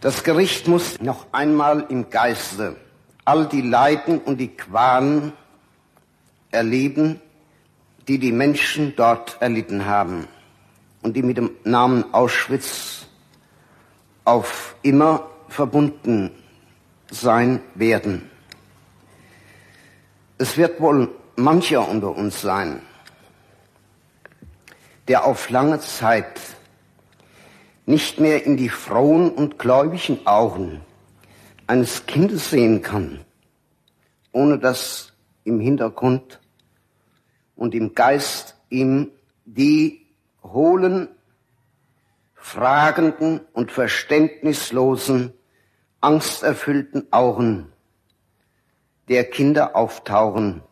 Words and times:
Das 0.00 0.24
Gericht 0.24 0.66
muss 0.66 0.98
noch 1.02 1.26
einmal 1.30 1.84
im 1.90 2.08
Geiste 2.08 2.76
all 3.26 3.46
die 3.46 3.60
Leiden 3.60 4.18
und 4.18 4.38
die 4.38 4.48
Qualen 4.48 5.34
erleben, 6.50 7.20
die 8.08 8.18
die 8.18 8.32
Menschen 8.32 8.96
dort 8.96 9.36
erlitten 9.40 9.84
haben 9.84 10.26
und 11.02 11.16
die 11.16 11.22
mit 11.22 11.36
dem 11.36 11.50
Namen 11.64 12.14
Auschwitz 12.14 13.06
auf 14.24 14.74
immer 14.80 15.28
verbunden 15.48 16.30
sein 17.10 17.60
werden. 17.74 18.30
Es 20.38 20.56
wird 20.56 20.80
wohl 20.80 21.10
mancher 21.36 21.86
unter 21.86 22.16
uns 22.16 22.40
sein, 22.40 22.80
der 25.08 25.26
auf 25.26 25.50
lange 25.50 25.78
Zeit 25.80 26.40
nicht 27.86 28.20
mehr 28.20 28.44
in 28.44 28.56
die 28.56 28.68
frohen 28.68 29.30
und 29.30 29.58
gläubigen 29.58 30.26
Augen 30.26 30.80
eines 31.66 32.06
Kindes 32.06 32.50
sehen 32.50 32.82
kann, 32.82 33.24
ohne 34.32 34.58
dass 34.58 35.12
im 35.44 35.60
Hintergrund 35.60 36.40
und 37.56 37.74
im 37.74 37.94
Geist 37.94 38.56
ihm 38.68 39.10
die 39.44 40.06
hohlen, 40.42 41.08
fragenden 42.34 43.40
und 43.52 43.70
verständnislosen, 43.70 45.32
angsterfüllten 46.00 47.12
Augen 47.12 47.72
der 49.08 49.24
Kinder 49.24 49.76
auftauchen, 49.76 50.62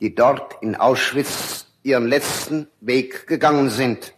die 0.00 0.14
dort 0.14 0.62
in 0.62 0.76
Auschwitz 0.76 1.66
ihren 1.82 2.06
letzten 2.06 2.68
Weg 2.80 3.26
gegangen 3.26 3.70
sind. 3.70 4.14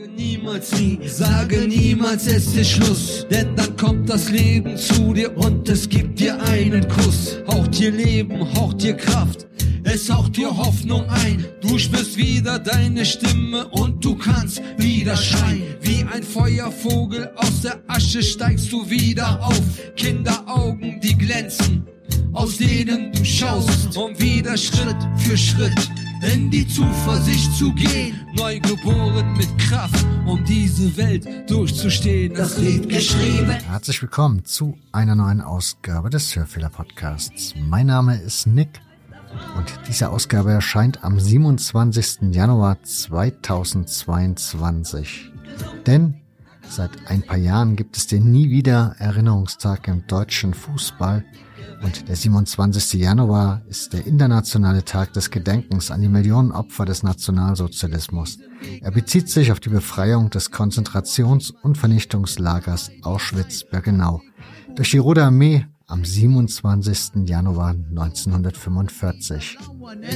Sage 0.00 0.08
niemals 0.16 0.72
nie, 0.72 0.98
sage 1.06 1.68
niemals 1.68 2.26
es 2.26 2.54
ist 2.54 2.70
Schluss, 2.70 3.26
denn 3.30 3.54
dann 3.56 3.76
kommt 3.76 4.08
das 4.08 4.30
Leben 4.30 4.76
zu 4.76 5.12
dir 5.12 5.36
und 5.36 5.68
es 5.68 5.88
gibt 5.88 6.20
dir 6.20 6.42
einen 6.42 6.86
Kuss. 6.88 7.38
Haucht 7.46 7.78
dir 7.78 7.90
Leben, 7.90 8.40
haucht 8.54 8.82
dir 8.82 8.94
Kraft, 8.94 9.46
es 9.84 10.10
haucht 10.10 10.36
dir 10.36 10.56
Hoffnung 10.56 11.08
ein. 11.08 11.44
Du 11.60 11.78
spürst 11.78 12.16
wieder 12.16 12.58
deine 12.58 13.04
Stimme 13.04 13.66
und 13.68 14.04
du 14.04 14.16
kannst 14.16 14.62
wieder 14.78 15.16
schreien. 15.16 15.62
Wie 15.80 16.04
ein 16.12 16.22
Feuervogel 16.22 17.30
aus 17.36 17.62
der 17.62 17.80
Asche 17.86 18.22
steigst 18.22 18.72
du 18.72 18.88
wieder 18.88 19.44
auf. 19.44 19.60
Kinderaugen, 19.96 21.00
die 21.00 21.16
glänzen, 21.16 21.86
aus 22.32 22.58
denen 22.58 23.12
du 23.12 23.24
schaust, 23.24 23.96
um 23.96 24.18
wieder 24.18 24.56
Schritt 24.56 24.96
für 25.18 25.36
Schritt 25.36 25.90
in 26.22 26.50
die 26.50 26.66
Zuversicht 26.66 27.52
zu 27.54 27.72
gehen. 27.72 28.20
Neugeboren 28.34 29.36
mit 29.36 29.56
Kraft, 29.58 30.04
um 30.26 30.44
diese 30.44 30.96
Welt 30.96 31.50
durchzustehen. 31.50 32.34
Das 32.34 32.58
Lied 32.58 32.88
geschrieben. 32.88 33.50
Herzlich 33.50 34.02
willkommen 34.02 34.44
zu 34.44 34.76
einer 34.92 35.14
neuen 35.14 35.40
Ausgabe 35.40 36.10
des 36.10 36.34
Hörfehler 36.36 36.68
Podcasts. 36.68 37.54
Mein 37.68 37.86
Name 37.86 38.20
ist 38.20 38.46
Nick 38.46 38.80
und 39.56 39.72
diese 39.88 40.10
Ausgabe 40.10 40.52
erscheint 40.52 41.02
am 41.04 41.18
27. 41.18 42.32
Januar 42.32 42.82
2022. 42.82 45.30
Denn 45.86 46.16
seit 46.68 46.90
ein 47.06 47.22
paar 47.22 47.38
Jahren 47.38 47.76
gibt 47.76 47.96
es 47.96 48.06
den 48.06 48.30
Nie 48.30 48.50
wieder 48.50 48.94
Erinnerungstag 48.98 49.88
im 49.88 50.06
deutschen 50.06 50.52
Fußball 50.54 51.24
und 51.82 52.08
der 52.08 52.16
27. 52.16 53.00
Januar 53.00 53.62
ist 53.68 53.92
der 53.92 54.06
internationale 54.06 54.84
Tag 54.84 55.12
des 55.12 55.30
Gedenkens 55.30 55.90
an 55.90 56.00
die 56.00 56.08
Millionen 56.08 56.52
Opfer 56.52 56.84
des 56.84 57.02
Nationalsozialismus. 57.02 58.38
Er 58.80 58.90
bezieht 58.90 59.28
sich 59.28 59.50
auf 59.52 59.60
die 59.60 59.70
Befreiung 59.70 60.30
des 60.30 60.52
Konzentrations- 60.52 61.52
und 61.62 61.78
Vernichtungslagers 61.78 62.90
Auschwitz-Birkenau 63.02 64.20
durch 64.76 64.90
die 64.90 64.98
Rote 64.98 65.24
Armee 65.24 65.66
am 65.86 66.04
27. 66.04 67.26
Januar 67.28 67.70
1945. 67.70 69.58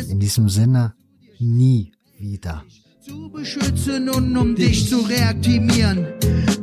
In 0.08 0.20
diesem 0.20 0.48
Sinne, 0.48 0.94
nie 1.38 1.92
wieder. 2.18 2.62
Zu 3.04 3.28
beschützen 3.28 4.08
und 4.08 4.34
um 4.34 4.54
dich 4.54 4.88
zu 4.88 5.00
reaktivieren. 5.02 6.06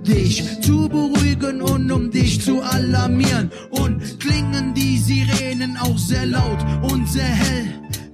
Dich 0.08 0.44
zu 0.62 0.90
beruhigen 0.90 1.62
und 1.62 1.92
um 1.92 2.10
dich 2.10 2.42
zu 2.42 2.64
alarmieren. 2.64 3.52
Und 3.70 4.20
klingen 4.20 4.74
die 4.74 4.98
Sirenen 4.98 5.78
auch 5.78 6.00
sehr 6.00 6.26
laut 6.26 6.58
und 6.82 7.08
sehr 7.08 7.24
hell. 7.24 7.68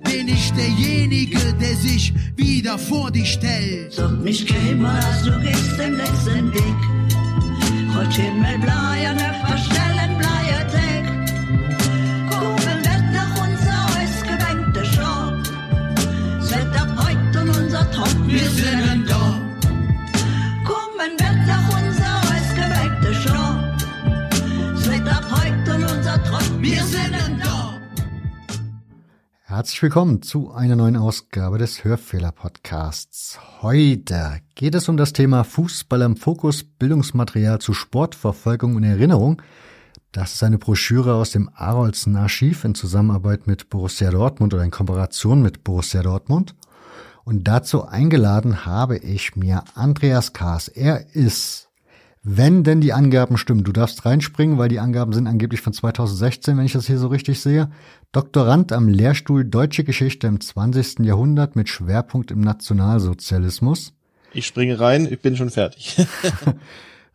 Bin 0.03 0.27
ich 0.27 0.51
derjenige, 0.51 1.39
der 1.53 1.75
sich 1.77 2.13
wieder 2.35 2.77
vor 2.77 3.11
dich 3.11 3.31
stellt. 3.31 3.93
Sag 3.93 4.19
mich 4.19 4.45
käme, 4.45 4.99
du 5.23 5.31
gehst 5.39 5.79
den 5.79 5.93
letzten 5.93 6.53
Weg. 6.53 6.79
Heute 7.95 8.21
Himmel 8.23 8.59
bleierne 8.59 9.35
verstellen 9.45 9.96
Herzlich 29.57 29.81
willkommen 29.81 30.21
zu 30.21 30.51
einer 30.51 30.75
neuen 30.75 30.97
Ausgabe 30.97 31.57
des 31.57 31.83
Hörfehler 31.83 32.31
Podcasts. 32.31 33.39
Heute 33.63 34.39
geht 34.53 34.75
es 34.75 34.87
um 34.87 34.97
das 34.97 35.13
Thema 35.13 35.43
Fußball 35.43 36.03
im 36.03 36.15
Fokus, 36.15 36.63
Bildungsmaterial 36.63 37.57
zu 37.57 37.73
Sportverfolgung 37.73 38.75
und 38.75 38.83
Erinnerung. 38.83 39.41
Das 40.11 40.35
ist 40.35 40.43
eine 40.43 40.59
Broschüre 40.59 41.15
aus 41.15 41.31
dem 41.31 41.49
Arolsen 41.55 42.15
Archiv 42.17 42.65
in 42.65 42.75
Zusammenarbeit 42.75 43.47
mit 43.47 43.71
Borussia 43.71 44.11
Dortmund 44.11 44.53
oder 44.53 44.63
in 44.63 44.69
Kooperation 44.69 45.41
mit 45.41 45.63
Borussia 45.63 46.03
Dortmund. 46.03 46.53
Und 47.23 47.47
dazu 47.47 47.83
eingeladen 47.83 48.63
habe 48.67 48.99
ich 48.99 49.35
mir 49.35 49.63
Andreas 49.73 50.33
Kaas. 50.33 50.67
Er 50.67 51.15
ist, 51.15 51.69
wenn 52.21 52.63
denn 52.63 52.79
die 52.79 52.93
Angaben 52.93 53.37
stimmen, 53.37 53.63
du 53.63 53.71
darfst 53.71 54.05
reinspringen, 54.05 54.59
weil 54.59 54.69
die 54.69 54.79
Angaben 54.79 55.13
sind 55.13 55.25
angeblich 55.25 55.61
von 55.61 55.73
2016, 55.73 56.57
wenn 56.57 56.65
ich 56.65 56.73
das 56.73 56.85
hier 56.85 56.99
so 56.99 57.07
richtig 57.07 57.41
sehe, 57.41 57.71
Doktorand 58.11 58.71
am 58.71 58.87
Lehrstuhl 58.87 59.45
Deutsche 59.45 59.83
Geschichte 59.83 60.27
im 60.27 60.39
20. 60.39 60.99
Jahrhundert 60.99 61.55
mit 61.55 61.69
Schwerpunkt 61.69 62.31
im 62.31 62.41
Nationalsozialismus. 62.41 63.93
Ich 64.33 64.47
springe 64.47 64.79
rein, 64.79 65.11
ich 65.11 65.19
bin 65.19 65.35
schon 65.35 65.49
fertig. 65.49 65.97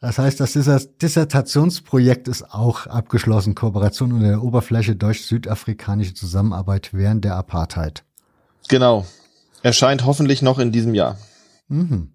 Das 0.02 0.18
heißt, 0.18 0.40
das 0.40 0.98
Dissertationsprojekt 0.98 2.26
ist 2.26 2.52
auch 2.52 2.88
abgeschlossen, 2.88 3.54
Kooperation 3.54 4.12
unter 4.12 4.26
der 4.26 4.42
Oberfläche 4.42 4.96
deutsch-südafrikanische 4.96 6.12
Zusammenarbeit 6.12 6.92
während 6.92 7.24
der 7.24 7.36
Apartheid. 7.36 8.02
genau. 8.68 9.06
Erscheint 9.62 10.04
hoffentlich 10.04 10.42
noch 10.42 10.58
in 10.58 10.72
diesem 10.72 10.92
Jahr. 10.92 11.18
Mhm. 11.68 12.10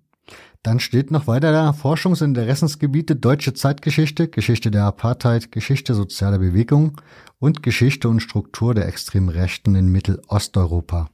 Dann 0.68 0.82
steht 0.82 1.12
noch 1.12 1.28
weiter 1.28 1.54
da 1.54 1.70
Forschungs- 1.70 2.22
und 2.22 2.38
Interessensgebiete 2.38 3.16
deutsche 3.16 3.54
Zeitgeschichte, 3.54 4.28
Geschichte 4.28 4.70
der 4.70 4.84
Apartheid, 4.84 5.50
Geschichte 5.54 5.94
sozialer 5.94 6.40
Bewegungen 6.40 6.98
und 7.40 7.64
Geschichte 7.64 8.10
und 8.10 8.20
Struktur 8.20 8.76
der 8.76 8.86
extremen 8.86 9.30
Rechten 9.30 9.76
in 9.76 9.88
Mittelosteuropa. 9.88 11.10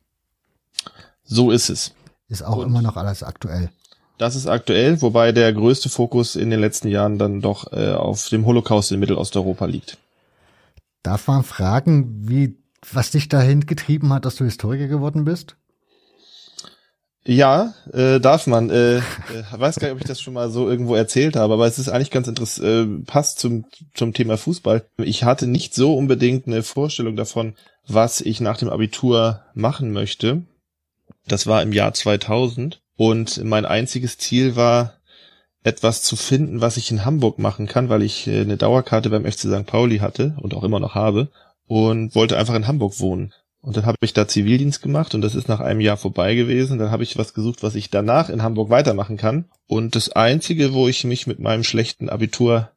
So 1.24 1.52
ist 1.52 1.70
es. 1.70 1.94
Ist 2.30 2.42
auch 2.42 2.58
Und- 2.58 2.66
immer 2.66 2.82
noch 2.82 2.98
alles 2.98 3.22
aktuell. 3.22 3.70
Das 4.18 4.36
ist 4.36 4.48
aktuell, 4.48 5.00
wobei 5.04 5.32
der 5.32 5.54
größte 5.54 5.88
Fokus 5.90 6.36
in 6.36 6.50
den 6.50 6.60
letzten 6.60 6.88
Jahren 6.88 7.20
dann 7.20 7.40
doch 7.40 7.72
äh, 7.74 7.92
auf 7.94 8.30
dem 8.30 8.48
Holocaust 8.48 8.92
in 8.92 9.00
Mittelosteuropa 9.00 9.66
liegt. 9.66 10.00
Darf 11.04 11.28
man 11.28 11.44
fragen, 11.44 12.28
wie, 12.28 12.58
was 12.92 13.12
dich 13.12 13.30
dahin 13.30 13.68
getrieben 13.68 14.12
hat, 14.14 14.26
dass 14.26 14.36
du 14.36 14.46
Historiker 14.46 14.88
geworden 14.88 15.26
bist? 15.26 15.58
Ja, 17.26 17.74
äh, 17.94 18.20
darf 18.20 18.48
man. 18.48 18.70
Äh, 18.70 18.98
äh, 18.98 19.02
weiß 19.52 19.80
gar 19.80 19.88
nicht, 19.88 19.96
ob 19.96 20.02
ich 20.02 20.08
das 20.08 20.20
schon 20.20 20.34
mal 20.34 20.50
so 20.50 20.70
irgendwo 20.70 20.96
erzählt 20.96 21.38
habe, 21.38 21.54
aber 21.54 21.66
es 21.68 21.80
ist 21.80 21.88
eigentlich 21.88 22.12
ganz 22.12 22.28
interessant, 22.28 22.68
äh, 22.68 23.06
passt 23.06 23.40
zum, 23.40 23.66
zum 23.94 24.14
Thema 24.14 24.38
Fußball. 24.38 24.86
Ich 24.98 25.24
hatte 25.24 25.48
nicht 25.48 25.74
so 25.74 25.96
unbedingt 25.96 26.48
eine 26.48 26.64
Vorstellung 26.64 27.16
davon, 27.16 27.56
was 27.88 28.20
ich 28.20 28.42
nach 28.42 28.58
dem 28.58 28.70
Abitur 28.70 29.42
machen 29.54 29.94
möchte. 29.94 30.44
Das 31.28 31.48
war 31.48 31.62
im 31.62 31.72
Jahr 31.72 31.94
2000 31.94 32.82
und 32.98 33.44
mein 33.44 33.66
einziges 33.66 34.18
Ziel 34.18 34.58
war, 34.58 34.96
etwas 35.64 36.04
zu 36.04 36.18
finden, 36.18 36.60
was 36.60 36.76
ich 36.76 36.92
in 36.92 37.06
Hamburg 37.06 37.40
machen 37.40 37.68
kann, 37.68 37.88
weil 37.88 38.04
ich 38.04 38.28
äh, 38.28 38.42
eine 38.42 38.58
Dauerkarte 38.58 39.10
beim 39.10 39.24
FC 39.24 39.40
St. 39.40 39.66
Pauli 39.66 40.00
hatte 40.00 40.36
und 40.42 40.54
auch 40.54 40.64
immer 40.64 40.82
noch 40.82 40.94
habe 40.94 41.30
und 41.68 42.16
wollte 42.16 42.38
einfach 42.38 42.56
in 42.56 42.68
Hamburg 42.68 43.00
wohnen. 43.00 43.34
Und 43.64 43.78
dann 43.78 43.86
habe 43.86 43.96
ich 44.02 44.12
da 44.12 44.28
Zivildienst 44.28 44.82
gemacht 44.82 45.16
und 45.16 45.22
das 45.22 45.36
ist 45.36 45.48
nach 45.48 45.62
einem 45.62 45.80
Jahr 45.80 45.96
vorbei 45.96 46.36
gewesen. 46.36 46.80
Dann 46.80 46.92
habe 46.92 47.04
ich 47.04 47.18
was 47.18 47.34
gesucht, 47.34 47.64
was 47.64 47.76
ich 47.76 47.90
danach 47.90 48.30
in 48.30 48.44
Hamburg 48.44 48.70
weitermachen 48.70 49.16
kann. 49.16 49.46
Und 49.68 49.96
das 49.96 50.10
Einzige, 50.10 50.74
wo 50.74 50.90
ich 50.90 51.06
mich 51.06 51.28
mit 51.28 51.40
meinem 51.40 51.64
schlechten 51.64 52.10
Abitur 52.10 52.72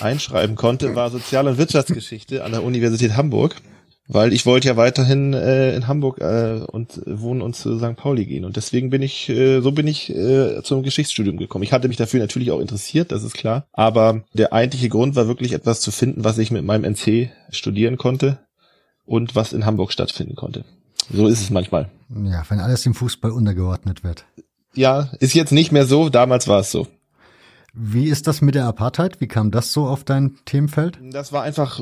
einschreiben 0.00 0.54
konnte, 0.54 0.94
war 0.94 1.10
Sozial- 1.10 1.48
und 1.48 1.58
Wirtschaftsgeschichte 1.58 2.44
an 2.44 2.52
der 2.52 2.62
Universität 2.62 3.16
Hamburg. 3.16 3.56
weil 4.12 4.32
ich 4.32 4.46
wollte 4.46 4.68
ja 4.68 4.76
weiterhin 4.76 5.34
äh, 5.34 5.74
in 5.74 5.88
Hamburg 5.88 6.20
äh, 6.20 6.60
und 6.66 7.00
wohnen 7.06 7.42
und 7.42 7.54
zu 7.54 7.78
St. 7.78 7.96
Pauli 7.96 8.26
gehen 8.26 8.44
und 8.44 8.56
deswegen 8.56 8.90
bin 8.90 9.02
ich 9.02 9.28
äh, 9.28 9.60
so 9.60 9.70
bin 9.70 9.86
ich 9.86 10.10
äh, 10.10 10.62
zum 10.64 10.82
Geschichtsstudium 10.82 11.36
gekommen. 11.36 11.62
Ich 11.62 11.72
hatte 11.72 11.86
mich 11.86 11.96
dafür 11.96 12.18
natürlich 12.18 12.50
auch 12.50 12.58
interessiert, 12.58 13.12
das 13.12 13.22
ist 13.22 13.34
klar, 13.34 13.66
aber 13.72 14.24
der 14.32 14.52
eigentliche 14.52 14.88
Grund 14.88 15.14
war 15.14 15.28
wirklich 15.28 15.52
etwas 15.52 15.80
zu 15.80 15.92
finden, 15.92 16.24
was 16.24 16.38
ich 16.38 16.50
mit 16.50 16.64
meinem 16.64 16.82
NC 16.82 17.30
studieren 17.50 17.98
konnte 17.98 18.40
und 19.10 19.34
was 19.34 19.52
in 19.52 19.66
Hamburg 19.66 19.92
stattfinden 19.92 20.36
konnte. 20.36 20.64
So 21.12 21.26
ist 21.26 21.40
es 21.40 21.50
manchmal. 21.50 21.90
Ja, 22.10 22.44
wenn 22.48 22.60
alles 22.60 22.86
im 22.86 22.94
Fußball 22.94 23.32
untergeordnet 23.32 24.04
wird. 24.04 24.24
Ja, 24.72 25.10
ist 25.18 25.34
jetzt 25.34 25.50
nicht 25.50 25.72
mehr 25.72 25.84
so, 25.84 26.10
damals 26.10 26.46
war 26.46 26.60
es 26.60 26.70
so. 26.70 26.86
Wie 27.74 28.06
ist 28.06 28.28
das 28.28 28.40
mit 28.40 28.54
der 28.54 28.66
Apartheid? 28.66 29.20
Wie 29.20 29.26
kam 29.26 29.50
das 29.50 29.72
so 29.72 29.86
auf 29.86 30.04
dein 30.04 30.38
Themenfeld? 30.44 31.00
Das 31.02 31.32
war 31.32 31.42
einfach 31.42 31.80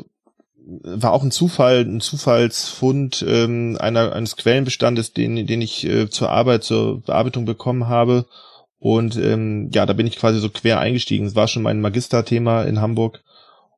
war 0.65 1.13
auch 1.13 1.23
ein 1.23 1.31
Zufall, 1.31 1.81
ein 1.81 2.01
Zufallsfund 2.01 3.25
ähm, 3.27 3.77
einer 3.79 4.13
eines 4.13 4.37
Quellenbestandes, 4.37 5.13
den 5.13 5.47
den 5.47 5.61
ich 5.61 5.87
äh, 5.87 6.09
zur 6.09 6.31
Arbeit 6.31 6.65
zur 6.65 7.03
Bearbeitung 7.03 7.45
bekommen 7.45 7.89
habe 7.89 8.27
und 8.79 9.17
ähm, 9.17 9.71
ja, 9.73 9.87
da 9.87 9.93
bin 9.93 10.07
ich 10.07 10.17
quasi 10.17 10.41
so 10.41 10.51
quer 10.51 10.79
eingestiegen. 10.79 11.27
Es 11.27 11.37
war 11.37 11.49
schon 11.49 11.63
mein 11.63 11.81
Magisterthema 11.81 12.63
in 12.63 12.81
Hamburg 12.81 13.23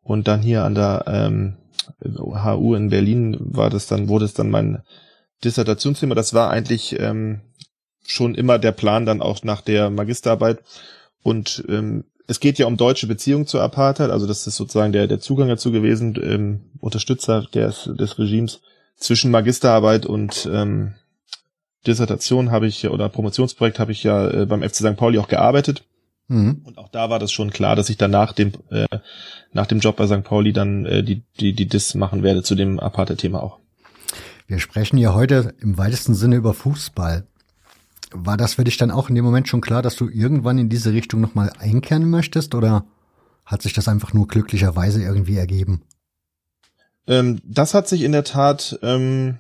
und 0.03 0.27
dann 0.27 0.43
hier 0.43 0.65
an 0.65 0.75
der 0.75 1.05
ähm, 1.07 1.57
HU 2.03 2.75
in 2.75 2.91
Berlin 2.91 3.37
war 3.41 3.71
das 3.71 3.87
dann 3.87 4.09
wurde 4.09 4.25
es 4.25 4.35
dann 4.35 4.51
mein 4.51 4.83
Dissertationsthema. 5.45 6.15
Das 6.15 6.35
war 6.35 6.51
eigentlich 6.51 6.99
ähm, 6.99 7.41
schon 8.07 8.35
immer 8.35 8.59
der 8.59 8.73
Plan 8.73 9.07
dann 9.07 9.23
auch 9.23 9.43
nach 9.43 9.61
der 9.61 9.91
Magisterarbeit 9.91 10.61
und 11.23 11.65
ähm, 11.69 12.05
es 12.31 12.39
geht 12.39 12.59
ja 12.59 12.67
um 12.67 12.77
deutsche 12.77 13.09
Beziehungen 13.09 13.49
zur 13.49 13.61
Apartheid, 13.61 14.11
also 14.11 14.25
das 14.25 14.47
ist 14.47 14.55
sozusagen 14.55 14.93
der, 14.93 15.09
der 15.09 15.19
Zugang 15.19 15.49
dazu 15.49 15.73
gewesen, 15.73 16.17
ähm, 16.23 16.61
Unterstützer 16.79 17.43
des, 17.53 17.91
des 17.99 18.21
Regimes. 18.21 18.61
Zwischen 18.97 19.33
Magisterarbeit 19.33 20.07
und 20.07 20.49
ähm, 20.53 20.95
Dissertation 21.89 22.53
habe 22.53 22.69
ich 22.69 22.89
oder 22.89 23.09
Promotionsprojekt 23.09 23.81
habe 23.81 23.91
ich 23.91 24.05
ja 24.05 24.31
äh, 24.31 24.47
beim 24.47 24.63
FC 24.63 24.77
St. 24.77 24.97
Pauli 24.97 25.19
auch 25.19 25.27
gearbeitet. 25.27 25.83
Mhm. 26.31 26.63
Und 26.63 26.79
auch 26.79 26.89
da 26.89 27.11
war 27.11 27.19
das 27.19 27.33
schon 27.33 27.51
klar, 27.51 27.75
dass 27.75 27.91
ich 27.91 27.97
dann 27.97 28.13
nach 28.13 28.33
dem, 28.33 28.53
äh, 28.71 28.87
nach 29.53 29.67
dem 29.67 29.81
Job 29.81 29.97
bei 29.97 30.07
St. 30.07 30.23
Pauli 30.23 30.53
dann 30.53 30.87
äh, 30.87 31.03
die, 31.03 31.25
die, 31.41 31.55
die 31.55 31.67
Dis 31.67 31.97
machen 31.97 32.23
werde 32.23 32.45
zu 32.45 32.55
dem 32.55 32.79
Apartheid-Thema 32.79 33.43
auch. 33.43 33.59
Wir 34.47 34.61
sprechen 34.61 34.97
ja 34.97 35.13
heute 35.13 35.55
im 35.61 35.77
weitesten 35.77 36.15
Sinne 36.15 36.37
über 36.37 36.55
Fußball. 36.55 37.27
War 38.13 38.37
das 38.37 38.55
für 38.55 38.65
dich 38.65 38.77
dann 38.77 38.93
auch 38.93 39.09
in 39.09 39.17
dem 39.17 39.25
Moment 39.25 39.49
schon 39.49 39.61
klar, 39.61 39.83
dass 39.83 39.97
du 39.97 40.09
irgendwann 40.09 40.59
in 40.59 40.69
diese 40.69 40.93
Richtung 40.93 41.21
nochmal 41.21 41.53
einkehren 41.59 42.09
möchtest 42.09 42.55
oder 42.55 42.85
hat 43.45 43.63
sich 43.63 43.73
das 43.73 43.89
einfach 43.89 44.13
nur 44.13 44.29
glücklicherweise 44.29 45.03
irgendwie 45.03 45.37
ergeben? 45.37 45.83
Ähm, 47.09 47.41
das 47.45 47.75
hat 47.75 47.89
sich 47.89 48.03
in 48.03 48.13
der 48.13 48.25
Tat 48.25 48.79
ähm, 48.83 49.39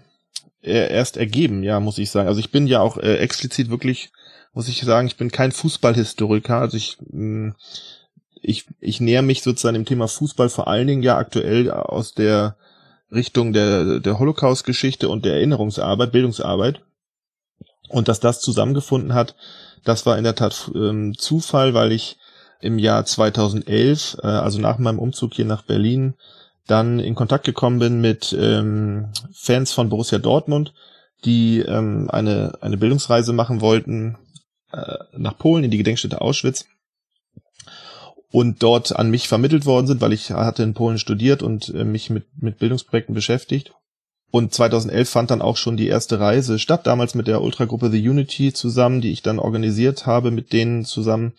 erst 0.60 1.16
ergeben, 1.16 1.62
ja, 1.62 1.78
muss 1.78 1.98
ich 1.98 2.10
sagen. 2.10 2.26
Also 2.26 2.40
ich 2.40 2.50
bin 2.50 2.66
ja 2.66 2.80
auch 2.80 2.98
äh, 2.98 3.18
explizit 3.18 3.70
wirklich, 3.70 4.10
muss 4.52 4.68
ich 4.68 4.80
sagen, 4.80 5.06
ich 5.06 5.16
bin 5.16 5.30
kein 5.30 5.52
Fußballhistoriker. 5.52 6.58
Also 6.58 6.76
ich, 6.76 6.98
mm, 7.00 7.50
ich, 8.42 8.66
ich 8.80 9.00
näher 9.00 9.22
mich 9.22 9.42
sozusagen 9.42 9.74
dem 9.74 9.84
Thema 9.84 10.08
Fußball 10.08 10.48
vor 10.48 10.68
allen 10.68 10.86
Dingen 10.86 11.02
ja 11.02 11.16
aktuell 11.16 11.70
aus 11.70 12.14
der 12.14 12.56
Richtung 13.12 13.52
der, 13.52 14.00
der 14.00 14.18
Holocaust-Geschichte 14.18 15.08
und 15.08 15.24
der 15.24 15.34
Erinnerungsarbeit, 15.34 16.12
Bildungsarbeit. 16.12 16.80
Und 17.88 18.08
dass 18.08 18.20
das 18.20 18.40
zusammengefunden 18.40 19.14
hat, 19.14 19.34
das 19.84 20.06
war 20.06 20.16
in 20.16 20.24
der 20.24 20.36
Tat 20.36 20.70
ähm, 20.74 21.14
Zufall, 21.16 21.74
weil 21.74 21.92
ich 21.92 22.18
im 22.60 22.78
Jahr 22.78 23.04
2011, 23.04 24.18
äh, 24.22 24.26
also 24.26 24.60
nach 24.60 24.78
meinem 24.78 24.98
Umzug 24.98 25.34
hier 25.34 25.44
nach 25.44 25.62
Berlin, 25.62 26.14
dann 26.66 27.00
in 27.00 27.16
Kontakt 27.16 27.44
gekommen 27.44 27.80
bin 27.80 28.00
mit 28.00 28.36
ähm, 28.38 29.12
Fans 29.32 29.72
von 29.72 29.88
Borussia 29.88 30.18
Dortmund, 30.18 30.72
die 31.24 31.60
ähm, 31.60 32.08
eine, 32.10 32.58
eine 32.60 32.76
Bildungsreise 32.76 33.32
machen 33.32 33.60
wollten 33.60 34.18
äh, 34.72 34.96
nach 35.16 35.38
Polen 35.38 35.64
in 35.64 35.70
die 35.70 35.78
Gedenkstätte 35.78 36.20
Auschwitz 36.20 36.66
und 38.32 38.62
dort 38.62 38.94
an 38.94 39.10
mich 39.10 39.28
vermittelt 39.28 39.66
worden 39.66 39.86
sind, 39.86 40.00
weil 40.00 40.12
ich 40.12 40.30
hatte 40.30 40.62
in 40.62 40.74
Polen 40.74 40.98
studiert 40.98 41.42
und 41.42 41.68
äh, 41.74 41.84
mich 41.84 42.10
mit, 42.10 42.26
mit 42.40 42.58
Bildungsprojekten 42.58 43.14
beschäftigt. 43.14 43.72
Und 44.30 44.54
2011 44.54 45.08
fand 45.08 45.30
dann 45.32 45.42
auch 45.42 45.56
schon 45.56 45.76
die 45.76 45.88
erste 45.88 46.20
Reise 46.20 46.60
statt, 46.60 46.86
damals 46.86 47.16
mit 47.16 47.26
der 47.26 47.42
Ultragruppe 47.42 47.90
The 47.90 48.08
Unity 48.08 48.52
zusammen, 48.52 49.00
die 49.00 49.10
ich 49.10 49.22
dann 49.22 49.40
organisiert 49.40 50.06
habe 50.06 50.30
mit 50.30 50.52
denen 50.52 50.84
zusammen. 50.84 51.32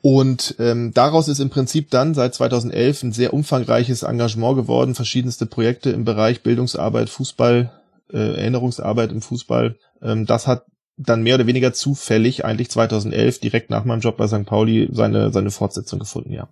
Und 0.00 0.56
ähm, 0.58 0.92
daraus 0.92 1.28
ist 1.28 1.38
im 1.38 1.50
Prinzip 1.50 1.90
dann 1.90 2.14
seit 2.14 2.34
2011 2.34 3.02
ein 3.04 3.12
sehr 3.12 3.32
umfangreiches 3.32 4.02
Engagement 4.02 4.56
geworden, 4.56 4.94
verschiedenste 4.96 5.46
Projekte 5.46 5.90
im 5.90 6.04
Bereich 6.04 6.42
Bildungsarbeit, 6.42 7.10
Fußball, 7.10 7.72
äh, 8.12 8.36
Erinnerungsarbeit 8.36 9.12
im 9.12 9.22
Fußball. 9.22 9.76
Ähm, 10.02 10.26
das 10.26 10.48
hat 10.48 10.64
dann 10.98 11.22
mehr 11.22 11.36
oder 11.36 11.46
weniger 11.46 11.72
zufällig 11.72 12.44
eigentlich 12.44 12.70
2011 12.70 13.40
direkt 13.40 13.70
nach 13.70 13.84
meinem 13.84 14.00
Job 14.00 14.16
bei 14.16 14.26
St. 14.26 14.44
Pauli 14.44 14.88
seine 14.92 15.32
seine 15.32 15.50
Fortsetzung 15.50 15.98
gefunden, 15.98 16.32
ja. 16.32 16.48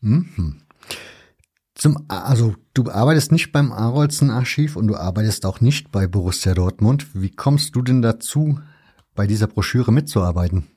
Mhm. 0.00 0.62
Zum, 1.74 2.04
also 2.08 2.54
du 2.74 2.90
arbeitest 2.90 3.32
nicht 3.32 3.50
beim 3.50 3.72
Arolsen 3.72 4.30
Archiv 4.30 4.76
und 4.76 4.88
du 4.88 4.96
arbeitest 4.96 5.46
auch 5.46 5.60
nicht 5.60 5.90
bei 5.90 6.06
Borussia 6.06 6.54
Dortmund. 6.54 7.06
Wie 7.14 7.30
kommst 7.30 7.74
du 7.74 7.82
denn 7.82 8.02
dazu, 8.02 8.58
bei 9.14 9.26
dieser 9.26 9.46
Broschüre 9.46 9.92
mitzuarbeiten? 9.92 10.68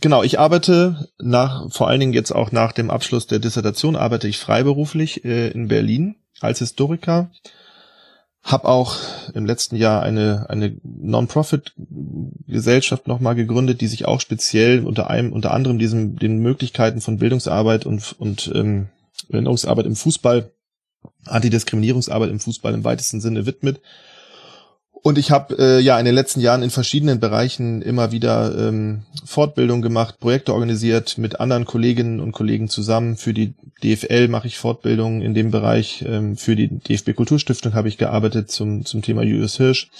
Genau, 0.00 0.22
ich 0.22 0.38
arbeite 0.38 1.08
nach, 1.18 1.70
vor 1.72 1.88
allen 1.88 2.00
Dingen 2.00 2.12
jetzt 2.12 2.32
auch 2.32 2.52
nach 2.52 2.72
dem 2.72 2.90
Abschluss 2.90 3.26
der 3.26 3.38
Dissertation, 3.38 3.96
arbeite 3.96 4.28
ich 4.28 4.38
freiberuflich 4.38 5.24
äh, 5.24 5.48
in 5.50 5.68
Berlin 5.68 6.16
als 6.40 6.58
Historiker. 6.58 7.30
Hab 8.44 8.66
auch 8.66 8.98
im 9.32 9.46
letzten 9.46 9.76
Jahr 9.76 10.02
eine, 10.02 10.50
eine 10.50 10.76
Non-Profit-Gesellschaft 10.82 13.08
nochmal 13.08 13.34
gegründet, 13.34 13.80
die 13.80 13.86
sich 13.86 14.04
auch 14.04 14.20
speziell 14.20 14.84
unter 14.84 15.08
einem, 15.08 15.32
unter 15.32 15.52
anderem 15.52 15.78
diesen, 15.78 16.16
den 16.16 16.40
Möglichkeiten 16.40 17.00
von 17.00 17.16
Bildungsarbeit 17.16 17.86
und, 17.86 18.14
und 18.18 18.52
ähm, 18.54 18.88
Erinnerungsarbeit 19.30 19.86
im 19.86 19.96
Fußball, 19.96 20.50
Antidiskriminierungsarbeit 21.24 22.28
im 22.28 22.38
Fußball 22.38 22.74
im 22.74 22.84
weitesten 22.84 23.22
Sinne 23.22 23.46
widmet. 23.46 23.80
Und 25.06 25.18
ich 25.18 25.30
habe 25.30 25.54
äh, 25.58 25.80
ja 25.80 25.98
in 25.98 26.06
den 26.06 26.14
letzten 26.14 26.40
Jahren 26.40 26.62
in 26.62 26.70
verschiedenen 26.70 27.20
Bereichen 27.20 27.82
immer 27.82 28.10
wieder 28.10 28.56
ähm, 28.56 29.02
Fortbildung 29.26 29.82
gemacht, 29.82 30.18
Projekte 30.18 30.54
organisiert 30.54 31.18
mit 31.18 31.40
anderen 31.40 31.66
Kolleginnen 31.66 32.20
und 32.20 32.32
Kollegen 32.32 32.70
zusammen. 32.70 33.18
Für 33.18 33.34
die 33.34 33.52
DFL 33.82 34.28
mache 34.28 34.46
ich 34.46 34.56
Fortbildungen 34.56 35.20
in 35.20 35.34
dem 35.34 35.50
Bereich. 35.50 36.02
Ähm, 36.08 36.38
für 36.38 36.56
die 36.56 36.68
DFB 36.78 37.14
Kulturstiftung 37.14 37.74
habe 37.74 37.88
ich 37.88 37.98
gearbeitet 37.98 38.50
zum, 38.50 38.86
zum 38.86 39.02
Thema 39.02 39.22
Julius 39.22 39.58
Hirsch. 39.58 39.90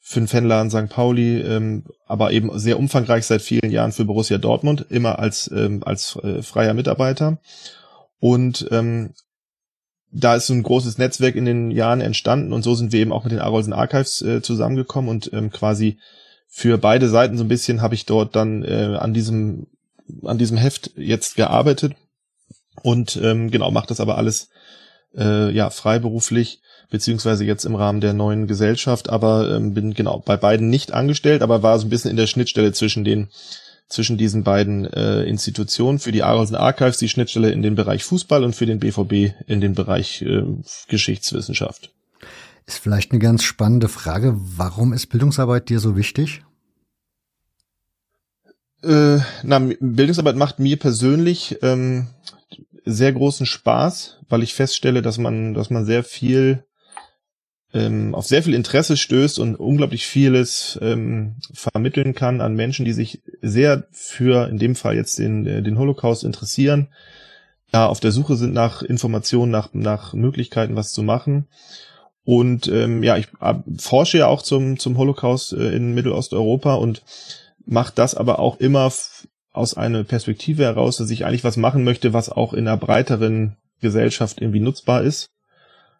Für 0.00 0.20
den 0.20 0.28
Fanladen 0.28 0.70
St. 0.70 0.88
Pauli, 0.88 1.42
ähm, 1.42 1.84
aber 2.06 2.32
eben 2.32 2.58
sehr 2.58 2.78
umfangreich 2.78 3.26
seit 3.26 3.42
vielen 3.42 3.70
Jahren 3.70 3.92
für 3.92 4.06
Borussia 4.06 4.38
Dortmund, 4.38 4.86
immer 4.88 5.18
als, 5.18 5.50
ähm, 5.54 5.82
als 5.84 6.16
äh, 6.16 6.40
freier 6.40 6.72
Mitarbeiter. 6.72 7.36
Und 8.18 8.66
ähm, 8.70 9.10
da 10.12 10.36
ist 10.36 10.46
so 10.46 10.52
ein 10.52 10.62
großes 10.62 10.98
Netzwerk 10.98 11.34
in 11.36 11.46
den 11.46 11.70
Jahren 11.70 12.00
entstanden 12.00 12.52
und 12.52 12.62
so 12.62 12.74
sind 12.74 12.92
wir 12.92 13.00
eben 13.00 13.12
auch 13.12 13.24
mit 13.24 13.32
den 13.32 13.40
Arolsen 13.40 13.72
Archives 13.72 14.22
äh, 14.22 14.42
zusammengekommen 14.42 15.10
und 15.10 15.32
ähm, 15.32 15.50
quasi 15.50 15.98
für 16.48 16.76
beide 16.76 17.08
Seiten 17.08 17.38
so 17.38 17.44
ein 17.44 17.48
bisschen 17.48 17.80
habe 17.80 17.94
ich 17.94 18.04
dort 18.04 18.36
dann 18.36 18.62
äh, 18.62 18.96
an 18.98 19.14
diesem 19.14 19.66
an 20.24 20.36
diesem 20.36 20.58
Heft 20.58 20.90
jetzt 20.96 21.36
gearbeitet 21.36 21.94
und 22.82 23.18
ähm, 23.22 23.50
genau 23.50 23.70
mache 23.70 23.86
das 23.86 24.00
aber 24.00 24.18
alles 24.18 24.50
äh, 25.16 25.50
ja 25.50 25.70
freiberuflich 25.70 26.60
beziehungsweise 26.90 27.46
jetzt 27.46 27.64
im 27.64 27.74
Rahmen 27.74 28.02
der 28.02 28.12
neuen 28.12 28.46
Gesellschaft, 28.46 29.08
aber 29.08 29.56
ähm, 29.56 29.72
bin 29.72 29.94
genau 29.94 30.18
bei 30.18 30.36
beiden 30.36 30.68
nicht 30.68 30.92
angestellt, 30.92 31.40
aber 31.40 31.62
war 31.62 31.78
so 31.78 31.86
ein 31.86 31.90
bisschen 31.90 32.10
in 32.10 32.18
der 32.18 32.26
Schnittstelle 32.26 32.72
zwischen 32.72 33.02
den 33.02 33.28
zwischen 33.92 34.18
diesen 34.18 34.42
beiden 34.42 34.84
äh, 34.86 35.22
Institutionen. 35.24 35.98
Für 35.98 36.12
die 36.12 36.22
Arolsen 36.22 36.56
Archives 36.56 36.98
die 36.98 37.08
Schnittstelle 37.08 37.50
in 37.50 37.62
den 37.62 37.74
Bereich 37.74 38.04
Fußball 38.04 38.44
und 38.44 38.56
für 38.56 38.66
den 38.66 38.80
BVB 38.80 39.34
in 39.46 39.60
den 39.60 39.74
Bereich 39.74 40.22
äh, 40.22 40.42
Geschichtswissenschaft. 40.88 41.92
Ist 42.66 42.78
vielleicht 42.78 43.10
eine 43.12 43.20
ganz 43.20 43.42
spannende 43.42 43.88
Frage. 43.88 44.34
Warum 44.36 44.92
ist 44.92 45.08
Bildungsarbeit 45.08 45.68
dir 45.68 45.80
so 45.80 45.96
wichtig? 45.96 46.42
Äh, 48.82 49.18
na, 49.42 49.58
Bildungsarbeit 49.80 50.36
macht 50.36 50.58
mir 50.58 50.78
persönlich 50.78 51.58
ähm, 51.62 52.08
sehr 52.84 53.12
großen 53.12 53.46
Spaß, 53.46 54.18
weil 54.28 54.42
ich 54.42 54.54
feststelle, 54.54 55.02
dass 55.02 55.18
man, 55.18 55.54
dass 55.54 55.70
man 55.70 55.84
sehr 55.84 56.02
viel 56.02 56.64
ähm, 57.74 58.14
auf 58.14 58.26
sehr 58.26 58.42
viel 58.42 58.54
Interesse 58.54 58.96
stößt 58.96 59.38
und 59.38 59.56
unglaublich 59.56 60.06
vieles 60.06 60.78
ähm, 60.82 61.36
vermitteln 61.52 62.14
kann 62.14 62.40
an 62.40 62.54
Menschen, 62.54 62.84
die 62.84 62.92
sich 62.92 63.22
sehr 63.40 63.84
für, 63.90 64.48
in 64.48 64.58
dem 64.58 64.74
Fall 64.74 64.94
jetzt 64.94 65.18
den, 65.18 65.46
äh, 65.46 65.62
den 65.62 65.78
Holocaust 65.78 66.24
interessieren, 66.24 66.88
ja, 67.72 67.86
auf 67.86 68.00
der 68.00 68.12
Suche 68.12 68.36
sind 68.36 68.52
nach 68.52 68.82
Informationen, 68.82 69.50
nach, 69.50 69.70
nach 69.72 70.12
Möglichkeiten, 70.12 70.76
was 70.76 70.92
zu 70.92 71.02
machen. 71.02 71.48
Und 72.24 72.68
ähm, 72.68 73.02
ja, 73.02 73.16
ich 73.16 73.28
forsche 73.78 74.18
ja 74.18 74.26
auch 74.26 74.42
zum, 74.42 74.78
zum 74.78 74.98
Holocaust 74.98 75.54
äh, 75.54 75.74
in 75.74 75.94
Mittelosteuropa 75.94 76.74
und 76.74 77.02
mache 77.64 77.92
das 77.94 78.14
aber 78.14 78.38
auch 78.38 78.60
immer 78.60 78.92
aus 79.52 79.74
einer 79.74 80.04
Perspektive 80.04 80.64
heraus, 80.64 80.98
dass 80.98 81.10
ich 81.10 81.24
eigentlich 81.24 81.44
was 81.44 81.56
machen 81.56 81.82
möchte, 81.82 82.12
was 82.12 82.28
auch 82.28 82.52
in 82.52 82.68
einer 82.68 82.76
breiteren 82.76 83.56
Gesellschaft 83.80 84.40
irgendwie 84.40 84.60
nutzbar 84.60 85.02
ist 85.02 85.31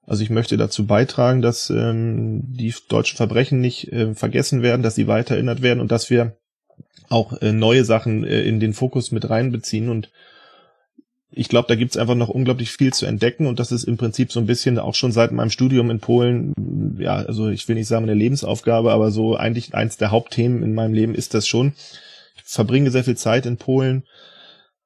Also 0.07 0.23
ich 0.25 0.31
möchte 0.31 0.57
dazu 0.57 0.87
beitragen, 0.87 1.43
dass 1.43 1.71
ähm, 1.71 2.43
die 2.45 2.75
deutschen 2.89 3.17
Verbrechen 3.17 3.61
nicht 3.61 3.93
äh, 3.93 4.15
vergessen 4.15 4.63
werden, 4.63 4.83
dass 4.83 4.97
sie 4.97 5.07
weiter 5.07 5.35
erinnert 5.35 5.63
werden 5.63 5.81
und 5.81 5.93
dass 5.93 6.11
wir 6.11 6.37
auch 7.09 7.41
äh, 7.41 7.53
neue 7.53 7.85
Sachen 7.85 8.25
äh, 8.25 8.43
in 8.43 8.59
den 8.59 8.73
Fokus 8.75 9.13
mit 9.13 9.31
reinbeziehen. 9.31 9.89
Und 9.89 10.11
ich 11.31 11.49
glaube, 11.49 11.69
da 11.69 11.77
gibt's 11.77 11.97
einfach 11.97 12.15
noch 12.15 12.29
unglaublich 12.29 12.73
viel 12.73 12.93
zu 12.93 13.07
entdecken 13.07 13.47
und 13.47 13.61
das 13.61 13.71
ist 13.71 13.85
im 13.85 13.97
Prinzip 13.97 14.33
so 14.33 14.41
ein 14.41 14.47
bisschen 14.47 14.79
auch 14.79 14.95
schon 14.95 15.13
seit 15.13 15.31
meinem 15.33 15.51
Studium 15.51 15.91
in 15.91 16.01
Polen, 16.01 16.53
ja, 16.99 17.15
also 17.15 17.49
ich 17.49 17.67
will 17.69 17.77
nicht 17.77 17.89
sagen 17.89 18.05
eine 18.05 18.15
Lebensaufgabe, 18.15 18.93
aber 18.93 19.11
so 19.11 19.37
eigentlich 19.37 19.75
eins 19.75 19.97
der 19.97 20.11
Hauptthemen 20.11 20.63
in 20.63 20.75
meinem 20.75 20.95
Leben 20.95 21.15
ist 21.15 21.33
das 21.35 21.47
schon. 21.47 21.73
Ich 22.37 22.43
verbringe 22.45 22.91
sehr 22.91 23.05
viel 23.05 23.17
Zeit 23.17 23.47
in 23.47 23.57
Polen, 23.57 24.05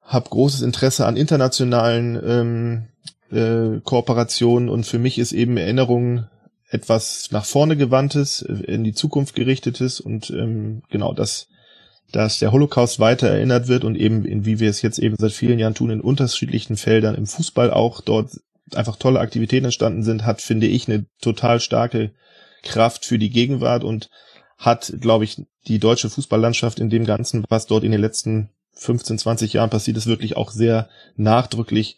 habe 0.01 0.29
großes 0.29 0.61
Interesse 0.61 1.05
an 1.05 1.17
internationalen 1.17 2.21
ähm, 2.25 2.87
äh, 3.31 3.79
Kooperation. 3.83 4.69
Und 4.69 4.85
für 4.85 4.99
mich 4.99 5.17
ist 5.19 5.33
eben 5.33 5.57
Erinnerung 5.57 6.27
etwas 6.69 7.29
nach 7.31 7.45
vorne 7.45 7.77
gewandtes, 7.77 8.41
äh, 8.41 8.53
in 8.71 8.83
die 8.83 8.93
Zukunft 8.93 9.35
gerichtetes. 9.35 9.99
Und 9.99 10.29
ähm, 10.29 10.83
genau 10.89 11.13
das, 11.13 11.47
dass 12.11 12.39
der 12.39 12.51
Holocaust 12.51 12.99
weiter 12.99 13.27
erinnert 13.27 13.67
wird 13.67 13.83
und 13.83 13.95
eben 13.95 14.25
in 14.25 14.45
wie 14.45 14.59
wir 14.59 14.69
es 14.69 14.81
jetzt 14.81 14.99
eben 14.99 15.15
seit 15.17 15.33
vielen 15.33 15.59
Jahren 15.59 15.75
tun 15.75 15.89
in 15.89 16.01
unterschiedlichen 16.01 16.77
Feldern 16.77 17.15
im 17.15 17.25
Fußball 17.25 17.71
auch 17.71 18.01
dort 18.01 18.31
einfach 18.75 18.97
tolle 18.97 19.19
Aktivitäten 19.19 19.65
entstanden 19.65 20.03
sind, 20.03 20.25
hat 20.25 20.41
finde 20.41 20.67
ich 20.67 20.87
eine 20.87 21.05
total 21.21 21.59
starke 21.59 22.11
Kraft 22.63 23.05
für 23.05 23.17
die 23.17 23.29
Gegenwart 23.29 23.83
und 23.83 24.09
hat, 24.57 24.93
glaube 24.99 25.23
ich, 25.23 25.41
die 25.67 25.79
deutsche 25.79 26.09
Fußballlandschaft 26.09 26.79
in 26.79 26.89
dem 26.89 27.05
Ganzen, 27.05 27.45
was 27.49 27.67
dort 27.67 27.83
in 27.83 27.91
den 27.91 28.01
letzten 28.01 28.49
15, 28.73 29.19
20 29.19 29.53
Jahren 29.53 29.69
passiert 29.69 29.97
ist, 29.97 30.07
wirklich 30.07 30.35
auch 30.37 30.51
sehr 30.51 30.89
nachdrücklich 31.15 31.97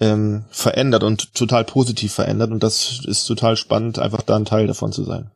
ähm, 0.00 0.44
verändert 0.50 1.04
und 1.04 1.34
total 1.34 1.64
positiv 1.64 2.14
verändert. 2.14 2.50
Und 2.50 2.62
das 2.62 3.02
ist 3.04 3.26
total 3.26 3.56
spannend, 3.56 3.98
einfach 3.98 4.22
da 4.22 4.36
ein 4.36 4.44
Teil 4.44 4.66
davon 4.66 4.92
zu 4.92 5.04
sein. 5.04 5.30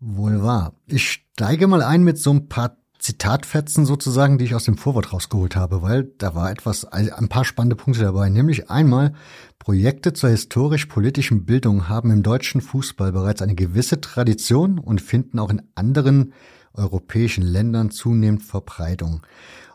Wohl 0.00 0.42
wahr. 0.42 0.74
Ich 0.86 1.10
steige 1.10 1.66
mal 1.66 1.82
ein 1.82 2.02
mit 2.02 2.18
so 2.18 2.30
ein 2.32 2.48
paar 2.48 2.76
Zitatfetzen 2.98 3.84
sozusagen, 3.84 4.38
die 4.38 4.44
ich 4.44 4.54
aus 4.54 4.64
dem 4.64 4.76
Vorwort 4.76 5.12
rausgeholt 5.12 5.56
habe, 5.56 5.82
weil 5.82 6.04
da 6.18 6.36
war 6.36 6.52
etwas, 6.52 6.84
ein 6.84 7.28
paar 7.28 7.44
spannende 7.44 7.74
Punkte 7.74 8.02
dabei. 8.02 8.28
Nämlich 8.28 8.70
einmal, 8.70 9.14
Projekte 9.58 10.12
zur 10.12 10.30
historisch-politischen 10.30 11.44
Bildung 11.44 11.88
haben 11.88 12.12
im 12.12 12.22
deutschen 12.22 12.60
Fußball 12.60 13.10
bereits 13.10 13.42
eine 13.42 13.56
gewisse 13.56 14.00
Tradition 14.00 14.78
und 14.78 15.00
finden 15.00 15.40
auch 15.40 15.50
in 15.50 15.62
anderen 15.74 16.32
europäischen 16.74 17.42
Ländern 17.42 17.90
zunehmend 17.90 18.42
Verbreitung. 18.42 19.22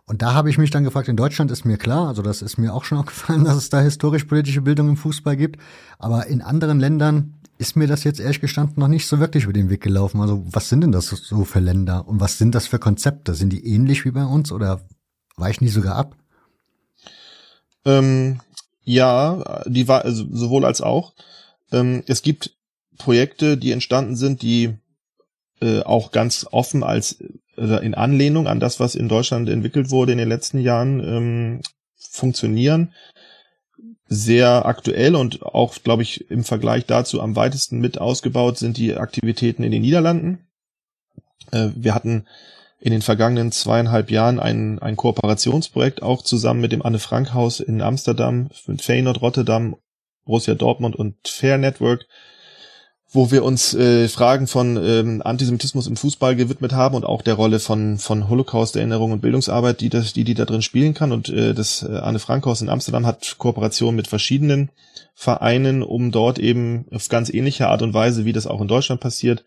Und 0.08 0.22
da 0.22 0.34
habe 0.34 0.50
ich 0.50 0.58
mich 0.58 0.72
dann 0.72 0.86
gefragt, 0.86 1.10
in 1.10 1.18
Deutschland 1.18 1.52
ist 1.52 1.66
mir 1.66 1.78
klar, 1.78 2.08
also 2.08 2.22
das 2.22 2.42
ist 2.42 2.58
mir 2.58 2.74
auch 2.74 2.86
schon 2.86 2.98
aufgefallen, 3.00 3.44
dass 3.44 3.58
es 3.58 3.70
da 3.70 3.82
historisch-politische 3.82 4.62
Bildung 4.62 4.90
im 4.90 4.98
Fußball 4.98 5.36
gibt. 5.36 5.62
Aber 6.00 6.28
in 6.28 6.42
anderen 6.42 6.80
Ländern 6.80 7.36
ist 7.58 7.76
mir 7.76 7.88
das 7.88 8.04
jetzt 8.04 8.20
ehrlich 8.20 8.40
gestanden 8.40 8.80
noch 8.80 8.88
nicht 8.88 9.06
so 9.06 9.20
wirklich 9.20 9.44
über 9.44 9.54
den 9.54 9.70
Weg 9.70 9.82
gelaufen. 9.82 10.22
Also 10.22 10.44
was 10.50 10.70
sind 10.70 10.82
denn 10.82 10.92
das 10.92 11.08
so 11.08 11.44
für 11.44 11.60
Länder 11.60 12.08
und 12.08 12.20
was 12.22 12.38
sind 12.38 12.56
das 12.56 12.68
für 12.68 12.80
Konzepte? 12.80 13.34
Sind 13.34 13.52
die 13.52 13.66
ähnlich 13.66 14.06
wie 14.06 14.12
bei 14.12 14.26
uns 14.26 14.52
oder 14.52 14.82
weichen 15.36 15.66
die 15.66 15.72
sogar 15.72 15.96
ab? 15.96 16.16
Ähm, 17.84 18.40
ja, 18.84 19.64
die 19.66 19.88
war 19.88 20.06
also 20.06 20.26
sowohl 20.32 20.66
als 20.66 20.82
auch. 20.82 21.14
Ähm, 21.72 22.04
es 22.08 22.22
gibt 22.22 22.56
Projekte, 22.98 23.58
die 23.58 23.72
entstanden 23.72 24.16
sind, 24.16 24.42
die 24.42 24.78
äh, 25.62 25.82
auch 25.82 26.12
ganz 26.12 26.46
offen 26.52 26.84
als 26.84 27.20
äh, 27.58 27.86
in 27.86 27.96
Anlehnung 27.96 28.48
an 28.48 28.60
das, 28.60 28.80
was 28.80 28.96
in 28.96 29.10
Deutschland 29.10 29.50
entwickelt 29.50 29.90
wurde 29.90 30.12
in 30.12 30.18
den 30.18 30.30
letzten 30.30 30.60
Jahren, 30.60 31.00
ähm, 31.00 31.62
funktionieren. 31.96 32.94
Sehr 34.10 34.66
aktuell 34.66 35.16
und 35.16 35.44
auch, 35.44 35.76
glaube 35.84 36.04
ich, 36.04 36.32
im 36.32 36.44
Vergleich 36.44 36.86
dazu 36.86 37.22
am 37.22 37.36
weitesten 37.36 37.80
mit 37.80 38.00
ausgebaut 38.00 38.58
sind 38.58 38.78
die 38.78 38.96
Aktivitäten 38.96 39.64
in 39.64 39.72
den 39.72 39.82
Niederlanden. 39.82 40.48
Äh, 41.52 41.70
wir 41.76 41.94
hatten 41.94 42.26
in 42.80 42.92
den 42.92 43.02
vergangenen 43.02 43.52
zweieinhalb 43.52 44.12
Jahren 44.12 44.40
ein, 44.40 44.80
ein 44.80 44.96
Kooperationsprojekt 44.96 46.04
auch 46.04 46.22
zusammen 46.22 46.62
mit 46.62 46.72
dem 46.72 46.84
Anne 46.84 47.00
Frank 47.00 47.34
Haus 47.34 47.60
in 47.60 47.82
Amsterdam, 47.82 48.50
mit 48.68 48.82
Feyenoord 48.82 49.22
Rotterdam, 49.22 49.76
Borussia 50.26 50.54
Dortmund 50.54 50.96
und 50.96 51.16
Fair 51.28 51.58
Network, 51.58 52.06
wo 53.18 53.32
wir 53.32 53.44
uns 53.44 53.74
äh, 53.74 54.08
Fragen 54.10 54.46
von 54.46 54.78
ähm, 54.78 55.24
Antisemitismus 55.26 55.88
im 55.88 55.98
Fußball 55.98 56.36
gewidmet 56.36 56.74
haben 56.74 56.96
und 56.96 57.04
auch 57.04 57.24
der 57.24 57.34
Rolle 57.34 57.60
von 57.60 57.98
von 57.98 58.30
Holocaust-Erinnerung 58.30 59.12
und 59.12 59.22
Bildungsarbeit, 59.22 59.82
die 59.82 59.90
das, 59.90 60.14
die 60.14 60.24
die 60.24 60.36
da 60.36 60.46
drin 60.46 60.62
spielen 60.62 60.94
kann. 60.94 61.12
Und 61.12 61.28
äh, 61.30 61.56
das 61.56 61.82
äh, 61.82 61.98
Anne 61.98 62.20
Frankhaus 62.20 62.62
in 62.62 62.70
Amsterdam 62.70 63.08
hat 63.08 63.40
Kooperation 63.40 63.96
mit 63.96 64.08
verschiedenen 64.08 64.70
Vereinen, 65.16 65.82
um 65.82 66.12
dort 66.12 66.38
eben 66.38 66.86
auf 66.94 67.10
ganz 67.10 67.34
ähnliche 67.34 67.70
Art 67.70 67.82
und 67.82 67.96
Weise, 67.96 68.24
wie 68.26 68.34
das 68.34 68.46
auch 68.46 68.62
in 68.62 68.68
Deutschland 68.68 69.02
passiert, 69.02 69.44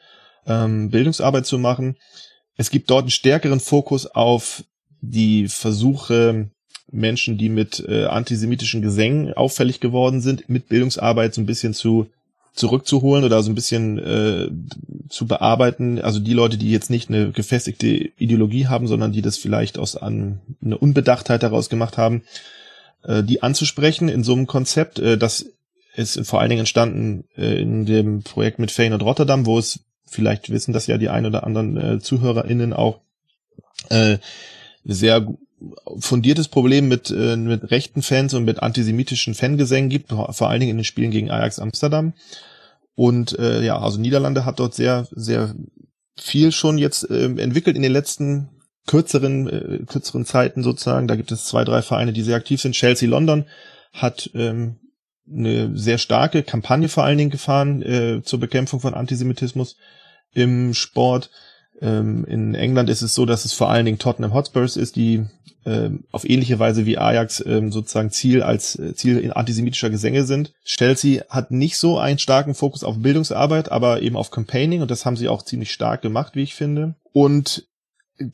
ähm, 0.49 0.91
Bildungsarbeit 0.91 1.47
zu 1.47 1.57
machen. 1.57 1.97
Es 2.57 2.71
gibt 2.71 2.91
dort 2.91 3.03
einen 3.03 3.11
stärkeren 3.11 3.61
Fokus 3.61 4.05
auf 4.05 4.65
die 5.01 5.47
Versuche, 5.47 6.51
Menschen, 6.91 7.39
die 7.39 7.49
mit 7.49 7.85
äh, 7.89 8.07
antisemitischen 8.07 8.83
Gesängen 8.83 9.33
auffällig 9.33 9.79
geworden 9.79 10.21
sind, 10.21 10.49
mit 10.49 10.69
Bildungsarbeit 10.69 11.35
so 11.35 11.41
ein 11.41 11.47
bisschen 11.47 11.73
zu 11.73 12.09
zurückzuholen 12.53 13.25
oder 13.25 13.43
so 13.43 13.51
ein 13.51 13.55
bisschen 13.55 13.99
äh, 13.99 14.51
zu 15.09 15.27
bearbeiten. 15.27 16.01
Also 16.01 16.21
die 16.21 16.33
Leute, 16.33 16.59
die 16.59 16.71
jetzt 16.71 16.91
nicht 16.91 17.09
eine 17.09 17.31
gefestigte 17.31 17.87
Ideologie 17.89 18.67
haben, 18.67 18.87
sondern 18.87 19.13
die 19.13 19.23
das 19.23 19.39
vielleicht 19.39 19.79
aus 19.79 19.97
an 19.97 20.41
eine 20.65 20.77
Unbedachtheit 20.77 21.43
daraus 21.43 21.69
gemacht 21.69 21.97
haben, 21.97 22.23
äh, 23.05 23.23
die 23.23 23.43
anzusprechen 23.43 24.09
in 24.09 24.25
so 24.25 24.33
einem 24.33 24.47
Konzept. 24.47 24.99
Äh, 24.99 25.17
das 25.17 25.47
ist 25.95 26.27
vor 26.27 26.41
allen 26.41 26.51
Dingen 26.51 26.61
entstanden 26.61 27.25
äh, 27.37 27.61
in 27.61 27.87
dem 27.87 28.23
Projekt 28.23 28.59
mit 28.59 28.71
Feyenoord 28.71 29.03
Rotterdam, 29.03 29.47
wo 29.47 29.59
es 29.59 29.81
vielleicht 30.07 30.51
wissen 30.51 30.73
das 30.73 30.87
ja 30.87 30.99
die 30.99 31.09
ein 31.09 31.27
oder 31.27 31.45
anderen 31.45 31.77
äh, 31.77 32.01
ZuhörerInnen 32.01 32.73
auch 32.73 33.01
äh, 33.89 34.19
sehr 34.85 35.27
fundiertes 35.99 36.49
Problem 36.49 36.89
mit, 36.89 37.11
äh, 37.11 37.37
mit 37.37 37.71
rechten 37.71 38.03
Fans 38.03 38.35
und 38.35 38.45
mit 38.45 38.63
antisemitischen 38.63 39.35
Fangesängen 39.35 39.91
gibt, 39.91 40.11
vor 40.11 40.49
allen 40.49 40.61
Dingen 40.61 40.73
in 40.73 40.79
den 40.79 40.85
Spielen 40.85 41.11
gegen 41.11 41.31
Ajax 41.31 41.59
Amsterdam. 41.59 42.15
Und 42.95 43.39
äh, 43.39 43.63
ja, 43.63 43.79
also 43.79 43.99
Niederlande 43.99 44.45
hat 44.45 44.61
dort 44.61 44.75
sehr, 44.75 45.07
sehr 45.13 45.55
viel 46.17 46.53
schon 46.53 46.79
jetzt 46.79 47.09
äh, 47.11 47.25
entwickelt 47.25 47.77
in 47.77 47.83
den 47.83 47.93
letzten 47.93 48.51
kürzeren, 48.87 49.49
äh, 49.49 49.85
kürzeren 49.87 50.25
Zeiten 50.25 50.63
sozusagen. 50.63 51.09
Da 51.09 51.17
gibt 51.17 51.33
es 51.33 51.45
zwei, 51.45 51.65
drei 51.65 51.83
Vereine, 51.83 52.13
die 52.13 52.23
sehr 52.23 52.37
aktiv 52.37 52.61
sind. 52.61 52.75
Chelsea 52.75 53.09
London 53.09 53.47
hat 53.93 54.31
ähm, 54.35 54.81
eine 55.29 55.77
sehr 55.77 55.99
starke 55.99 56.43
Kampagne 56.43 56.89
vor 56.89 57.05
allen 57.05 57.19
Dingen 57.19 57.31
gefahren 57.31 57.83
äh, 57.83 58.23
zur 58.23 58.41
Bekämpfung 58.41 58.81
von 58.81 58.95
Antisemitismus 58.95 59.77
im 60.33 60.75
Sport. 60.75 61.31
Ähm, 61.81 62.25
in 62.27 62.55
England 62.55 62.91
ist 62.91 63.03
es 63.03 63.15
so, 63.15 63.27
dass 63.27 63.45
es 63.45 63.53
vor 63.53 63.71
allen 63.71 63.87
Dingen 63.87 63.99
Tottenham 63.99 64.35
Hotspurs 64.35 64.77
ist, 64.77 64.97
die 64.97 65.25
ähm, 65.67 66.05
auf 66.11 66.29
ähnliche 66.29 66.59
Weise 66.59 66.87
wie 66.87 66.99
Ajax 66.99 67.45
ähm, 67.47 67.71
sozusagen 67.71 68.11
Ziel 68.11 68.43
als 68.43 68.79
äh, 68.79 68.95
Ziel 68.95 69.19
in 69.19 69.33
antisemitischer 69.33 69.91
Gesänge 69.91 70.25
sind. 70.25 70.53
Chelsea 70.65 71.23
hat 71.29 71.51
nicht 71.51 71.77
so 71.77 71.99
einen 71.99 72.19
starken 72.19 72.55
Fokus 72.55 72.83
auf 72.83 72.97
Bildungsarbeit, 72.99 73.71
aber 73.71 74.01
eben 74.03 74.17
auf 74.17 74.31
Campaigning 74.31 74.81
und 74.83 74.91
das 74.91 75.05
haben 75.05 75.17
sie 75.17 75.29
auch 75.29 75.43
ziemlich 75.43 75.73
stark 75.73 76.03
gemacht, 76.03 76.35
wie 76.35 76.43
ich 76.43 76.55
finde. 76.55 76.95
Und 77.13 77.67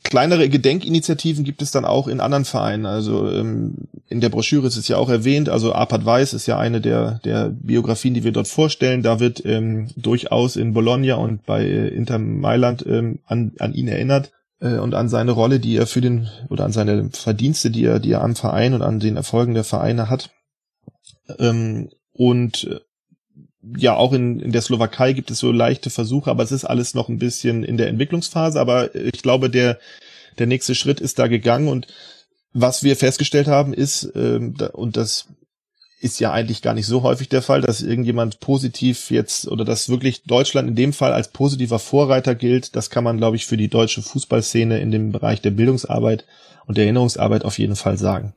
kleinere 0.03 0.49
Gedenkinitiativen 0.49 1.43
gibt 1.43 1.61
es 1.61 1.71
dann 1.71 1.85
auch 1.85 2.07
in 2.07 2.19
anderen 2.19 2.45
Vereinen. 2.45 2.85
Also 2.85 3.31
ähm, 3.31 3.87
in 4.07 4.21
der 4.21 4.29
Broschüre 4.29 4.67
ist 4.67 4.77
es 4.77 4.87
ja 4.87 4.97
auch 4.97 5.09
erwähnt. 5.09 5.49
Also 5.49 5.73
Arpad 5.73 6.05
Weiss 6.05 6.33
ist 6.33 6.45
ja 6.45 6.57
eine 6.57 6.81
der, 6.81 7.19
der 7.23 7.49
Biografien, 7.49 8.13
die 8.13 8.23
wir 8.23 8.31
dort 8.31 8.47
vorstellen. 8.47 9.03
Da 9.03 9.19
wird 9.19 9.45
ähm, 9.45 9.89
durchaus 9.95 10.55
in 10.55 10.73
Bologna 10.73 11.15
und 11.15 11.45
bei 11.45 11.63
äh, 11.63 11.87
Inter 11.87 12.19
Mailand 12.19 12.85
ähm, 12.85 13.19
an, 13.25 13.53
an 13.59 13.73
ihn 13.73 13.87
erinnert 13.87 14.31
äh, 14.59 14.77
und 14.77 14.93
an 14.93 15.09
seine 15.09 15.31
Rolle, 15.31 15.59
die 15.59 15.77
er 15.77 15.87
für 15.87 16.01
den 16.01 16.27
oder 16.49 16.65
an 16.65 16.71
seine 16.71 17.09
Verdienste, 17.11 17.71
die 17.71 17.85
er, 17.85 17.99
die 17.99 18.11
er 18.11 18.21
am 18.21 18.35
Verein 18.35 18.73
und 18.73 18.81
an 18.81 18.99
den 18.99 19.15
Erfolgen 19.15 19.53
der 19.53 19.63
Vereine 19.63 20.09
hat. 20.09 20.31
Ähm, 21.39 21.89
und 22.13 22.65
äh, 22.65 22.79
ja, 23.75 23.95
auch 23.95 24.13
in, 24.13 24.39
in 24.39 24.51
der 24.51 24.61
Slowakei 24.61 25.13
gibt 25.13 25.31
es 25.31 25.39
so 25.39 25.51
leichte 25.51 25.89
Versuche, 25.89 26.29
aber 26.29 26.43
es 26.43 26.51
ist 26.51 26.65
alles 26.65 26.93
noch 26.93 27.09
ein 27.09 27.19
bisschen 27.19 27.63
in 27.63 27.77
der 27.77 27.87
Entwicklungsphase. 27.87 28.59
Aber 28.59 28.95
ich 28.95 29.21
glaube, 29.21 29.49
der, 29.49 29.79
der 30.37 30.47
nächste 30.47 30.75
Schritt 30.75 30.99
ist 30.99 31.19
da 31.19 31.27
gegangen 31.27 31.67
und 31.67 31.87
was 32.53 32.83
wir 32.83 32.95
festgestellt 32.95 33.47
haben 33.47 33.73
ist, 33.73 34.11
ähm, 34.15 34.55
und 34.73 34.97
das 34.97 35.27
ist 35.99 36.19
ja 36.19 36.31
eigentlich 36.31 36.61
gar 36.61 36.73
nicht 36.73 36.85
so 36.85 37.01
häufig 37.01 37.27
der 37.27 37.41
Fall, 37.41 37.61
dass 37.61 37.81
irgendjemand 37.81 38.39
positiv 38.39 39.09
jetzt 39.09 39.47
oder 39.47 39.65
dass 39.65 39.89
wirklich 39.89 40.23
Deutschland 40.23 40.69
in 40.69 40.75
dem 40.75 40.93
Fall 40.93 41.11
als 41.11 41.29
positiver 41.29 41.79
Vorreiter 41.79 42.35
gilt. 42.35 42.75
Das 42.75 42.89
kann 42.89 43.03
man, 43.03 43.17
glaube 43.17 43.35
ich, 43.35 43.47
für 43.47 43.57
die 43.57 43.67
deutsche 43.67 44.03
Fußballszene 44.03 44.79
in 44.79 44.91
dem 44.91 45.11
Bereich 45.11 45.41
der 45.41 45.51
Bildungsarbeit 45.51 46.25
und 46.67 46.77
der 46.77 46.83
Erinnerungsarbeit 46.83 47.43
auf 47.45 47.57
jeden 47.57 47.75
Fall 47.75 47.97
sagen. 47.97 48.33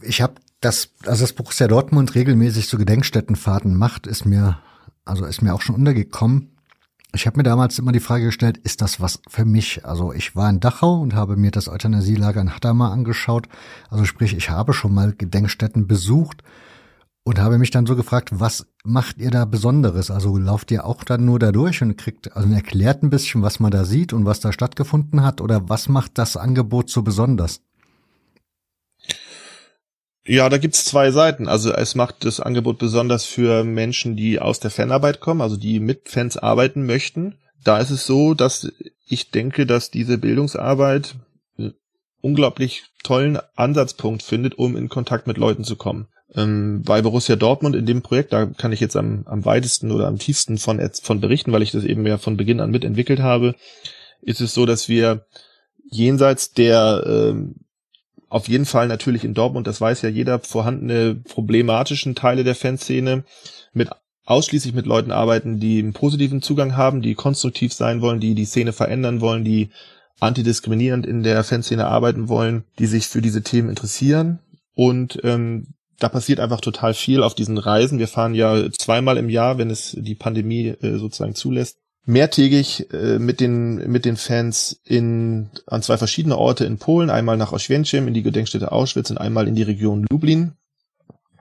Ich 0.00 0.22
habe 0.22 0.34
das, 0.62 0.90
also 1.04 1.24
das 1.24 1.32
Borussia 1.32 1.68
Dortmund 1.68 2.14
regelmäßig 2.14 2.68
so 2.68 2.78
Gedenkstättenfahrten 2.78 3.76
macht, 3.76 4.06
ist 4.06 4.24
mir, 4.24 4.58
also 5.04 5.24
ist 5.26 5.42
mir 5.42 5.54
auch 5.54 5.60
schon 5.60 5.74
untergekommen. 5.74 6.56
Ich 7.14 7.26
habe 7.26 7.36
mir 7.36 7.42
damals 7.42 7.78
immer 7.78 7.92
die 7.92 8.00
Frage 8.00 8.26
gestellt, 8.26 8.56
ist 8.56 8.80
das 8.80 8.98
was 8.98 9.20
für 9.28 9.44
mich? 9.44 9.84
Also 9.84 10.14
ich 10.14 10.34
war 10.34 10.48
in 10.48 10.60
Dachau 10.60 11.00
und 11.00 11.14
habe 11.14 11.36
mir 11.36 11.50
das 11.50 11.68
Euthanasielager 11.68 12.40
in 12.40 12.54
Hadamar 12.54 12.92
angeschaut. 12.92 13.48
Also 13.90 14.06
sprich, 14.06 14.34
ich 14.34 14.48
habe 14.48 14.72
schon 14.72 14.94
mal 14.94 15.12
Gedenkstätten 15.12 15.86
besucht. 15.86 16.42
Und 17.24 17.38
habe 17.38 17.58
mich 17.58 17.70
dann 17.70 17.86
so 17.86 17.94
gefragt, 17.94 18.40
was 18.40 18.66
macht 18.82 19.18
ihr 19.18 19.30
da 19.30 19.44
Besonderes? 19.44 20.10
Also 20.10 20.36
lauft 20.36 20.72
ihr 20.72 20.84
auch 20.84 21.04
dann 21.04 21.24
nur 21.24 21.38
da 21.38 21.52
durch 21.52 21.80
und 21.80 21.96
kriegt, 21.96 22.36
also 22.36 22.52
erklärt 22.52 23.04
ein 23.04 23.10
bisschen, 23.10 23.42
was 23.42 23.60
man 23.60 23.70
da 23.70 23.84
sieht 23.84 24.12
und 24.12 24.24
was 24.24 24.40
da 24.40 24.52
stattgefunden 24.52 25.22
hat? 25.22 25.40
Oder 25.40 25.68
was 25.68 25.88
macht 25.88 26.18
das 26.18 26.36
Angebot 26.36 26.90
so 26.90 27.02
besonders? 27.02 27.60
Ja, 30.24 30.48
da 30.48 30.58
gibt's 30.58 30.84
zwei 30.84 31.10
Seiten. 31.10 31.48
Also 31.48 31.72
es 31.72 31.94
macht 31.94 32.24
das 32.24 32.38
Angebot 32.38 32.78
besonders 32.78 33.24
für 33.24 33.64
Menschen, 33.64 34.16
die 34.16 34.38
aus 34.38 34.60
der 34.60 34.70
Fanarbeit 34.70 35.20
kommen, 35.20 35.40
also 35.40 35.56
die 35.56 35.80
mit 35.80 36.08
Fans 36.08 36.36
arbeiten 36.36 36.86
möchten. 36.86 37.38
Da 37.64 37.78
ist 37.78 37.90
es 37.90 38.06
so, 38.06 38.34
dass 38.34 38.70
ich 39.06 39.30
denke, 39.30 39.66
dass 39.66 39.90
diese 39.90 40.18
Bildungsarbeit 40.18 41.16
unglaublich 42.20 42.84
tollen 43.02 43.38
Ansatzpunkt 43.56 44.22
findet, 44.22 44.56
um 44.56 44.76
in 44.76 44.88
Kontakt 44.88 45.26
mit 45.26 45.36
Leuten 45.38 45.64
zu 45.64 45.76
kommen. 45.76 46.06
Ähm, 46.34 46.82
bei 46.82 47.02
Borussia 47.02 47.36
Dortmund 47.36 47.74
in 47.74 47.84
dem 47.84 48.00
Projekt, 48.00 48.32
da 48.32 48.46
kann 48.46 48.72
ich 48.72 48.80
jetzt 48.80 48.96
am, 48.96 49.24
am 49.26 49.44
weitesten 49.44 49.90
oder 49.90 50.06
am 50.06 50.18
tiefsten 50.18 50.56
von, 50.56 50.80
von 51.02 51.20
berichten, 51.20 51.52
weil 51.52 51.62
ich 51.62 51.72
das 51.72 51.84
eben 51.84 52.06
ja 52.06 52.16
von 52.16 52.36
Beginn 52.36 52.60
an 52.60 52.70
mitentwickelt 52.70 53.18
habe, 53.18 53.54
ist 54.22 54.40
es 54.40 54.54
so, 54.54 54.64
dass 54.64 54.88
wir 54.88 55.26
jenseits 55.90 56.52
der 56.52 57.02
ähm, 57.06 57.56
auf 58.32 58.48
jeden 58.48 58.64
Fall 58.64 58.88
natürlich 58.88 59.24
in 59.24 59.34
Dortmund, 59.34 59.66
das 59.66 59.80
weiß 59.80 60.00
ja 60.00 60.08
jeder, 60.08 60.38
vorhandene 60.38 61.16
problematischen 61.16 62.14
Teile 62.14 62.44
der 62.44 62.54
Fanszene 62.54 63.24
mit 63.74 63.90
ausschließlich 64.24 64.72
mit 64.72 64.86
Leuten 64.86 65.12
arbeiten, 65.12 65.60
die 65.60 65.78
einen 65.78 65.92
positiven 65.92 66.40
Zugang 66.40 66.74
haben, 66.74 67.02
die 67.02 67.14
konstruktiv 67.14 67.74
sein 67.74 68.00
wollen, 68.00 68.20
die 68.20 68.34
die 68.34 68.46
Szene 68.46 68.72
verändern 68.72 69.20
wollen, 69.20 69.44
die 69.44 69.68
antidiskriminierend 70.20 71.04
in 71.04 71.22
der 71.22 71.44
Fanszene 71.44 71.86
arbeiten 71.86 72.30
wollen, 72.30 72.64
die 72.78 72.86
sich 72.86 73.06
für 73.06 73.20
diese 73.20 73.42
Themen 73.42 73.68
interessieren. 73.68 74.38
Und 74.74 75.20
ähm, 75.24 75.74
da 75.98 76.08
passiert 76.08 76.40
einfach 76.40 76.62
total 76.62 76.94
viel 76.94 77.22
auf 77.22 77.34
diesen 77.34 77.58
Reisen. 77.58 77.98
Wir 77.98 78.08
fahren 78.08 78.34
ja 78.34 78.70
zweimal 78.72 79.18
im 79.18 79.28
Jahr, 79.28 79.58
wenn 79.58 79.68
es 79.68 79.94
die 79.98 80.14
Pandemie 80.14 80.68
äh, 80.68 80.96
sozusagen 80.96 81.34
zulässt, 81.34 81.81
mehrtägig 82.04 82.92
äh, 82.92 83.18
mit 83.18 83.40
den 83.40 83.90
mit 83.90 84.04
den 84.04 84.16
Fans 84.16 84.80
in 84.84 85.50
an 85.66 85.82
zwei 85.82 85.96
verschiedene 85.96 86.36
Orte 86.36 86.64
in 86.64 86.78
Polen, 86.78 87.10
einmal 87.10 87.36
nach 87.36 87.52
Oświęcim 87.52 88.08
in 88.08 88.14
die 88.14 88.22
Gedenkstätte 88.22 88.72
Auschwitz 88.72 89.10
und 89.10 89.18
einmal 89.18 89.48
in 89.48 89.54
die 89.54 89.62
Region 89.62 90.06
Lublin. 90.10 90.52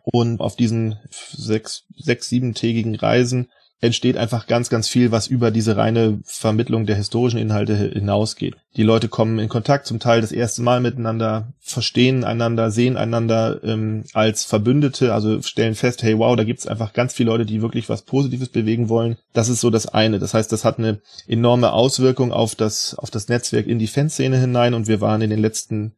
Und 0.03 0.41
auf 0.41 0.55
diesen 0.55 0.97
sechs 1.11 1.85
sechs 1.95 2.27
siebentägigen 2.27 2.95
Reisen 2.95 3.49
entsteht 3.81 4.15
einfach 4.15 4.45
ganz, 4.45 4.69
ganz 4.69 4.87
viel, 4.87 5.11
was 5.11 5.25
über 5.25 5.49
diese 5.49 5.75
reine 5.75 6.19
Vermittlung 6.23 6.85
der 6.85 6.95
historischen 6.95 7.39
Inhalte 7.39 7.75
hinausgeht. 7.75 8.55
Die 8.77 8.83
Leute 8.83 9.09
kommen 9.09 9.39
in 9.39 9.49
Kontakt, 9.49 9.87
zum 9.87 9.99
Teil 9.99 10.21
das 10.21 10.31
erste 10.31 10.61
Mal 10.61 10.81
miteinander, 10.81 11.47
verstehen 11.59 12.23
einander, 12.23 12.69
sehen 12.69 12.95
einander 12.95 13.59
ähm, 13.63 14.03
als 14.13 14.45
Verbündete, 14.45 15.13
also 15.15 15.41
stellen 15.41 15.73
fest, 15.73 16.03
hey 16.03 16.17
wow, 16.19 16.35
da 16.35 16.43
gibt's 16.43 16.67
einfach 16.67 16.93
ganz 16.93 17.15
viele 17.15 17.31
Leute, 17.31 17.45
die 17.47 17.63
wirklich 17.63 17.89
was 17.89 18.03
Positives 18.03 18.49
bewegen 18.49 18.87
wollen. 18.87 19.17
Das 19.33 19.49
ist 19.49 19.61
so 19.61 19.71
das 19.71 19.87
eine. 19.87 20.19
Das 20.19 20.35
heißt, 20.35 20.51
das 20.51 20.63
hat 20.63 20.77
eine 20.77 21.01
enorme 21.27 21.73
Auswirkung 21.73 22.31
auf 22.31 22.53
das, 22.53 22.93
auf 22.93 23.09
das 23.09 23.29
Netzwerk 23.29 23.65
in 23.65 23.79
die 23.79 23.87
Fanszene 23.87 24.37
hinein 24.37 24.75
und 24.75 24.87
wir 24.87 25.01
waren 25.01 25.23
in 25.23 25.31
den 25.31 25.39
letzten 25.39 25.93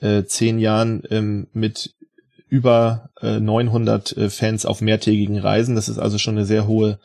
äh, 0.00 0.22
zehn 0.22 0.60
Jahren 0.60 1.02
ähm, 1.10 1.48
mit 1.52 1.94
über 2.48 3.10
äh, 3.20 3.40
900 3.40 4.16
äh, 4.16 4.30
Fans 4.30 4.66
auf 4.66 4.80
mehrtägigen 4.80 5.38
Reisen. 5.38 5.74
Das 5.74 5.88
ist 5.88 5.98
also 5.98 6.18
schon 6.18 6.36
eine 6.36 6.46
sehr 6.46 6.68
hohe 6.68 7.00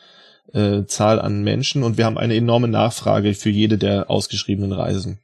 äh, 0.53 0.85
Zahl 0.85 1.19
an 1.19 1.43
Menschen 1.43 1.83
und 1.83 1.97
wir 1.97 2.05
haben 2.05 2.17
eine 2.17 2.35
enorme 2.35 2.67
Nachfrage 2.67 3.33
für 3.33 3.49
jede 3.49 3.77
der 3.77 4.09
ausgeschriebenen 4.09 4.71
Reisen. 4.71 5.19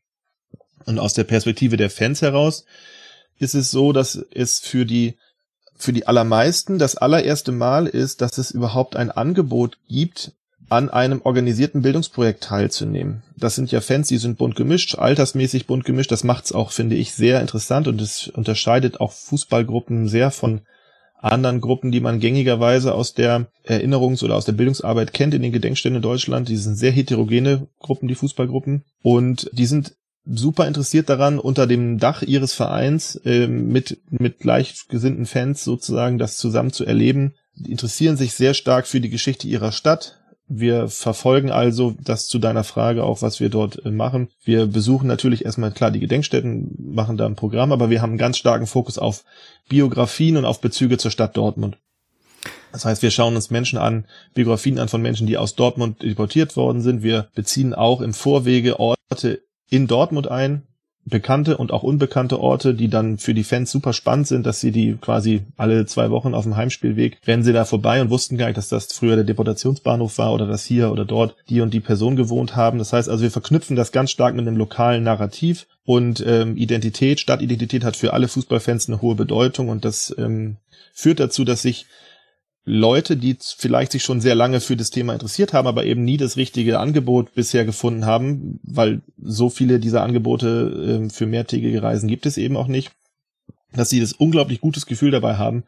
Und 0.85 0.99
aus 0.99 1.13
der 1.13 1.23
Perspektive 1.23 1.77
der 1.77 1.89
Fans 1.89 2.21
heraus 2.21 2.65
ist 3.39 3.55
es 3.55 3.71
so, 3.71 3.91
dass 3.91 4.15
es 4.31 4.59
für 4.59 4.85
die 4.85 5.15
für 5.77 5.91
die 5.91 6.07
allermeisten 6.07 6.79
das 6.79 6.95
allererste 6.95 7.51
Mal 7.51 7.85
ist, 7.85 8.21
dass 8.21 8.37
es 8.37 8.51
überhaupt 8.51 8.95
ein 8.95 9.11
Angebot 9.11 9.77
gibt, 9.89 10.31
an 10.69 10.89
einem 10.89 11.21
organisierten 11.23 11.81
Bildungsprojekt 11.81 12.43
teilzunehmen. 12.43 13.23
Das 13.37 13.55
sind 13.55 13.71
ja 13.71 13.81
Fans, 13.81 14.07
die 14.07 14.17
sind 14.17 14.37
bunt 14.37 14.55
gemischt, 14.55 14.95
altersmäßig 14.95 15.67
bunt 15.67 15.85
gemischt. 15.85 16.11
Das 16.11 16.23
macht's 16.23 16.51
auch, 16.51 16.71
finde 16.71 16.95
ich, 16.95 17.13
sehr 17.13 17.41
interessant 17.41 17.87
und 17.87 18.01
es 18.01 18.29
unterscheidet 18.29 18.99
auch 18.99 19.11
Fußballgruppen 19.11 20.07
sehr 20.07 20.31
von 20.31 20.61
anderen 21.25 21.61
Gruppen, 21.61 21.91
die 21.91 21.99
man 21.99 22.19
gängigerweise 22.19 22.93
aus 22.93 23.13
der 23.13 23.47
Erinnerungs- 23.65 24.23
oder 24.23 24.35
aus 24.35 24.45
der 24.45 24.53
Bildungsarbeit 24.53 25.13
kennt 25.13 25.33
in 25.33 25.41
den 25.41 25.51
Gedenkstätten 25.51 25.97
in 25.97 26.01
Deutschland. 26.01 26.49
Die 26.49 26.57
sind 26.57 26.75
sehr 26.75 26.91
heterogene 26.91 27.67
Gruppen, 27.79 28.07
die 28.07 28.15
Fußballgruppen. 28.15 28.83
Und 29.01 29.49
die 29.53 29.65
sind 29.65 29.95
super 30.25 30.67
interessiert 30.67 31.09
daran, 31.09 31.39
unter 31.39 31.67
dem 31.67 31.97
Dach 31.97 32.21
ihres 32.21 32.53
Vereins 32.53 33.15
äh, 33.25 33.47
mit, 33.47 33.99
mit 34.09 34.39
gleichgesinnten 34.39 35.25
Fans 35.25 35.63
sozusagen 35.63 36.17
das 36.17 36.37
zusammen 36.37 36.71
zu 36.71 36.85
erleben. 36.85 37.33
Die 37.55 37.71
interessieren 37.71 38.17
sich 38.17 38.33
sehr 38.33 38.53
stark 38.53 38.87
für 38.87 38.99
die 38.99 39.09
Geschichte 39.09 39.47
ihrer 39.47 39.71
Stadt, 39.71 40.19
wir 40.47 40.87
verfolgen 40.89 41.51
also 41.51 41.95
das 41.99 42.27
zu 42.27 42.37
deiner 42.37 42.63
Frage 42.63 43.03
auch, 43.03 43.21
was 43.21 43.39
wir 43.39 43.49
dort 43.49 43.83
äh, 43.85 43.91
machen. 43.91 44.29
Wir 44.43 44.67
besuchen 44.67 45.07
natürlich 45.07 45.45
erstmal 45.45 45.71
klar 45.71 45.91
die 45.91 45.99
Gedenkstätten, 45.99 46.75
machen 46.93 47.17
da 47.17 47.25
ein 47.25 47.35
Programm, 47.35 47.71
aber 47.71 47.89
wir 47.89 48.01
haben 48.01 48.11
einen 48.11 48.17
ganz 48.19 48.37
starken 48.37 48.67
Fokus 48.67 48.97
auf 48.97 49.23
Biografien 49.69 50.37
und 50.37 50.45
auf 50.45 50.61
Bezüge 50.61 50.97
zur 50.97 51.11
Stadt 51.11 51.35
Dortmund. 51.35 51.77
Das 52.71 52.85
heißt, 52.85 53.01
wir 53.01 53.11
schauen 53.11 53.35
uns 53.35 53.49
Menschen 53.49 53.79
an, 53.79 54.05
Biografien 54.33 54.79
an 54.79 54.89
von 54.89 55.01
Menschen, 55.01 55.27
die 55.27 55.37
aus 55.37 55.55
Dortmund 55.55 56.03
deportiert 56.03 56.55
worden 56.55 56.81
sind. 56.81 57.03
Wir 57.03 57.29
beziehen 57.33 57.73
auch 57.73 58.01
im 58.01 58.13
Vorwege 58.13 58.79
Orte 58.79 59.41
in 59.69 59.87
Dortmund 59.87 60.27
ein, 60.27 60.67
bekannte 61.05 61.57
und 61.57 61.71
auch 61.71 61.83
unbekannte 61.83 62.39
Orte, 62.39 62.73
die 62.73 62.87
dann 62.87 63.19
für 63.19 63.35
die 63.35 63.43
Fans 63.43 63.71
super 63.71 63.93
spannend 63.93 64.27
sind, 64.27 64.45
dass 64.45 64.59
sie 64.59 64.71
die 64.71 64.97
quasi 64.99 65.43
alle 65.55 65.85
zwei 65.85 66.09
Wochen 66.09 66.33
auf 66.33 66.43
dem 66.43 66.57
Heimspielweg 66.57 67.19
rennen 67.27 67.43
sie 67.43 67.53
da 67.53 67.63
vorbei 67.63 68.01
und 68.01 68.09
wussten 68.09 68.37
gar 68.37 68.47
nicht, 68.47 68.57
dass 68.57 68.69
das 68.69 68.91
früher 68.91 69.15
der 69.15 69.23
Deportationsbahnhof 69.23 70.17
war 70.17 70.33
oder 70.33 70.47
dass 70.47 70.65
hier 70.65 70.91
oder 70.91 71.05
dort 71.05 71.35
die 71.47 71.61
und 71.61 71.73
die 71.73 71.79
Person 71.79 72.15
gewohnt 72.15 72.55
haben. 72.55 72.79
Das 72.79 72.91
heißt 72.91 73.07
also, 73.07 73.21
wir 73.21 73.31
verknüpfen 73.31 73.75
das 73.75 73.91
ganz 73.91 74.09
stark 74.09 74.33
mit 74.33 74.47
einem 74.47 74.57
lokalen 74.57 75.03
Narrativ 75.03 75.67
und 75.85 76.23
ähm, 76.25 76.57
Identität, 76.57 77.19
Stadtidentität 77.19 77.83
hat 77.83 77.95
für 77.95 78.13
alle 78.13 78.27
Fußballfans 78.27 78.89
eine 78.89 79.01
hohe 79.01 79.13
Bedeutung 79.13 79.69
und 79.69 79.85
das 79.85 80.13
ähm, 80.17 80.57
führt 80.91 81.19
dazu, 81.19 81.43
dass 81.43 81.61
sich 81.61 81.85
Leute, 82.67 83.15
die 83.15 83.37
vielleicht 83.39 83.91
sich 83.91 84.03
schon 84.03 84.21
sehr 84.21 84.33
lange 84.33 84.59
für 84.59 84.75
das 84.75 84.89
Thema 84.89 85.13
interessiert 85.13 85.53
haben, 85.53 85.67
aber 85.67 85.85
eben 85.85 86.03
nie 86.03 86.17
das 86.17 86.35
richtige 86.35 86.79
Angebot 86.79 87.35
bisher 87.35 87.63
gefunden 87.63 88.07
haben, 88.07 88.59
weil 88.63 89.01
so 89.21 89.49
viele 89.49 89.79
dieser 89.79 90.01
Angebote 90.01 91.05
äh, 91.05 91.09
für 91.11 91.27
mehrtägige 91.27 91.83
Reisen 91.83 92.09
gibt 92.09 92.25
es 92.25 92.37
eben 92.37 92.57
auch 92.57 92.67
nicht, 92.67 92.91
dass 93.73 93.91
sie 93.91 93.99
das 93.99 94.13
unglaublich 94.13 94.61
gutes 94.61 94.87
Gefühl 94.87 95.11
dabei 95.11 95.35
haben, 95.35 95.63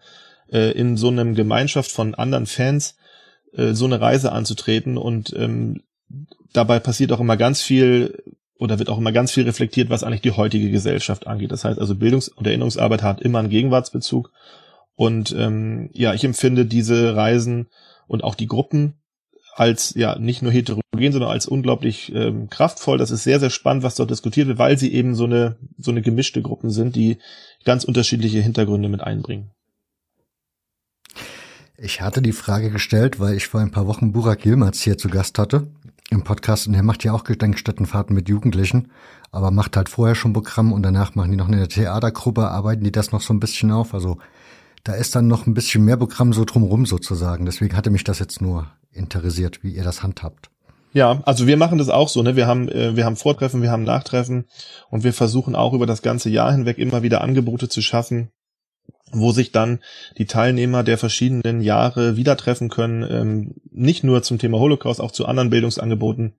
äh, 0.51 0.71
in 0.71 0.97
so 0.97 1.09
einem 1.09 1.35
Gemeinschaft 1.35 1.91
von 1.91 2.15
anderen 2.15 2.47
Fans 2.47 2.95
äh, 3.53 3.73
so 3.73 3.85
eine 3.85 4.01
Reise 4.01 4.31
anzutreten 4.31 4.97
und 4.97 5.35
ähm, 5.37 5.83
dabei 6.51 6.79
passiert 6.79 7.11
auch 7.11 7.19
immer 7.19 7.37
ganz 7.37 7.61
viel 7.61 8.23
oder 8.57 8.79
wird 8.79 8.89
auch 8.89 8.97
immer 8.97 9.11
ganz 9.11 9.31
viel 9.31 9.43
reflektiert, 9.43 9.91
was 9.91 10.03
eigentlich 10.03 10.21
die 10.21 10.31
heutige 10.31 10.71
Gesellschaft 10.71 11.27
angeht. 11.27 11.51
Das 11.51 11.63
heißt 11.63 11.77
also 11.77 11.93
Bildungs- 11.93 12.29
und 12.29 12.47
Erinnerungsarbeit 12.47 13.03
hat 13.03 13.21
immer 13.21 13.37
einen 13.37 13.49
Gegenwartsbezug 13.49 14.31
und 14.97 15.33
ähm, 15.37 15.91
ja, 15.93 16.15
ich 16.15 16.23
empfinde 16.23 16.65
diese 16.65 17.15
Reisen 17.15 17.67
und 18.07 18.23
auch 18.23 18.33
die 18.33 18.47
Gruppen 18.47 18.95
als 19.53 19.93
ja 19.93 20.17
nicht 20.17 20.41
nur 20.41 20.51
heterogen, 20.51 21.11
sondern 21.11 21.29
als 21.29 21.45
unglaublich 21.45 22.11
ähm, 22.15 22.49
kraftvoll. 22.49 22.97
Das 22.97 23.11
ist 23.11 23.23
sehr, 23.23 23.39
sehr 23.39 23.51
spannend, 23.51 23.83
was 23.83 23.93
dort 23.93 24.09
diskutiert 24.09 24.47
wird, 24.47 24.57
weil 24.57 24.77
sie 24.77 24.91
eben 24.91 25.13
so 25.13 25.25
eine, 25.25 25.57
so 25.77 25.91
eine 25.91 26.01
gemischte 26.01 26.41
Gruppen 26.41 26.71
sind, 26.71 26.95
die 26.95 27.19
ganz 27.63 27.83
unterschiedliche 27.83 28.39
Hintergründe 28.39 28.89
mit 28.89 29.01
einbringen. 29.01 29.51
Ich 31.77 32.01
hatte 32.01 32.23
die 32.23 32.31
Frage 32.31 32.71
gestellt, 32.71 33.19
weil 33.19 33.35
ich 33.35 33.47
vor 33.47 33.59
ein 33.59 33.71
paar 33.71 33.85
Wochen 33.85 34.11
Burak 34.11 34.45
Yilmaz 34.45 34.81
hier 34.81 34.97
zu 34.97 35.09
Gast 35.09 35.37
hatte 35.37 35.67
im 36.09 36.23
Podcast 36.23 36.67
und 36.67 36.73
er 36.73 36.81
macht 36.81 37.03
ja 37.03 37.13
auch 37.13 37.23
Gedenkstättenfahrten 37.23 38.15
mit 38.15 38.29
Jugendlichen, 38.29 38.91
aber 39.31 39.51
macht 39.51 39.77
halt 39.77 39.89
vorher 39.89 40.15
schon 40.15 40.33
Programm 40.33 40.73
und 40.73 40.81
danach 40.81 41.13
machen 41.13 41.29
die 41.29 41.37
noch 41.37 41.49
eine 41.49 41.67
Theatergruppe, 41.67 42.49
arbeiten 42.49 42.83
die 42.83 42.91
das 42.91 43.11
noch 43.11 43.21
so 43.21 43.31
ein 43.31 43.39
bisschen 43.39 43.71
auf. 43.71 43.93
Also 43.93 44.17
da 44.87 44.93
ist 44.93 45.15
dann 45.15 45.27
noch 45.27 45.45
ein 45.45 45.53
bisschen 45.53 45.83
mehr 45.83 45.97
Programm 45.97 46.31
so 46.31 46.45
drumrum 46.45 46.85
sozusagen. 46.85 47.45
Deswegen 47.45 47.75
hatte 47.75 47.89
mich 47.89 48.05
das 48.05 48.19
jetzt 48.19 48.41
nur 48.41 48.67
interessiert, 48.93 49.61
wie 49.61 49.71
ihr 49.71 49.83
das 49.83 50.01
handhabt. 50.01 50.49
Ja, 50.93 51.21
also 51.25 51.45
wir 51.45 51.57
machen 51.57 51.77
das 51.77 51.89
auch 51.89 52.07
so, 52.07 52.23
ne? 52.23 52.37
Wir 52.37 52.47
haben, 52.47 52.69
äh, 52.69 52.95
wir 52.95 53.05
haben 53.05 53.17
Vortreffen, 53.17 53.61
wir 53.61 53.69
haben 53.69 53.83
Nachtreffen 53.83 54.45
und 54.89 55.03
wir 55.03 55.11
versuchen 55.11 55.55
auch 55.55 55.73
über 55.73 55.85
das 55.85 56.01
ganze 56.01 56.29
Jahr 56.29 56.53
hinweg 56.53 56.77
immer 56.77 57.03
wieder 57.03 57.19
Angebote 57.21 57.67
zu 57.67 57.81
schaffen, 57.81 58.29
wo 59.11 59.33
sich 59.33 59.51
dann 59.51 59.79
die 60.17 60.25
Teilnehmer 60.25 60.83
der 60.83 60.97
verschiedenen 60.97 61.61
Jahre 61.61 62.15
wieder 62.15 62.37
treffen 62.37 62.69
können, 62.69 63.05
ähm, 63.09 63.55
nicht 63.69 64.05
nur 64.05 64.23
zum 64.23 64.39
Thema 64.39 64.57
Holocaust, 64.57 65.01
auch 65.01 65.11
zu 65.11 65.25
anderen 65.25 65.49
Bildungsangeboten 65.49 66.33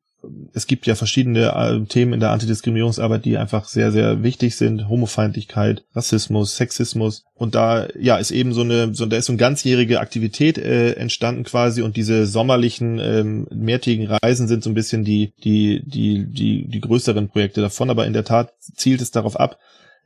es 0.53 0.67
gibt 0.67 0.87
ja 0.87 0.95
verschiedene 0.95 1.53
äh, 1.53 1.87
Themen 1.87 2.13
in 2.13 2.21
der 2.21 2.31
Antidiskriminierungsarbeit, 2.31 3.25
die 3.25 3.37
einfach 3.37 3.67
sehr, 3.67 3.93
sehr 3.93 4.23
wichtig 4.23 4.57
sind. 4.57 4.89
Homofeindlichkeit, 4.89 5.85
Rassismus, 5.95 6.57
Sexismus. 6.57 7.25
Und 7.35 7.55
da, 7.55 7.89
ja, 7.99 8.17
ist 8.17 8.31
eben 8.31 8.53
so 8.53 8.63
eine, 8.63 8.95
so, 8.95 9.07
da 9.07 9.17
ist 9.17 9.27
so 9.27 9.33
eine 9.33 9.39
ganzjährige 9.39 10.01
Aktivität 10.01 10.59
äh, 10.59 10.93
entstanden 10.93 11.45
quasi 11.45 11.83
und 11.83 11.97
diese 11.97 12.27
sommerlichen, 12.27 12.99
ähm, 12.99 13.47
mehrtägigen 13.51 14.09
Reisen 14.23 14.49
sind 14.49 14.63
so 14.63 14.71
ein 14.71 14.75
bisschen 14.75 15.05
die, 15.05 15.33
die, 15.45 15.83
die, 15.85 16.27
die, 16.27 16.69
die 16.69 16.81
größeren 16.81 17.29
Projekte 17.29 17.61
davon. 17.61 17.91
Aber 17.91 18.07
in 18.07 18.13
der 18.13 18.25
Tat 18.25 18.53
zielt 18.61 19.01
es 19.01 19.11
darauf 19.11 19.39
ab, 19.39 19.59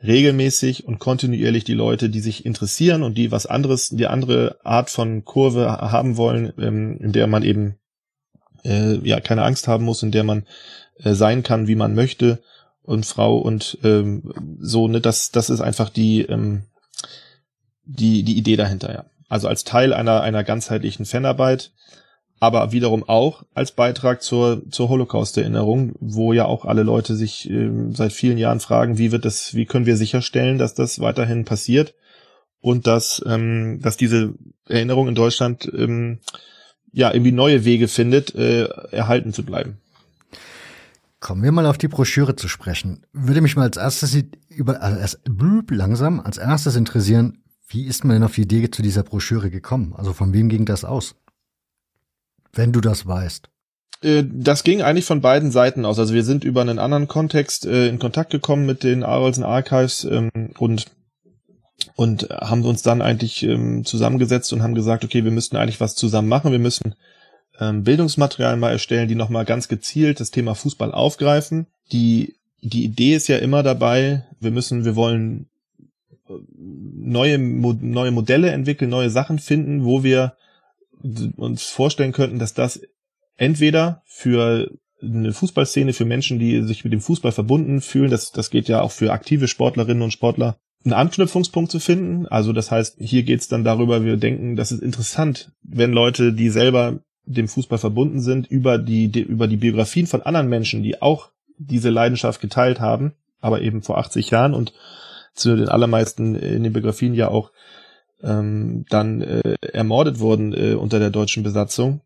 regelmäßig 0.04 0.86
und 0.86 0.98
kontinuierlich 0.98 1.64
die 1.64 1.74
Leute, 1.74 2.08
die 2.08 2.20
sich 2.20 2.44
interessieren 2.44 3.02
und 3.02 3.16
die 3.16 3.30
was 3.30 3.46
anderes, 3.46 3.88
die 3.88 4.06
andere 4.06 4.58
Art 4.64 4.90
von 4.90 5.24
Kurve 5.24 5.68
haben 5.68 6.16
wollen, 6.16 6.52
ähm, 6.58 6.98
in 7.00 7.12
der 7.12 7.26
man 7.26 7.42
eben 7.42 7.76
äh, 8.64 8.96
ja 9.06 9.20
keine 9.20 9.44
Angst 9.44 9.68
haben 9.68 9.84
muss, 9.84 10.02
in 10.02 10.12
der 10.12 10.24
man 10.24 10.46
äh, 10.98 11.14
sein 11.14 11.42
kann, 11.42 11.68
wie 11.68 11.74
man 11.74 11.94
möchte 11.94 12.42
und 12.82 13.06
Frau 13.06 13.38
und 13.38 13.78
ähm, 13.84 14.32
so, 14.60 14.88
ne, 14.88 15.00
das, 15.00 15.30
das 15.30 15.50
ist 15.50 15.60
einfach 15.60 15.88
die, 15.88 16.22
ähm, 16.22 16.62
die, 17.84 18.22
die 18.22 18.36
Idee 18.36 18.56
dahinter, 18.56 18.92
ja. 18.92 19.04
Also 19.28 19.48
als 19.48 19.64
Teil 19.64 19.94
einer, 19.94 20.20
einer 20.20 20.44
ganzheitlichen 20.44 21.06
Fanarbeit, 21.06 21.70
aber 22.38 22.72
wiederum 22.72 23.08
auch 23.08 23.44
als 23.54 23.72
Beitrag 23.72 24.20
zur, 24.20 24.68
zur 24.70 24.90
Holocaust-Erinnerung, 24.90 25.94
wo 26.00 26.34
ja 26.34 26.44
auch 26.44 26.66
alle 26.66 26.82
Leute 26.82 27.16
sich 27.16 27.48
ähm, 27.48 27.94
seit 27.94 28.12
vielen 28.12 28.36
Jahren 28.36 28.60
fragen, 28.60 28.98
wie 28.98 29.10
wird 29.10 29.24
das, 29.24 29.54
wie 29.54 29.64
können 29.64 29.86
wir 29.86 29.96
sicherstellen, 29.96 30.58
dass 30.58 30.74
das 30.74 31.00
weiterhin 31.00 31.46
passiert 31.46 31.94
und 32.60 32.86
dass, 32.86 33.22
ähm, 33.26 33.80
dass 33.80 33.96
diese 33.96 34.34
Erinnerung 34.68 35.08
in 35.08 35.14
Deutschland 35.14 35.70
ähm, 35.72 36.18
ja 36.92 37.12
irgendwie 37.12 37.32
neue 37.32 37.64
Wege 37.64 37.88
findet, 37.88 38.34
äh, 38.34 38.64
erhalten 38.90 39.32
zu 39.32 39.44
bleiben. 39.44 39.78
Kommen 41.20 41.42
wir 41.42 41.52
mal 41.52 41.66
auf 41.66 41.78
die 41.78 41.88
Broschüre 41.88 42.34
zu 42.36 42.48
sprechen. 42.48 43.04
Würde 43.12 43.40
mich 43.40 43.56
mal 43.56 43.62
als 43.62 43.76
erstes 43.76 44.16
über 44.48 44.82
also 44.82 44.98
erst, 44.98 45.20
langsam 45.70 46.20
als 46.20 46.36
erstes 46.36 46.76
interessieren, 46.76 47.38
wie 47.68 47.86
ist 47.86 48.04
man 48.04 48.16
denn 48.16 48.24
auf 48.24 48.34
die 48.34 48.42
Idee 48.42 48.70
zu 48.70 48.82
dieser 48.82 49.02
Broschüre 49.02 49.50
gekommen? 49.50 49.94
Also 49.96 50.12
von 50.12 50.32
wem 50.32 50.48
ging 50.48 50.64
das 50.64 50.84
aus? 50.84 51.14
Wenn 52.52 52.72
du 52.72 52.80
das 52.80 53.06
weißt. 53.06 53.48
Äh, 54.02 54.24
das 54.30 54.64
ging 54.64 54.82
eigentlich 54.82 55.06
von 55.06 55.20
beiden 55.20 55.50
Seiten 55.50 55.84
aus. 55.84 55.98
Also 55.98 56.12
wir 56.12 56.24
sind 56.24 56.44
über 56.44 56.60
einen 56.60 56.78
anderen 56.78 57.08
Kontext 57.08 57.66
äh, 57.66 57.88
in 57.88 57.98
Kontakt 57.98 58.30
gekommen 58.30 58.66
mit 58.66 58.82
den 58.82 59.04
Arolsen 59.04 59.44
Archives 59.44 60.04
ähm, 60.04 60.30
und 60.58 60.86
und 61.94 62.28
haben 62.30 62.64
uns 62.64 62.82
dann 62.82 63.02
eigentlich 63.02 63.42
ähm, 63.42 63.84
zusammengesetzt 63.84 64.52
und 64.52 64.62
haben 64.62 64.74
gesagt, 64.74 65.04
okay, 65.04 65.24
wir 65.24 65.30
müssten 65.30 65.56
eigentlich 65.56 65.80
was 65.80 65.94
zusammen 65.94 66.28
machen. 66.28 66.52
Wir 66.52 66.58
müssen 66.58 66.94
ähm, 67.60 67.84
Bildungsmaterial 67.84 68.56
mal 68.56 68.72
erstellen, 68.72 69.08
die 69.08 69.14
nochmal 69.14 69.44
ganz 69.44 69.68
gezielt 69.68 70.20
das 70.20 70.30
Thema 70.30 70.54
Fußball 70.54 70.92
aufgreifen. 70.92 71.66
Die, 71.92 72.36
die 72.60 72.84
Idee 72.84 73.14
ist 73.14 73.28
ja 73.28 73.38
immer 73.38 73.62
dabei, 73.62 74.24
wir 74.40 74.50
müssen, 74.50 74.84
wir 74.84 74.96
wollen 74.96 75.48
äh, 76.28 76.34
neue, 76.56 77.38
neue 77.38 78.10
Modelle 78.10 78.50
entwickeln, 78.50 78.90
neue 78.90 79.10
Sachen 79.10 79.38
finden, 79.38 79.84
wo 79.84 80.02
wir 80.02 80.36
uns 81.36 81.64
vorstellen 81.64 82.12
könnten, 82.12 82.38
dass 82.38 82.54
das 82.54 82.80
entweder 83.36 84.02
für 84.06 84.70
eine 85.02 85.32
Fußballszene, 85.32 85.92
für 85.92 86.04
Menschen, 86.04 86.38
die 86.38 86.62
sich 86.62 86.84
mit 86.84 86.92
dem 86.92 87.00
Fußball 87.00 87.32
verbunden 87.32 87.80
fühlen, 87.80 88.10
das, 88.10 88.30
das 88.30 88.50
geht 88.50 88.68
ja 88.68 88.82
auch 88.82 88.92
für 88.92 89.12
aktive 89.12 89.48
Sportlerinnen 89.48 90.02
und 90.02 90.12
Sportler, 90.12 90.58
einen 90.84 90.94
Anknüpfungspunkt 90.94 91.70
zu 91.70 91.80
finden. 91.80 92.26
Also 92.26 92.52
das 92.52 92.70
heißt, 92.70 92.96
hier 92.98 93.22
geht 93.22 93.40
es 93.40 93.48
dann 93.48 93.64
darüber, 93.64 94.04
wir 94.04 94.16
denken, 94.16 94.56
das 94.56 94.72
ist 94.72 94.82
interessant, 94.82 95.52
wenn 95.62 95.92
Leute, 95.92 96.32
die 96.32 96.50
selber 96.50 97.00
dem 97.24 97.48
Fußball 97.48 97.78
verbunden 97.78 98.20
sind, 98.20 98.46
über 98.48 98.78
die, 98.78 99.08
die, 99.08 99.22
über 99.22 99.46
die 99.46 99.56
Biografien 99.56 100.06
von 100.06 100.22
anderen 100.22 100.48
Menschen, 100.48 100.82
die 100.82 101.00
auch 101.00 101.30
diese 101.58 101.90
Leidenschaft 101.90 102.40
geteilt 102.40 102.80
haben, 102.80 103.12
aber 103.40 103.62
eben 103.62 103.82
vor 103.82 103.98
80 103.98 104.30
Jahren 104.30 104.54
und 104.54 104.72
zu 105.34 105.56
den 105.56 105.68
allermeisten 105.68 106.34
in 106.34 106.62
den 106.62 106.72
Biografien 106.72 107.14
ja 107.14 107.28
auch 107.28 107.52
ähm, 108.22 108.84
dann 108.88 109.22
äh, 109.22 109.56
ermordet 109.72 110.18
wurden 110.18 110.52
äh, 110.52 110.74
unter 110.74 110.98
der 110.98 111.10
deutschen 111.10 111.42
Besatzung. 111.42 112.00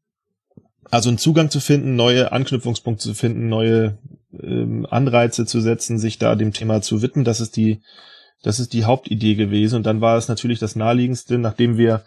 Also 0.90 1.08
einen 1.08 1.18
Zugang 1.18 1.50
zu 1.50 1.60
finden, 1.60 1.96
neue 1.96 2.30
Anknüpfungspunkte 2.32 3.02
zu 3.02 3.14
finden, 3.14 3.48
neue 3.48 3.98
ähm, 4.40 4.86
Anreize 4.88 5.46
zu 5.46 5.60
setzen, 5.60 5.98
sich 5.98 6.18
da 6.18 6.34
dem 6.34 6.52
Thema 6.52 6.80
zu 6.82 7.02
widmen, 7.02 7.24
das 7.24 7.40
ist 7.40 7.56
die, 7.56 7.80
das 8.42 8.60
ist 8.60 8.72
die 8.72 8.84
Hauptidee 8.84 9.34
gewesen. 9.34 9.76
Und 9.76 9.86
dann 9.86 10.00
war 10.00 10.16
es 10.16 10.28
natürlich 10.28 10.58
das 10.58 10.76
naheliegendste, 10.76 11.38
nachdem 11.38 11.76
wir 11.76 12.02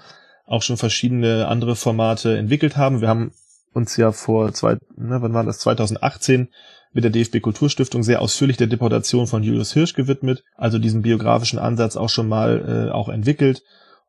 auch 0.45 0.61
schon 0.61 0.77
verschiedene 0.77 1.47
andere 1.47 1.75
Formate 1.75 2.37
entwickelt 2.37 2.77
haben. 2.77 3.01
Wir 3.01 3.07
haben 3.07 3.31
uns 3.73 3.97
ja 3.97 4.11
vor 4.11 4.53
zwei, 4.53 4.73
ne, 4.95 5.21
wann 5.21 5.33
war 5.33 5.43
das, 5.43 5.59
2018 5.59 6.49
mit 6.91 7.03
der 7.03 7.11
DFB 7.11 7.39
Kulturstiftung 7.41 8.01
sehr 8.01 8.21
ausführlich 8.21 8.57
der 8.57 8.67
Deportation 8.67 9.27
von 9.27 9.43
Julius 9.43 9.73
Hirsch 9.73 9.93
gewidmet, 9.93 10.43
also 10.55 10.79
diesen 10.79 11.03
biografischen 11.03 11.59
Ansatz 11.59 11.95
auch 11.95 12.09
schon 12.09 12.27
mal 12.27 12.87
äh, 12.87 12.91
auch 12.91 13.09
entwickelt. 13.09 13.63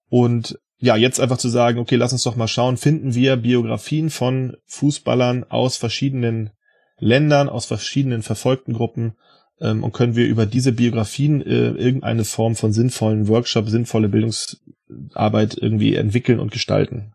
Und 0.09 0.59
ja, 0.79 0.97
jetzt 0.97 1.21
einfach 1.21 1.37
zu 1.37 1.51
sagen, 1.51 1.79
okay, 1.79 1.97
lass 1.97 2.13
uns 2.13 2.23
doch 2.23 2.37
mal 2.37 2.49
schauen, 2.49 2.79
finden 2.79 3.15
wir 3.15 3.37
Biografien 3.37 4.09
von 4.09 4.57
Fußballern 4.67 5.45
aus 5.51 5.77
verschiedenen 5.77 6.51
Ländern, 6.99 7.51
aus 7.51 7.67
verschiedenen 7.67 8.23
verfolgten 8.23 8.73
Gruppen 8.73 9.15
ähm, 9.61 9.85
und 9.85 9.93
können 9.93 10.17
wir 10.17 10.27
über 10.27 10.47
diese 10.47 10.73
Biografien 10.73 11.43
äh, 11.43 11.71
irgendeine 11.71 12.25
Form 12.25 12.57
von 12.57 12.73
sinnvollen 12.73 13.29
Workshop, 13.29 13.69
sinnvolle 13.69 14.09
Bildungsarbeit 14.09 15.57
irgendwie 15.61 15.95
entwickeln 15.95 16.41
und 16.41 16.51
gestalten. 16.51 17.13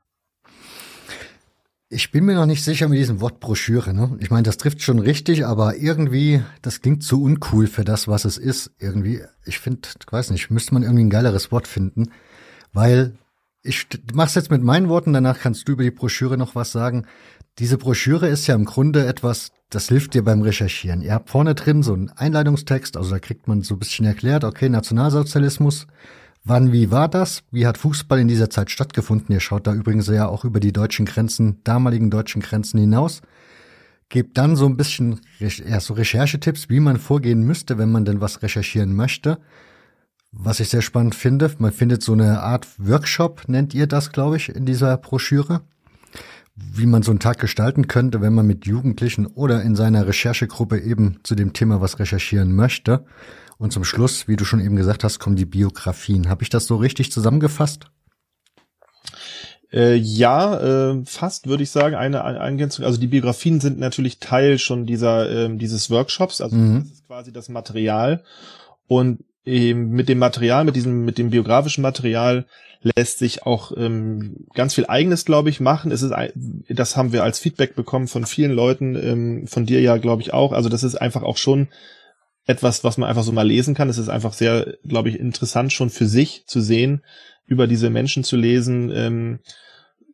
Ich 1.90 2.12
bin 2.12 2.26
mir 2.26 2.34
noch 2.36 2.48
nicht 2.48 2.64
sicher 2.64 2.90
mit 2.90 2.98
diesem 2.98 3.22
Wort 3.22 3.40
Broschüre. 3.40 3.94
Ne? 3.94 4.18
Ich 4.20 4.32
meine, 4.32 4.44
das 4.44 4.58
trifft 4.58 4.82
schon 4.82 5.00
richtig, 5.00 5.46
aber 5.46 5.78
irgendwie, 5.78 6.42
das 6.62 6.82
klingt 6.82 7.04
zu 7.04 7.22
uncool 7.22 7.68
für 7.68 7.84
das, 7.84 8.08
was 8.08 8.26
es 8.26 8.38
ist. 8.38 8.72
Irgendwie, 8.80 9.22
ich 9.46 9.60
finde, 9.60 9.88
ich 10.00 10.12
weiß 10.12 10.32
nicht, 10.32 10.50
müsste 10.50 10.74
man 10.74 10.84
irgendwie 10.84 11.04
ein 11.04 11.12
geileres 11.12 11.52
Wort 11.52 11.68
finden, 11.68 12.12
weil 12.74 13.14
ich 13.62 13.88
mach's 14.14 14.36
jetzt 14.36 14.52
mit 14.52 14.64
meinen 14.64 14.90
Worten, 14.90 15.14
danach 15.14 15.40
kannst 15.40 15.68
du 15.68 15.74
über 15.74 15.84
die 15.84 15.92
Broschüre 15.92 16.38
noch 16.38 16.56
was 16.56 16.72
sagen. 16.72 17.06
Diese 17.60 17.78
Broschüre 17.78 18.28
ist 18.28 18.48
ja 18.48 18.56
im 18.56 18.66
Grunde 18.66 19.06
etwas, 19.06 19.54
das 19.70 19.88
hilft 19.88 20.14
dir 20.14 20.26
beim 20.26 20.42
Recherchieren. 20.42 21.02
Ihr 21.02 21.14
habt 21.14 21.30
vorne 21.30 21.56
drin 21.56 21.84
so 21.84 21.94
einen 21.94 22.10
Einleitungstext, 22.10 22.98
also 22.98 23.12
da 23.12 23.20
kriegt 23.20 23.48
man 23.48 23.62
so 23.62 23.76
ein 23.76 23.80
bisschen 23.80 24.06
erklärt, 24.06 24.44
okay, 24.44 24.68
Nationalsozialismus, 24.68 25.88
wann, 26.44 26.74
wie 26.74 26.92
war 26.92 27.08
das? 27.08 27.44
Wie 27.52 27.66
hat 27.66 27.78
Fußball 27.78 28.20
in 28.20 28.28
dieser 28.28 28.50
Zeit 28.50 28.72
stattgefunden? 28.72 29.34
Ihr 29.34 29.40
schaut 29.40 29.68
da 29.68 29.74
übrigens 29.74 30.08
ja 30.08 30.28
auch 30.28 30.44
über 30.44 30.60
die 30.60 30.74
deutschen 30.74 31.06
Grenzen, 31.06 31.62
damaligen 31.64 32.10
deutschen 32.10 32.42
Grenzen 32.42 32.78
hinaus. 32.78 33.22
Gebt 34.10 34.38
dann 34.38 34.58
so 34.58 34.66
ein 34.66 34.76
bisschen 34.76 35.22
ja, 35.40 35.80
so 35.80 35.94
Recherchetipps, 35.94 36.68
wie 36.68 36.82
man 36.82 36.98
vorgehen 36.98 37.44
müsste, 37.44 37.78
wenn 37.78 37.92
man 37.92 38.04
denn 38.04 38.20
was 38.20 38.42
recherchieren 38.42 38.94
möchte. 38.94 39.40
Was 40.34 40.60
ich 40.60 40.68
sehr 40.68 40.82
spannend 40.82 41.16
finde, 41.16 41.50
man 41.60 41.72
findet 41.72 42.04
so 42.04 42.12
eine 42.12 42.42
Art 42.42 42.68
Workshop, 42.78 43.48
nennt 43.48 43.74
ihr 43.74 43.88
das, 43.88 44.12
glaube 44.12 44.36
ich, 44.36 44.50
in 44.50 44.66
dieser 44.66 44.98
Broschüre 44.98 45.62
wie 46.56 46.86
man 46.86 47.04
so 47.04 47.12
einen 47.12 47.20
Tag 47.20 47.40
gestalten 47.40 47.88
könnte, 47.88 48.22
wenn 48.22 48.34
man 48.34 48.48
mit 48.48 48.66
Jugendlichen 48.66 49.26
oder 49.26 49.62
in 49.62 49.76
seiner 49.76 50.08
Recherchegruppe 50.08 50.80
eben 50.80 51.20
zu 51.24 51.36
dem 51.36 51.54
Thema 51.54 51.82
was 51.82 52.00
recherchieren 52.00 52.56
möchte. 52.56 53.06
Und 53.58 53.72
zum 53.72 53.84
Schluss, 53.84 54.28
wie 54.28 54.36
du 54.36 54.46
schon 54.46 54.60
eben 54.60 54.76
gesagt 54.76 55.04
hast, 55.04 55.20
kommen 55.20 55.36
die 55.36 55.46
Biografien. 55.46 56.30
Habe 56.30 56.44
ich 56.44 56.50
das 56.50 56.66
so 56.66 56.76
richtig 56.78 57.12
zusammengefasst? 57.12 57.88
Äh, 59.72 59.96
ja, 59.96 60.92
äh, 60.92 61.06
fast 61.06 61.48
würde 61.48 61.64
ich 61.64 61.72
sagen, 61.72 61.96
eine 61.96 62.18
Ergänzung. 62.18 62.86
Also 62.86 63.00
die 63.00 63.08
Biografien 63.08 63.60
sind 63.60 63.78
natürlich 63.78 64.20
Teil 64.20 64.58
schon 64.58 64.86
dieser 64.86 65.30
äh, 65.30 65.58
dieses 65.58 65.90
Workshops. 65.90 66.40
Also 66.40 66.56
mhm. 66.56 66.84
das 66.84 66.92
ist 66.92 67.08
quasi 67.08 67.34
das 67.34 67.50
Material. 67.50 68.24
Und 68.88 69.24
mit 69.46 70.10
dem 70.10 70.18
Material, 70.18 70.66
mit 70.66 70.76
diesem, 70.76 71.06
mit 71.06 71.18
dem 71.18 71.30
biografischen 71.30 71.84
Material 71.84 72.46
lässt 72.82 73.20
sich 73.20 73.44
auch 73.44 73.72
ähm, 73.76 74.46
ganz 74.54 74.76
viel 74.76 74.86
Eigenes, 74.86 75.26
glaube 75.26 75.50
ich, 75.50 75.60
machen. 75.60 75.92
Es 75.92 76.02
ist, 76.02 76.14
das 76.70 76.96
haben 76.96 77.14
wir 77.14 77.24
als 77.24 77.40
Feedback 77.40 77.76
bekommen 77.76 78.08
von 78.08 78.26
vielen 78.26 78.52
Leuten, 78.52 78.96
ähm, 78.96 79.48
von 79.48 79.66
dir 79.66 79.82
ja, 79.82 79.98
glaube 79.98 80.22
ich, 80.22 80.34
auch. 80.34 80.52
Also 80.52 80.70
das 80.70 80.84
ist 80.84 80.96
einfach 80.96 81.24
auch 81.24 81.38
schon 81.38 81.68
etwas, 82.46 82.84
was 82.84 82.98
man 82.98 83.10
einfach 83.10 83.24
so 83.24 83.32
mal 83.32 83.48
lesen 83.48 83.74
kann. 83.74 83.90
Es 83.90 83.98
ist 83.98 84.10
einfach 84.10 84.34
sehr, 84.34 84.78
glaube 84.84 85.10
ich, 85.10 85.20
interessant 85.20 85.74
schon 85.74 85.90
für 85.90 86.06
sich 86.06 86.46
zu 86.46 86.62
sehen, 86.62 87.04
über 87.48 87.66
diese 87.68 87.90
Menschen 87.90 88.24
zu 88.24 88.36
lesen, 88.36 88.92
ähm, 88.94 89.40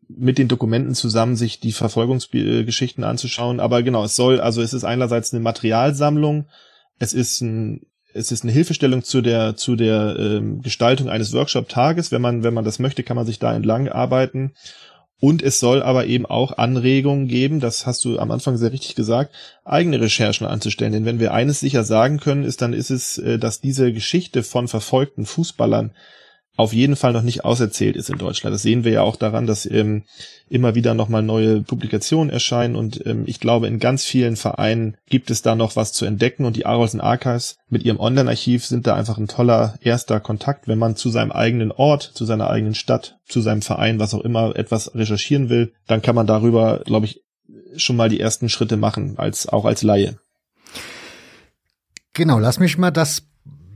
mit 0.07 0.37
den 0.37 0.47
Dokumenten 0.47 0.93
zusammen 0.93 1.35
sich 1.35 1.59
die 1.59 1.71
Verfolgungsgeschichten 1.71 3.03
anzuschauen. 3.03 3.59
Aber 3.59 3.83
genau, 3.83 4.03
es 4.03 4.15
soll, 4.15 4.39
also 4.39 4.61
es 4.61 4.73
ist 4.73 4.83
einerseits 4.83 5.33
eine 5.33 5.41
Materialsammlung, 5.41 6.47
es 6.99 7.13
ist 7.13 7.41
ein 7.41 7.85
es 8.13 8.31
ist 8.31 8.43
eine 8.43 8.51
Hilfestellung 8.51 9.03
zu 9.03 9.21
der 9.21 9.55
zu 9.55 9.75
der 9.75 10.15
ähm, 10.17 10.61
Gestaltung 10.61 11.09
eines 11.09 11.33
Workshop-Tages. 11.33 12.11
Wenn 12.11 12.21
man 12.21 12.43
wenn 12.43 12.53
man 12.53 12.65
das 12.65 12.79
möchte, 12.79 13.03
kann 13.03 13.15
man 13.15 13.25
sich 13.25 13.39
da 13.39 13.53
entlang 13.53 13.89
arbeiten. 13.89 14.53
Und 15.21 15.43
es 15.43 15.59
soll 15.59 15.83
aber 15.83 16.07
eben 16.07 16.25
auch 16.25 16.57
Anregungen 16.57 17.27
geben, 17.27 17.59
das 17.59 17.85
hast 17.85 18.03
du 18.05 18.17
am 18.17 18.31
Anfang 18.31 18.57
sehr 18.57 18.71
richtig 18.71 18.95
gesagt, 18.95 19.35
eigene 19.63 20.01
Recherchen 20.01 20.47
anzustellen. 20.47 20.93
Denn 20.93 21.05
wenn 21.05 21.19
wir 21.19 21.31
eines 21.31 21.59
sicher 21.59 21.83
sagen 21.83 22.19
können, 22.19 22.43
ist, 22.43 22.63
dann 22.63 22.73
ist 22.73 22.89
es, 22.89 23.19
äh, 23.19 23.37
dass 23.37 23.61
diese 23.61 23.93
Geschichte 23.93 24.41
von 24.41 24.67
verfolgten 24.67 25.27
Fußballern 25.27 25.91
auf 26.61 26.73
jeden 26.73 26.95
Fall 26.95 27.11
noch 27.11 27.23
nicht 27.23 27.43
auserzählt 27.43 27.95
ist 27.95 28.11
in 28.11 28.19
Deutschland. 28.19 28.53
Das 28.53 28.61
sehen 28.61 28.83
wir 28.83 28.91
ja 28.91 29.01
auch 29.01 29.15
daran, 29.15 29.47
dass 29.47 29.65
ähm, 29.65 30.03
immer 30.47 30.75
wieder 30.75 30.93
nochmal 30.93 31.23
neue 31.23 31.61
Publikationen 31.61 32.29
erscheinen 32.29 32.75
und 32.75 33.03
ähm, 33.07 33.23
ich 33.25 33.39
glaube, 33.39 33.65
in 33.65 33.79
ganz 33.79 34.05
vielen 34.05 34.35
Vereinen 34.35 34.95
gibt 35.09 35.31
es 35.31 35.41
da 35.41 35.55
noch 35.55 35.75
was 35.75 35.91
zu 35.91 36.05
entdecken 36.05 36.45
und 36.45 36.55
die 36.55 36.67
Arolsen 36.67 37.01
Archives 37.01 37.57
mit 37.67 37.83
ihrem 37.83 37.99
Online-Archiv 37.99 38.63
sind 38.63 38.85
da 38.85 38.95
einfach 38.95 39.17
ein 39.17 39.27
toller 39.27 39.79
erster 39.81 40.19
Kontakt, 40.19 40.67
wenn 40.67 40.77
man 40.77 40.95
zu 40.95 41.09
seinem 41.09 41.31
eigenen 41.31 41.71
Ort, 41.71 42.03
zu 42.03 42.25
seiner 42.25 42.49
eigenen 42.51 42.75
Stadt, 42.75 43.17
zu 43.27 43.41
seinem 43.41 43.63
Verein, 43.63 43.97
was 43.97 44.13
auch 44.13 44.21
immer, 44.21 44.55
etwas 44.55 44.93
recherchieren 44.93 45.49
will, 45.49 45.73
dann 45.87 46.03
kann 46.03 46.13
man 46.15 46.27
darüber, 46.27 46.81
glaube 46.85 47.07
ich, 47.07 47.23
schon 47.75 47.95
mal 47.95 48.09
die 48.09 48.19
ersten 48.19 48.49
Schritte 48.49 48.77
machen, 48.77 49.17
als 49.17 49.49
auch 49.49 49.65
als 49.65 49.81
Laie. 49.81 50.19
Genau, 52.13 52.37
lass 52.37 52.59
mich 52.59 52.77
mal 52.77 52.91
das 52.91 53.23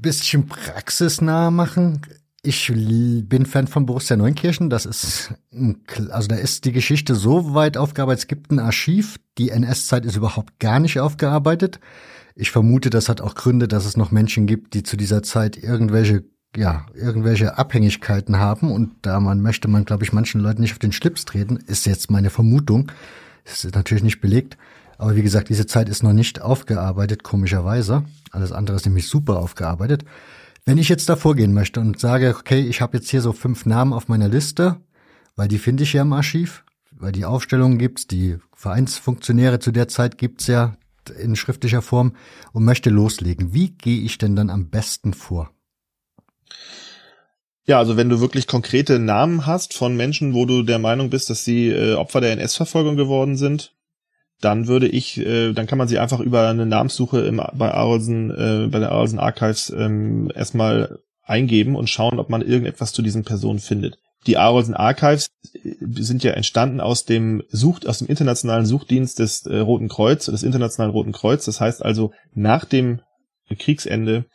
bisschen 0.06 0.48
praxisnah 0.48 1.50
machen. 1.50 2.02
Ich 2.46 2.72
bin 2.72 3.48
Fan 3.48 3.66
von 3.66 3.88
Borussia 3.88 4.16
Neunkirchen. 4.16 4.70
Das 4.70 4.86
ist, 4.86 5.34
also 6.12 6.28
da 6.28 6.36
ist 6.36 6.66
die 6.66 6.72
Geschichte 6.72 7.16
so 7.16 7.56
weit 7.56 7.76
aufgearbeitet. 7.76 8.20
Es 8.20 8.28
gibt 8.28 8.52
ein 8.52 8.60
Archiv. 8.60 9.18
Die 9.40 9.50
NS-Zeit 9.50 10.06
ist 10.06 10.16
überhaupt 10.16 10.60
gar 10.60 10.80
nicht 10.80 11.00
aufgearbeitet. 11.00 11.80
Ich 12.36 12.52
vermute, 12.52 12.92
das 12.92 13.10
hat 13.10 13.20
auch 13.20 13.34
Gründe, 13.34 13.68
dass 13.68 13.86
es 13.86 13.98
noch 13.98 14.12
Menschen 14.12 14.46
gibt, 14.46 14.76
die 14.76 14.84
zu 14.84 14.96
dieser 14.96 15.24
Zeit 15.24 15.58
irgendwelche, 15.58 16.24
ja, 16.56 16.86
irgendwelche 16.94 17.58
Abhängigkeiten 17.58 18.38
haben. 18.38 18.72
Und 18.72 18.92
da 19.02 19.20
man 19.20 19.42
möchte 19.42 19.68
man, 19.68 19.84
glaube 19.84 20.04
ich, 20.04 20.14
manchen 20.14 20.40
Leuten 20.40 20.62
nicht 20.62 20.74
auf 20.74 20.80
den 20.80 20.92
Schlips 20.92 21.26
treten, 21.26 21.58
ist 21.66 21.88
jetzt 21.88 22.12
meine 22.12 22.30
Vermutung. 22.30 22.92
Das 23.44 23.66
ist 23.66 23.74
natürlich 23.74 24.04
nicht 24.04 24.22
belegt. 24.22 24.56
Aber 25.00 25.16
wie 25.16 25.24
gesagt, 25.24 25.50
diese 25.50 25.66
Zeit 25.66 25.90
ist 25.90 26.04
noch 26.04 26.14
nicht 26.14 26.42
aufgearbeitet, 26.44 27.24
komischerweise. 27.24 28.04
Alles 28.30 28.52
andere 28.52 28.78
ist 28.78 28.86
nämlich 28.86 29.08
super 29.08 29.40
aufgearbeitet. 29.40 30.06
Wenn 30.68 30.80
ich 30.80 30.90
jetzt 30.90 31.08
da 31.10 31.16
vorgehen 31.16 31.54
möchte 31.54 31.80
und 31.80 32.00
sage, 32.00 32.36
okay, 32.40 32.60
ich 32.60 32.82
habe 32.82 32.98
jetzt 32.98 33.10
hier 33.10 33.22
so 33.22 33.34
fünf 33.34 33.68
Namen 33.68 33.94
auf 33.94 34.08
meiner 34.08 34.28
Liste, 34.28 34.78
weil 35.36 35.48
die 35.48 35.60
finde 35.60 35.84
ich 35.84 35.94
ja 35.94 36.02
im 36.02 36.12
Archiv, 36.12 36.64
weil 36.92 37.12
die 37.12 37.26
Aufstellungen 37.26 37.78
gibt's, 37.78 38.08
die 38.08 38.38
Vereinsfunktionäre 38.56 39.60
zu 39.60 39.72
der 39.72 39.88
Zeit 39.88 40.18
gibt's 40.18 40.48
ja 40.48 40.76
in 41.22 41.36
schriftlicher 41.36 41.84
Form 41.84 42.16
und 42.52 42.66
möchte 42.66 42.90
loslegen. 42.90 43.54
Wie 43.54 43.70
gehe 43.70 44.02
ich 44.02 44.18
denn 44.18 44.36
dann 44.36 44.50
am 44.50 44.72
besten 44.72 45.14
vor? 45.14 45.52
Ja, 47.68 47.78
also 47.78 47.96
wenn 47.96 48.10
du 48.10 48.20
wirklich 48.20 48.48
konkrete 48.48 48.98
Namen 48.98 49.46
hast 49.46 49.76
von 49.76 49.96
Menschen, 49.96 50.34
wo 50.34 50.46
du 50.46 50.64
der 50.64 50.80
Meinung 50.80 51.12
bist, 51.12 51.30
dass 51.30 51.46
sie 51.46 51.70
äh, 51.70 51.94
Opfer 51.94 52.22
der 52.22 52.32
NS-Verfolgung 52.32 52.96
geworden 52.96 53.38
sind, 53.38 53.75
dann 54.42 54.68
würde 54.68 54.88
ich, 54.88 55.18
äh, 55.18 55.54
dann 55.54 55.68
kann 55.68 55.78
man 55.78 55.88
sie 55.88 56.00
einfach 56.00 56.20
über 56.20 56.48
eine 56.48 56.66
Namenssuche 56.66 57.22
im, 57.22 57.42
bei 57.54 57.72
Arlsen, 57.72 58.32
äh, 58.32 58.68
bei 58.68 58.80
der 58.80 58.92
Arlsen 58.92 59.20
Archives 59.20 59.70
ähm, 59.70 60.32
erstmal 60.36 61.00
eingeben 61.24 61.76
und 61.76 61.90
schauen, 61.90 62.20
ob 62.20 62.30
man 62.30 62.42
irgendetwas 62.42 62.92
zu 62.92 63.02
diesen 63.02 63.24
Personen 63.24 63.60
findet. 63.60 63.98
Die 64.28 64.38
Arolsen 64.38 64.74
Archives 64.74 65.30
äh, 65.54 65.76
sind 65.82 66.24
ja 66.24 66.32
entstanden 66.32 66.82
aus 66.82 67.06
dem 67.06 67.44
Sucht, 67.50 67.88
aus 67.88 68.00
dem 68.00 68.08
internationalen 68.08 68.66
Suchdienst 68.66 69.20
des 69.20 69.46
äh, 69.46 69.58
Roten 69.58 69.88
Kreuz, 69.88 70.26
des 70.26 70.44
Internationalen 70.44 70.92
Roten 70.92 71.12
Kreuz. 71.12 71.46
Das 71.46 71.62
heißt 71.62 71.84
also, 71.84 72.12
nach 72.34 72.66
dem 72.66 73.02
Kriegsende 73.58 74.26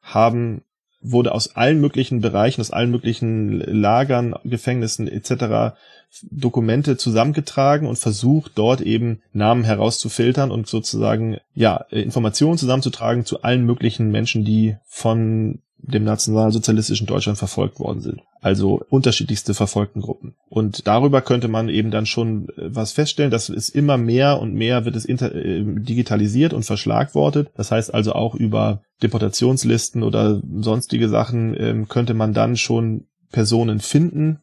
haben 0.00 0.62
wurde 1.04 1.32
aus 1.32 1.54
allen 1.54 1.80
möglichen 1.80 2.22
Bereichen, 2.22 2.62
aus 2.62 2.70
allen 2.70 2.90
möglichen 2.90 3.60
Lagern, 3.60 4.34
Gefängnissen 4.44 5.06
etc. 5.06 5.76
Dokumente 6.22 6.96
zusammengetragen 6.96 7.86
und 7.86 7.98
versucht 7.98 8.52
dort 8.54 8.80
eben 8.80 9.20
Namen 9.32 9.64
herauszufiltern 9.64 10.50
und 10.50 10.66
sozusagen 10.66 11.38
ja 11.54 11.76
Informationen 11.90 12.58
zusammenzutragen 12.58 13.24
zu 13.24 13.42
allen 13.42 13.64
möglichen 13.64 14.10
Menschen, 14.10 14.44
die 14.44 14.76
von 14.86 15.60
dem 15.86 16.04
nationalsozialistischen 16.04 17.06
Deutschland 17.06 17.38
verfolgt 17.38 17.78
worden 17.78 18.00
sind. 18.00 18.22
Also 18.40 18.82
unterschiedlichste 18.88 19.54
verfolgten 19.54 20.00
Gruppen. 20.00 20.34
Und 20.48 20.86
darüber 20.86 21.20
könnte 21.20 21.48
man 21.48 21.68
eben 21.68 21.90
dann 21.90 22.06
schon 22.06 22.48
äh, 22.50 22.74
was 22.74 22.92
feststellen, 22.92 23.30
dass 23.30 23.48
es 23.48 23.68
immer 23.68 23.96
mehr 23.96 24.40
und 24.40 24.54
mehr 24.54 24.84
wird 24.84 24.96
es 24.96 25.04
äh, 25.06 25.62
digitalisiert 25.64 26.52
und 26.52 26.64
verschlagwortet. 26.64 27.50
Das 27.56 27.70
heißt 27.70 27.92
also 27.92 28.12
auch 28.12 28.34
über 28.34 28.82
Deportationslisten 29.02 30.02
oder 30.02 30.40
sonstige 30.60 31.08
Sachen 31.08 31.54
äh, 31.54 31.84
könnte 31.88 32.14
man 32.14 32.32
dann 32.32 32.56
schon 32.56 33.06
Personen 33.30 33.80
finden, 33.80 34.38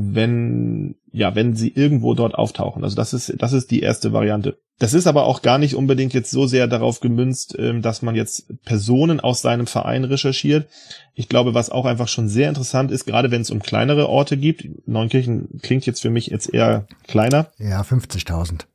wenn, 0.00 0.94
ja, 1.10 1.34
wenn 1.34 1.56
sie 1.56 1.72
irgendwo 1.74 2.14
dort 2.14 2.34
auftauchen. 2.34 2.84
Also 2.84 2.94
das 2.94 3.12
ist, 3.12 3.34
das 3.38 3.52
ist 3.52 3.70
die 3.70 3.80
erste 3.80 4.12
Variante. 4.12 4.58
Das 4.78 4.94
ist 4.94 5.08
aber 5.08 5.24
auch 5.24 5.42
gar 5.42 5.58
nicht 5.58 5.74
unbedingt 5.74 6.14
jetzt 6.14 6.30
so 6.30 6.46
sehr 6.46 6.68
darauf 6.68 7.00
gemünzt, 7.00 7.56
ähm, 7.58 7.82
dass 7.82 8.00
man 8.00 8.14
jetzt 8.14 8.46
Personen 8.64 9.18
aus 9.18 9.42
seinem 9.42 9.66
Verein 9.66 10.04
recherchiert. 10.04 10.68
Ich 11.14 11.28
glaube, 11.28 11.52
was 11.52 11.70
auch 11.70 11.84
einfach 11.84 12.06
schon 12.06 12.28
sehr 12.28 12.48
interessant 12.48 12.92
ist, 12.92 13.06
gerade 13.06 13.32
wenn 13.32 13.40
es 13.40 13.50
um 13.50 13.60
kleinere 13.60 14.08
Orte 14.08 14.36
gibt, 14.36 14.68
Neunkirchen 14.86 15.58
klingt 15.62 15.84
jetzt 15.84 16.02
für 16.02 16.10
mich 16.10 16.28
jetzt 16.28 16.54
eher 16.54 16.86
kleiner. 17.08 17.48
Ja, 17.58 17.82
50.000 17.82 18.66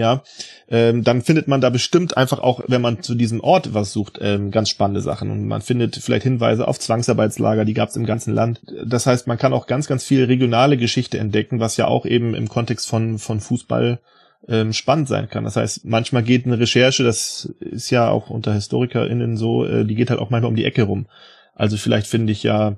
ja, 0.00 0.22
ähm, 0.68 1.04
dann 1.04 1.22
findet 1.22 1.46
man 1.46 1.60
da 1.60 1.70
bestimmt 1.70 2.16
einfach 2.16 2.40
auch, 2.40 2.62
wenn 2.66 2.80
man 2.80 3.02
zu 3.02 3.14
diesem 3.14 3.40
Ort 3.40 3.74
was 3.74 3.92
sucht, 3.92 4.18
ähm, 4.20 4.50
ganz 4.50 4.70
spannende 4.70 5.02
Sachen. 5.02 5.30
Und 5.30 5.46
man 5.46 5.62
findet 5.62 5.96
vielleicht 5.96 6.24
Hinweise 6.24 6.66
auf 6.66 6.80
Zwangsarbeitslager, 6.80 7.64
die 7.64 7.74
gab 7.74 7.90
es 7.90 7.96
im 7.96 8.06
ganzen 8.06 8.34
Land. 8.34 8.60
Das 8.84 9.06
heißt, 9.06 9.26
man 9.26 9.38
kann 9.38 9.52
auch 9.52 9.66
ganz, 9.66 9.86
ganz 9.86 10.02
viel 10.02 10.24
regionale 10.24 10.76
Geschichte 10.76 11.18
entdecken, 11.18 11.60
was 11.60 11.76
ja 11.76 11.86
auch 11.86 12.06
eben 12.06 12.34
im 12.34 12.48
Kontext 12.48 12.88
von, 12.88 13.18
von 13.18 13.40
Fußball 13.40 14.00
ähm, 14.48 14.72
spannend 14.72 15.08
sein 15.08 15.28
kann. 15.28 15.44
Das 15.44 15.56
heißt, 15.56 15.84
manchmal 15.84 16.22
geht 16.22 16.46
eine 16.46 16.58
Recherche, 16.58 17.04
das 17.04 17.52
ist 17.60 17.90
ja 17.90 18.08
auch 18.08 18.30
unter 18.30 18.54
HistorikerInnen 18.54 19.36
so, 19.36 19.66
äh, 19.66 19.84
die 19.84 19.94
geht 19.94 20.10
halt 20.10 20.20
auch 20.20 20.30
manchmal 20.30 20.48
um 20.48 20.56
die 20.56 20.64
Ecke 20.64 20.82
rum. 20.84 21.06
Also 21.54 21.76
vielleicht 21.76 22.06
finde 22.06 22.32
ich 22.32 22.42
ja 22.42 22.76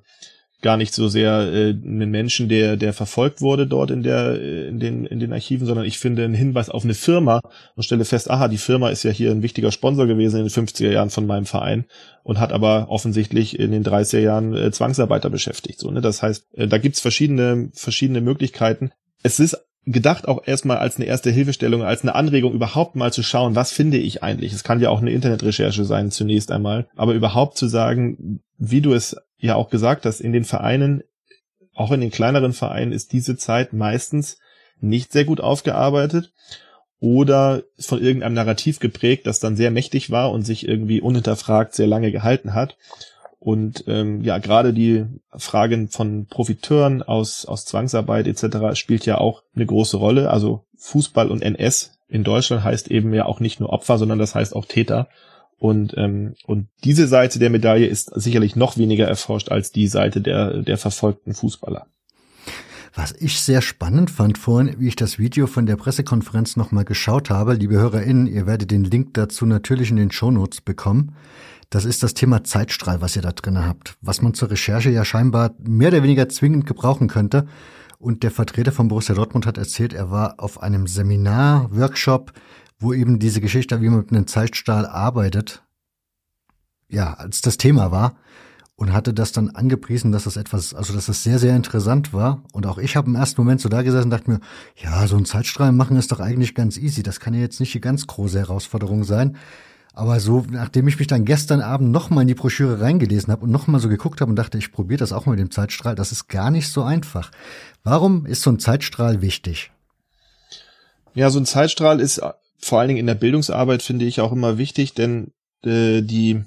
gar 0.62 0.77
nicht 0.77 0.94
so 0.94 1.09
sehr 1.09 1.53
äh, 1.53 1.70
einen 1.70 2.11
Menschen, 2.11 2.48
der 2.48 2.77
der 2.77 2.92
verfolgt 2.92 3.40
wurde 3.40 3.66
dort 3.66 3.90
in 3.90 4.03
der 4.03 4.40
äh, 4.40 4.68
in 4.68 4.81
den 4.81 5.05
in 5.05 5.20
den 5.20 5.33
Archiven, 5.33 5.66
sondern 5.66 5.85
ich 5.85 5.98
finde 5.98 6.25
einen 6.25 6.35
Hinweis 6.35 6.70
auf 6.70 6.85
eine 6.85 6.94
Firma 6.94 7.40
und 7.77 7.83
stelle 7.83 8.05
fest, 8.05 8.31
aha, 8.31 8.48
die 8.48 8.59
Firma 8.59 8.88
ist 8.88 9.03
ja 9.03 9.11
hier 9.11 9.33
ein 9.33 9.42
wichtiger 9.42 9.72
Sponsor 9.72 10.07
gewesen 10.07 10.40
in 10.40 10.46
den 10.46 10.66
50er 10.66 10.90
Jahren 10.90 11.11
von 11.11 11.27
meinem 11.27 11.46
Verein 11.46 11.85
und 12.22 12.38
hat 12.40 12.53
aber 12.53 12.87
offensichtlich 12.88 13.59
in 13.59 13.72
den 13.72 13.85
30er 13.85 14.20
Jahren 14.20 14.55
äh, 14.57 14.70
Zwangsarbeiter 14.70 15.29
beschäftigt. 15.29 15.81
So, 15.81 15.90
ne? 15.90 16.01
Das 16.01 16.22
heißt, 16.22 16.46
äh, 16.55 16.68
da 16.68 16.79
gibt's 16.79 17.01
verschiedene 17.01 17.70
verschiedene 17.75 18.20
Möglichkeiten. 18.20 18.92
Es 19.22 19.40
ist 19.40 19.59
gedacht 19.85 20.29
auch 20.29 20.46
erstmal 20.46 20.79
als 20.79 20.96
eine 20.96 21.07
erste 21.07 21.31
Hilfestellung, 21.31 21.83
als 21.83 22.03
eine 22.03 22.14
Anregung 22.14 22.53
überhaupt 22.53 22.94
mal 22.94 23.12
zu 23.12 23.22
schauen, 23.22 23.57
was 23.57 23.72
finde 23.72 23.98
ich 23.98 24.22
eigentlich? 24.22 24.53
Es 24.53 24.62
kann 24.62 24.81
ja 24.81 24.90
auch 24.90 25.01
eine 25.01 25.11
Internetrecherche 25.11 25.85
sein 25.85 26.11
zunächst 26.11 26.53
einmal, 26.53 26.87
aber 26.94 27.14
überhaupt 27.14 27.59
zu 27.59 27.66
sagen, 27.66 28.40
wie 28.59 28.81
du 28.81 28.92
es 28.92 29.16
ja 29.42 29.57
auch 29.57 29.68
gesagt 29.68 30.07
hast, 30.07 30.20
in 30.20 30.33
den 30.33 30.44
Vereinen, 30.44 31.02
auch 31.74 31.90
in 31.92 32.00
den 32.00 32.11
kleineren 32.11 32.52
Vereinen 32.52 32.92
ist 32.92 33.12
diese 33.12 33.37
Zeit 33.37 33.72
meistens 33.72 34.38
nicht 34.81 35.12
sehr 35.12 35.24
gut 35.24 35.40
aufgearbeitet 35.40 36.33
oder 37.00 37.62
von 37.78 38.00
irgendeinem 38.00 38.35
Narrativ 38.35 38.78
geprägt, 38.78 39.26
das 39.26 39.40
dann 39.40 39.57
sehr 39.57 39.70
mächtig 39.70 40.11
war 40.11 40.31
und 40.31 40.42
sich 40.42 40.66
irgendwie 40.66 41.00
unhinterfragt 41.00 41.74
sehr 41.74 41.88
lange 41.88 42.12
gehalten 42.12 42.55
hat. 42.55 42.76
Und 43.40 43.85
ähm, 43.88 44.22
ja, 44.22 44.38
gerade 44.38 44.72
die 44.72 45.05
Fragen 45.37 45.88
von 45.88 46.26
Profiteuren 46.26 47.02
aus, 47.02 47.44
aus 47.44 47.64
Zwangsarbeit 47.64 48.28
etc. 48.28 48.78
spielt 48.78 49.05
ja 49.05 49.18
auch 49.18 49.42
eine 49.57 49.66
große 49.66 49.96
Rolle. 49.96 50.31
Also 50.31 50.64
Fußball 50.76 51.28
und 51.28 51.42
NS 51.42 51.98
in 52.09 52.22
Deutschland 52.22 52.62
heißt 52.62 52.88
eben 52.88 53.12
ja 53.12 53.26
auch 53.26 53.40
nicht 53.40 53.59
nur 53.59 53.70
Opfer, 53.70 53.98
sondern 53.98 54.20
das 54.20 54.37
heißt 54.37 54.55
auch 54.55 54.66
Täter. 54.66 55.09
Und, 55.62 55.94
ähm, 55.96 56.35
und 56.44 56.66
diese 56.83 57.07
Seite 57.07 57.38
der 57.38 57.48
Medaille 57.48 57.87
ist 57.87 58.11
sicherlich 58.20 58.57
noch 58.57 58.79
weniger 58.79 59.07
erforscht 59.07 59.48
als 59.48 59.70
die 59.70 59.87
Seite 59.87 60.20
der, 60.20 60.61
der 60.64 60.77
verfolgten 60.77 61.35
Fußballer. 61.35 61.87
Was 62.96 63.12
ich 63.12 63.38
sehr 63.38 63.62
spannend 63.62 64.11
fand 64.11 64.38
vorhin, 64.38 64.75
wie 64.81 64.88
ich 64.88 64.96
das 64.96 65.20
Video 65.20 65.46
von 65.46 65.66
der 65.66 65.77
Pressekonferenz 65.77 66.57
nochmal 66.57 66.85
geschaut 66.85 67.31
habe, 67.31 67.55
liebe 67.55 67.77
HörerInnen, 67.77 68.27
ihr 68.27 68.44
werdet 68.48 68.72
den 68.72 68.83
Link 68.83 69.14
dazu 69.14 69.46
natürlich 69.46 69.90
in 69.90 69.98
den 69.98 70.11
Shownotes 70.11 70.62
bekommen. 70.62 71.14
Das 71.70 71.85
ist 71.85 72.03
das 72.03 72.14
Thema 72.14 72.42
Zeitstrahl, 72.42 73.01
was 73.01 73.14
ihr 73.14 73.22
da 73.22 73.31
drin 73.31 73.64
habt, 73.64 73.96
was 74.01 74.20
man 74.20 74.35
zur 74.35 74.51
Recherche 74.51 74.90
ja 74.90 75.05
scheinbar 75.05 75.55
mehr 75.62 75.90
oder 75.90 76.03
weniger 76.03 76.29
zwingend 76.29 76.66
gebrauchen 76.66 77.07
könnte. 77.07 77.46
Und 78.01 78.25
der 78.25 78.33
Vertreter 78.33 78.72
von 78.72 78.88
Borussia 78.88 79.14
Dortmund 79.14 79.46
hat 79.46 79.59
erzählt, 79.59 79.92
er 79.92 80.11
war 80.11 80.35
auf 80.38 80.61
einem 80.61 80.88
Seminar, 80.88 81.70
Workshop 81.70 82.33
wo 82.83 82.92
eben 82.92 83.18
diese 83.18 83.40
Geschichte, 83.40 83.81
wie 83.81 83.88
man 83.88 84.01
mit 84.01 84.11
einem 84.11 84.27
Zeitstrahl 84.27 84.87
arbeitet, 84.87 85.62
ja, 86.88 87.14
als 87.14 87.40
das 87.40 87.57
Thema 87.57 87.90
war 87.90 88.16
und 88.77 88.92
hatte 88.92 89.14
das 89.14 89.33
dann 89.33 89.51
angepriesen, 89.51 90.12
dass 90.12 90.25
das 90.25 90.37
etwas, 90.37 90.75
also 90.75 90.92
dass 90.92 91.07
das 91.07 91.23
sehr, 91.23 91.38
sehr 91.38 91.55
interessant 91.55 92.12
war. 92.12 92.42
Und 92.53 92.66
auch 92.66 92.79
ich 92.79 92.97
habe 92.97 93.09
im 93.09 93.14
ersten 93.14 93.40
Moment 93.40 93.61
so 93.61 93.68
da 93.68 93.83
gesessen 93.83 94.07
und 94.07 94.11
dachte 94.11 94.31
mir, 94.31 94.40
ja, 94.77 95.07
so 95.07 95.16
ein 95.16 95.25
Zeitstrahl 95.25 95.73
machen 95.73 95.97
ist 95.97 96.12
doch 96.12 96.21
eigentlich 96.21 96.55
ganz 96.55 96.77
easy. 96.77 97.03
Das 97.03 97.21
kann 97.21 97.35
ja 97.35 97.40
jetzt 97.40 97.61
nicht 97.61 97.75
die 97.75 97.81
ganz 97.81 98.07
große 98.07 98.38
Herausforderung 98.38 99.05
sein. 99.05 99.37
Aber 99.95 100.21
so, 100.21 100.45
nachdem 100.51 100.88
ich 100.88 100.99
mich 100.99 101.07
dann 101.07 101.25
gestern 101.27 101.61
Abend 101.61 101.92
nochmal 101.92 102.23
in 102.23 102.29
die 102.29 102.35
Broschüre 102.35 102.81
reingelesen 102.81 103.31
habe 103.31 103.45
und 103.45 103.51
nochmal 103.51 103.81
so 103.81 103.88
geguckt 103.88 104.21
habe 104.21 104.31
und 104.31 104.37
dachte, 104.37 104.57
ich 104.57 104.73
probiere 104.73 104.99
das 104.99 105.12
auch 105.12 105.27
mal 105.27 105.33
mit 105.33 105.40
dem 105.40 105.51
Zeitstrahl, 105.51 105.95
das 105.95 106.12
ist 106.12 106.29
gar 106.29 106.51
nicht 106.51 106.68
so 106.68 106.83
einfach. 106.83 107.31
Warum 107.85 108.25
ist 108.25 108.42
so 108.42 108.51
ein 108.51 108.59
Zeitstrahl 108.59 109.21
wichtig? 109.21 109.71
Ja, 111.14 111.29
so 111.29 111.38
ein 111.38 111.47
Zeitstrahl 111.47 112.01
ist 112.01 112.23
vor 112.62 112.79
allen 112.79 112.88
Dingen 112.88 113.01
in 113.01 113.07
der 113.07 113.14
Bildungsarbeit 113.14 113.83
finde 113.83 114.05
ich 114.05 114.20
auch 114.20 114.33
immer 114.33 114.57
wichtig, 114.57 114.94
denn 114.94 115.33
äh, 115.64 116.01
die, 116.01 116.42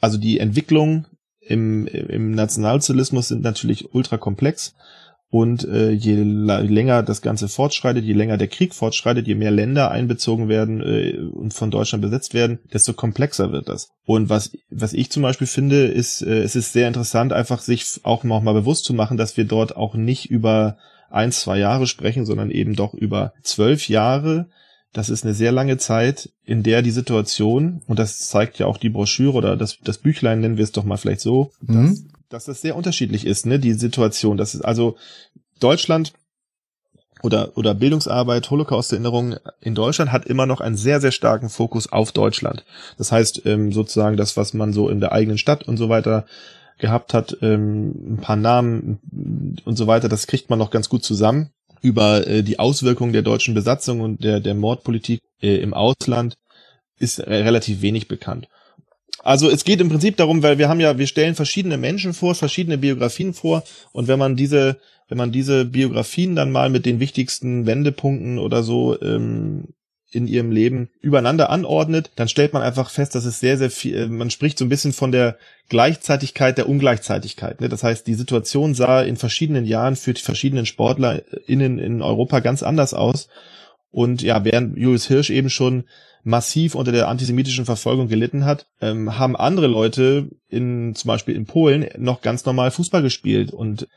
also 0.00 0.18
die 0.18 0.38
Entwicklung 0.38 1.06
im, 1.40 1.86
im 1.86 2.32
Nationalsozialismus 2.32 3.28
sind 3.28 3.42
natürlich 3.42 3.94
ultra 3.94 4.18
komplex. 4.18 4.74
Und 5.30 5.68
äh, 5.68 5.90
je 5.90 6.14
länger 6.14 7.02
das 7.02 7.20
Ganze 7.20 7.48
fortschreitet, 7.48 8.02
je 8.02 8.14
länger 8.14 8.38
der 8.38 8.48
Krieg 8.48 8.74
fortschreitet, 8.74 9.26
je 9.26 9.34
mehr 9.34 9.50
Länder 9.50 9.90
einbezogen 9.90 10.48
werden 10.48 10.80
äh, 10.80 11.18
und 11.18 11.52
von 11.52 11.70
Deutschland 11.70 12.00
besetzt 12.00 12.32
werden, 12.32 12.60
desto 12.72 12.94
komplexer 12.94 13.52
wird 13.52 13.68
das. 13.68 13.90
Und 14.06 14.30
was, 14.30 14.52
was 14.70 14.94
ich 14.94 15.10
zum 15.10 15.22
Beispiel 15.22 15.46
finde, 15.46 15.86
ist, 15.86 16.22
äh, 16.22 16.38
es 16.38 16.56
ist 16.56 16.72
sehr 16.72 16.88
interessant, 16.88 17.34
einfach 17.34 17.60
sich 17.60 18.00
auch 18.04 18.24
noch 18.24 18.40
mal 18.40 18.54
bewusst 18.54 18.86
zu 18.86 18.94
machen, 18.94 19.18
dass 19.18 19.36
wir 19.36 19.44
dort 19.44 19.76
auch 19.76 19.94
nicht 19.94 20.30
über 20.30 20.78
ein, 21.10 21.30
zwei 21.30 21.58
Jahre 21.58 21.86
sprechen, 21.86 22.24
sondern 22.24 22.50
eben 22.50 22.74
doch 22.74 22.94
über 22.94 23.34
zwölf 23.42 23.90
Jahre, 23.90 24.48
das 24.98 25.10
ist 25.10 25.24
eine 25.24 25.34
sehr 25.34 25.52
lange 25.52 25.78
Zeit, 25.78 26.30
in 26.44 26.62
der 26.62 26.82
die 26.82 26.90
Situation, 26.90 27.82
und 27.86 27.98
das 27.98 28.28
zeigt 28.28 28.58
ja 28.58 28.66
auch 28.66 28.78
die 28.78 28.88
Broschüre 28.88 29.36
oder 29.36 29.56
das, 29.56 29.78
das 29.82 29.98
Büchlein, 29.98 30.40
nennen 30.40 30.56
wir 30.56 30.64
es 30.64 30.72
doch 30.72 30.84
mal 30.84 30.96
vielleicht 30.96 31.20
so, 31.20 31.52
mhm. 31.60 31.88
dass, 31.88 32.04
dass 32.28 32.44
das 32.46 32.60
sehr 32.60 32.76
unterschiedlich 32.76 33.26
ist, 33.26 33.46
ne, 33.46 33.58
die 33.58 33.74
Situation. 33.74 34.36
Das 34.36 34.54
ist 34.54 34.62
also 34.62 34.96
Deutschland 35.60 36.12
oder, 37.22 37.56
oder 37.56 37.74
Bildungsarbeit, 37.74 38.50
Holocaust-Erinnerung 38.50 39.36
in 39.60 39.74
Deutschland 39.74 40.12
hat 40.12 40.26
immer 40.26 40.46
noch 40.46 40.60
einen 40.60 40.76
sehr, 40.76 41.00
sehr 41.00 41.12
starken 41.12 41.48
Fokus 41.48 41.92
auf 41.92 42.12
Deutschland. 42.12 42.64
Das 42.96 43.12
heißt, 43.12 43.42
ähm, 43.46 43.72
sozusagen 43.72 44.16
das, 44.16 44.36
was 44.36 44.52
man 44.54 44.72
so 44.72 44.88
in 44.88 45.00
der 45.00 45.12
eigenen 45.12 45.38
Stadt 45.38 45.66
und 45.66 45.76
so 45.76 45.88
weiter 45.88 46.26
gehabt 46.78 47.14
hat, 47.14 47.36
ähm, 47.42 48.14
ein 48.14 48.18
paar 48.18 48.36
Namen 48.36 48.98
und 49.64 49.76
so 49.76 49.86
weiter, 49.86 50.08
das 50.08 50.26
kriegt 50.26 50.50
man 50.50 50.58
noch 50.58 50.70
ganz 50.70 50.88
gut 50.88 51.04
zusammen. 51.04 51.50
Über 51.80 52.26
äh, 52.26 52.42
die 52.42 52.58
Auswirkungen 52.58 53.12
der 53.12 53.22
deutschen 53.22 53.54
Besatzung 53.54 54.00
und 54.00 54.24
der, 54.24 54.40
der 54.40 54.54
Mordpolitik 54.54 55.20
äh, 55.40 55.56
im 55.56 55.74
Ausland 55.74 56.36
ist 56.98 57.20
relativ 57.20 57.82
wenig 57.82 58.08
bekannt. 58.08 58.48
Also 59.20 59.50
es 59.50 59.64
geht 59.64 59.80
im 59.80 59.88
Prinzip 59.88 60.16
darum, 60.16 60.42
weil 60.42 60.58
wir 60.58 60.68
haben 60.68 60.80
ja, 60.80 60.96
wir 60.98 61.06
stellen 61.06 61.34
verschiedene 61.34 61.76
Menschen 61.76 62.14
vor, 62.14 62.34
verschiedene 62.34 62.78
Biografien 62.78 63.34
vor 63.34 63.64
und 63.92 64.08
wenn 64.08 64.18
man 64.18 64.36
diese, 64.36 64.78
wenn 65.08 65.18
man 65.18 65.32
diese 65.32 65.64
Biografien 65.64 66.36
dann 66.36 66.52
mal 66.52 66.70
mit 66.70 66.86
den 66.86 67.00
wichtigsten 67.00 67.66
Wendepunkten 67.66 68.38
oder 68.38 68.62
so 68.62 69.00
ähm, 69.00 69.68
in 70.10 70.26
ihrem 70.26 70.50
Leben 70.50 70.88
übereinander 71.00 71.50
anordnet, 71.50 72.10
dann 72.16 72.28
stellt 72.28 72.52
man 72.52 72.62
einfach 72.62 72.90
fest, 72.90 73.14
dass 73.14 73.24
es 73.24 73.40
sehr, 73.40 73.58
sehr 73.58 73.70
viel, 73.70 73.96
äh, 73.96 74.06
man 74.06 74.30
spricht 74.30 74.58
so 74.58 74.64
ein 74.64 74.70
bisschen 74.70 74.92
von 74.92 75.12
der 75.12 75.36
Gleichzeitigkeit 75.68 76.56
der 76.56 76.68
Ungleichzeitigkeit. 76.68 77.60
Ne? 77.60 77.68
Das 77.68 77.82
heißt, 77.82 78.06
die 78.06 78.14
Situation 78.14 78.74
sah 78.74 79.02
in 79.02 79.16
verschiedenen 79.16 79.66
Jahren 79.66 79.96
für 79.96 80.14
die 80.14 80.22
verschiedenen 80.22 80.64
SportlerInnen 80.64 81.78
in 81.78 82.00
Europa 82.00 82.40
ganz 82.40 82.62
anders 82.62 82.94
aus. 82.94 83.28
Und 83.90 84.22
ja, 84.22 84.44
während 84.44 84.76
Julius 84.78 85.08
Hirsch 85.08 85.30
eben 85.30 85.50
schon 85.50 85.84
massiv 86.24 86.74
unter 86.74 86.92
der 86.92 87.08
antisemitischen 87.08 87.64
Verfolgung 87.64 88.08
gelitten 88.08 88.44
hat, 88.44 88.66
ähm, 88.80 89.18
haben 89.18 89.36
andere 89.36 89.66
Leute 89.66 90.28
in 90.48 90.94
zum 90.94 91.08
Beispiel 91.08 91.36
in 91.36 91.46
Polen 91.46 91.88
noch 91.98 92.22
ganz 92.22 92.44
normal 92.44 92.70
Fußball 92.70 93.02
gespielt 93.02 93.52
und 93.52 93.88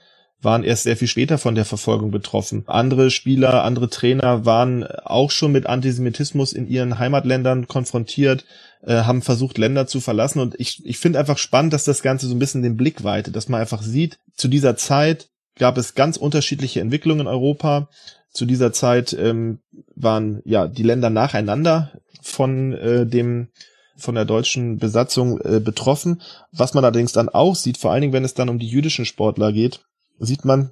waren 0.41 0.63
erst 0.63 0.83
sehr 0.83 0.97
viel 0.97 1.07
später 1.07 1.37
von 1.37 1.55
der 1.55 1.65
Verfolgung 1.65 2.11
betroffen. 2.11 2.63
Andere 2.67 3.11
Spieler, 3.11 3.63
andere 3.63 3.89
Trainer 3.89 4.45
waren 4.45 4.85
auch 4.85 5.31
schon 5.31 5.51
mit 5.51 5.67
Antisemitismus 5.67 6.53
in 6.53 6.67
ihren 6.67 6.97
Heimatländern 6.97 7.67
konfrontiert, 7.67 8.45
äh, 8.81 9.01
haben 9.01 9.21
versucht, 9.21 9.57
Länder 9.57 9.85
zu 9.85 9.99
verlassen. 9.99 10.39
Und 10.39 10.59
ich, 10.59 10.83
ich 10.85 10.97
finde 10.97 11.19
einfach 11.19 11.37
spannend, 11.37 11.73
dass 11.73 11.83
das 11.83 12.01
Ganze 12.01 12.27
so 12.27 12.35
ein 12.35 12.39
bisschen 12.39 12.63
den 12.63 12.77
Blick 12.77 13.03
weitet, 13.03 13.35
dass 13.35 13.49
man 13.49 13.61
einfach 13.61 13.83
sieht, 13.83 14.17
zu 14.35 14.47
dieser 14.47 14.75
Zeit 14.75 15.29
gab 15.57 15.77
es 15.77 15.93
ganz 15.93 16.17
unterschiedliche 16.17 16.81
Entwicklungen 16.81 17.21
in 17.21 17.27
Europa. 17.27 17.89
Zu 18.31 18.45
dieser 18.45 18.73
Zeit 18.73 19.13
ähm, 19.13 19.59
waren 19.95 20.41
ja 20.45 20.67
die 20.67 20.83
Länder 20.83 21.09
nacheinander 21.09 21.91
von 22.21 22.73
äh, 22.73 23.05
dem 23.05 23.49
von 23.97 24.15
der 24.15 24.25
deutschen 24.25 24.79
Besatzung 24.79 25.39
äh, 25.41 25.59
betroffen. 25.59 26.23
Was 26.51 26.73
man 26.73 26.83
allerdings 26.83 27.11
dann 27.11 27.29
auch 27.29 27.55
sieht, 27.55 27.77
vor 27.77 27.91
allen 27.91 28.01
Dingen, 28.01 28.13
wenn 28.13 28.25
es 28.25 28.33
dann 28.33 28.49
um 28.49 28.57
die 28.57 28.67
jüdischen 28.67 29.05
Sportler 29.05 29.53
geht, 29.53 29.81
sieht 30.19 30.45
man, 30.45 30.71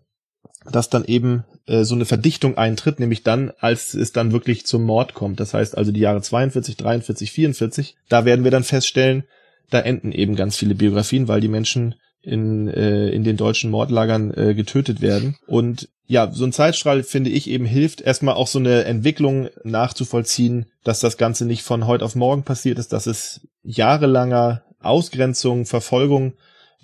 dass 0.72 0.90
dann 0.90 1.06
eben 1.06 1.44
äh, 1.68 1.84
so 1.84 1.96
eine 1.96 2.06
Verdichtung 2.06 2.58
eintritt, 2.58 3.00
nämlich 3.00 3.24
dann, 3.24 3.52
als 3.60 3.94
es 3.94 4.12
dann 4.12 4.32
wirklich 4.32 4.66
zum 4.66 4.84
Mord 4.84 5.14
kommt. 5.14 5.40
Das 5.40 5.54
heißt 5.54 5.78
also 5.78 5.92
die 5.92 6.02
Jahre 6.02 6.22
42, 6.22 6.78
43, 6.78 7.32
44. 7.32 7.96
Da 8.10 8.26
werden 8.26 8.44
wir 8.44 8.52
dann 8.52 8.64
feststellen, 8.64 9.24
da 9.70 9.80
enden 9.80 10.12
eben 10.12 10.36
ganz 10.36 10.58
viele 10.58 10.76
Biografien, 10.76 11.28
weil 11.28 11.42
die 11.42 11.48
Menschen 11.48 11.96
in, 12.22 12.68
äh, 12.68 13.10
in 13.10 13.24
den 13.24 13.38
deutschen 13.38 13.72
Mordlagern 13.72 14.34
äh, 14.34 14.54
getötet 14.54 15.02
werden. 15.02 15.38
Und 15.48 15.90
ja, 16.06 16.32
so 16.32 16.44
ein 16.44 16.52
Zeitstrahl, 16.52 17.04
finde 17.04 17.30
ich, 17.30 17.50
eben 17.50 17.66
hilft, 17.66 18.02
erstmal 18.02 18.34
auch 18.34 18.48
so 18.48 18.60
eine 18.60 18.86
Entwicklung 18.86 19.50
nachzuvollziehen, 19.64 20.66
dass 20.84 21.00
das 21.00 21.18
Ganze 21.18 21.46
nicht 21.46 21.62
von 21.62 21.86
heute 21.86 22.04
auf 22.04 22.16
morgen 22.16 22.44
passiert 22.44 22.80
ist, 22.80 22.94
dass 22.94 23.06
es 23.06 23.42
jahrelanger 23.62 24.64
Ausgrenzung, 24.80 25.66
Verfolgung 25.66 26.34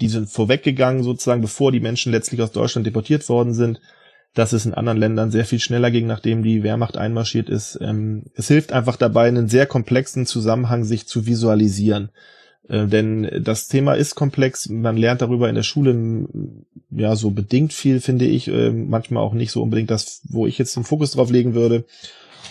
die 0.02 0.10
sind 0.10 0.30
vorweggegangen 0.30 1.04
sozusagen, 1.04 1.42
bevor 1.42 1.72
die 1.72 1.80
Menschen 1.80 2.12
letztlich 2.12 2.42
aus 2.42 2.52
Deutschland 2.52 2.86
deportiert 2.86 3.28
worden 3.30 3.54
sind. 3.54 3.80
dass 4.36 4.52
es 4.52 4.66
in 4.66 4.74
anderen 4.74 5.00
Ländern 5.00 5.32
sehr 5.32 5.46
viel 5.46 5.60
schneller 5.60 5.90
ging, 5.92 6.08
nachdem 6.08 6.44
die 6.44 6.62
Wehrmacht 6.62 6.98
einmarschiert 6.98 7.50
ist. 7.50 7.80
Ähm, 7.82 8.26
es 8.36 8.50
hilft 8.50 8.74
einfach 8.74 8.98
dabei, 8.98 9.30
einen 9.30 9.48
sehr 9.48 9.66
komplexen 9.66 10.26
Zusammenhang 10.26 10.84
sich 10.84 11.08
zu 11.08 11.26
visualisieren. 11.26 12.10
Äh, 12.68 12.88
denn 12.88 13.30
das 13.42 13.70
Thema 13.70 13.94
ist 13.94 14.16
komplex. 14.16 14.68
Man 14.68 14.98
lernt 14.98 15.22
darüber 15.22 15.48
in 15.48 15.56
der 15.56 15.64
Schule 15.64 16.28
ja 16.92 17.16
so 17.16 17.32
bedingt 17.32 17.72
viel, 17.72 18.02
finde 18.02 18.26
ich. 18.26 18.50
Äh, 18.50 18.72
manchmal 18.72 19.24
auch 19.24 19.34
nicht 19.34 19.52
so 19.52 19.64
unbedingt 19.64 19.90
das, 19.90 20.22
wo 20.28 20.46
ich 20.46 20.58
jetzt 20.58 20.76
den 20.76 20.84
Fokus 20.84 21.12
drauf 21.12 21.32
legen 21.32 21.54
würde. 21.54 21.86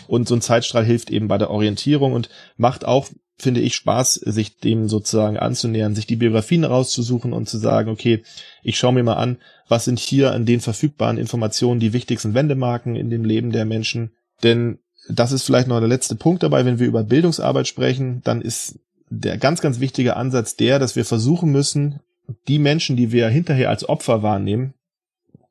Und 0.06 0.26
so 0.26 0.34
ein 0.34 0.40
Zeitstrahl 0.40 0.84
hilft 0.84 1.10
eben 1.10 1.28
bei 1.28 1.38
der 1.38 1.50
Orientierung 1.50 2.14
und 2.14 2.30
macht 2.56 2.84
auch 2.86 3.08
finde 3.36 3.60
ich 3.60 3.74
Spaß, 3.74 4.14
sich 4.14 4.58
dem 4.58 4.88
sozusagen 4.88 5.36
anzunähern, 5.36 5.94
sich 5.94 6.06
die 6.06 6.16
Biografien 6.16 6.64
rauszusuchen 6.64 7.32
und 7.32 7.48
zu 7.48 7.58
sagen, 7.58 7.90
okay, 7.90 8.22
ich 8.62 8.78
schaue 8.78 8.92
mir 8.92 9.02
mal 9.02 9.14
an, 9.14 9.38
was 9.68 9.84
sind 9.84 9.98
hier 9.98 10.32
an 10.32 10.46
den 10.46 10.60
verfügbaren 10.60 11.18
Informationen 11.18 11.80
die 11.80 11.92
wichtigsten 11.92 12.34
Wendemarken 12.34 12.96
in 12.96 13.10
dem 13.10 13.24
Leben 13.24 13.50
der 13.50 13.64
Menschen. 13.64 14.12
Denn 14.42 14.78
das 15.08 15.32
ist 15.32 15.44
vielleicht 15.44 15.68
noch 15.68 15.80
der 15.80 15.88
letzte 15.88 16.14
Punkt 16.14 16.42
dabei, 16.42 16.64
wenn 16.64 16.78
wir 16.78 16.86
über 16.86 17.02
Bildungsarbeit 17.02 17.66
sprechen, 17.66 18.22
dann 18.24 18.40
ist 18.40 18.78
der 19.10 19.36
ganz, 19.36 19.60
ganz 19.60 19.80
wichtige 19.80 20.16
Ansatz 20.16 20.56
der, 20.56 20.78
dass 20.78 20.96
wir 20.96 21.04
versuchen 21.04 21.50
müssen, 21.50 22.00
die 22.48 22.58
Menschen, 22.58 22.96
die 22.96 23.12
wir 23.12 23.28
hinterher 23.28 23.68
als 23.68 23.86
Opfer 23.88 24.22
wahrnehmen 24.22 24.74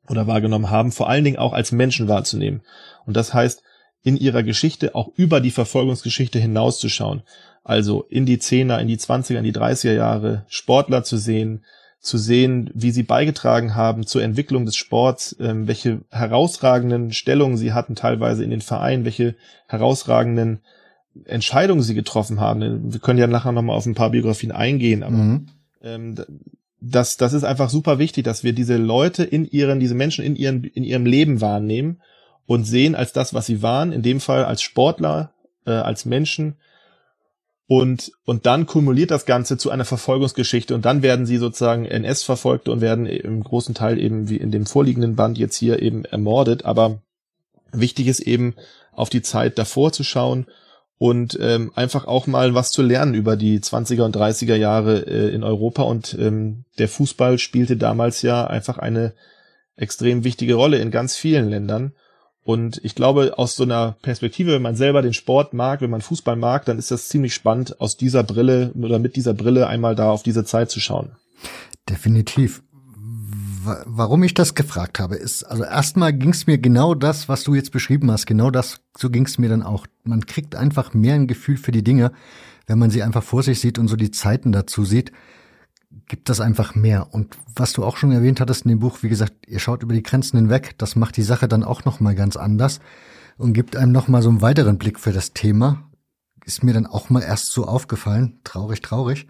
oder 0.08 0.26
wahrgenommen 0.26 0.70
haben, 0.70 0.90
vor 0.90 1.08
allen 1.08 1.24
Dingen 1.24 1.38
auch 1.38 1.52
als 1.52 1.70
Menschen 1.70 2.08
wahrzunehmen. 2.08 2.62
Und 3.06 3.16
das 3.16 3.32
heißt, 3.32 3.62
in 4.02 4.16
ihrer 4.16 4.42
Geschichte 4.42 4.94
auch 4.94 5.08
über 5.16 5.40
die 5.40 5.50
Verfolgungsgeschichte 5.50 6.38
hinauszuschauen. 6.38 7.22
Also 7.64 8.04
in 8.10 8.26
die 8.26 8.38
Zehner, 8.38 8.78
in 8.80 8.88
die 8.88 8.98
Zwanziger, 8.98 9.38
in 9.38 9.44
die 9.44 9.52
Dreißiger 9.52 9.94
Jahre 9.94 10.44
Sportler 10.48 11.02
zu 11.02 11.16
sehen, 11.16 11.64
zu 11.98 12.18
sehen, 12.18 12.70
wie 12.74 12.90
sie 12.90 13.02
beigetragen 13.02 13.74
haben 13.74 14.06
zur 14.06 14.22
Entwicklung 14.22 14.66
des 14.66 14.76
Sports, 14.76 15.34
ähm, 15.40 15.66
welche 15.66 16.02
herausragenden 16.10 17.12
Stellungen 17.12 17.56
sie 17.56 17.72
hatten 17.72 17.96
teilweise 17.96 18.44
in 18.44 18.50
den 18.50 18.60
Vereinen, 18.60 19.06
welche 19.06 19.36
herausragenden 19.66 20.60
Entscheidungen 21.24 21.82
sie 21.82 21.94
getroffen 21.94 22.40
haben. 22.40 22.92
Wir 22.92 23.00
können 23.00 23.18
ja 23.18 23.26
nachher 23.26 23.52
nochmal 23.52 23.76
auf 23.76 23.86
ein 23.86 23.94
paar 23.94 24.10
Biografien 24.10 24.52
eingehen, 24.52 25.02
aber 25.02 25.16
mhm. 25.16 25.46
ähm, 25.82 26.14
das, 26.80 27.16
das 27.16 27.32
ist 27.32 27.44
einfach 27.44 27.70
super 27.70 27.98
wichtig, 27.98 28.24
dass 28.24 28.44
wir 28.44 28.52
diese 28.52 28.76
Leute 28.76 29.24
in 29.24 29.46
ihren, 29.46 29.80
diese 29.80 29.94
Menschen 29.94 30.24
in 30.24 30.36
ihren, 30.36 30.64
in 30.64 30.84
ihrem 30.84 31.06
Leben 31.06 31.40
wahrnehmen 31.40 32.02
und 32.44 32.64
sehen 32.64 32.94
als 32.94 33.14
das, 33.14 33.32
was 33.32 33.46
sie 33.46 33.62
waren, 33.62 33.92
in 33.92 34.02
dem 34.02 34.20
Fall 34.20 34.44
als 34.44 34.60
Sportler, 34.60 35.32
äh, 35.64 35.70
als 35.70 36.04
Menschen, 36.04 36.56
und, 37.66 38.12
und 38.24 38.44
dann 38.44 38.66
kumuliert 38.66 39.10
das 39.10 39.24
Ganze 39.24 39.56
zu 39.56 39.70
einer 39.70 39.86
Verfolgungsgeschichte 39.86 40.74
und 40.74 40.84
dann 40.84 41.02
werden 41.02 41.24
sie 41.24 41.38
sozusagen 41.38 41.86
NS-Verfolgte 41.86 42.70
und 42.70 42.82
werden 42.82 43.06
im 43.06 43.42
großen 43.42 43.74
Teil 43.74 43.98
eben 43.98 44.28
wie 44.28 44.36
in 44.36 44.50
dem 44.50 44.66
vorliegenden 44.66 45.16
Band 45.16 45.38
jetzt 45.38 45.56
hier 45.56 45.80
eben 45.80 46.04
ermordet. 46.04 46.66
Aber 46.66 47.00
wichtig 47.72 48.06
ist 48.08 48.20
eben 48.20 48.54
auf 48.92 49.08
die 49.08 49.22
Zeit 49.22 49.58
davor 49.58 49.92
zu 49.92 50.04
schauen 50.04 50.46
und 50.98 51.38
ähm, 51.40 51.72
einfach 51.74 52.06
auch 52.06 52.26
mal 52.26 52.54
was 52.54 52.70
zu 52.70 52.82
lernen 52.82 53.14
über 53.14 53.36
die 53.36 53.58
20er 53.60 54.02
und 54.02 54.16
30er 54.16 54.56
Jahre 54.56 55.06
äh, 55.06 55.34
in 55.34 55.42
Europa. 55.42 55.82
Und 55.82 56.16
ähm, 56.20 56.64
der 56.78 56.88
Fußball 56.88 57.38
spielte 57.38 57.76
damals 57.76 58.22
ja 58.22 58.46
einfach 58.46 58.78
eine 58.78 59.14
extrem 59.76 60.22
wichtige 60.22 60.54
Rolle 60.54 60.78
in 60.78 60.90
ganz 60.90 61.16
vielen 61.16 61.48
Ländern. 61.48 61.94
Und 62.44 62.78
ich 62.84 62.94
glaube, 62.94 63.38
aus 63.38 63.56
so 63.56 63.62
einer 63.62 63.96
Perspektive, 64.02 64.52
wenn 64.52 64.62
man 64.62 64.76
selber 64.76 65.00
den 65.00 65.14
Sport 65.14 65.54
mag, 65.54 65.80
wenn 65.80 65.90
man 65.90 66.02
Fußball 66.02 66.36
mag, 66.36 66.66
dann 66.66 66.78
ist 66.78 66.90
das 66.90 67.08
ziemlich 67.08 67.34
spannend, 67.34 67.80
aus 67.80 67.96
dieser 67.96 68.22
Brille 68.22 68.70
oder 68.74 68.98
mit 68.98 69.16
dieser 69.16 69.32
Brille 69.32 69.66
einmal 69.66 69.94
da 69.94 70.10
auf 70.10 70.22
diese 70.22 70.44
Zeit 70.44 70.70
zu 70.70 70.78
schauen. 70.78 71.12
Definitiv. 71.88 72.62
Warum 73.86 74.22
ich 74.24 74.34
das 74.34 74.54
gefragt 74.54 74.98
habe, 74.98 75.16
ist, 75.16 75.42
also 75.42 75.64
erstmal 75.64 76.12
ging 76.12 76.30
es 76.30 76.46
mir 76.46 76.58
genau 76.58 76.94
das, 76.94 77.30
was 77.30 77.44
du 77.44 77.54
jetzt 77.54 77.72
beschrieben 77.72 78.10
hast, 78.10 78.26
genau 78.26 78.50
das, 78.50 78.80
so 78.94 79.08
ging 79.08 79.24
es 79.24 79.38
mir 79.38 79.48
dann 79.48 79.62
auch. 79.62 79.86
Man 80.04 80.26
kriegt 80.26 80.54
einfach 80.54 80.92
mehr 80.92 81.14
ein 81.14 81.26
Gefühl 81.26 81.56
für 81.56 81.72
die 81.72 81.82
Dinge, 81.82 82.12
wenn 82.66 82.78
man 82.78 82.90
sie 82.90 83.02
einfach 83.02 83.22
vor 83.22 83.42
sich 83.42 83.60
sieht 83.60 83.78
und 83.78 83.88
so 83.88 83.96
die 83.96 84.10
Zeiten 84.10 84.52
dazu 84.52 84.84
sieht 84.84 85.12
gibt 86.06 86.28
das 86.28 86.40
einfach 86.40 86.74
mehr. 86.74 87.12
Und 87.12 87.36
was 87.54 87.72
du 87.72 87.84
auch 87.84 87.96
schon 87.96 88.12
erwähnt 88.12 88.40
hattest 88.40 88.64
in 88.64 88.70
dem 88.70 88.80
Buch, 88.80 88.98
wie 89.02 89.08
gesagt, 89.08 89.34
ihr 89.46 89.58
schaut 89.58 89.82
über 89.82 89.94
die 89.94 90.02
Grenzen 90.02 90.36
hinweg, 90.36 90.76
das 90.78 90.96
macht 90.96 91.16
die 91.16 91.22
Sache 91.22 91.48
dann 91.48 91.64
auch 91.64 91.84
nochmal 91.84 92.14
ganz 92.14 92.36
anders 92.36 92.80
und 93.36 93.52
gibt 93.52 93.76
einem 93.76 93.92
nochmal 93.92 94.22
so 94.22 94.28
einen 94.28 94.42
weiteren 94.42 94.78
Blick 94.78 95.00
für 95.00 95.12
das 95.12 95.32
Thema. 95.32 95.90
Ist 96.44 96.62
mir 96.62 96.74
dann 96.74 96.86
auch 96.86 97.10
mal 97.10 97.22
erst 97.22 97.52
so 97.52 97.66
aufgefallen. 97.66 98.40
Traurig, 98.44 98.82
traurig. 98.82 99.26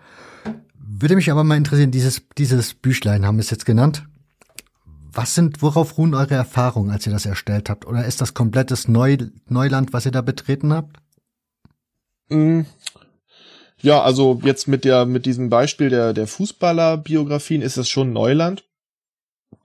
Würde 0.75 1.15
mich 1.15 1.31
aber 1.31 1.45
mal 1.45 1.57
interessieren, 1.57 1.91
dieses, 1.91 2.23
dieses 2.37 2.75
Büchlein 2.75 3.25
haben 3.25 3.37
wir 3.37 3.43
es 3.43 3.51
jetzt 3.51 3.67
genannt. 3.67 4.07
Was 5.13 5.35
sind, 5.35 5.63
worauf 5.63 5.97
ruhen 5.97 6.15
eure 6.15 6.35
Erfahrungen, 6.35 6.91
als 6.91 7.07
ihr 7.07 7.13
das 7.13 7.25
erstellt 7.25 7.71
habt? 7.71 7.87
Oder 7.87 8.05
ist 8.05 8.21
das 8.21 8.35
komplettes 8.35 8.89
Neu, 8.89 9.17
Neuland, 9.49 9.93
was 9.93 10.07
ihr 10.07 10.13
da 10.13 10.23
betreten 10.23 10.73
habt? 10.73 10.97
Ja, 13.85 14.01
also 14.01 14.41
jetzt 14.43 14.67
mit 14.67 14.87
der, 14.87 15.05
mit 15.05 15.27
diesem 15.27 15.51
Beispiel 15.51 15.91
der, 15.91 16.15
der 16.15 16.27
Fußballerbiografien 16.27 17.61
ist 17.61 17.77
das 17.77 17.91
schon 17.91 18.15
Neuland. 18.15 18.65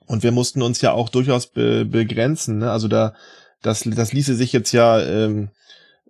Und 0.08 0.24
wir 0.24 0.34
mussten 0.34 0.62
uns 0.62 0.82
ja 0.82 0.92
auch 0.92 1.08
durchaus 1.08 1.48
be 1.48 1.86
begrenzen. 1.86 2.58
Ne? 2.58 2.70
Also 2.70 2.90
da, 2.90 3.14
das, 3.62 3.84
das 3.86 4.12
ließe 4.12 4.36
sich 4.36 4.52
jetzt 4.52 4.74
ja 4.74 5.00
ähm, 5.02 5.52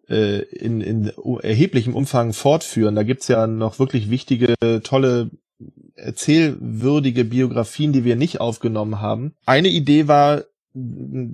äh, 0.07 0.39
in, 0.39 0.82
in 0.82 1.12
erheblichem 1.43 1.95
Umfang 1.95 2.34
fortführen. 2.34 2.95
Da 2.95 3.03
gibt's 3.03 3.28
ja 3.28 3.45
noch 3.45 3.78
wirklich 3.78 4.10
wichtige, 4.10 4.55
tolle 4.82 5.30
erzählwürdige 5.93 7.26
Biografien, 7.26 7.93
die 7.93 8.05
wir 8.05 8.16
nicht 8.16 8.41
aufgenommen 8.41 9.01
haben. 9.01 9.36
Eine 9.45 9.68
Idee 9.68 10.07
war, 10.07 10.45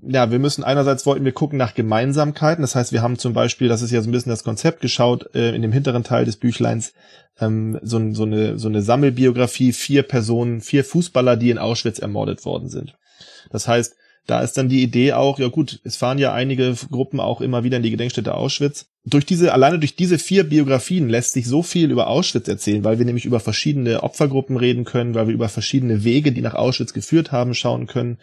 ja, 0.08 0.32
wir 0.32 0.40
müssen 0.40 0.64
einerseits 0.64 1.06
wollten 1.06 1.26
wir 1.26 1.32
gucken 1.32 1.58
nach 1.58 1.74
Gemeinsamkeiten. 1.74 2.62
Das 2.62 2.76
heißt, 2.76 2.92
wir 2.92 3.02
haben 3.02 3.18
zum 3.18 3.34
Beispiel, 3.34 3.68
das 3.68 3.82
ist 3.82 3.92
ja 3.92 4.02
so 4.02 4.10
ein 4.10 4.12
bisschen 4.12 4.30
das 4.30 4.44
Konzept 4.44 4.82
geschaut, 4.82 5.34
äh, 5.36 5.56
in 5.56 5.62
dem 5.62 5.72
hinteren 5.72 6.04
Teil 6.04 6.26
des 6.26 6.38
Büchleins 6.38 6.94
ähm, 7.40 7.80
so, 7.82 8.14
so, 8.14 8.24
eine, 8.24 8.58
so 8.58 8.68
eine 8.68 8.82
Sammelbiografie, 8.82 9.74
vier 9.74 10.04
Personen, 10.04 10.62
vier 10.62 10.84
Fußballer, 10.84 11.38
die 11.38 11.50
in 11.50 11.58
Auschwitz 11.58 12.00
ermordet 12.00 12.46
worden 12.46 12.70
sind. 12.70 12.96
Das 13.52 13.68
heißt, 13.68 13.96
da 14.28 14.42
ist 14.42 14.54
dann 14.54 14.70
die 14.70 14.82
Idee 14.82 15.14
auch, 15.14 15.38
ja 15.38 15.50
gut, 15.50 15.80
es 15.84 15.98
fahren 15.98 16.18
ja 16.18 16.34
einige 16.34 16.76
Gruppen 16.90 17.20
auch 17.20 17.42
immer 17.42 17.64
wieder 17.64 17.78
in 17.78 17.84
die 17.84 17.92
Gedenkstätte 17.92 18.34
Auschwitz. 18.34 18.88
Durch 19.06 19.26
diese, 19.26 19.54
alleine 19.54 19.78
durch 19.78 19.96
diese 19.96 20.18
vier 20.18 20.44
Biografien 20.44 21.10
lässt 21.10 21.34
sich 21.34 21.46
so 21.46 21.62
viel 21.62 21.92
über 21.92 22.08
Auschwitz 22.08 22.48
erzählen, 22.48 22.84
weil 22.84 22.98
wir 22.98 23.06
nämlich 23.06 23.26
über 23.26 23.40
verschiedene 23.40 24.02
Opfergruppen 24.02 24.58
reden 24.58 24.84
können, 24.84 25.14
weil 25.14 25.28
wir 25.28 25.34
über 25.34 25.48
verschiedene 25.48 26.04
Wege, 26.04 26.32
die 26.32 26.42
nach 26.42 26.56
Auschwitz 26.56 26.94
geführt 26.94 27.32
haben, 27.32 27.54
schauen 27.54 27.86
können. 27.86 28.18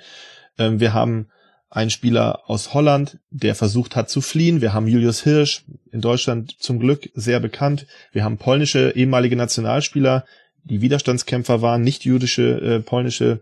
Ähm, 0.58 0.80
wir 0.80 0.94
haben 0.94 1.28
einen 1.70 1.90
Spieler 1.90 2.40
aus 2.46 2.74
Holland, 2.74 3.18
der 3.30 3.54
versucht 3.54 3.96
hat 3.96 4.10
zu 4.10 4.20
fliehen. 4.20 4.60
Wir 4.60 4.74
haben 4.74 4.86
Julius 4.86 5.22
Hirsch, 5.22 5.64
in 5.90 6.02
Deutschland 6.02 6.54
zum 6.60 6.78
Glück 6.78 7.08
sehr 7.14 7.40
bekannt. 7.40 7.86
Wir 8.12 8.24
haben 8.24 8.36
polnische 8.36 8.92
ehemalige 8.94 9.36
Nationalspieler, 9.36 10.26
die 10.64 10.82
Widerstandskämpfer 10.82 11.62
waren, 11.62 11.82
nicht 11.82 12.04
jüdische 12.04 12.60
äh, 12.60 12.80
polnische 12.80 13.40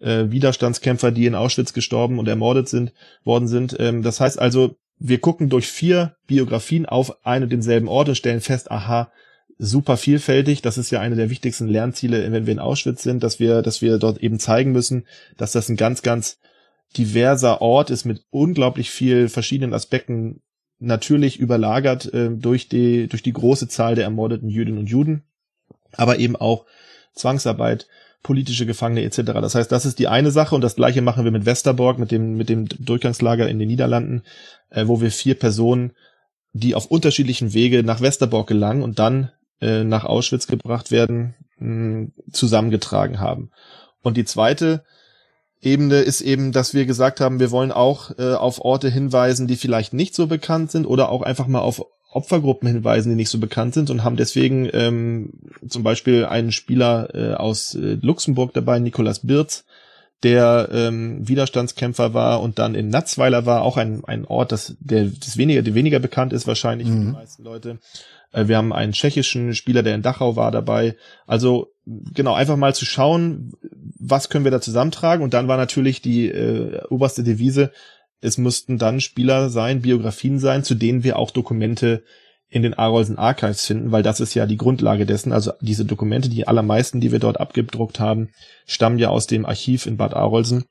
äh, 0.00 0.24
Widerstandskämpfer, 0.30 1.10
die 1.10 1.26
in 1.26 1.34
Auschwitz 1.34 1.74
gestorben 1.74 2.18
und 2.18 2.28
ermordet 2.28 2.68
sind, 2.68 2.92
worden 3.24 3.46
sind. 3.46 3.76
Ähm, 3.78 4.02
das 4.02 4.20
heißt 4.20 4.38
also, 4.38 4.76
wir 4.98 5.20
gucken 5.20 5.50
durch 5.50 5.66
vier 5.66 6.16
Biografien 6.26 6.86
auf 6.86 7.26
einen 7.26 7.44
und 7.44 7.50
denselben 7.50 7.88
Ort 7.88 8.08
und 8.08 8.14
stellen 8.14 8.40
fest, 8.40 8.70
aha, 8.70 9.12
super 9.58 9.96
vielfältig. 9.96 10.62
Das 10.62 10.78
ist 10.78 10.90
ja 10.90 11.00
eine 11.00 11.16
der 11.16 11.30
wichtigsten 11.30 11.68
Lernziele, 11.68 12.30
wenn 12.32 12.46
wir 12.46 12.52
in 12.52 12.58
Auschwitz 12.58 13.02
sind, 13.02 13.22
dass 13.22 13.40
wir, 13.40 13.62
dass 13.62 13.82
wir 13.82 13.98
dort 13.98 14.18
eben 14.18 14.38
zeigen 14.38 14.72
müssen, 14.72 15.06
dass 15.36 15.52
das 15.52 15.68
ein 15.68 15.76
ganz, 15.76 16.02
ganz 16.02 16.38
diverser 16.96 17.60
Ort 17.60 17.90
ist 17.90 18.04
mit 18.04 18.24
unglaublich 18.30 18.90
viel 18.90 19.28
verschiedenen 19.28 19.74
Aspekten 19.74 20.42
natürlich 20.78 21.38
überlagert 21.38 22.12
äh, 22.12 22.30
durch 22.30 22.68
die 22.68 23.06
durch 23.08 23.22
die 23.22 23.32
große 23.32 23.68
Zahl 23.68 23.94
der 23.94 24.04
ermordeten 24.04 24.48
Jüdinnen 24.48 24.78
und 24.78 24.90
Juden, 24.90 25.24
aber 25.92 26.18
eben 26.18 26.36
auch 26.36 26.66
Zwangsarbeit, 27.14 27.86
politische 28.22 28.66
Gefangene 28.66 29.02
etc. 29.02 29.22
Das 29.34 29.54
heißt, 29.54 29.72
das 29.72 29.86
ist 29.86 29.98
die 29.98 30.08
eine 30.08 30.30
Sache 30.30 30.54
und 30.54 30.60
das 30.60 30.76
gleiche 30.76 31.00
machen 31.00 31.24
wir 31.24 31.30
mit 31.30 31.46
Westerborg, 31.46 31.98
mit 31.98 32.10
dem, 32.10 32.36
mit 32.36 32.48
dem 32.50 32.66
Durchgangslager 32.68 33.48
in 33.48 33.58
den 33.58 33.68
Niederlanden, 33.68 34.22
äh, 34.70 34.86
wo 34.86 35.00
wir 35.00 35.10
vier 35.10 35.34
Personen, 35.34 35.92
die 36.52 36.74
auf 36.74 36.86
unterschiedlichen 36.86 37.54
Wege 37.54 37.82
nach 37.82 38.00
Westerborg 38.00 38.46
gelangen 38.46 38.82
und 38.82 38.98
dann 38.98 39.30
äh, 39.60 39.84
nach 39.84 40.04
Auschwitz 40.04 40.46
gebracht 40.46 40.90
werden, 40.90 41.34
mh, 41.58 42.08
zusammengetragen 42.32 43.20
haben. 43.20 43.50
Und 44.02 44.16
die 44.16 44.24
zweite 44.24 44.84
Ebene 45.60 45.96
ist 46.00 46.20
eben, 46.20 46.52
dass 46.52 46.74
wir 46.74 46.86
gesagt 46.86 47.20
haben, 47.20 47.40
wir 47.40 47.50
wollen 47.50 47.72
auch 47.72 48.16
äh, 48.18 48.34
auf 48.34 48.60
Orte 48.60 48.88
hinweisen, 48.88 49.46
die 49.46 49.56
vielleicht 49.56 49.92
nicht 49.92 50.14
so 50.14 50.26
bekannt 50.26 50.70
sind 50.70 50.86
oder 50.86 51.08
auch 51.08 51.22
einfach 51.22 51.46
mal 51.46 51.60
auf 51.60 51.84
Opfergruppen 52.12 52.68
hinweisen, 52.68 53.10
die 53.10 53.16
nicht 53.16 53.30
so 53.30 53.38
bekannt 53.38 53.74
sind 53.74 53.90
und 53.90 54.04
haben 54.04 54.16
deswegen 54.16 54.68
ähm, 54.72 55.32
zum 55.68 55.82
Beispiel 55.82 56.24
einen 56.24 56.52
Spieler 56.52 57.14
äh, 57.14 57.34
aus 57.34 57.74
äh, 57.74 57.98
Luxemburg 58.00 58.54
dabei, 58.54 58.78
Nikolas 58.78 59.26
Birz, 59.26 59.64
der 60.22 60.68
ähm, 60.72 61.28
Widerstandskämpfer 61.28 62.14
war 62.14 62.40
und 62.40 62.58
dann 62.58 62.74
in 62.74 62.88
Natzweiler 62.88 63.44
war, 63.44 63.62
auch 63.62 63.76
ein, 63.76 64.02
ein 64.04 64.24
Ort, 64.24 64.50
das, 64.52 64.76
der, 64.80 65.06
das 65.06 65.36
weniger, 65.36 65.62
der 65.62 65.74
weniger 65.74 65.98
bekannt 65.98 66.32
ist 66.32 66.46
wahrscheinlich 66.46 66.88
mhm. 66.88 66.92
für 66.92 66.98
die 67.00 67.06
mhm. 67.06 67.12
meisten 67.12 67.44
Leute. 67.44 67.78
Äh, 68.36 68.48
wir 68.48 68.56
haben 68.56 68.72
einen 68.72 68.92
tschechischen 68.92 69.54
Spieler, 69.54 69.82
der 69.82 69.94
in 69.94 70.02
Dachau 70.02 70.36
war 70.36 70.52
dabei. 70.52 70.96
Also 71.26 71.72
genau, 71.86 72.34
einfach 72.34 72.56
mal 72.56 72.74
zu 72.74 72.84
schauen, 72.84 73.52
was 73.98 74.28
können 74.28 74.44
wir 74.44 74.52
da 74.52 74.60
zusammentragen 74.60 75.24
und 75.24 75.34
dann 75.34 75.48
war 75.48 75.56
natürlich 75.56 76.02
die 76.02 76.28
äh, 76.28 76.82
oberste 76.90 77.24
Devise, 77.24 77.72
es 78.20 78.38
mussten 78.38 78.78
dann 78.78 79.00
Spieler 79.00 79.50
sein, 79.50 79.82
Biografien 79.82 80.38
sein, 80.38 80.64
zu 80.64 80.74
denen 80.74 81.04
wir 81.04 81.18
auch 81.18 81.30
Dokumente 81.30 82.02
in 82.48 82.62
den 82.62 82.74
Arolsen 82.74 83.18
Archives 83.18 83.66
finden, 83.66 83.92
weil 83.92 84.02
das 84.02 84.20
ist 84.20 84.34
ja 84.34 84.46
die 84.46 84.56
Grundlage 84.56 85.04
dessen. 85.04 85.32
Also 85.32 85.52
diese 85.60 85.84
Dokumente, 85.84 86.28
die 86.28 86.46
allermeisten, 86.46 87.00
die 87.00 87.12
wir 87.12 87.18
dort 87.18 87.40
abgedruckt 87.40 88.00
haben, 88.00 88.30
stammen 88.66 88.98
ja 88.98 89.08
aus 89.08 89.26
dem 89.26 89.44
Archiv 89.44 89.86
in 89.86 89.96
Bad 89.96 90.14
Arolsen. 90.14 90.64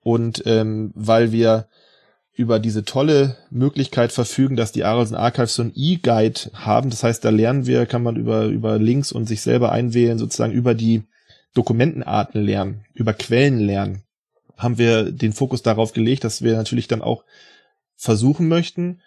Und 0.00 0.42
ähm, 0.46 0.90
weil 0.94 1.30
wir 1.30 1.68
über 2.34 2.58
diese 2.58 2.84
tolle 2.84 3.36
Möglichkeit 3.50 4.12
verfügen, 4.12 4.56
dass 4.56 4.72
die 4.72 4.84
Arolsen 4.84 5.16
Archives 5.16 5.54
so 5.54 5.62
ein 5.62 5.72
E-Guide 5.74 6.50
haben, 6.54 6.90
das 6.90 7.02
heißt, 7.02 7.24
da 7.24 7.30
lernen 7.30 7.66
wir, 7.66 7.86
kann 7.86 8.02
man 8.02 8.16
über, 8.16 8.46
über 8.46 8.78
Links 8.78 9.12
und 9.12 9.26
sich 9.26 9.42
selber 9.42 9.72
einwählen, 9.72 10.18
sozusagen 10.18 10.52
über 10.52 10.74
die 10.74 11.02
Dokumentenarten 11.54 12.42
lernen, 12.42 12.84
über 12.94 13.12
Quellen 13.12 13.58
lernen 13.58 14.02
haben 14.62 14.78
wir 14.78 15.10
den 15.10 15.32
Fokus 15.32 15.62
darauf 15.62 15.92
gelegt, 15.92 16.24
dass 16.24 16.42
wir 16.42 16.56
natürlich 16.56 16.88
dann 16.88 17.02
auch 17.02 17.24
versuchen 17.96 18.48
möchten, 18.48 19.00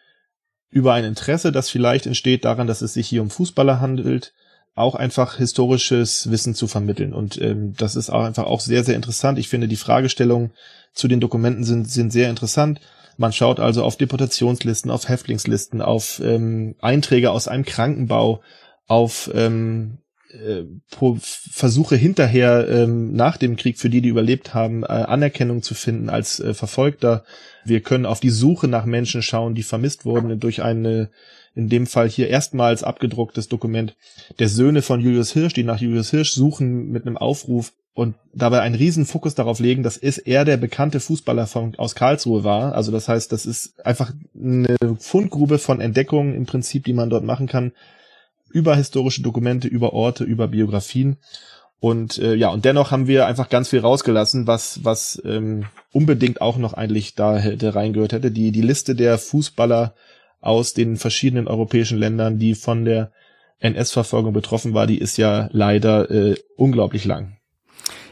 über 0.69 0.93
ein 0.93 1.05
Interesse, 1.05 1.51
das 1.51 1.69
vielleicht 1.69 2.05
entsteht 2.05 2.43
daran, 2.43 2.67
dass 2.67 2.82
es 2.82 2.93
sich 2.93 3.07
hier 3.07 3.21
um 3.21 3.30
Fußballer 3.30 3.80
handelt, 3.80 4.34
auch 4.73 4.95
einfach 4.95 5.38
historisches 5.38 6.30
Wissen 6.30 6.53
zu 6.53 6.67
vermitteln. 6.67 7.13
Und 7.13 7.39
ähm, 7.39 7.73
das 7.78 7.95
ist 7.95 8.09
auch 8.09 8.23
einfach 8.26 8.43
auch 8.43 8.59
sehr, 8.59 8.84
sehr 8.84 8.95
interessant. 8.95 9.39
Ich 9.39 9.47
finde, 9.47 9.69
die 9.69 9.78
Fragestellungen 9.78 10.51
zu 10.93 11.07
den 11.07 11.21
Dokumenten 11.21 11.63
sind, 11.63 11.89
sind 11.89 12.11
sehr 12.11 12.30
interessant. 12.30 12.82
Man 13.18 13.34
schaut 13.34 13.59
also 13.59 13.84
auf 13.84 13.97
Deportationslisten, 13.97 14.91
auf 14.91 15.07
Häftlingslisten, 15.07 15.82
auf 15.82 16.22
ähm, 16.24 16.76
Einträge 16.80 17.32
aus 17.32 17.47
einem 17.47 17.66
Krankenbau, 17.66 18.41
auf 18.88 19.30
ähm, 19.34 19.99
äh, 20.30 20.63
Versuche 21.20 21.95
hinterher 21.95 22.68
ähm, 22.68 23.13
nach 23.13 23.38
dem 23.38 23.55
Krieg 23.55 23.80
für 23.80 23.89
die, 23.89 24.01
die 24.01 24.09
überlebt 24.09 24.53
haben, 24.53 24.84
äh, 24.84 24.88
Anerkennung 24.88 25.61
zu 25.61 25.74
finden 25.74 26.09
als 26.09 26.39
äh, 26.39 26.53
Verfolgter. 26.53 27.24
Wir 27.63 27.82
können 27.82 28.05
auf 28.05 28.20
die 28.20 28.30
Suche 28.30 28.68
nach 28.68 28.86
Menschen 28.86 29.22
schauen, 29.22 29.55
die 29.55 29.63
vermisst 29.63 30.05
wurden 30.05 30.39
durch 30.39 30.61
eine, 30.61 31.09
in 31.55 31.70
dem 31.70 31.88
Fall 31.88 32.09
hier 32.09 32.28
erstmals 32.28 32.84
abgedrucktes 32.84 33.47
Dokument 33.47 33.95
der 34.39 34.49
Söhne 34.49 34.82
von 34.82 34.99
Julius 34.99 35.32
Hirsch, 35.32 35.53
die 35.53 35.63
nach 35.63 35.80
Julius 35.80 36.11
Hirsch 36.11 36.32
suchen 36.32 36.89
mit 36.89 37.05
einem 37.05 37.18
Aufruf 37.18 37.72
und 37.95 38.15
dabei 38.33 38.59
einen 38.59 38.75
riesen 38.75 39.05
Fokus 39.05 39.35
darauf 39.35 39.59
legen, 39.59 39.81
dass 39.81 39.95
es 39.95 40.17
er 40.17 40.43
der 40.43 40.57
bekannte 40.57 40.99
Fußballer 40.99 41.47
von, 41.47 41.75
aus 41.77 41.95
Karlsruhe 41.95 42.43
war. 42.43 42.75
Also 42.75 42.91
das 42.91 43.07
heißt, 43.07 43.31
das 43.31 43.45
ist 43.45 43.79
einfach 43.85 44.11
eine 44.37 44.75
Fundgrube 44.99 45.59
von 45.59 45.79
Entdeckungen 45.79 46.35
im 46.35 46.45
Prinzip, 46.45 46.83
die 46.83 46.93
man 46.93 47.09
dort 47.09 47.23
machen 47.23 47.47
kann, 47.47 47.71
über 48.51 48.75
historische 48.75 49.21
Dokumente, 49.21 49.69
über 49.69 49.93
Orte, 49.93 50.25
über 50.25 50.49
Biografien. 50.49 51.17
Und 51.79 52.17
äh, 52.17 52.35
ja, 52.35 52.49
und 52.49 52.65
dennoch 52.65 52.91
haben 52.91 53.07
wir 53.07 53.27
einfach 53.27 53.47
ganz 53.47 53.69
viel 53.69 53.79
rausgelassen, 53.79 54.45
was, 54.45 54.83
was 54.83 55.21
ähm, 55.23 55.63
unbedingt 55.93 56.41
auch 56.41 56.57
noch 56.57 56.73
eigentlich 56.73 57.15
da 57.15 57.37
hätte 57.37 57.75
reingehört 57.75 58.11
hätte. 58.11 58.29
Die, 58.29 58.51
die 58.51 58.61
Liste 58.61 58.95
der 58.95 59.17
Fußballer 59.17 59.95
aus 60.41 60.73
den 60.73 60.97
verschiedenen 60.97 61.47
europäischen 61.47 61.97
Ländern, 61.97 62.39
die 62.39 62.55
von 62.55 62.83
der 62.83 63.13
NS-Verfolgung 63.59 64.33
betroffen 64.33 64.73
war, 64.73 64.85
die 64.85 64.97
ist 64.97 65.15
ja 65.15 65.47
leider 65.53 66.11
äh, 66.11 66.35
unglaublich 66.57 67.05
lang. 67.05 67.37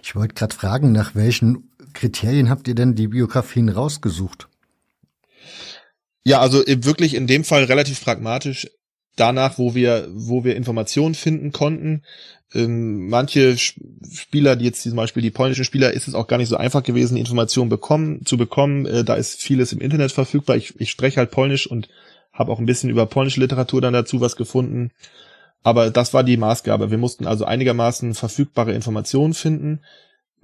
Ich 0.04 0.16
wollte 0.16 0.36
gerade 0.36 0.54
fragen, 0.54 0.92
nach 0.92 1.16
welchen 1.16 1.72
Kriterien 1.94 2.50
habt 2.50 2.68
ihr 2.68 2.76
denn 2.76 2.94
die 2.94 3.08
Biografien 3.08 3.70
rausgesucht? 3.70 4.50
Ja, 6.26 6.42
also 6.42 6.62
wirklich 6.68 7.14
in 7.14 7.26
dem 7.26 7.46
Fall 7.46 7.64
relativ 7.64 8.04
pragmatisch 8.04 8.70
danach, 9.16 9.58
wo 9.58 9.76
wir, 9.76 10.10
wo 10.12 10.44
wir 10.44 10.58
Informationen 10.58 11.16
finden 11.16 11.54
konnten. 11.54 12.04
Ähm, 12.54 13.08
manche 13.08 13.58
Spieler, 13.58 14.58
die 14.58 14.66
jetzt 14.66 14.84
zum 14.84 14.96
Beispiel 14.96 15.24
die 15.24 15.32
polnischen 15.32 15.64
Spieler, 15.64 15.94
ist 15.94 16.10
es 16.10 16.16
auch 16.16 16.28
gar 16.28 16.38
nicht 16.38 16.50
so 16.50 16.58
einfach 16.58 16.84
gewesen, 16.84 17.16
Informationen 17.16 17.70
bekommen, 17.70 18.26
zu 18.26 18.36
bekommen. 18.36 18.86
Äh, 18.86 19.04
da 19.06 19.16
ist 19.16 19.42
vieles 19.42 19.72
im 19.72 19.80
Internet 19.80 20.12
verfügbar. 20.12 20.58
Ich, 20.58 20.80
ich 20.80 20.92
spreche 20.92 21.18
halt 21.18 21.32
Polnisch 21.32 21.66
und 21.66 21.88
habe 22.34 22.52
auch 22.52 22.60
ein 22.60 22.66
bisschen 22.66 22.90
über 22.90 23.06
polnische 23.06 23.40
Literatur 23.40 23.80
dann 23.80 23.94
dazu 23.94 24.20
was 24.20 24.36
gefunden. 24.36 24.92
Aber 25.64 25.90
das 25.92 26.14
war 26.14 26.24
die 26.24 26.38
Maßgabe. 26.38 26.92
Wir 26.92 26.98
mussten 26.98 27.26
also 27.26 27.46
einigermaßen 27.46 28.14
verfügbare 28.14 28.74
Informationen 28.74 29.34
finden 29.34 29.80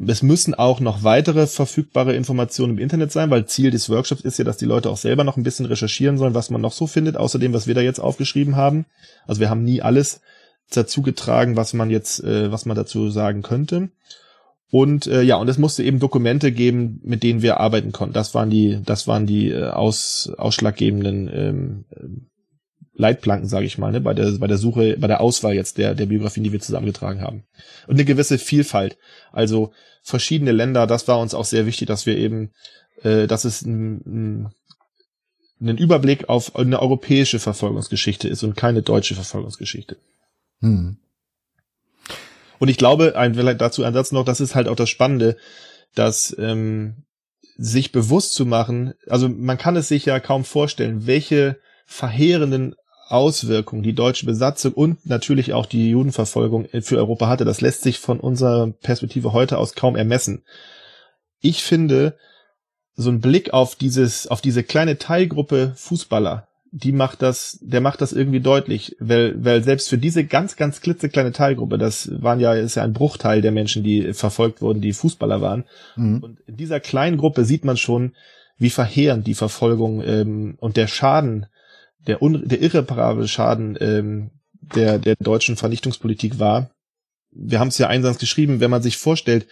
es 0.07 0.23
müssen 0.23 0.53
auch 0.53 0.79
noch 0.79 1.03
weitere 1.03 1.45
verfügbare 1.45 2.15
Informationen 2.15 2.73
im 2.73 2.79
Internet 2.79 3.11
sein, 3.11 3.29
weil 3.29 3.45
Ziel 3.47 3.69
des 3.71 3.89
Workshops 3.89 4.21
ist 4.21 4.39
ja, 4.39 4.45
dass 4.45 4.57
die 4.57 4.65
Leute 4.65 4.89
auch 4.89 4.97
selber 4.97 5.23
noch 5.23 5.35
ein 5.35 5.43
bisschen 5.43 5.65
recherchieren 5.65 6.17
sollen, 6.17 6.33
was 6.33 6.49
man 6.49 6.61
noch 6.61 6.71
so 6.71 6.87
findet, 6.87 7.17
außerdem, 7.17 7.53
was 7.53 7.67
wir 7.67 7.75
da 7.75 7.81
jetzt 7.81 7.99
aufgeschrieben 7.99 8.55
haben. 8.55 8.85
Also 9.27 9.41
wir 9.41 9.49
haben 9.49 9.63
nie 9.63 9.81
alles 9.81 10.21
dazu 10.71 11.01
getragen, 11.01 11.57
was 11.57 11.73
man 11.73 11.89
jetzt, 11.89 12.23
äh, 12.23 12.51
was 12.51 12.65
man 12.65 12.77
dazu 12.77 13.09
sagen 13.09 13.41
könnte. 13.41 13.89
Und 14.71 15.07
äh, 15.07 15.23
ja, 15.23 15.35
und 15.35 15.49
es 15.49 15.57
musste 15.57 15.83
eben 15.83 15.99
Dokumente 15.99 16.51
geben, 16.51 17.01
mit 17.03 17.23
denen 17.23 17.41
wir 17.41 17.59
arbeiten 17.59 17.91
konnten. 17.91 18.13
Das 18.13 18.33
waren 18.35 18.49
die, 18.49 18.79
das 18.85 19.07
waren 19.07 19.25
die 19.25 19.49
äh, 19.49 19.67
aus, 19.69 20.31
ausschlaggebenden 20.37 21.29
ähm, 21.33 21.85
Leitplanken, 22.99 23.47
sage 23.47 23.65
ich 23.65 23.77
mal, 23.77 23.91
ne, 23.91 24.01
bei 24.01 24.13
der 24.13 24.31
bei 24.33 24.47
der 24.47 24.57
Suche, 24.57 24.97
bei 24.99 25.07
der 25.07 25.21
Auswahl 25.21 25.53
jetzt 25.53 25.77
der 25.77 25.95
der 25.95 26.05
Biografien, 26.05 26.43
die 26.43 26.51
wir 26.51 26.59
zusammengetragen 26.59 27.21
haben. 27.21 27.45
Und 27.87 27.95
eine 27.95 28.05
gewisse 28.05 28.37
Vielfalt, 28.37 28.97
also 29.31 29.71
verschiedene 30.03 30.51
Länder. 30.51 30.85
Das 30.85 31.07
war 31.07 31.19
uns 31.19 31.33
auch 31.33 31.45
sehr 31.45 31.65
wichtig, 31.65 31.87
dass 31.87 32.05
wir 32.05 32.17
eben, 32.17 32.51
äh, 33.03 33.25
dass 33.25 33.45
es 33.45 33.61
ein, 33.61 34.01
ein 34.05 34.53
einen 35.61 35.77
Überblick 35.77 36.29
auf 36.29 36.55
eine 36.55 36.81
europäische 36.81 37.39
Verfolgungsgeschichte 37.39 38.27
ist 38.27 38.43
und 38.43 38.55
keine 38.55 38.81
deutsche 38.81 39.15
Verfolgungsgeschichte. 39.15 39.97
Hm. 40.61 40.97
Und 42.59 42.67
ich 42.67 42.77
glaube, 42.77 43.15
ein, 43.17 43.35
vielleicht 43.35 43.61
dazu 43.61 43.83
ein 43.83 43.93
Satz 43.93 44.11
noch, 44.11 44.25
das 44.25 44.41
ist 44.41 44.55
halt 44.55 44.67
auch 44.67 44.75
das 44.75 44.89
Spannende, 44.89 45.37
dass 45.95 46.35
ähm, 46.37 47.03
sich 47.57 47.91
bewusst 47.91 48.33
zu 48.33 48.45
machen, 48.45 48.93
also 49.07 49.27
man 49.27 49.57
kann 49.57 49.75
es 49.75 49.89
sich 49.89 50.05
ja 50.05 50.19
kaum 50.19 50.45
vorstellen, 50.45 51.07
welche 51.07 51.59
verheerenden 51.85 52.75
Auswirkungen 53.09 53.83
die 53.83 53.93
deutsche 53.93 54.25
Besatzung 54.25 54.73
und 54.73 55.05
natürlich 55.05 55.53
auch 55.53 55.65
die 55.65 55.89
Judenverfolgung 55.89 56.67
für 56.81 56.97
Europa 56.97 57.27
hatte. 57.27 57.45
Das 57.45 57.61
lässt 57.61 57.81
sich 57.81 57.99
von 57.99 58.19
unserer 58.19 58.71
Perspektive 58.71 59.33
heute 59.33 59.57
aus 59.57 59.73
kaum 59.73 59.95
ermessen. 59.95 60.43
Ich 61.41 61.63
finde, 61.63 62.17
so 62.95 63.09
ein 63.09 63.21
Blick 63.21 63.53
auf 63.53 63.75
dieses, 63.75 64.27
auf 64.27 64.41
diese 64.41 64.63
kleine 64.63 64.97
Teilgruppe 64.97 65.73
Fußballer, 65.75 66.47
die 66.71 66.91
macht 66.91 67.21
das, 67.21 67.57
der 67.61 67.81
macht 67.81 68.01
das 68.01 68.13
irgendwie 68.13 68.41
deutlich, 68.41 68.95
weil, 68.99 69.43
weil 69.43 69.63
selbst 69.63 69.89
für 69.89 69.97
diese 69.97 70.23
ganz, 70.25 70.55
ganz 70.55 70.81
klitzekleine 70.81 71.31
Teilgruppe, 71.31 71.77
das 71.77 72.11
waren 72.21 72.39
ja, 72.39 72.53
ist 72.53 72.75
ja 72.75 72.83
ein 72.83 72.93
Bruchteil 72.93 73.41
der 73.41 73.51
Menschen, 73.51 73.83
die 73.83 74.13
verfolgt 74.13 74.61
wurden, 74.61 74.81
die 74.81 74.93
Fußballer 74.93 75.41
waren. 75.41 75.63
Mhm. 75.95 76.19
Und 76.19 76.39
in 76.41 76.57
dieser 76.57 76.79
kleinen 76.79 77.17
Gruppe 77.17 77.45
sieht 77.45 77.65
man 77.65 77.77
schon, 77.77 78.13
wie 78.57 78.69
verheerend 78.69 79.25
die 79.25 79.33
Verfolgung 79.33 80.03
ähm, 80.03 80.55
und 80.59 80.77
der 80.77 80.87
Schaden, 80.87 81.47
der, 82.07 82.21
un, 82.21 82.47
der 82.47 82.61
irreparable 82.61 83.27
Schaden 83.27 83.77
ähm, 83.79 84.31
der, 84.75 84.99
der 84.99 85.15
deutschen 85.19 85.55
Vernichtungspolitik 85.55 86.39
war. 86.39 86.71
Wir 87.31 87.59
haben 87.59 87.67
es 87.67 87.77
ja 87.77 87.87
einsams 87.87 88.17
geschrieben, 88.17 88.59
wenn 88.59 88.71
man 88.71 88.81
sich 88.81 88.97
vorstellt, 88.97 89.47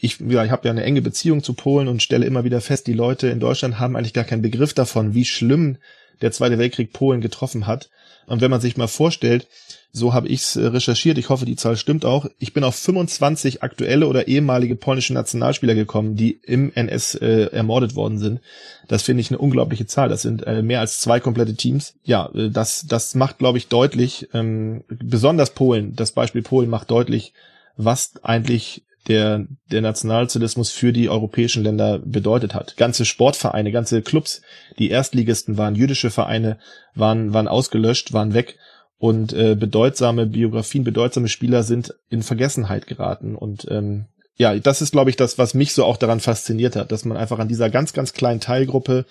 ich, 0.00 0.20
ja, 0.20 0.44
ich 0.44 0.50
habe 0.50 0.66
ja 0.66 0.70
eine 0.70 0.84
enge 0.84 1.02
Beziehung 1.02 1.42
zu 1.42 1.54
Polen 1.54 1.88
und 1.88 2.02
stelle 2.02 2.26
immer 2.26 2.44
wieder 2.44 2.60
fest, 2.60 2.86
die 2.86 2.92
Leute 2.92 3.28
in 3.28 3.40
Deutschland 3.40 3.78
haben 3.78 3.96
eigentlich 3.96 4.14
gar 4.14 4.24
keinen 4.24 4.42
Begriff 4.42 4.72
davon, 4.72 5.14
wie 5.14 5.24
schlimm 5.24 5.78
der 6.20 6.32
Zweite 6.32 6.58
Weltkrieg 6.58 6.92
Polen 6.92 7.20
getroffen 7.20 7.66
hat. 7.66 7.90
Und 8.26 8.40
wenn 8.40 8.50
man 8.50 8.60
sich 8.60 8.76
mal 8.76 8.88
vorstellt, 8.88 9.48
so 9.90 10.12
habe 10.12 10.28
ich 10.28 10.40
es 10.40 10.56
äh, 10.56 10.66
recherchiert, 10.66 11.18
ich 11.18 11.28
hoffe, 11.28 11.44
die 11.44 11.56
Zahl 11.56 11.76
stimmt 11.76 12.04
auch, 12.04 12.26
ich 12.38 12.52
bin 12.52 12.64
auf 12.64 12.76
25 12.76 13.62
aktuelle 13.62 14.06
oder 14.06 14.28
ehemalige 14.28 14.76
polnische 14.76 15.14
Nationalspieler 15.14 15.74
gekommen, 15.74 16.14
die 16.16 16.40
im 16.42 16.72
NS 16.74 17.14
äh, 17.16 17.50
ermordet 17.52 17.94
worden 17.94 18.18
sind. 18.18 18.40
Das 18.86 19.02
finde 19.02 19.22
ich 19.22 19.30
eine 19.30 19.38
unglaubliche 19.38 19.86
Zahl. 19.86 20.08
Das 20.08 20.22
sind 20.22 20.46
äh, 20.46 20.62
mehr 20.62 20.80
als 20.80 21.00
zwei 21.00 21.20
komplette 21.20 21.54
Teams. 21.54 21.94
Ja, 22.04 22.30
äh, 22.34 22.50
das, 22.50 22.86
das 22.86 23.14
macht, 23.14 23.38
glaube 23.38 23.58
ich, 23.58 23.68
deutlich, 23.68 24.28
ähm, 24.34 24.84
besonders 24.88 25.50
Polen, 25.50 25.96
das 25.96 26.12
Beispiel 26.12 26.42
Polen 26.42 26.70
macht 26.70 26.90
deutlich, 26.90 27.32
was 27.76 28.12
eigentlich 28.22 28.82
der, 29.08 29.46
der 29.70 29.80
Nationalsozialismus 29.80 30.70
für 30.70 30.92
die 30.92 31.08
europäischen 31.08 31.64
Länder 31.64 31.98
bedeutet 31.98 32.54
hat. 32.54 32.76
Ganze 32.76 33.06
Sportvereine, 33.06 33.72
ganze 33.72 34.02
Clubs, 34.02 34.42
die 34.78 34.90
Erstligisten 34.90 35.56
waren 35.56 35.74
jüdische 35.74 36.10
Vereine, 36.10 36.58
waren, 36.94 37.32
waren 37.32 37.48
ausgelöscht, 37.48 38.12
waren 38.12 38.34
weg 38.34 38.58
und 38.98 39.32
äh, 39.32 39.54
bedeutsame 39.54 40.26
Biografien, 40.26 40.84
bedeutsame 40.84 41.28
Spieler 41.28 41.62
sind 41.62 41.94
in 42.10 42.22
Vergessenheit 42.22 42.86
geraten. 42.86 43.36
Und 43.36 43.66
ähm, 43.70 44.06
ja, 44.36 44.56
das 44.58 44.82
ist, 44.82 44.92
glaube 44.92 45.10
ich, 45.10 45.16
das, 45.16 45.38
was 45.38 45.54
mich 45.54 45.72
so 45.72 45.84
auch 45.84 45.96
daran 45.96 46.20
fasziniert 46.20 46.76
hat, 46.76 46.90
dass 46.90 47.04
man 47.04 47.16
einfach 47.16 47.38
an 47.38 47.48
dieser 47.48 47.70
ganz, 47.70 47.92
ganz 47.92 48.12
kleinen 48.12 48.40
Teilgruppe 48.40 49.06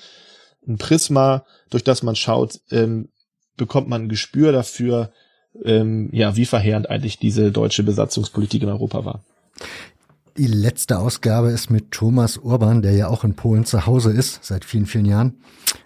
ein 0.67 0.77
Prisma, 0.77 1.45
durch 1.69 1.83
das 1.83 2.03
man 2.03 2.15
schaut, 2.15 2.59
ähm, 2.71 3.09
bekommt 3.55 3.87
man 3.87 4.03
ein 4.03 4.09
Gespür 4.09 4.51
dafür, 4.51 5.11
ähm, 5.63 6.09
ja, 6.11 6.35
wie 6.35 6.45
verheerend 6.45 6.89
eigentlich 6.89 7.17
diese 7.17 7.51
deutsche 7.51 7.83
Besatzungspolitik 7.83 8.63
in 8.63 8.69
Europa 8.69 9.05
war. 9.05 9.23
Die 10.37 10.47
letzte 10.47 10.99
Ausgabe 10.99 11.49
ist 11.49 11.71
mit 11.71 11.91
Thomas 11.91 12.37
Urban, 12.37 12.81
der 12.81 12.91
ja 12.91 13.07
auch 13.07 13.23
in 13.23 13.35
Polen 13.35 13.65
zu 13.65 13.85
Hause 13.85 14.11
ist, 14.11 14.43
seit 14.43 14.65
vielen, 14.65 14.85
vielen 14.85 15.05
Jahren. 15.05 15.37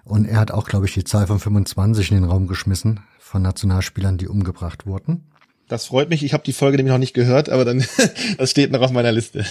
Und 0.03 0.25
er 0.25 0.39
hat 0.39 0.51
auch, 0.51 0.67
glaube 0.67 0.87
ich, 0.87 0.93
die 0.93 1.05
Zahl 1.05 1.27
von 1.27 1.39
25 1.39 2.11
in 2.11 2.17
den 2.17 2.29
Raum 2.29 2.47
geschmissen 2.47 2.99
von 3.31 3.41
Nationalspielern, 3.41 4.17
die 4.17 4.27
umgebracht 4.27 4.85
wurden. 4.85 5.23
Das 5.69 5.85
freut 5.85 6.09
mich. 6.09 6.21
Ich 6.21 6.33
habe 6.33 6.43
die 6.43 6.51
Folge 6.51 6.75
nämlich 6.75 6.91
noch 6.91 6.99
nicht 6.99 7.13
gehört, 7.13 7.47
aber 7.47 7.63
dann 7.63 7.81
das 8.37 8.51
steht 8.51 8.73
noch 8.73 8.81
auf 8.81 8.91
meiner 8.91 9.13
Liste. 9.13 9.45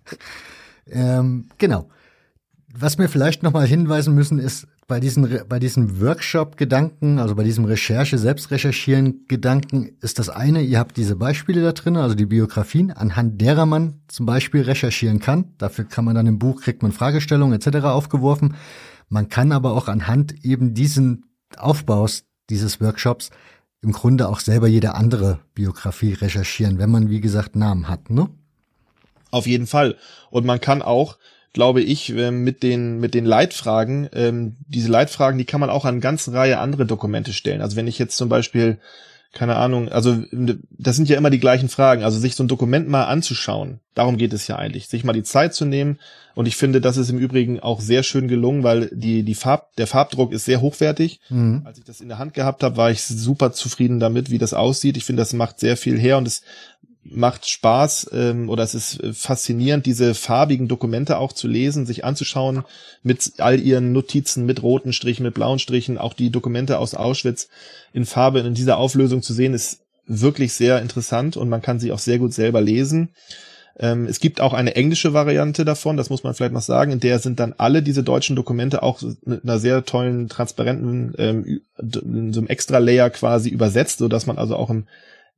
ähm, 0.90 1.50
genau. 1.58 1.90
Was 2.72 2.96
wir 2.96 3.10
vielleicht 3.10 3.42
nochmal 3.42 3.66
hinweisen 3.66 4.14
müssen, 4.14 4.38
ist, 4.38 4.66
bei 4.86 5.00
diesen, 5.00 5.46
bei 5.48 5.58
diesem 5.58 6.00
Workshop-Gedanken, 6.00 7.18
also 7.18 7.34
bei 7.34 7.44
diesem 7.44 7.66
Recherche, 7.66 8.16
Selbstrecherchieren-Gedanken, 8.16 9.96
ist 10.00 10.18
das 10.18 10.30
eine, 10.30 10.62
ihr 10.62 10.78
habt 10.78 10.96
diese 10.96 11.16
Beispiele 11.16 11.62
da 11.62 11.72
drin, 11.72 11.96
also 11.98 12.14
die 12.14 12.26
Biografien, 12.26 12.90
anhand 12.90 13.38
derer 13.38 13.66
man 13.66 14.00
zum 14.08 14.24
Beispiel 14.24 14.62
recherchieren 14.62 15.20
kann. 15.20 15.52
Dafür 15.58 15.84
kann 15.84 16.06
man 16.06 16.14
dann 16.14 16.26
im 16.26 16.38
Buch, 16.38 16.62
kriegt 16.62 16.82
man 16.82 16.92
Fragestellungen 16.92 17.58
etc. 17.58 17.84
aufgeworfen. 17.84 18.56
Man 19.10 19.28
kann 19.28 19.52
aber 19.52 19.72
auch 19.72 19.88
anhand 19.88 20.42
eben 20.42 20.72
diesen 20.72 21.26
Aufbaus 21.56 22.24
dieses 22.50 22.80
Workshops 22.80 23.30
im 23.82 23.92
Grunde 23.92 24.28
auch 24.28 24.40
selber 24.40 24.66
jede 24.66 24.94
andere 24.94 25.40
Biografie 25.54 26.14
recherchieren, 26.14 26.78
wenn 26.78 26.90
man, 26.90 27.10
wie 27.10 27.20
gesagt, 27.20 27.54
Namen 27.54 27.88
hat, 27.88 28.10
ne? 28.10 28.28
Auf 29.30 29.46
jeden 29.46 29.66
Fall. 29.66 29.96
Und 30.30 30.46
man 30.46 30.60
kann 30.60 30.80
auch 30.80 31.18
glaube 31.54 31.80
ich, 31.80 32.10
ähm, 32.10 32.44
mit 32.44 32.62
den, 32.62 32.98
mit 32.98 33.14
den 33.14 33.24
Leitfragen, 33.24 34.10
ähm, 34.12 34.56
diese 34.66 34.90
Leitfragen, 34.90 35.38
die 35.38 35.46
kann 35.46 35.60
man 35.60 35.70
auch 35.70 35.86
an 35.86 36.00
ganzen 36.00 36.34
Reihe 36.34 36.58
andere 36.58 36.84
Dokumente 36.84 37.32
stellen. 37.32 37.62
Also 37.62 37.76
wenn 37.76 37.86
ich 37.86 37.98
jetzt 37.98 38.16
zum 38.16 38.28
Beispiel, 38.28 38.78
keine 39.34 39.56
Ahnung, 39.56 39.88
also 39.90 40.22
das 40.70 40.96
sind 40.96 41.08
ja 41.08 41.18
immer 41.18 41.30
die 41.30 41.40
gleichen 41.40 41.68
Fragen, 41.68 42.04
also 42.04 42.18
sich 42.18 42.36
so 42.36 42.44
ein 42.44 42.48
Dokument 42.48 42.88
mal 42.88 43.04
anzuschauen, 43.04 43.80
darum 43.94 44.16
geht 44.16 44.32
es 44.32 44.46
ja 44.46 44.56
eigentlich, 44.56 44.88
sich 44.88 45.04
mal 45.04 45.12
die 45.12 45.24
Zeit 45.24 45.54
zu 45.54 45.64
nehmen 45.64 45.98
und 46.34 46.46
ich 46.46 46.56
finde, 46.56 46.80
das 46.80 46.96
ist 46.96 47.10
im 47.10 47.18
Übrigen 47.18 47.60
auch 47.60 47.80
sehr 47.80 48.02
schön 48.02 48.26
gelungen, 48.26 48.64
weil 48.64 48.90
die, 48.92 49.22
die 49.22 49.34
Farb, 49.36 49.74
der 49.76 49.86
Farbdruck 49.86 50.32
ist 50.32 50.44
sehr 50.44 50.60
hochwertig. 50.60 51.20
Mhm. 51.28 51.62
Als 51.64 51.78
ich 51.78 51.84
das 51.84 52.00
in 52.00 52.08
der 52.08 52.18
Hand 52.18 52.34
gehabt 52.34 52.64
habe, 52.64 52.76
war 52.76 52.90
ich 52.90 53.04
super 53.04 53.52
zufrieden 53.52 54.00
damit, 54.00 54.30
wie 54.30 54.38
das 54.38 54.52
aussieht. 54.52 54.96
Ich 54.96 55.04
finde, 55.04 55.22
das 55.22 55.32
macht 55.32 55.60
sehr 55.60 55.76
viel 55.76 55.98
her 55.98 56.18
und 56.18 56.26
es 56.26 56.42
macht 57.04 57.48
Spaß 57.48 58.10
ähm, 58.12 58.48
oder 58.48 58.62
es 58.62 58.74
ist 58.74 59.02
äh, 59.02 59.12
faszinierend, 59.12 59.86
diese 59.86 60.14
farbigen 60.14 60.68
Dokumente 60.68 61.18
auch 61.18 61.32
zu 61.32 61.48
lesen, 61.48 61.86
sich 61.86 62.04
anzuschauen 62.04 62.64
mit 63.02 63.34
all 63.38 63.60
ihren 63.60 63.92
Notizen, 63.92 64.46
mit 64.46 64.62
roten 64.62 64.92
Strichen, 64.92 65.24
mit 65.24 65.34
blauen 65.34 65.58
Strichen, 65.58 65.98
auch 65.98 66.14
die 66.14 66.30
Dokumente 66.30 66.78
aus 66.78 66.94
Auschwitz 66.94 67.48
in 67.92 68.06
Farbe 68.06 68.40
in 68.40 68.54
dieser 68.54 68.78
Auflösung 68.78 69.22
zu 69.22 69.34
sehen, 69.34 69.54
ist 69.54 69.80
wirklich 70.06 70.52
sehr 70.52 70.80
interessant 70.82 71.36
und 71.36 71.48
man 71.48 71.62
kann 71.62 71.78
sie 71.78 71.92
auch 71.92 71.98
sehr 71.98 72.18
gut 72.18 72.32
selber 72.32 72.60
lesen. 72.60 73.10
Ähm, 73.78 74.06
es 74.06 74.20
gibt 74.20 74.40
auch 74.40 74.52
eine 74.52 74.76
englische 74.76 75.12
Variante 75.12 75.64
davon, 75.64 75.96
das 75.96 76.08
muss 76.08 76.22
man 76.22 76.34
vielleicht 76.34 76.52
noch 76.52 76.62
sagen, 76.62 76.92
in 76.92 77.00
der 77.00 77.18
sind 77.18 77.40
dann 77.40 77.54
alle 77.58 77.82
diese 77.82 78.04
deutschen 78.04 78.36
Dokumente 78.36 78.82
auch 78.82 79.02
mit 79.24 79.42
einer 79.42 79.58
sehr 79.58 79.84
tollen, 79.84 80.28
transparenten, 80.28 81.14
ähm, 81.18 81.60
so 81.76 82.00
einem 82.00 82.46
Extra-Layer 82.46 83.10
quasi 83.10 83.50
übersetzt, 83.50 83.98
so 83.98 84.08
dass 84.08 84.26
man 84.26 84.38
also 84.38 84.56
auch 84.56 84.70
im 84.70 84.86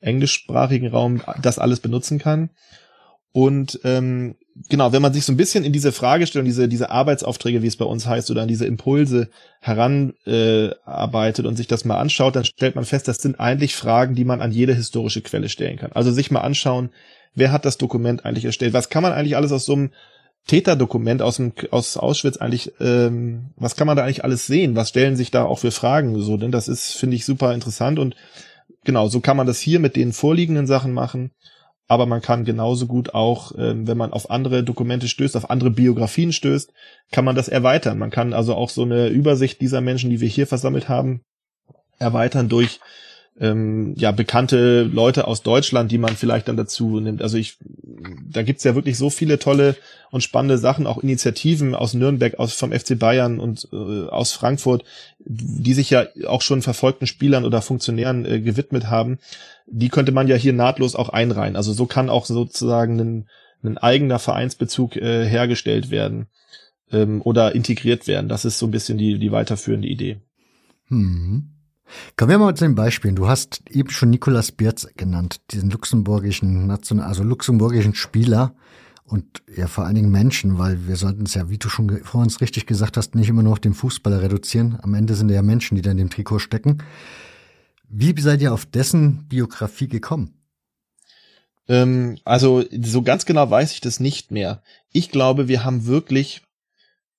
englischsprachigen 0.00 0.88
Raum 0.88 1.22
das 1.40 1.58
alles 1.58 1.80
benutzen 1.80 2.18
kann. 2.18 2.50
Und 3.32 3.80
ähm, 3.84 4.36
genau, 4.70 4.92
wenn 4.92 5.02
man 5.02 5.12
sich 5.12 5.26
so 5.26 5.32
ein 5.32 5.36
bisschen 5.36 5.62
in 5.62 5.72
diese 5.74 5.92
Fragestellung, 5.92 6.46
diese, 6.46 6.68
diese 6.68 6.90
Arbeitsaufträge, 6.90 7.62
wie 7.62 7.66
es 7.66 7.76
bei 7.76 7.84
uns 7.84 8.06
heißt, 8.06 8.30
oder 8.30 8.40
an 8.42 8.48
diese 8.48 8.64
Impulse 8.64 9.28
heranarbeitet 9.60 11.44
äh, 11.44 11.48
und 11.48 11.56
sich 11.56 11.66
das 11.66 11.84
mal 11.84 11.98
anschaut, 11.98 12.34
dann 12.34 12.46
stellt 12.46 12.76
man 12.76 12.86
fest, 12.86 13.08
das 13.08 13.18
sind 13.18 13.38
eigentlich 13.38 13.76
Fragen, 13.76 14.14
die 14.14 14.24
man 14.24 14.40
an 14.40 14.52
jede 14.52 14.74
historische 14.74 15.20
Quelle 15.20 15.50
stellen 15.50 15.76
kann. 15.76 15.92
Also 15.92 16.12
sich 16.12 16.30
mal 16.30 16.40
anschauen, 16.40 16.90
wer 17.34 17.52
hat 17.52 17.66
das 17.66 17.76
Dokument 17.76 18.24
eigentlich 18.24 18.46
erstellt? 18.46 18.72
Was 18.72 18.88
kann 18.88 19.02
man 19.02 19.12
eigentlich 19.12 19.36
alles 19.36 19.52
aus 19.52 19.66
so 19.66 19.74
einem 19.74 19.90
Täterdokument 20.46 21.22
aus, 21.22 21.36
dem, 21.36 21.52
aus 21.70 21.96
Auschwitz 21.96 22.36
eigentlich, 22.36 22.72
ähm, 22.80 23.50
was 23.56 23.76
kann 23.76 23.86
man 23.86 23.96
da 23.96 24.04
eigentlich 24.04 24.24
alles 24.24 24.46
sehen? 24.46 24.76
Was 24.76 24.90
stellen 24.90 25.16
sich 25.16 25.30
da 25.30 25.44
auch 25.44 25.58
für 25.58 25.72
Fragen? 25.72 26.18
So, 26.22 26.36
denn 26.36 26.52
das 26.52 26.68
ist, 26.68 26.92
finde 26.92 27.16
ich, 27.16 27.24
super 27.24 27.52
interessant 27.52 27.98
und 27.98 28.14
genau, 28.86 29.08
so 29.08 29.20
kann 29.20 29.36
man 29.36 29.46
das 29.46 29.60
hier 29.60 29.80
mit 29.80 29.96
den 29.96 30.14
vorliegenden 30.14 30.66
Sachen 30.66 30.94
machen. 30.94 31.32
Aber 31.88 32.06
man 32.06 32.20
kann 32.20 32.44
genauso 32.44 32.86
gut 32.86 33.14
auch, 33.14 33.52
ähm, 33.56 33.86
wenn 33.86 33.98
man 33.98 34.12
auf 34.12 34.30
andere 34.30 34.64
Dokumente 34.64 35.06
stößt, 35.06 35.36
auf 35.36 35.50
andere 35.50 35.70
Biografien 35.70 36.32
stößt, 36.32 36.72
kann 37.12 37.24
man 37.24 37.36
das 37.36 37.48
erweitern. 37.48 37.98
Man 37.98 38.10
kann 38.10 38.32
also 38.32 38.54
auch 38.54 38.70
so 38.70 38.82
eine 38.82 39.08
Übersicht 39.08 39.60
dieser 39.60 39.80
Menschen, 39.80 40.10
die 40.10 40.20
wir 40.20 40.28
hier 40.28 40.48
versammelt 40.48 40.88
haben, 40.88 41.20
erweitern 41.98 42.48
durch 42.48 42.80
ähm, 43.38 43.94
ja 43.96 44.12
bekannte 44.12 44.82
Leute 44.82 45.26
aus 45.26 45.42
Deutschland, 45.42 45.92
die 45.92 45.98
man 45.98 46.16
vielleicht 46.16 46.48
dann 46.48 46.56
dazu 46.56 47.00
nimmt. 47.00 47.22
Also 47.22 47.36
ich, 47.36 47.58
da 48.30 48.42
gibt's 48.42 48.64
ja 48.64 48.74
wirklich 48.74 48.96
so 48.96 49.10
viele 49.10 49.38
tolle 49.38 49.76
und 50.10 50.22
spannende 50.22 50.58
Sachen, 50.58 50.86
auch 50.86 51.02
Initiativen 51.02 51.74
aus 51.74 51.92
Nürnberg, 51.94 52.38
aus 52.38 52.54
vom 52.54 52.72
FC 52.72 52.98
Bayern 52.98 53.38
und 53.38 53.68
äh, 53.72 54.08
aus 54.08 54.32
Frankfurt, 54.32 54.84
die 55.18 55.74
sich 55.74 55.90
ja 55.90 56.06
auch 56.26 56.42
schon 56.42 56.62
verfolgten 56.62 57.06
Spielern 57.06 57.44
oder 57.44 57.60
Funktionären 57.60 58.24
äh, 58.24 58.40
gewidmet 58.40 58.88
haben. 58.88 59.18
Die 59.66 59.88
könnte 59.88 60.12
man 60.12 60.28
ja 60.28 60.36
hier 60.36 60.52
nahtlos 60.52 60.96
auch 60.96 61.10
einreihen. 61.10 61.56
Also 61.56 61.72
so 61.72 61.86
kann 61.86 62.08
auch 62.08 62.24
sozusagen 62.24 62.98
ein, 63.00 63.28
ein 63.62 63.78
eigener 63.78 64.18
Vereinsbezug 64.18 64.96
äh, 64.96 65.26
hergestellt 65.26 65.90
werden 65.90 66.28
ähm, 66.90 67.20
oder 67.22 67.54
integriert 67.54 68.06
werden. 68.06 68.28
Das 68.28 68.44
ist 68.46 68.58
so 68.58 68.66
ein 68.66 68.70
bisschen 68.70 68.96
die, 68.96 69.18
die 69.18 69.32
weiterführende 69.32 69.88
Idee. 69.88 70.18
Hm. 70.88 71.55
Kommen 72.16 72.30
wir 72.30 72.38
mal 72.38 72.54
zu 72.54 72.64
den 72.64 72.74
Beispielen. 72.74 73.16
Du 73.16 73.28
hast 73.28 73.62
eben 73.70 73.90
schon 73.90 74.10
Nicolas 74.10 74.52
Bierz 74.52 74.88
genannt, 74.96 75.40
diesen 75.50 75.70
luxemburgischen 75.70 76.66
National, 76.66 77.06
also 77.06 77.22
luxemburgischen 77.22 77.94
Spieler. 77.94 78.54
und 79.04 79.42
ja 79.54 79.68
vor 79.68 79.84
allen 79.84 79.94
Dingen 79.94 80.10
Menschen, 80.10 80.58
weil 80.58 80.88
wir 80.88 80.96
sollten 80.96 81.26
es 81.26 81.34
ja, 81.34 81.48
wie 81.48 81.58
du 81.58 81.68
schon 81.68 82.02
vor 82.02 82.22
uns 82.22 82.40
richtig 82.40 82.66
gesagt 82.66 82.96
hast, 82.96 83.14
nicht 83.14 83.28
immer 83.28 83.44
nur 83.44 83.52
auf 83.52 83.60
den 83.60 83.74
Fußballer 83.74 84.20
reduzieren. 84.20 84.78
Am 84.82 84.94
Ende 84.94 85.14
sind 85.14 85.30
ja 85.30 85.42
Menschen, 85.42 85.76
die 85.76 85.82
da 85.82 85.92
in 85.92 85.96
dem 85.96 86.10
Trikot 86.10 86.40
stecken. 86.40 86.82
Wie 87.88 88.20
seid 88.20 88.42
ihr 88.42 88.52
auf 88.52 88.66
dessen 88.66 89.28
Biografie 89.28 89.86
gekommen? 89.86 90.34
Ähm, 91.68 92.18
also 92.24 92.64
so 92.82 93.02
ganz 93.02 93.26
genau 93.26 93.48
weiß 93.48 93.72
ich 93.72 93.80
das 93.80 94.00
nicht 94.00 94.32
mehr. 94.32 94.62
Ich 94.90 95.10
glaube, 95.10 95.46
wir 95.46 95.64
haben 95.64 95.86
wirklich 95.86 96.42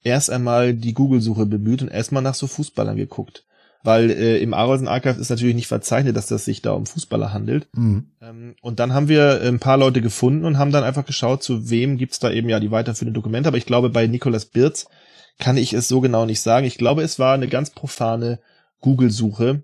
erst 0.01 0.29
einmal 0.29 0.73
die 0.73 0.93
Google-Suche 0.93 1.45
bemüht 1.45 1.81
und 1.81 1.87
erstmal 1.87 2.23
nach 2.23 2.35
so 2.35 2.47
Fußballern 2.47 2.97
geguckt 2.97 3.46
weil 3.87 4.11
äh, 4.11 4.39
im 4.39 4.53
Arolsen 4.53 4.89
Archive 4.89 5.17
ist 5.17 5.29
natürlich 5.29 5.55
nicht 5.55 5.67
verzeichnet, 5.67 6.17
dass 6.17 6.27
das 6.27 6.43
sich 6.43 6.61
da 6.61 6.73
um 6.73 6.85
Fußballer 6.85 7.31
handelt. 7.31 7.69
Mhm. 7.71 8.07
Ähm, 8.21 8.55
und 8.61 8.81
dann 8.81 8.93
haben 8.93 9.07
wir 9.07 9.39
ein 9.41 9.59
paar 9.59 9.77
Leute 9.77 10.01
gefunden 10.01 10.43
und 10.43 10.57
haben 10.57 10.73
dann 10.73 10.83
einfach 10.83 11.05
geschaut, 11.05 11.41
zu 11.41 11.69
wem 11.69 11.97
gibt's 11.97 12.19
da 12.19 12.29
eben 12.29 12.49
ja 12.49 12.59
die 12.59 12.69
weiterführenden 12.69 13.13
Dokumente. 13.13 13.47
Aber 13.47 13.57
ich 13.57 13.65
glaube, 13.65 13.89
bei 13.89 14.05
Nikolas 14.05 14.43
Birz 14.43 14.87
kann 15.39 15.55
ich 15.55 15.71
es 15.71 15.87
so 15.87 16.01
genau 16.01 16.25
nicht 16.25 16.41
sagen. 16.41 16.67
Ich 16.67 16.77
glaube, 16.77 17.01
es 17.01 17.17
war 17.17 17.33
eine 17.33 17.47
ganz 17.47 17.69
profane 17.69 18.39
Google-Suche 18.81 19.63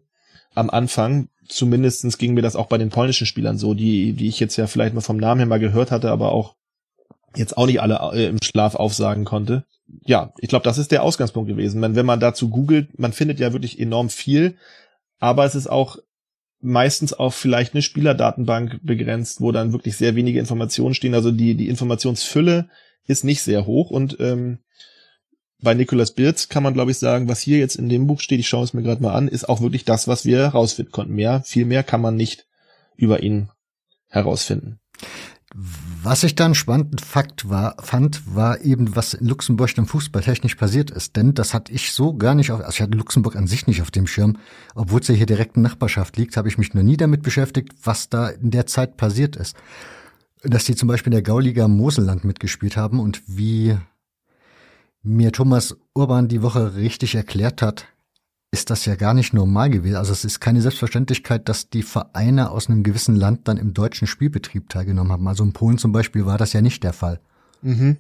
am 0.55 0.69
Anfang. 0.69 1.27
Zumindestens 1.49 2.17
ging 2.17 2.33
mir 2.33 2.41
das 2.41 2.55
auch 2.55 2.67
bei 2.67 2.77
den 2.77 2.91
polnischen 2.91 3.27
Spielern 3.27 3.57
so, 3.57 3.73
die, 3.73 4.13
die 4.13 4.29
ich 4.29 4.39
jetzt 4.39 4.55
ja 4.55 4.67
vielleicht 4.67 4.95
mal 4.95 5.01
vom 5.01 5.17
Namen 5.17 5.39
her 5.39 5.47
mal 5.47 5.59
gehört 5.59 5.91
hatte, 5.91 6.11
aber 6.11 6.31
auch 6.31 6.55
jetzt 7.35 7.57
auch 7.57 7.65
nicht 7.65 7.81
alle 7.81 7.99
äh, 8.13 8.27
im 8.27 8.41
Schlaf 8.41 8.75
aufsagen 8.75 9.25
konnte 9.25 9.65
ja, 10.01 10.33
ich 10.39 10.49
glaube, 10.49 10.63
das 10.63 10.77
ist 10.77 10.91
der 10.91 11.03
Ausgangspunkt 11.03 11.49
gewesen. 11.49 11.81
Wenn, 11.81 11.95
wenn 11.95 12.05
man 12.05 12.19
dazu 12.19 12.49
googelt, 12.49 12.97
man 12.99 13.13
findet 13.13 13.39
ja 13.39 13.53
wirklich 13.53 13.79
enorm 13.79 14.09
viel, 14.09 14.55
aber 15.19 15.45
es 15.45 15.55
ist 15.55 15.67
auch 15.67 15.97
meistens 16.61 17.13
auf 17.13 17.35
vielleicht 17.35 17.73
eine 17.73 17.81
Spielerdatenbank 17.81 18.79
begrenzt, 18.83 19.41
wo 19.41 19.51
dann 19.51 19.73
wirklich 19.73 19.97
sehr 19.97 20.15
wenige 20.15 20.39
Informationen 20.39 20.95
stehen. 20.95 21.13
Also 21.13 21.31
die, 21.31 21.55
die 21.55 21.67
Informationsfülle 21.67 22.69
ist 23.05 23.23
nicht 23.23 23.41
sehr 23.41 23.65
hoch 23.65 23.91
und 23.91 24.17
ähm, 24.19 24.59
bei 25.63 25.73
Nicolas 25.73 26.11
Birz 26.11 26.49
kann 26.49 26.63
man, 26.63 26.73
glaube 26.73 26.91
ich, 26.91 26.97
sagen, 26.97 27.29
was 27.29 27.39
hier 27.39 27.57
jetzt 27.57 27.75
in 27.75 27.87
dem 27.87 28.05
Buch 28.05 28.19
steht, 28.19 28.39
ich 28.39 28.49
schaue 28.49 28.65
es 28.65 28.73
mir 28.73 28.83
gerade 28.83 29.01
mal 29.01 29.13
an, 29.13 29.29
ist 29.29 29.47
auch 29.47 29.61
wirklich 29.61 29.85
das, 29.85 30.07
was 30.07 30.25
wir 30.25 30.39
herausfinden 30.39 30.91
konnten. 30.91 31.13
Mehr, 31.13 31.41
viel 31.45 31.65
mehr 31.65 31.83
kann 31.83 32.01
man 32.01 32.15
nicht 32.15 32.47
über 32.97 33.23
ihn 33.23 33.49
herausfinden. 34.09 34.79
Was 35.55 36.23
ich 36.23 36.33
dann 36.33 36.55
spannenden 36.55 36.97
Fakt 36.97 37.47
war, 37.47 37.75
fand, 37.79 38.35
war 38.35 38.61
eben, 38.61 38.95
was 38.95 39.13
in 39.13 39.27
Luxemburg 39.27 39.73
dann 39.75 39.85
fußballtechnisch 39.85 40.55
passiert 40.55 40.89
ist. 40.89 41.15
Denn 41.15 41.35
das 41.35 41.53
hatte 41.53 41.71
ich 41.71 41.91
so 41.91 42.15
gar 42.15 42.33
nicht 42.33 42.51
auf, 42.51 42.59
also 42.59 42.71
ich 42.71 42.81
hatte 42.81 42.97
Luxemburg 42.97 43.35
an 43.35 43.45
sich 43.45 43.67
nicht 43.67 43.81
auf 43.81 43.91
dem 43.91 44.07
Schirm. 44.07 44.37
Obwohl 44.73 45.01
es 45.01 45.07
ja 45.07 45.15
hier 45.15 45.27
direkt 45.27 45.55
in 45.55 45.61
Nachbarschaft 45.61 46.17
liegt, 46.17 46.37
habe 46.37 46.47
ich 46.47 46.57
mich 46.57 46.73
noch 46.73 46.81
nie 46.81 46.97
damit 46.97 47.21
beschäftigt, 47.21 47.73
was 47.83 48.09
da 48.09 48.29
in 48.29 48.49
der 48.49 48.65
Zeit 48.65 48.97
passiert 48.97 49.35
ist. 49.35 49.55
Dass 50.41 50.65
die 50.65 50.75
zum 50.75 50.87
Beispiel 50.87 51.11
in 51.11 51.17
der 51.17 51.21
Gauliga 51.21 51.67
Moselland 51.67 52.23
mitgespielt 52.23 52.75
haben 52.75 52.99
und 52.99 53.21
wie 53.27 53.77
mir 55.03 55.31
Thomas 55.31 55.77
Urban 55.93 56.29
die 56.29 56.41
Woche 56.41 56.75
richtig 56.75 57.13
erklärt 57.13 57.61
hat, 57.61 57.85
ist 58.53 58.69
das 58.69 58.85
ja 58.85 58.93
gar 58.93 59.15
nicht 59.15 59.33
normal 59.33 59.71
gewesen. 59.71 59.95
Also 59.95 60.11
es 60.11 60.23
ist 60.23 60.39
keine 60.39 60.61
Selbstverständlichkeit, 60.61 61.49
dass 61.49 61.71
die 61.71 61.81
Vereine 61.81 62.51
aus 62.51 62.69
einem 62.69 62.83
gewissen 62.83 63.15
Land 63.15 63.47
dann 63.47 63.57
im 63.57 63.73
deutschen 63.73 64.05
Spielbetrieb 64.05 64.69
teilgenommen 64.69 65.11
haben. 65.11 65.27
Also 65.27 65.43
in 65.43 65.53
Polen 65.53 65.79
zum 65.79 65.91
Beispiel 65.91 66.27
war 66.27 66.37
das 66.37 66.53
ja 66.53 66.61
nicht 66.61 66.83
der 66.83 66.93
Fall. 66.93 67.19
Mhm. 67.63 67.97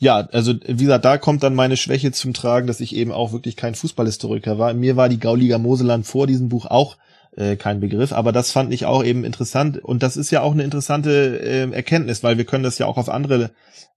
Ja, 0.00 0.26
also 0.32 0.54
wie 0.66 0.84
gesagt, 0.84 1.04
da 1.04 1.18
kommt 1.18 1.44
dann 1.44 1.54
meine 1.54 1.76
Schwäche 1.76 2.10
zum 2.10 2.34
Tragen, 2.34 2.66
dass 2.66 2.80
ich 2.80 2.96
eben 2.96 3.12
auch 3.12 3.32
wirklich 3.32 3.54
kein 3.54 3.76
Fußballhistoriker 3.76 4.58
war. 4.58 4.74
Mir 4.74 4.96
war 4.96 5.08
die 5.08 5.20
Gauliga 5.20 5.58
Moseland 5.58 6.04
vor 6.04 6.26
diesem 6.26 6.48
Buch 6.48 6.66
auch 6.66 6.96
äh, 7.36 7.54
kein 7.54 7.78
Begriff, 7.78 8.12
aber 8.12 8.32
das 8.32 8.50
fand 8.50 8.74
ich 8.74 8.86
auch 8.86 9.04
eben 9.04 9.22
interessant 9.22 9.78
und 9.78 10.02
das 10.02 10.16
ist 10.16 10.32
ja 10.32 10.40
auch 10.40 10.52
eine 10.52 10.64
interessante 10.64 11.38
äh, 11.40 11.70
Erkenntnis, 11.70 12.24
weil 12.24 12.38
wir 12.38 12.44
können 12.44 12.64
das 12.64 12.78
ja 12.78 12.86
auch 12.86 12.96
auf 12.96 13.08
andere 13.08 13.52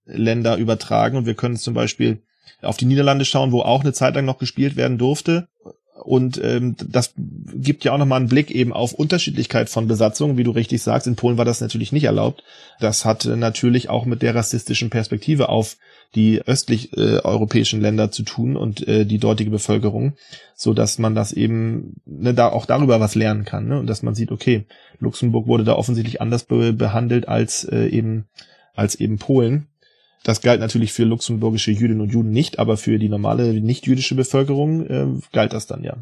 Länder 0.05 0.57
übertragen 0.57 1.17
und 1.17 1.25
wir 1.25 1.35
können 1.35 1.57
zum 1.57 1.73
Beispiel 1.73 2.21
auf 2.61 2.77
die 2.77 2.85
Niederlande 2.85 3.25
schauen, 3.25 3.51
wo 3.51 3.61
auch 3.61 3.81
eine 3.81 3.93
Zeit 3.93 4.15
lang 4.15 4.25
noch 4.25 4.39
gespielt 4.39 4.75
werden 4.75 4.97
durfte. 4.97 5.47
Und 6.03 6.39
ähm, 6.43 6.75
das 6.87 7.13
gibt 7.17 7.83
ja 7.83 7.91
auch 7.91 7.97
nochmal 7.97 8.19
einen 8.19 8.29
Blick 8.29 8.51
eben 8.51 8.71
auf 8.71 8.93
Unterschiedlichkeit 8.93 9.67
von 9.67 9.87
Besatzungen, 9.87 10.37
wie 10.37 10.43
du 10.43 10.51
richtig 10.51 10.81
sagst. 10.81 11.07
In 11.07 11.15
Polen 11.15 11.37
war 11.37 11.45
das 11.45 11.59
natürlich 11.59 11.91
nicht 11.91 12.05
erlaubt. 12.05 12.43
Das 12.79 13.03
hat 13.03 13.25
natürlich 13.25 13.89
auch 13.89 14.05
mit 14.05 14.21
der 14.21 14.35
rassistischen 14.35 14.89
Perspektive 14.89 15.49
auf 15.49 15.75
die 16.15 16.41
östlich 16.45 16.95
äh, 16.95 17.19
europäischen 17.19 17.81
Länder 17.81 18.11
zu 18.11 18.23
tun 18.23 18.55
und 18.55 18.87
äh, 18.87 19.05
die 19.05 19.17
dortige 19.17 19.49
Bevölkerung, 19.49 20.13
so 20.55 20.73
dass 20.73 20.99
man 20.99 21.15
das 21.15 21.33
eben 21.33 21.95
ne, 22.05 22.33
da 22.33 22.49
auch 22.49 22.65
darüber 22.65 22.99
was 22.99 23.15
lernen 23.15 23.43
kann 23.43 23.67
ne? 23.67 23.79
und 23.79 23.87
dass 23.87 24.03
man 24.03 24.15
sieht, 24.15 24.31
okay, 24.31 24.65
Luxemburg 24.99 25.47
wurde 25.47 25.65
da 25.65 25.73
offensichtlich 25.73 26.21
anders 26.21 26.43
be 26.43 26.71
behandelt 26.71 27.27
als 27.27 27.65
äh, 27.65 27.87
eben 27.87 28.27
als 28.73 28.95
eben 28.95 29.17
Polen 29.17 29.67
das 30.27 30.41
galt 30.41 30.59
natürlich 30.59 30.91
für 30.91 31.05
luxemburgische 31.05 31.71
Jüdinnen 31.71 32.01
und 32.01 32.11
Juden 32.11 32.31
nicht, 32.31 32.59
aber 32.59 32.75
für 32.75 32.99
die 32.99 33.07
normale 33.07 33.53
nicht-jüdische 33.61 34.13
Bevölkerung 34.13 34.85
äh, 34.85 35.07
galt 35.31 35.53
das 35.53 35.67
dann 35.67 35.83
ja. 35.83 35.95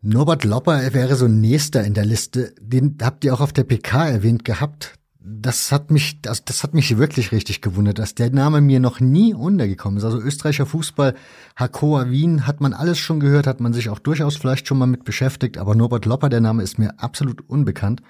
Norbert 0.00 0.44
Lopper 0.44 0.94
wäre 0.94 1.14
so 1.16 1.28
nächster 1.28 1.84
in 1.84 1.92
der 1.92 2.06
Liste. 2.06 2.54
Den 2.58 2.96
habt 3.02 3.24
ihr 3.24 3.34
auch 3.34 3.42
auf 3.42 3.52
der 3.52 3.64
PK 3.64 4.08
erwähnt 4.08 4.46
gehabt. 4.46 4.94
Das 5.20 5.70
hat 5.70 5.90
mich, 5.90 6.22
das, 6.22 6.46
das 6.46 6.62
hat 6.62 6.72
mich 6.72 6.96
wirklich 6.96 7.30
richtig 7.30 7.60
gewundert, 7.60 7.98
dass 7.98 8.14
der 8.14 8.30
Name 8.30 8.62
mir 8.62 8.80
noch 8.80 9.00
nie 9.00 9.34
untergekommen 9.34 9.98
ist. 9.98 10.04
Also 10.04 10.18
österreichischer 10.18 10.66
Fußball, 10.66 11.14
Hakoa 11.56 12.08
Wien, 12.08 12.46
hat 12.46 12.62
man 12.62 12.72
alles 12.72 12.98
schon 12.98 13.20
gehört, 13.20 13.46
hat 13.46 13.60
man 13.60 13.74
sich 13.74 13.90
auch 13.90 13.98
durchaus 13.98 14.36
vielleicht 14.36 14.66
schon 14.66 14.78
mal 14.78 14.86
mit 14.86 15.04
beschäftigt, 15.04 15.58
aber 15.58 15.74
Norbert 15.74 16.06
Lopper, 16.06 16.30
der 16.30 16.40
Name 16.40 16.62
ist 16.62 16.78
mir 16.78 16.98
absolut 16.98 17.48
unbekannt. 17.48 18.02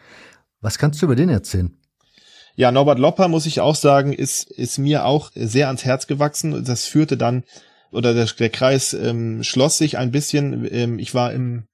Was 0.60 0.78
kannst 0.78 1.02
du 1.02 1.06
über 1.06 1.16
den 1.16 1.30
erzählen? 1.30 1.76
Ja, 2.54 2.70
Norbert 2.70 2.98
Lopper, 2.98 3.28
muss 3.28 3.46
ich 3.46 3.60
auch 3.60 3.74
sagen, 3.74 4.12
ist, 4.12 4.50
ist 4.50 4.78
mir 4.78 5.06
auch 5.06 5.30
sehr 5.34 5.68
ans 5.68 5.84
Herz 5.84 6.06
gewachsen. 6.06 6.64
Das 6.64 6.84
führte 6.84 7.16
dann, 7.16 7.44
oder 7.90 8.14
der, 8.14 8.26
der 8.26 8.50
Kreis 8.50 8.92
ähm, 8.92 9.42
schloss 9.42 9.78
sich 9.78 9.98
ein 9.98 10.10
bisschen. 10.10 10.68
Ähm, 10.70 10.98
ich 10.98 11.14
war 11.14 11.32
im, 11.32 11.64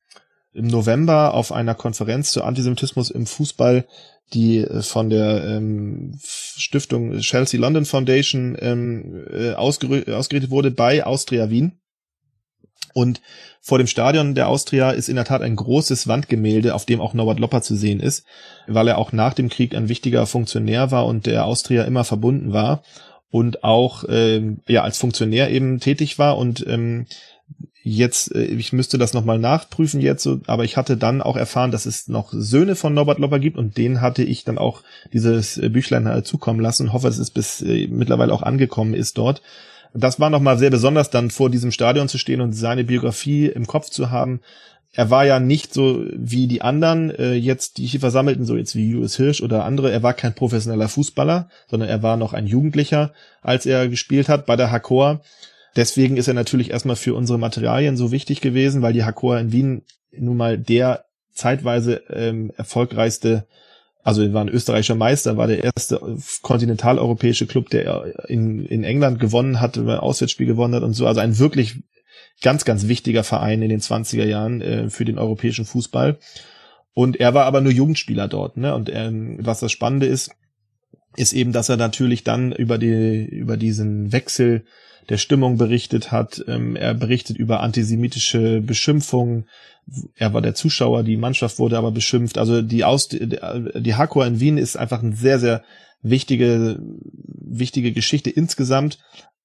im 0.52 0.66
November 0.66 1.34
auf 1.34 1.52
einer 1.52 1.74
Konferenz 1.74 2.30
zu 2.30 2.44
Antisemitismus 2.44 3.10
im 3.10 3.26
Fußball, 3.26 3.86
die 4.32 4.58
äh, 4.58 4.82
von 4.82 5.10
der 5.10 5.44
ähm, 5.44 6.18
Stiftung 6.22 7.18
Chelsea 7.18 7.58
London 7.60 7.84
Foundation 7.84 8.56
ähm, 8.60 9.26
äh, 9.30 9.54
ausgerichtet 9.54 10.50
wurde 10.50 10.70
bei 10.70 11.04
Austria 11.04 11.50
Wien. 11.50 11.80
Und 12.98 13.20
vor 13.60 13.78
dem 13.78 13.86
Stadion 13.86 14.34
der 14.34 14.48
Austria 14.48 14.90
ist 14.90 15.08
in 15.08 15.14
der 15.14 15.24
Tat 15.24 15.40
ein 15.40 15.54
großes 15.54 16.08
Wandgemälde, 16.08 16.74
auf 16.74 16.84
dem 16.84 17.00
auch 17.00 17.14
Norbert 17.14 17.38
Lopper 17.38 17.62
zu 17.62 17.76
sehen 17.76 18.00
ist, 18.00 18.24
weil 18.66 18.88
er 18.88 18.98
auch 18.98 19.12
nach 19.12 19.34
dem 19.34 19.48
Krieg 19.48 19.72
ein 19.76 19.88
wichtiger 19.88 20.26
Funktionär 20.26 20.90
war 20.90 21.06
und 21.06 21.26
der 21.26 21.44
Austria 21.44 21.84
immer 21.84 22.02
verbunden 22.02 22.52
war 22.52 22.82
und 23.30 23.62
auch 23.62 24.02
ähm, 24.08 24.62
ja 24.66 24.82
als 24.82 24.98
Funktionär 24.98 25.48
eben 25.52 25.78
tätig 25.78 26.18
war. 26.18 26.38
Und 26.38 26.66
ähm, 26.66 27.06
jetzt 27.84 28.34
äh, 28.34 28.46
ich 28.46 28.72
müsste 28.72 28.98
das 28.98 29.12
nochmal 29.14 29.38
nachprüfen 29.38 30.00
jetzt 30.00 30.24
so, 30.24 30.40
aber 30.48 30.64
ich 30.64 30.76
hatte 30.76 30.96
dann 30.96 31.22
auch 31.22 31.36
erfahren, 31.36 31.70
dass 31.70 31.86
es 31.86 32.08
noch 32.08 32.32
Söhne 32.32 32.74
von 32.74 32.94
Norbert 32.94 33.20
Lopper 33.20 33.38
gibt 33.38 33.58
und 33.58 33.76
denen 33.76 34.00
hatte 34.00 34.24
ich 34.24 34.42
dann 34.42 34.58
auch 34.58 34.82
dieses 35.12 35.56
äh, 35.56 35.68
Büchlein 35.68 36.08
halt 36.08 36.26
zukommen 36.26 36.58
lassen. 36.58 36.92
Hoffe, 36.92 37.06
dass 37.06 37.18
es 37.18 37.30
bis 37.30 37.62
äh, 37.62 37.86
mittlerweile 37.86 38.32
auch 38.32 38.42
angekommen 38.42 38.94
ist 38.94 39.18
dort 39.18 39.40
das 39.94 40.20
war 40.20 40.30
nochmal 40.30 40.58
sehr 40.58 40.70
besonders, 40.70 41.10
dann 41.10 41.30
vor 41.30 41.50
diesem 41.50 41.70
Stadion 41.70 42.08
zu 42.08 42.18
stehen 42.18 42.40
und 42.40 42.52
seine 42.52 42.84
Biografie 42.84 43.46
im 43.46 43.66
Kopf 43.66 43.90
zu 43.90 44.10
haben. 44.10 44.40
Er 44.92 45.10
war 45.10 45.26
ja 45.26 45.38
nicht 45.38 45.74
so 45.74 46.04
wie 46.12 46.46
die 46.46 46.62
anderen, 46.62 47.10
äh, 47.10 47.34
jetzt, 47.34 47.78
die 47.78 47.86
hier 47.86 48.00
versammelten, 48.00 48.44
so 48.44 48.56
jetzt 48.56 48.74
wie 48.74 48.90
Julius 48.90 49.16
Hirsch 49.16 49.42
oder 49.42 49.64
andere. 49.64 49.92
Er 49.92 50.02
war 50.02 50.14
kein 50.14 50.34
professioneller 50.34 50.88
Fußballer, 50.88 51.48
sondern 51.68 51.88
er 51.88 52.02
war 52.02 52.16
noch 52.16 52.32
ein 52.32 52.46
Jugendlicher, 52.46 53.12
als 53.42 53.66
er 53.66 53.88
gespielt 53.88 54.28
hat 54.28 54.46
bei 54.46 54.56
der 54.56 54.70
Hakor. 54.70 55.20
Deswegen 55.76 56.16
ist 56.16 56.28
er 56.28 56.34
natürlich 56.34 56.70
erstmal 56.70 56.96
für 56.96 57.14
unsere 57.14 57.38
Materialien 57.38 57.96
so 57.96 58.10
wichtig 58.10 58.40
gewesen, 58.40 58.82
weil 58.82 58.94
die 58.94 59.04
Hakor 59.04 59.38
in 59.38 59.52
Wien 59.52 59.82
nun 60.10 60.36
mal 60.36 60.58
der 60.58 61.04
zeitweise 61.32 62.02
ähm, 62.10 62.50
erfolgreichste 62.56 63.46
also 64.08 64.22
er 64.22 64.32
war 64.32 64.40
ein 64.40 64.48
österreichischer 64.48 64.94
Meister, 64.94 65.36
war 65.36 65.48
der 65.48 65.62
erste 65.62 66.00
kontinentaleuropäische 66.40 67.46
Club, 67.46 67.68
der 67.68 68.26
in, 68.26 68.64
in 68.64 68.82
England 68.82 69.20
gewonnen 69.20 69.60
hat, 69.60 69.76
ein 69.76 69.86
Auswärtsspiel 69.86 70.46
gewonnen 70.46 70.74
hat 70.74 70.82
und 70.82 70.94
so. 70.94 71.06
Also 71.06 71.20
ein 71.20 71.38
wirklich 71.38 71.82
ganz, 72.40 72.64
ganz 72.64 72.88
wichtiger 72.88 73.22
Verein 73.22 73.60
in 73.60 73.68
den 73.68 73.82
20er 73.82 74.24
Jahren 74.24 74.62
äh, 74.62 74.88
für 74.88 75.04
den 75.04 75.18
europäischen 75.18 75.66
Fußball. 75.66 76.16
Und 76.94 77.20
er 77.20 77.34
war 77.34 77.44
aber 77.44 77.60
nur 77.60 77.70
Jugendspieler 77.70 78.28
dort. 78.28 78.56
Ne? 78.56 78.74
Und 78.74 78.90
ähm, 78.90 79.40
was 79.42 79.60
das 79.60 79.72
Spannende 79.72 80.06
ist, 80.06 80.30
ist 81.16 81.32
eben, 81.32 81.52
dass 81.52 81.68
er 81.68 81.76
natürlich 81.76 82.24
dann 82.24 82.52
über 82.52 82.78
die 82.78 83.24
über 83.24 83.56
diesen 83.56 84.12
Wechsel 84.12 84.64
der 85.08 85.16
Stimmung 85.16 85.56
berichtet 85.56 86.12
hat. 86.12 86.44
Ähm, 86.46 86.76
er 86.76 86.94
berichtet 86.94 87.36
über 87.36 87.60
antisemitische 87.60 88.60
Beschimpfungen, 88.60 89.48
er 90.14 90.34
war 90.34 90.42
der 90.42 90.54
Zuschauer, 90.54 91.02
die 91.02 91.16
Mannschaft 91.16 91.58
wurde 91.58 91.78
aber 91.78 91.90
beschimpft. 91.90 92.38
Also 92.38 92.62
die 92.62 92.84
Aus 92.84 93.08
die 93.08 93.94
Hakor 93.94 94.26
in 94.26 94.40
Wien 94.40 94.58
ist 94.58 94.76
einfach 94.76 95.02
eine 95.02 95.16
sehr 95.16 95.38
sehr 95.38 95.62
wichtige 96.02 96.78
wichtige 96.80 97.92
Geschichte 97.92 98.30
insgesamt. 98.30 98.98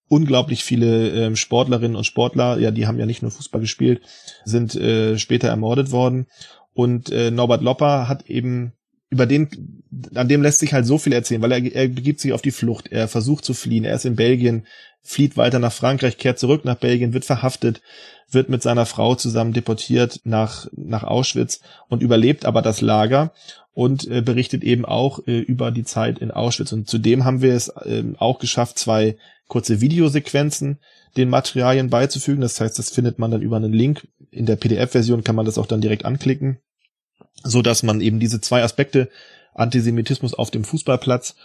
Unglaublich 0.10 0.64
viele 0.64 1.12
äh, 1.12 1.36
Sportlerinnen 1.36 1.96
und 1.96 2.04
Sportler, 2.04 2.60
ja, 2.60 2.72
die 2.72 2.86
haben 2.86 3.00
ja 3.00 3.06
nicht 3.06 3.22
nur 3.22 3.32
Fußball 3.32 3.62
gespielt, 3.62 4.02
sind 4.44 4.76
äh, 4.76 5.18
später 5.18 5.48
ermordet 5.48 5.92
worden. 5.92 6.28
Und 6.74 7.10
äh, 7.12 7.32
Norbert 7.32 7.62
Lopper 7.62 8.08
hat 8.08 8.30
eben 8.30 8.74
über 9.14 9.28
den, 9.28 9.84
an 10.16 10.28
dem 10.28 10.42
lässt 10.42 10.60
sich 10.60 10.74
halt 10.74 10.88
so 10.88 10.98
viel 10.98 11.14
erzählen, 11.14 11.42
weil 11.42 11.52
er, 11.52 11.64
er 11.64 11.88
begibt 11.88 12.20
sich 12.20 12.34
auf 12.34 12.42
die 12.42 12.52
Flucht, 12.52 12.92
er 12.92 13.08
versucht 13.08 13.46
zu 13.46 13.54
fliehen, 13.54 13.86
er 13.86 13.96
ist 13.96 14.06
in 14.06 14.16
Belgien, 14.16 14.66
flieht 15.04 15.38
weiter 15.38 15.60
nach 15.60 15.72
Frankreich, 15.72 16.18
kehrt 16.18 16.40
zurück 16.40 16.66
nach 16.66 16.78
Belgien, 16.78 17.14
wird 17.14 17.26
verhaftet, 17.26 17.82
wird 18.30 18.50
mit 18.50 18.64
seiner 18.64 18.88
Frau 18.88 19.14
zusammen 19.14 19.54
deportiert 19.54 20.20
nach, 20.24 20.68
nach 20.76 21.04
Auschwitz 21.04 21.62
und 21.90 22.02
überlebt 22.02 22.46
aber 22.46 22.64
das 22.64 22.82
Lager 22.82 23.34
und 23.74 24.08
äh, 24.08 24.22
berichtet 24.22 24.64
eben 24.64 24.84
auch 24.84 25.20
äh, 25.28 25.40
über 25.40 25.70
die 25.70 25.84
Zeit 25.84 26.20
in 26.20 26.32
Auschwitz. 26.32 26.72
Und 26.72 26.90
zudem 26.90 27.24
haben 27.24 27.42
wir 27.42 27.54
es 27.54 27.68
äh, 27.68 28.04
auch 28.18 28.40
geschafft, 28.40 28.80
zwei 28.80 29.16
kurze 29.48 29.80
Videosequenzen 29.80 30.80
den 31.18 31.30
Materialien 31.30 31.90
beizufügen. 31.90 32.42
Das 32.42 32.60
heißt, 32.60 32.80
das 32.80 32.90
findet 32.90 33.20
man 33.20 33.30
dann 33.30 33.42
über 33.42 33.58
einen 33.58 33.74
Link. 33.74 34.08
In 34.32 34.48
der 34.48 34.56
PDF-Version 34.56 35.24
kann 35.24 35.36
man 35.36 35.46
das 35.46 35.60
auch 35.60 35.68
dann 35.68 35.82
direkt 35.82 36.06
anklicken, 36.06 36.58
so 37.44 37.62
dass 37.62 37.84
man 37.84 38.02
eben 38.02 38.20
diese 38.20 38.42
zwei 38.42 38.64
Aspekte 38.64 39.10
Antisemitismus 39.54 40.34
auf 40.34 40.52
dem 40.52 40.64
Fußballplatz 40.64 41.36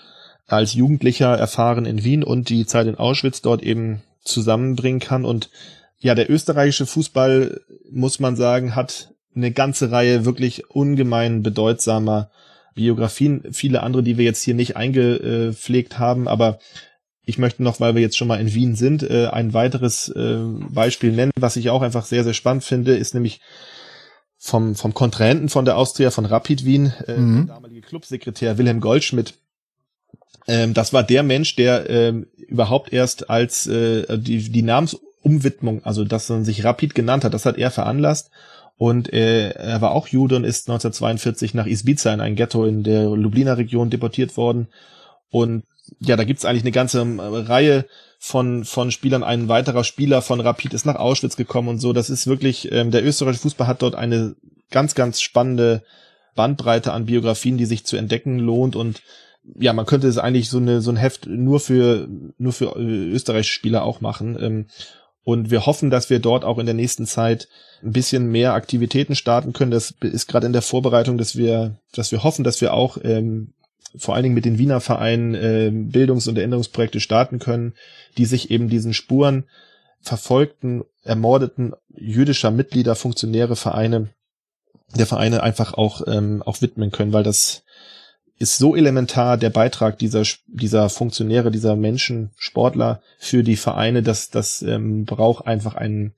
als 0.47 0.73
Jugendlicher 0.73 1.37
erfahren 1.37 1.85
in 1.85 2.05
Wien 2.05 2.25
und 2.25 2.49
die 2.49 2.65
Zeit 2.65 2.87
in 2.87 2.97
Auschwitz 2.97 3.43
dort 3.43 3.63
eben 3.63 4.03
zusammenbringen 4.25 5.01
kann. 5.01 5.25
Und 5.25 5.51
ja, 5.99 6.15
der 6.15 6.31
österreichische 6.31 6.87
Fußball, 6.87 7.61
muss 7.91 8.19
man 8.19 8.35
sagen, 8.37 8.75
hat 8.75 9.13
eine 9.35 9.53
ganze 9.53 9.91
Reihe 9.91 10.25
wirklich 10.25 10.71
ungemein 10.71 11.43
bedeutsamer 11.43 12.31
Biografien. 12.75 13.43
Viele 13.53 13.83
andere, 13.83 14.03
die 14.03 14.17
wir 14.17 14.25
jetzt 14.25 14.43
hier 14.43 14.55
nicht 14.55 14.77
eingepflegt 14.77 15.99
haben, 15.99 16.29
aber 16.29 16.59
ich 17.25 17.37
möchte 17.37 17.63
noch, 17.63 17.79
weil 17.79 17.95
wir 17.95 18.01
jetzt 18.01 18.17
schon 18.17 18.29
mal 18.29 18.41
in 18.41 18.55
Wien 18.55 18.75
sind, 18.75 19.03
äh, 19.03 19.27
ein 19.27 19.53
weiteres 19.53 20.09
äh, 20.09 20.39
Beispiel 20.71 21.13
nennen, 21.13 21.33
was 21.39 21.57
ich 21.57 21.69
auch 21.69 21.83
einfach 21.83 22.07
sehr, 22.07 22.25
sehr 22.25 22.33
spannend 22.33 22.65
finde, 22.65 22.97
ist 22.97 23.13
nämlich 23.13 23.41
vom, 24.39 24.75
vom 24.75 24.95
Kontrahenten 24.95 25.49
von 25.49 25.65
der 25.65 25.77
Austria, 25.77 26.11
von 26.11 26.25
Rapid 26.25 26.65
Wien, 26.65 26.93
äh, 27.07 27.17
mhm. 27.17 27.47
der 27.47 27.57
damalige 27.57 27.81
Clubsekretär 27.83 28.57
Wilhelm 28.57 28.81
Goldschmidt, 28.81 29.35
ähm, 30.49 30.75
das 30.75 30.93
war 30.93 31.03
der 31.03 31.23
Mensch, 31.23 31.55
der 31.57 31.89
ähm, 31.91 32.27
überhaupt 32.37 32.93
erst 32.93 33.29
als 33.29 33.67
äh, 33.67 34.19
die, 34.19 34.51
die 34.51 34.63
Namensumwidmung, 34.63 35.85
also 35.85 36.05
dass 36.05 36.29
man 36.31 36.45
sich 36.45 36.65
Rapid 36.65 36.95
genannt 36.95 37.25
hat, 37.25 37.35
das 37.35 37.47
hat 37.47 37.59
er 37.59 37.71
veranlasst. 37.71 38.31
Und 38.79 39.13
äh, 39.13 39.51
er 39.51 39.81
war 39.81 39.91
auch 39.91 40.07
Jude 40.07 40.37
und 40.37 40.45
ist 40.45 40.69
1942 40.69 41.53
nach 41.53 41.67
Izbica 41.67 42.15
in 42.15 42.21
ein 42.21 42.37
Ghetto 42.37 42.65
in 42.65 42.85
der 42.85 43.11
Lubliner 43.11 43.59
Region 43.59 43.91
deportiert 43.91 44.37
worden. 44.37 44.69
Und 45.31 45.65
ja, 45.99 46.17
da 46.17 46.25
gibt's 46.25 46.45
eigentlich 46.45 46.63
eine 46.63 46.71
ganze 46.71 47.01
ähm, 47.01 47.19
Reihe 47.21 47.87
von, 48.19 48.65
von 48.65 48.91
Spielern. 48.91 49.23
Ein 49.23 49.49
weiterer 49.49 49.85
Spieler 49.85 50.23
von 50.23 50.41
Rapid 50.41 50.75
ist 50.75 50.87
nach 50.87 50.97
Auschwitz 50.97 51.37
gekommen 51.37 51.69
und 51.69 51.79
so. 51.79 51.93
Das 51.93 52.11
ist 52.11 52.27
wirklich, 52.27 52.71
ähm, 52.73 52.91
der 52.91 53.05
österreichische 53.05 53.43
Fußball 53.43 53.67
hat 53.67 53.83
dort 53.83 53.95
eine 53.95 54.35
ganz, 54.71 54.95
ganz 54.95 55.21
spannende 55.21 55.83
Bandbreite 56.35 56.93
an 56.93 57.07
Biografien, 57.07 57.59
die 57.59 57.67
sich 57.67 57.85
zu 57.85 57.97
entdecken 57.97 58.39
lohnt 58.39 58.77
und 58.77 59.03
ja, 59.59 59.73
man 59.73 59.87
könnte 59.87 60.09
es 60.09 60.19
eigentlich 60.19 60.51
so 60.51 60.59
eine 60.59 60.83
so 60.83 60.91
ein 60.91 60.97
Heft 60.97 61.27
nur 61.27 61.59
für 61.59 62.07
nur 62.37 62.53
für 62.53 62.77
äh, 62.77 63.11
österreichische 63.11 63.55
Spieler 63.55 63.83
auch 63.83 64.01
machen. 64.01 64.37
Ähm, 64.41 64.67
und 65.25 65.51
wir 65.51 65.67
hoffen, 65.67 65.91
dass 65.91 66.11
wir 66.11 66.21
dort 66.21 66.45
auch 66.45 66.59
in 66.59 66.67
der 66.67 66.75
nächsten 66.75 67.07
Zeit 67.07 67.49
ein 67.83 67.93
bisschen 67.93 68.31
mehr 68.31 68.55
Aktivitäten 68.55 69.15
starten 69.15 69.53
können. 69.53 69.71
Das 69.71 69.95
ist 70.01 70.27
gerade 70.27 70.47
in 70.47 70.53
der 70.53 70.63
Vorbereitung, 70.63 71.19
dass 71.19 71.37
wir, 71.37 71.77
dass 71.93 72.13
wir 72.13 72.25
hoffen, 72.25 72.45
dass 72.45 72.61
wir 72.61 72.73
auch 72.73 72.99
ähm, 73.03 73.53
vor 73.97 74.15
allen 74.15 74.23
Dingen 74.23 74.35
mit 74.35 74.45
den 74.45 74.59
Wiener 74.59 74.81
Vereinen 74.81 75.35
äh, 75.35 75.71
Bildungs- 75.73 76.29
und 76.29 76.37
Erinnerungsprojekte 76.37 77.01
starten 77.01 77.39
können, 77.39 77.75
die 78.17 78.27
sich 78.27 78.51
eben 78.51 78.69
diesen 78.69 78.95
Spuren 78.95 79.45
verfolgten, 80.01 80.85
ermordeten 81.03 81.73
jüdischer 81.95 82.51
Mitglieder, 82.51 82.95
Funktionäre, 82.95 83.57
Vereine, 83.57 84.09
der 84.97 85.07
Vereine 85.07 85.43
einfach 85.43 85.75
auch 85.75 86.03
ähm, 86.07 86.43
auch 86.43 86.63
widmen 86.63 86.91
können, 86.91 87.13
weil 87.13 87.25
das 87.25 87.63
ist 88.39 88.59
so 88.59 88.77
elementar 88.77 89.37
der 89.37 89.51
Beitrag 89.51 89.99
dieser 89.99 90.23
dieser 90.47 90.89
Funktionäre, 90.89 91.51
dieser 91.51 91.77
Menschen, 91.77 92.31
Sportler 92.37 93.03
für 93.19 93.43
die 93.43 93.57
Vereine, 93.57 94.03
dass 94.03 94.31
das 94.31 94.63
ähm, 94.63 95.05
braucht 95.05 95.47
einfach 95.47 95.75
einen 95.75 96.15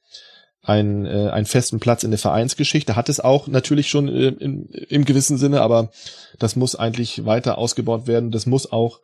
einen, 0.62 1.06
äh, 1.06 1.30
einen 1.30 1.46
festen 1.46 1.80
Platz 1.80 2.04
in 2.04 2.10
der 2.10 2.18
Vereinsgeschichte. 2.18 2.96
Hat 2.96 3.08
es 3.08 3.20
auch 3.20 3.46
natürlich 3.46 3.88
schon 3.88 4.08
äh, 4.08 4.28
im, 4.28 4.68
im 4.70 5.04
gewissen 5.04 5.38
Sinne, 5.38 5.62
aber 5.62 5.90
das 6.38 6.56
muss 6.56 6.74
eigentlich 6.74 7.24
weiter 7.24 7.58
ausgebaut 7.58 8.06
werden. 8.06 8.30
Das 8.30 8.46
muss 8.46 8.70
auch 8.70 9.00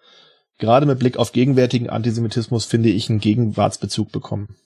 gerade 0.58 0.86
mit 0.86 0.98
Blick 0.98 1.16
auf 1.16 1.32
gegenwärtigen 1.32 1.88
Antisemitismus, 1.90 2.64
finde 2.64 2.90
ich, 2.90 3.08
einen 3.08 3.20
Gegenwartsbezug 3.20 4.12
bekommen. 4.12 4.56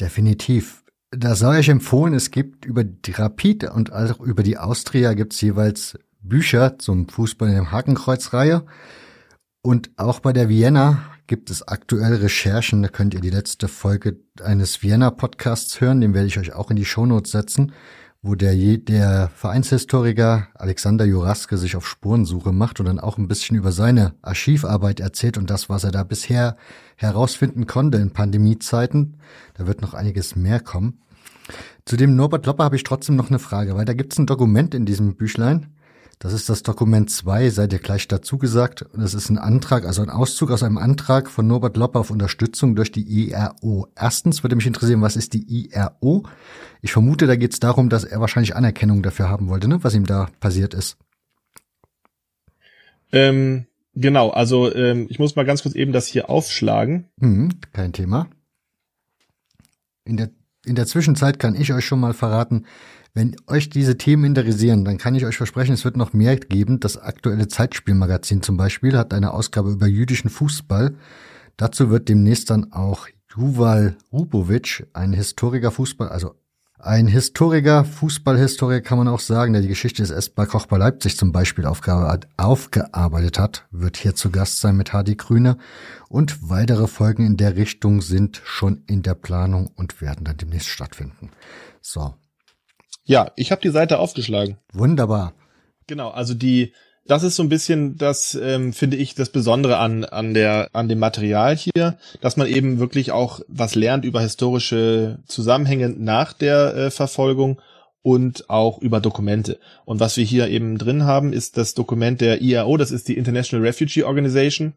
Definitiv. 0.00 0.84
Da 1.10 1.34
sei 1.34 1.58
euch 1.58 1.68
empfohlen, 1.68 2.14
es 2.14 2.30
gibt 2.30 2.64
über 2.64 2.84
die 2.84 3.12
Rapid 3.12 3.64
und 3.64 3.92
auch 3.92 4.20
über 4.20 4.42
die 4.42 4.58
Austria 4.58 5.14
gibt 5.14 5.32
es 5.32 5.40
jeweils 5.40 5.98
Bücher 6.20 6.78
zum 6.78 7.08
Fußball 7.08 7.48
in 7.48 7.54
der 7.54 7.72
Hakenkreuzreihe. 7.72 8.64
Und 9.62 9.90
auch 9.96 10.20
bei 10.20 10.32
der 10.32 10.48
Vienna 10.48 11.02
gibt 11.28 11.50
es 11.50 11.68
aktuell 11.68 12.14
Recherchen. 12.14 12.82
Da 12.82 12.88
könnt 12.88 13.14
ihr 13.14 13.20
die 13.20 13.30
letzte 13.30 13.68
Folge 13.68 14.18
eines 14.42 14.82
Vienna 14.82 15.10
Podcasts 15.10 15.80
hören. 15.80 16.00
Den 16.00 16.14
werde 16.14 16.26
ich 16.26 16.38
euch 16.38 16.54
auch 16.54 16.70
in 16.70 16.76
die 16.76 16.86
Shownotes 16.86 17.30
setzen, 17.30 17.72
wo 18.22 18.34
der, 18.34 18.56
der 18.78 19.30
Vereinshistoriker 19.34 20.48
Alexander 20.54 21.04
Juraske 21.04 21.56
sich 21.58 21.76
auf 21.76 21.86
Spurensuche 21.86 22.52
macht 22.52 22.80
und 22.80 22.86
dann 22.86 22.98
auch 22.98 23.18
ein 23.18 23.28
bisschen 23.28 23.56
über 23.56 23.70
seine 23.70 24.14
Archivarbeit 24.22 24.98
erzählt 25.00 25.38
und 25.38 25.50
das, 25.50 25.68
was 25.68 25.84
er 25.84 25.92
da 25.92 26.02
bisher 26.02 26.56
herausfinden 26.96 27.66
konnte 27.66 27.98
in 27.98 28.12
Pandemiezeiten. 28.12 29.18
Da 29.54 29.66
wird 29.66 29.82
noch 29.82 29.94
einiges 29.94 30.34
mehr 30.34 30.60
kommen. 30.60 31.02
Zu 31.84 31.96
dem 31.96 32.16
Norbert 32.16 32.46
Lopper 32.46 32.64
habe 32.64 32.76
ich 32.76 32.84
trotzdem 32.84 33.16
noch 33.16 33.28
eine 33.28 33.38
Frage, 33.38 33.76
weil 33.76 33.84
da 33.84 33.92
gibt 33.92 34.14
es 34.14 34.18
ein 34.18 34.26
Dokument 34.26 34.74
in 34.74 34.86
diesem 34.86 35.14
Büchlein. 35.14 35.74
Das 36.20 36.32
ist 36.32 36.48
das 36.48 36.64
Dokument 36.64 37.10
2, 37.10 37.50
seid 37.50 37.72
ihr 37.72 37.78
gleich 37.78 38.08
dazu 38.08 38.38
gesagt. 38.38 38.86
Das 38.92 39.14
ist 39.14 39.30
ein 39.30 39.38
Antrag, 39.38 39.84
also 39.84 40.02
ein 40.02 40.10
Auszug 40.10 40.50
aus 40.50 40.64
einem 40.64 40.76
Antrag 40.76 41.30
von 41.30 41.46
Norbert 41.46 41.76
Lopper 41.76 42.00
auf 42.00 42.10
Unterstützung 42.10 42.74
durch 42.74 42.90
die 42.90 43.30
IRO. 43.30 43.86
Erstens 43.94 44.42
würde 44.42 44.56
mich 44.56 44.66
interessieren, 44.66 45.00
was 45.00 45.14
ist 45.14 45.32
die 45.32 45.46
IRO? 45.46 46.24
Ich 46.82 46.92
vermute, 46.92 47.28
da 47.28 47.36
geht 47.36 47.52
es 47.52 47.60
darum, 47.60 47.88
dass 47.88 48.02
er 48.02 48.20
wahrscheinlich 48.20 48.56
Anerkennung 48.56 49.02
dafür 49.02 49.28
haben 49.28 49.48
wollte, 49.48 49.68
ne? 49.68 49.84
was 49.84 49.94
ihm 49.94 50.06
da 50.06 50.28
passiert 50.40 50.74
ist. 50.74 50.96
Ähm, 53.12 53.66
genau, 53.94 54.30
also 54.30 54.74
ähm, 54.74 55.06
ich 55.08 55.20
muss 55.20 55.36
mal 55.36 55.46
ganz 55.46 55.62
kurz 55.62 55.76
eben 55.76 55.92
das 55.92 56.08
hier 56.08 56.28
aufschlagen. 56.28 57.04
Hm, 57.20 57.60
kein 57.72 57.92
Thema. 57.92 58.28
In 60.04 60.16
der, 60.16 60.30
in 60.66 60.74
der 60.74 60.86
Zwischenzeit 60.86 61.38
kann 61.38 61.54
ich 61.54 61.72
euch 61.72 61.84
schon 61.84 62.00
mal 62.00 62.12
verraten, 62.12 62.66
wenn 63.18 63.34
euch 63.48 63.68
diese 63.68 63.98
Themen 63.98 64.22
interessieren, 64.22 64.84
dann 64.84 64.96
kann 64.96 65.16
ich 65.16 65.26
euch 65.26 65.36
versprechen, 65.36 65.72
es 65.72 65.84
wird 65.84 65.96
noch 65.96 66.12
mehr 66.12 66.36
geben. 66.36 66.78
Das 66.78 66.96
aktuelle 66.96 67.48
Zeitspielmagazin 67.48 68.42
zum 68.42 68.56
Beispiel 68.56 68.96
hat 68.96 69.12
eine 69.12 69.32
Ausgabe 69.32 69.72
über 69.72 69.88
jüdischen 69.88 70.30
Fußball. 70.30 70.94
Dazu 71.56 71.90
wird 71.90 72.08
demnächst 72.08 72.48
dann 72.48 72.72
auch 72.72 73.08
Juval 73.34 73.96
Rubovic, 74.12 74.86
ein 74.92 75.12
Historiker 75.12 75.72
Fußball, 75.72 76.08
also 76.08 76.36
ein 76.78 77.08
Historiker, 77.08 77.84
Fußballhistoriker 77.84 78.82
kann 78.82 78.98
man 78.98 79.08
auch 79.08 79.18
sagen, 79.18 79.52
der 79.52 79.62
die 79.62 79.68
Geschichte 79.68 80.00
des 80.00 80.12
SB 80.12 80.46
Koch 80.46 80.66
bei 80.66 80.78
Leipzig 80.78 81.16
zum 81.16 81.32
Beispiel 81.32 81.66
aufgearbeitet 81.66 83.36
hat, 83.36 83.66
wird 83.72 83.96
hier 83.96 84.14
zu 84.14 84.30
Gast 84.30 84.60
sein 84.60 84.76
mit 84.76 84.92
Hardy 84.92 85.16
Grüne. 85.16 85.58
Und 86.08 86.48
weitere 86.48 86.86
Folgen 86.86 87.26
in 87.26 87.36
der 87.36 87.56
Richtung 87.56 88.00
sind 88.00 88.40
schon 88.44 88.84
in 88.86 89.02
der 89.02 89.14
Planung 89.14 89.72
und 89.74 90.00
werden 90.00 90.24
dann 90.24 90.36
demnächst 90.36 90.68
stattfinden. 90.68 91.30
So, 91.80 92.14
ja, 93.08 93.32
ich 93.36 93.50
habe 93.50 93.62
die 93.62 93.70
Seite 93.70 93.98
aufgeschlagen. 93.98 94.58
Wunderbar. 94.72 95.32
Genau, 95.86 96.10
also 96.10 96.34
die, 96.34 96.74
das 97.06 97.22
ist 97.22 97.36
so 97.36 97.42
ein 97.42 97.48
bisschen 97.48 97.96
das, 97.96 98.34
ähm, 98.40 98.74
finde 98.74 98.98
ich, 98.98 99.14
das 99.14 99.30
Besondere 99.30 99.78
an, 99.78 100.04
an, 100.04 100.34
der, 100.34 100.68
an 100.74 100.88
dem 100.88 100.98
Material 100.98 101.56
hier, 101.56 101.96
dass 102.20 102.36
man 102.36 102.46
eben 102.46 102.78
wirklich 102.78 103.10
auch 103.10 103.40
was 103.48 103.74
lernt 103.74 104.04
über 104.04 104.20
historische 104.20 105.20
Zusammenhänge 105.26 105.88
nach 105.88 106.34
der 106.34 106.74
äh, 106.76 106.90
Verfolgung 106.90 107.58
und 108.02 108.50
auch 108.50 108.78
über 108.78 109.00
Dokumente. 109.00 109.58
Und 109.86 110.00
was 110.00 110.18
wir 110.18 110.24
hier 110.24 110.48
eben 110.48 110.76
drin 110.76 111.04
haben, 111.04 111.32
ist 111.32 111.56
das 111.56 111.72
Dokument 111.72 112.20
der 112.20 112.42
IAO, 112.42 112.76
das 112.76 112.90
ist 112.90 113.08
die 113.08 113.16
International 113.16 113.66
Refugee 113.66 114.04
Organization. 114.04 114.74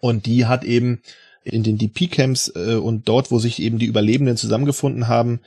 Und 0.00 0.26
die 0.26 0.46
hat 0.46 0.64
eben 0.64 1.00
in 1.44 1.62
den 1.62 1.78
DP-Camps 1.78 2.52
äh, 2.56 2.74
und 2.74 3.08
dort, 3.08 3.30
wo 3.30 3.38
sich 3.38 3.62
eben 3.62 3.78
die 3.78 3.86
Überlebenden 3.86 4.36
zusammengefunden 4.36 5.06
haben, 5.06 5.40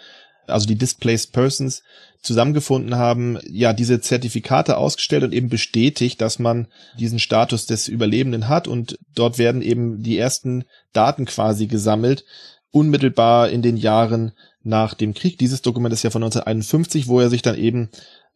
also 0.47 0.67
die 0.67 0.75
Displaced 0.75 1.31
Persons, 1.31 1.83
zusammengefunden 2.23 2.95
haben, 2.95 3.37
ja, 3.49 3.73
diese 3.73 3.99
Zertifikate 3.99 4.77
ausgestellt 4.77 5.23
und 5.23 5.33
eben 5.33 5.49
bestätigt, 5.49 6.21
dass 6.21 6.39
man 6.39 6.67
diesen 6.97 7.19
Status 7.19 7.65
des 7.65 7.89
Überlebenden 7.89 8.47
hat 8.47 8.67
und 8.67 8.97
dort 9.13 9.37
werden 9.37 9.61
eben 9.61 10.01
die 10.01 10.17
ersten 10.17 10.63
Daten 10.93 11.25
quasi 11.25 11.67
gesammelt, 11.67 12.23
unmittelbar 12.71 13.49
in 13.49 13.61
den 13.61 13.75
Jahren 13.75 14.31
nach 14.63 14.93
dem 14.93 15.13
Krieg. 15.13 15.37
Dieses 15.37 15.61
Dokument 15.61 15.93
ist 15.93 16.03
ja 16.03 16.09
von 16.09 16.23
1951, 16.23 17.07
wo 17.07 17.19
er 17.19 17.29
sich 17.29 17.41
dann 17.41 17.57
eben, 17.57 17.89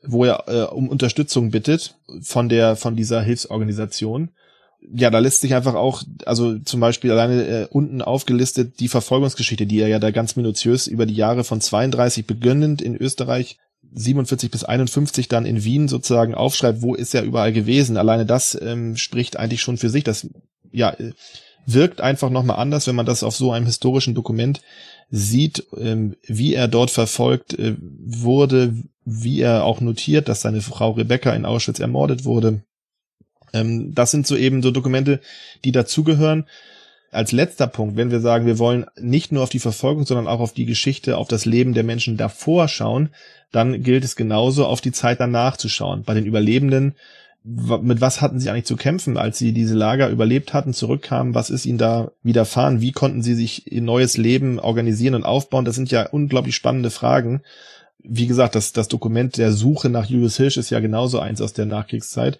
wo 0.03 0.26
er 0.26 0.43
äh, 0.47 0.64
um 0.64 0.89
Unterstützung 0.89 1.51
bittet 1.51 1.95
von 2.22 2.49
der, 2.49 2.76
von 2.76 2.97
dieser 2.97 3.22
Hilfsorganisation 3.22 4.32
ja, 4.80 5.09
da 5.09 5.19
lässt 5.19 5.41
sich 5.41 5.53
einfach 5.53 5.75
auch, 5.75 6.03
also 6.25 6.59
zum 6.59 6.80
Beispiel 6.80 7.11
alleine 7.11 7.45
äh, 7.45 7.67
unten 7.69 8.01
aufgelistet 8.01 8.80
die 8.80 8.88
Verfolgungsgeschichte, 8.88 9.65
die 9.65 9.80
er 9.80 9.88
ja 9.88 9.99
da 9.99 10.11
ganz 10.11 10.36
minutiös 10.36 10.88
über 10.88 11.05
die 11.05 11.15
Jahre 11.15 11.43
von 11.43 11.59
32 11.59 12.25
beginnend 12.25 12.82
in 12.82 12.95
Österreich 12.95 13.57
47 13.93 14.51
bis 14.51 14.63
51 14.63 15.28
dann 15.28 15.45
in 15.45 15.63
Wien 15.63 15.88
sozusagen 15.88 16.36
aufschreibt, 16.36 16.82
wo 16.82 16.95
ist 16.95 17.15
er 17.15 17.23
überall 17.23 17.53
gewesen. 17.53 17.97
Alleine 17.97 18.25
das 18.25 18.57
ähm, 18.61 18.97
spricht 18.97 19.38
eigentlich 19.38 19.61
schon 19.61 19.78
für 19.78 19.89
sich. 19.89 20.03
Das 20.03 20.28
ja 20.71 20.95
wirkt 21.67 22.01
einfach 22.01 22.30
nochmal 22.30 22.57
anders, 22.57 22.88
wenn 22.88 22.95
man 22.95 23.05
das 23.05 23.23
auf 23.23 23.36
so 23.36 23.51
einem 23.51 23.65
historischen 23.65 24.15
Dokument 24.15 24.61
sieht, 25.09 25.67
ähm, 25.78 26.15
wie 26.25 26.53
er 26.53 26.67
dort 26.67 26.89
verfolgt 26.89 27.53
äh, 27.59 27.75
wurde, 27.80 28.73
wie 29.03 29.41
er 29.41 29.65
auch 29.65 29.82
notiert, 29.82 30.30
dass 30.30 30.41
seine 30.41 30.61
Frau 30.61 30.91
Rebecca 30.91 31.34
in 31.34 31.45
Auschwitz 31.45 31.80
ermordet 31.80 32.25
wurde. 32.25 32.63
Ähm, 33.53 33.93
das 33.93 34.11
sind 34.11 34.27
so 34.27 34.35
eben 34.35 34.61
so 34.61 34.71
Dokumente, 34.71 35.19
die 35.63 35.71
dazugehören. 35.71 36.45
Als 37.09 37.31
letzter 37.31 37.67
Punkt, 37.67 37.95
wenn 37.95 38.11
wir 38.11 38.19
sagen, 38.19 38.45
wir 38.45 38.59
wollen 38.59 38.85
nicht 38.99 39.31
nur 39.31 39.43
auf 39.43 39.49
die 39.49 39.59
Verfolgung, 39.59 40.05
sondern 40.05 40.27
auch 40.27 40.41
auf 40.41 40.53
die 40.53 40.65
Geschichte, 40.65 41.17
auf 41.17 41.27
das 41.27 41.45
Leben 41.45 41.73
der 41.73 41.83
Menschen 41.83 42.17
davor 42.17 42.67
schauen, 42.67 43.09
dann 43.51 43.81
gilt 43.81 44.03
es 44.03 44.17
genauso 44.17 44.65
auf 44.65 44.81
die 44.81 44.91
Zeit 44.91 45.19
danach 45.21 45.55
zu 45.55 45.69
schauen. 45.69 46.03
Bei 46.03 46.13
den 46.13 46.25
Überlebenden 46.25 46.95
mit 47.47 48.01
was 48.01 48.21
hatten 48.21 48.39
sie 48.39 48.49
eigentlich 48.49 48.65
zu 48.65 48.75
kämpfen, 48.75 49.17
als 49.17 49.37
sie 49.37 49.53
diese 49.53 49.73
Lager 49.73 50.09
überlebt 50.09 50.53
hatten, 50.53 50.73
zurückkamen? 50.73 51.33
Was 51.33 51.49
ist 51.49 51.65
ihnen 51.65 51.77
da 51.77 52.11
widerfahren? 52.21 52.81
Wie 52.81 52.91
konnten 52.91 53.23
sie 53.23 53.35
sich 53.35 53.71
ihr 53.71 53.81
neues 53.81 54.17
Leben 54.17 54.59
organisieren 54.59 55.15
und 55.15 55.23
aufbauen? 55.23 55.63
Das 55.63 55.75
sind 55.75 55.89
ja 55.89 56.09
unglaublich 56.09 56.55
spannende 56.55 56.89
Fragen. 56.89 57.41
Wie 57.99 58.27
gesagt, 58.27 58.55
das, 58.55 58.73
das 58.73 58.89
Dokument 58.89 59.37
der 59.37 59.53
Suche 59.53 59.89
nach 59.89 60.07
Julius 60.07 60.35
Hirsch 60.35 60.57
ist 60.57 60.71
ja 60.71 60.81
genauso 60.81 61.19
eins 61.19 61.39
aus 61.39 61.53
der 61.53 61.65
Nachkriegszeit. 61.65 62.37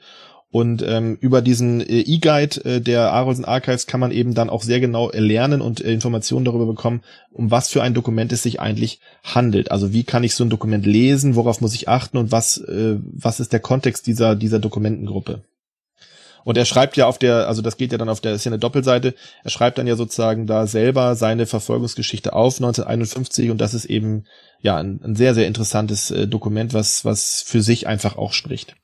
Und 0.50 0.82
ähm, 0.82 1.18
über 1.20 1.42
diesen 1.42 1.82
äh, 1.82 2.00
E-Guide 2.00 2.64
äh, 2.64 2.82
der 2.82 3.12
Arolsen 3.12 3.44
Archives 3.44 3.86
kann 3.86 4.00
man 4.00 4.12
eben 4.12 4.34
dann 4.34 4.50
auch 4.50 4.64
sehr 4.64 4.80
genau 4.80 5.12
lernen 5.12 5.60
und 5.60 5.82
äh, 5.82 5.92
Informationen 5.92 6.46
darüber 6.46 6.66
bekommen, 6.66 7.02
um 7.32 7.52
was 7.52 7.68
für 7.68 7.84
ein 7.84 7.94
Dokument 7.94 8.32
es 8.32 8.44
sich 8.44 8.62
eigentlich 8.62 9.02
handelt. 9.24 9.72
Also 9.72 9.92
wie 9.92 10.06
kann 10.06 10.24
ich 10.24 10.36
so 10.36 10.46
ein 10.46 10.50
Dokument 10.50 10.86
lesen, 10.86 11.36
worauf 11.36 11.60
muss 11.60 11.76
ich 11.76 11.90
achten 11.90 12.18
und 12.18 12.32
was, 12.32 12.60
äh, 12.60 12.96
was 13.02 13.42
ist 13.42 13.52
der 13.52 13.60
Kontext 13.60 14.08
dieser, 14.08 14.36
dieser 14.36 14.60
Dokumentengruppe. 14.60 15.44
Und 16.46 16.58
er 16.58 16.64
schreibt 16.64 16.96
ja 16.96 17.08
auf 17.08 17.18
der, 17.18 17.50
also 17.50 17.62
das 17.62 17.76
geht 17.76 17.92
ja 17.92 17.98
dann 17.98 18.08
auf 18.08 18.22
der, 18.22 18.32
ist 18.34 18.46
ja 18.46 18.52
eine 18.52 18.58
Doppelseite, 18.58 19.16
er 19.44 19.50
schreibt 19.50 19.78
dann 19.78 19.86
ja 19.86 19.98
sozusagen 19.98 20.48
da 20.48 20.66
selber 20.66 21.18
seine 21.18 21.46
Verfolgungsgeschichte 21.46 22.32
auf 22.32 22.56
1951 22.56 23.50
und 23.52 23.58
das 23.58 23.74
ist 23.74 23.84
eben 23.84 24.24
ja 24.62 24.78
ein, 24.78 25.02
ein 25.04 25.18
sehr, 25.18 25.36
sehr 25.36 25.46
interessantes 25.46 26.10
äh, 26.10 26.26
Dokument, 26.26 26.74
was, 26.74 27.04
was 27.04 27.42
für 27.42 27.62
sich 27.62 27.86
einfach 27.86 28.18
auch 28.18 28.32
spricht. 28.32 28.78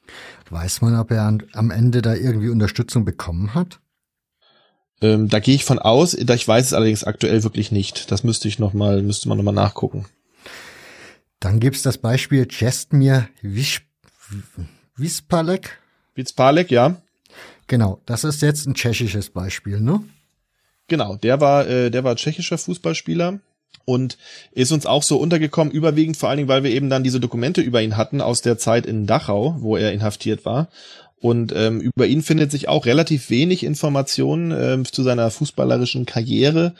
Weiß 0.49 0.81
man, 0.81 0.95
ob 0.99 1.11
er 1.11 1.37
am 1.53 1.71
Ende 1.71 2.01
da 2.01 2.13
irgendwie 2.13 2.49
Unterstützung 2.49 3.05
bekommen 3.05 3.53
hat? 3.53 3.79
Ähm, 5.01 5.27
da 5.27 5.39
gehe 5.39 5.55
ich 5.55 5.65
von 5.65 5.79
aus, 5.79 6.13
ich 6.13 6.47
weiß 6.47 6.67
es 6.67 6.73
allerdings 6.73 7.03
aktuell 7.03 7.43
wirklich 7.43 7.71
nicht. 7.71 8.11
Das 8.11 8.23
müsste 8.23 8.47
ich 8.47 8.59
noch 8.59 8.73
mal, 8.73 9.01
müsste 9.01 9.27
man 9.27 9.37
nochmal 9.37 9.53
nachgucken. 9.53 10.05
Dann 11.39 11.59
gibt's 11.59 11.81
das 11.81 11.97
Beispiel 11.97 12.47
Czestmir 12.47 13.27
Wispalek. 14.95 15.77
Wispalek, 16.15 16.71
ja. 16.71 17.01
Genau, 17.67 18.01
das 18.05 18.23
ist 18.23 18.41
jetzt 18.41 18.65
ein 18.65 18.75
tschechisches 18.75 19.29
Beispiel, 19.29 19.81
ne? 19.81 20.01
Genau, 20.87 21.15
der 21.17 21.41
war, 21.41 21.67
äh, 21.67 21.89
der 21.89 22.03
war 22.03 22.15
tschechischer 22.15 22.57
Fußballspieler 22.57 23.39
und 23.85 24.17
ist 24.51 24.71
uns 24.71 24.85
auch 24.85 25.03
so 25.03 25.17
untergekommen, 25.17 25.73
überwiegend 25.73 26.17
vor 26.17 26.29
allen 26.29 26.37
Dingen, 26.37 26.49
weil 26.49 26.63
wir 26.63 26.71
eben 26.71 26.89
dann 26.89 27.03
diese 27.03 27.19
Dokumente 27.19 27.61
über 27.61 27.81
ihn 27.81 27.97
hatten 27.97 28.21
aus 28.21 28.41
der 28.41 28.57
Zeit 28.57 28.85
in 28.85 29.05
Dachau, 29.05 29.57
wo 29.59 29.75
er 29.75 29.91
inhaftiert 29.91 30.45
war. 30.45 30.69
Und 31.19 31.53
ähm, 31.55 31.79
über 31.79 32.05
ihn 32.05 32.21
findet 32.21 32.51
sich 32.51 32.67
auch 32.67 32.85
relativ 32.85 33.29
wenig 33.29 33.63
Informationen 33.63 34.51
ähm, 34.51 34.85
zu 34.85 35.03
seiner 35.03 35.31
fußballerischen 35.31 36.05
Karriere. 36.05 36.75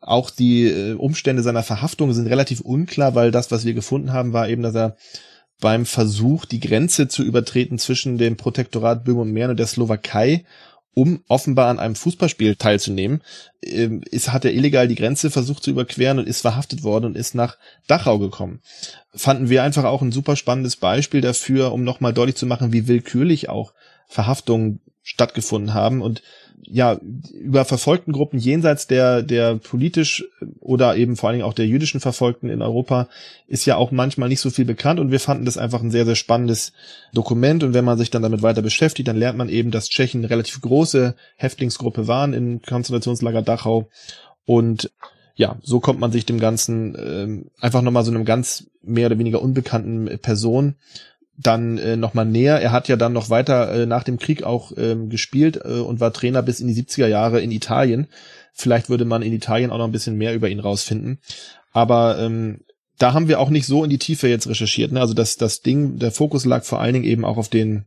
Auch 0.00 0.30
die 0.30 0.66
äh, 0.66 0.92
Umstände 0.92 1.42
seiner 1.42 1.62
Verhaftung 1.62 2.12
sind 2.12 2.26
relativ 2.26 2.60
unklar, 2.60 3.14
weil 3.14 3.30
das, 3.30 3.50
was 3.50 3.64
wir 3.64 3.72
gefunden 3.72 4.12
haben, 4.12 4.34
war 4.34 4.48
eben, 4.48 4.62
dass 4.62 4.74
er 4.74 4.96
beim 5.60 5.86
Versuch, 5.86 6.44
die 6.44 6.60
Grenze 6.60 7.08
zu 7.08 7.22
übertreten 7.22 7.78
zwischen 7.78 8.18
dem 8.18 8.36
Protektorat 8.36 9.04
Böhmen 9.04 9.22
und 9.22 9.32
Mähren 9.32 9.52
und 9.52 9.58
der 9.58 9.66
Slowakei, 9.66 10.44
um 10.98 11.22
offenbar 11.28 11.68
an 11.68 11.78
einem 11.78 11.94
Fußballspiel 11.94 12.56
teilzunehmen, 12.56 13.22
ähm, 13.62 14.02
ist, 14.10 14.32
hat 14.32 14.44
er 14.44 14.52
illegal 14.52 14.88
die 14.88 14.96
Grenze 14.96 15.30
versucht 15.30 15.62
zu 15.62 15.70
überqueren 15.70 16.18
und 16.18 16.26
ist 16.26 16.40
verhaftet 16.40 16.82
worden 16.82 17.04
und 17.04 17.16
ist 17.16 17.36
nach 17.36 17.56
Dachau 17.86 18.18
gekommen. 18.18 18.58
Fanden 19.14 19.48
wir 19.48 19.62
einfach 19.62 19.84
auch 19.84 20.02
ein 20.02 20.10
super 20.10 20.34
spannendes 20.34 20.74
Beispiel 20.74 21.20
dafür, 21.20 21.70
um 21.70 21.84
nochmal 21.84 22.12
deutlich 22.12 22.34
zu 22.34 22.46
machen, 22.46 22.72
wie 22.72 22.88
willkürlich 22.88 23.48
auch 23.48 23.74
Verhaftungen 24.08 24.80
stattgefunden 25.08 25.72
haben. 25.72 26.02
Und 26.02 26.22
ja, 26.62 27.00
über 27.32 27.64
verfolgten 27.64 28.12
Gruppen 28.12 28.38
jenseits 28.38 28.86
der, 28.86 29.22
der 29.22 29.56
politisch 29.56 30.26
oder 30.60 30.96
eben 30.96 31.16
vor 31.16 31.28
allen 31.28 31.38
Dingen 31.38 31.48
auch 31.48 31.54
der 31.54 31.66
jüdischen 31.66 32.00
Verfolgten 32.00 32.50
in 32.50 32.60
Europa 32.60 33.08
ist 33.46 33.64
ja 33.64 33.76
auch 33.76 33.90
manchmal 33.90 34.28
nicht 34.28 34.40
so 34.40 34.50
viel 34.50 34.66
bekannt. 34.66 35.00
Und 35.00 35.10
wir 35.10 35.18
fanden 35.18 35.46
das 35.46 35.56
einfach 35.56 35.80
ein 35.80 35.90
sehr, 35.90 36.04
sehr 36.04 36.14
spannendes 36.14 36.74
Dokument. 37.14 37.64
Und 37.64 37.72
wenn 37.72 37.86
man 37.86 37.96
sich 37.96 38.10
dann 38.10 38.22
damit 38.22 38.42
weiter 38.42 38.60
beschäftigt, 38.60 39.08
dann 39.08 39.16
lernt 39.16 39.38
man 39.38 39.48
eben, 39.48 39.70
dass 39.70 39.88
Tschechen 39.88 40.20
eine 40.20 40.30
relativ 40.30 40.60
große 40.60 41.14
Häftlingsgruppe 41.36 42.06
waren 42.06 42.34
im 42.34 42.60
Konzentrationslager 42.60 43.40
Dachau. 43.40 43.88
Und 44.44 44.90
ja, 45.36 45.56
so 45.62 45.80
kommt 45.80 46.00
man 46.00 46.12
sich 46.12 46.26
dem 46.26 46.38
Ganzen 46.38 46.96
ähm, 46.98 47.50
einfach 47.60 47.80
nochmal 47.80 48.04
so 48.04 48.10
einem 48.10 48.26
ganz 48.26 48.66
mehr 48.82 49.06
oder 49.06 49.18
weniger 49.18 49.40
unbekannten 49.40 50.18
Person 50.18 50.74
dann 51.38 51.78
äh, 51.78 51.96
nochmal 51.96 52.26
näher. 52.26 52.60
Er 52.60 52.72
hat 52.72 52.88
ja 52.88 52.96
dann 52.96 53.12
noch 53.12 53.30
weiter 53.30 53.72
äh, 53.72 53.86
nach 53.86 54.02
dem 54.02 54.18
Krieg 54.18 54.42
auch 54.42 54.72
ähm, 54.76 55.08
gespielt 55.08 55.60
äh, 55.64 55.78
und 55.78 56.00
war 56.00 56.12
Trainer 56.12 56.42
bis 56.42 56.60
in 56.60 56.66
die 56.66 56.74
70er 56.74 57.06
Jahre 57.06 57.40
in 57.40 57.52
Italien. 57.52 58.08
Vielleicht 58.52 58.90
würde 58.90 59.04
man 59.04 59.22
in 59.22 59.32
Italien 59.32 59.70
auch 59.70 59.78
noch 59.78 59.84
ein 59.84 59.92
bisschen 59.92 60.16
mehr 60.16 60.34
über 60.34 60.48
ihn 60.48 60.58
rausfinden. 60.58 61.20
Aber 61.72 62.18
ähm, 62.18 62.62
da 62.98 63.12
haben 63.12 63.28
wir 63.28 63.38
auch 63.38 63.50
nicht 63.50 63.66
so 63.66 63.84
in 63.84 63.90
die 63.90 63.98
Tiefe 63.98 64.26
jetzt 64.26 64.48
recherchiert. 64.48 64.90
Ne? 64.90 65.00
Also 65.00 65.14
das, 65.14 65.36
das 65.36 65.60
Ding, 65.60 65.98
der 65.98 66.10
Fokus 66.10 66.44
lag 66.44 66.64
vor 66.64 66.80
allen 66.80 66.94
Dingen 66.94 67.04
eben 67.04 67.24
auch 67.24 67.36
auf 67.36 67.48
den, 67.48 67.84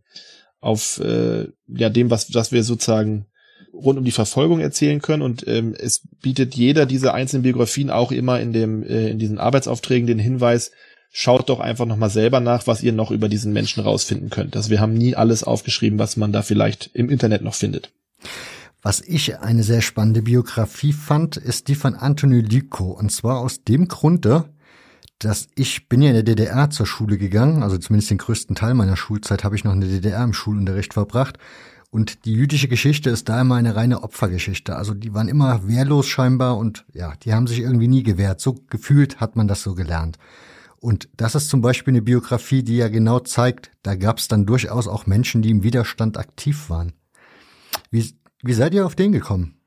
auf 0.61 1.01
äh, 1.03 1.47
ja 1.67 1.89
dem, 1.89 2.09
was, 2.09 2.33
was 2.33 2.53
wir 2.53 2.63
sozusagen 2.63 3.25
rund 3.73 3.99
um 3.99 4.05
die 4.05 4.11
Verfolgung 4.11 4.61
erzählen 4.61 5.01
können. 5.01 5.23
Und 5.23 5.45
ähm, 5.47 5.75
es 5.77 6.07
bietet 6.21 6.55
jeder 6.55 6.85
dieser 6.85 7.13
einzelnen 7.13 7.43
Biografien 7.43 7.89
auch 7.89 8.13
immer 8.13 8.39
in 8.39 8.53
dem, 8.53 8.83
äh, 8.83 9.09
in 9.09 9.19
diesen 9.19 9.39
Arbeitsaufträgen 9.39 10.07
den 10.07 10.19
Hinweis, 10.19 10.71
schaut 11.12 11.49
doch 11.49 11.59
einfach 11.59 11.86
nochmal 11.86 12.09
selber 12.09 12.39
nach, 12.39 12.66
was 12.68 12.82
ihr 12.82 12.93
noch 12.93 13.12
über 13.12 13.28
diesen 13.28 13.51
Menschen 13.51 13.84
rausfinden 13.84 14.30
könnt. 14.30 14.55
Also 14.55 14.70
wir 14.70 14.80
haben 14.80 14.93
nie 14.93 15.16
alles 15.16 15.43
aufgeschrieben, 15.43 15.99
was 15.99 16.18
man 16.18 16.32
da 16.32 16.41
vielleicht 16.41 16.89
im 16.93 17.09
Internet 17.09 17.43
noch 17.43 17.53
findet. 17.53 17.91
Was 18.82 19.01
ich 19.01 19.39
eine 19.39 19.62
sehr 19.62 19.82
spannende 19.82 20.24
Biografie 20.24 20.93
fand, 20.93 21.38
ist 21.38 21.68
die 21.68 21.76
von 21.76 21.95
Anthony 21.95 22.39
Lyko. 22.39 22.86
Und 22.86 23.12
zwar 23.12 23.39
aus 23.39 23.64
dem 23.64 23.88
Grunde, 23.88 24.45
dass 25.20 25.49
ich 25.53 25.88
bin 25.88 26.01
ja 26.01 26.09
in 26.09 26.16
der 26.16 26.24
DDR 26.24 26.72
zur 26.72 26.88
Schule 26.88 27.18
gegangen, 27.20 27.62
also 27.62 27.78
zumindest 27.78 28.09
den 28.09 28.18
größten 28.18 28.55
Teil 28.55 28.74
meiner 28.74 28.97
Schulzeit 28.97 29.43
habe 29.43 29.55
ich 29.55 29.64
noch 29.64 29.74
in 29.74 29.82
der 29.82 29.89
DDR 29.89 30.24
im 30.24 30.34
Schulunterricht 30.34 30.93
verbracht. 30.93 31.38
Und 31.91 32.24
die 32.24 32.34
jüdische 32.34 32.70
Geschichte 32.70 33.09
ist 33.09 33.28
da 33.28 33.41
immer 33.41 33.55
eine 33.55 33.76
reine 33.76 34.01
Opfergeschichte. 34.01 34.78
Also 34.78 34.93
die 34.93 35.14
waren 35.14 35.28
immer 35.28 35.68
wehrlos 35.68 36.07
scheinbar 36.07 36.57
und 36.57 36.86
ja, 36.93 37.14
die 37.24 37.34
haben 37.34 37.47
sich 37.47 37.59
irgendwie 37.59 37.89
nie 37.89 38.01
gewehrt. 38.01 38.39
So 38.39 38.55
gefühlt 38.70 39.20
hat 39.20 39.36
man 39.36 39.49
das 39.49 39.62
so 39.62 39.76
gelernt. 39.76 40.18
Und 40.82 41.09
das 41.15 41.36
ist 41.36 41.49
zum 41.49 41.61
Beispiel 41.61 41.91
eine 41.91 42.01
Biografie, 42.01 42.63
die 42.63 42.77
ja 42.77 42.88
genau 42.88 43.19
zeigt, 43.19 43.71
da 43.84 43.93
gab 43.95 44.17
es 44.17 44.27
dann 44.27 44.47
durchaus 44.47 44.88
auch 44.88 45.05
Menschen, 45.05 45.43
die 45.43 45.51
im 45.51 45.61
Widerstand 45.61 46.17
aktiv 46.17 46.69
waren. 46.71 46.93
Wie, 47.91 48.13
wie 48.41 48.53
seid 48.53 48.73
ihr 48.73 48.86
auf 48.86 48.95
den 48.95 49.11
gekommen? 49.11 49.61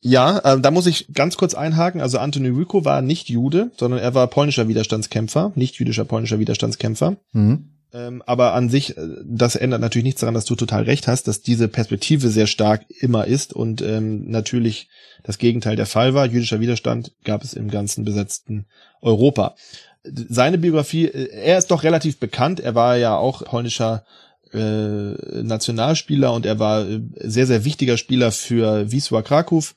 Ja, 0.00 0.38
äh, 0.38 0.60
da 0.60 0.70
muss 0.70 0.86
ich 0.86 1.12
ganz 1.12 1.36
kurz 1.36 1.54
einhaken. 1.54 2.00
Also 2.00 2.18
Anthony 2.18 2.48
Ryko 2.48 2.84
war 2.84 3.02
nicht 3.02 3.28
Jude, 3.28 3.72
sondern 3.76 3.98
er 3.98 4.14
war 4.14 4.28
polnischer 4.28 4.68
Widerstandskämpfer, 4.68 5.52
nicht 5.56 5.74
jüdischer 5.80 6.04
polnischer 6.04 6.38
Widerstandskämpfer. 6.38 7.16
Mhm. 7.32 7.70
Ähm, 7.92 8.22
aber 8.24 8.54
an 8.54 8.68
sich, 8.68 8.96
äh, 8.96 9.02
das 9.24 9.56
ändert 9.56 9.80
natürlich 9.80 10.04
nichts 10.04 10.20
daran, 10.20 10.34
dass 10.34 10.44
du 10.44 10.54
total 10.54 10.84
recht 10.84 11.08
hast, 11.08 11.26
dass 11.26 11.42
diese 11.42 11.66
Perspektive 11.66 12.28
sehr 12.28 12.46
stark 12.46 12.84
immer 13.00 13.26
ist 13.26 13.52
und 13.52 13.82
ähm, 13.82 14.30
natürlich 14.30 14.88
das 15.24 15.38
Gegenteil 15.38 15.74
der 15.74 15.86
Fall 15.86 16.14
war. 16.14 16.26
Jüdischer 16.26 16.60
Widerstand 16.60 17.12
gab 17.24 17.42
es 17.42 17.52
im 17.52 17.68
ganzen 17.68 18.04
besetzten 18.04 18.66
Europa 19.02 19.56
seine 20.04 20.58
Biografie, 20.58 21.06
äh, 21.06 21.30
er 21.32 21.58
ist 21.58 21.70
doch 21.70 21.82
relativ 21.82 22.18
bekannt. 22.18 22.60
Er 22.60 22.74
war 22.74 22.96
ja 22.96 23.16
auch 23.16 23.44
polnischer 23.44 24.04
äh, 24.52 25.12
Nationalspieler 25.42 26.32
und 26.32 26.46
er 26.46 26.58
war 26.58 26.88
äh, 26.88 27.00
sehr, 27.16 27.46
sehr 27.46 27.64
wichtiger 27.64 27.96
Spieler 27.96 28.32
für 28.32 28.90
Wisła 28.90 29.22
Kraków. 29.22 29.74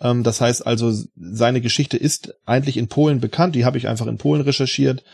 Ähm, 0.00 0.22
das 0.22 0.40
heißt 0.40 0.66
also, 0.66 0.92
seine 1.16 1.60
Geschichte 1.60 1.96
ist 1.96 2.34
eigentlich 2.44 2.76
in 2.76 2.88
Polen 2.88 3.20
bekannt. 3.20 3.54
Die 3.54 3.64
habe 3.64 3.78
ich 3.78 3.88
einfach 3.88 4.06
in 4.06 4.18
Polen 4.18 4.42
recherchiert. 4.42 5.04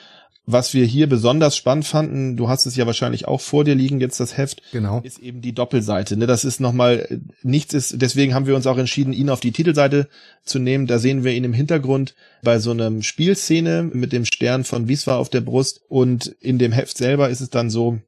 Was 0.44 0.74
wir 0.74 0.84
hier 0.84 1.08
besonders 1.08 1.56
spannend 1.56 1.86
fanden, 1.86 2.36
du 2.36 2.48
hast 2.48 2.66
es 2.66 2.74
ja 2.74 2.84
wahrscheinlich 2.84 3.28
auch 3.28 3.40
vor 3.40 3.62
dir 3.62 3.76
liegen, 3.76 4.00
jetzt 4.00 4.18
das 4.18 4.36
Heft, 4.36 4.60
genau. 4.72 5.00
ist 5.04 5.20
eben 5.20 5.40
die 5.40 5.54
Doppelseite. 5.54 6.16
Ne? 6.16 6.26
Das 6.26 6.44
ist 6.44 6.60
nochmal, 6.60 7.20
nichts 7.42 7.74
ist, 7.74 8.02
deswegen 8.02 8.34
haben 8.34 8.46
wir 8.46 8.56
uns 8.56 8.66
auch 8.66 8.78
entschieden, 8.78 9.12
ihn 9.12 9.30
auf 9.30 9.38
die 9.38 9.52
Titelseite 9.52 10.08
zu 10.42 10.58
nehmen. 10.58 10.88
Da 10.88 10.98
sehen 10.98 11.22
wir 11.22 11.32
ihn 11.32 11.44
im 11.44 11.52
Hintergrund 11.52 12.16
bei 12.42 12.58
so 12.58 12.72
einem 12.72 13.02
Spielszene 13.02 13.84
mit 13.84 14.12
dem 14.12 14.24
Stern 14.24 14.64
von 14.64 14.88
Wieswa 14.88 15.16
auf 15.16 15.30
der 15.30 15.42
Brust. 15.42 15.82
Und 15.88 16.26
in 16.40 16.58
dem 16.58 16.72
Heft 16.72 16.98
selber 16.98 17.30
ist 17.30 17.40
es 17.40 17.50
dann 17.50 17.70
so, 17.70 18.00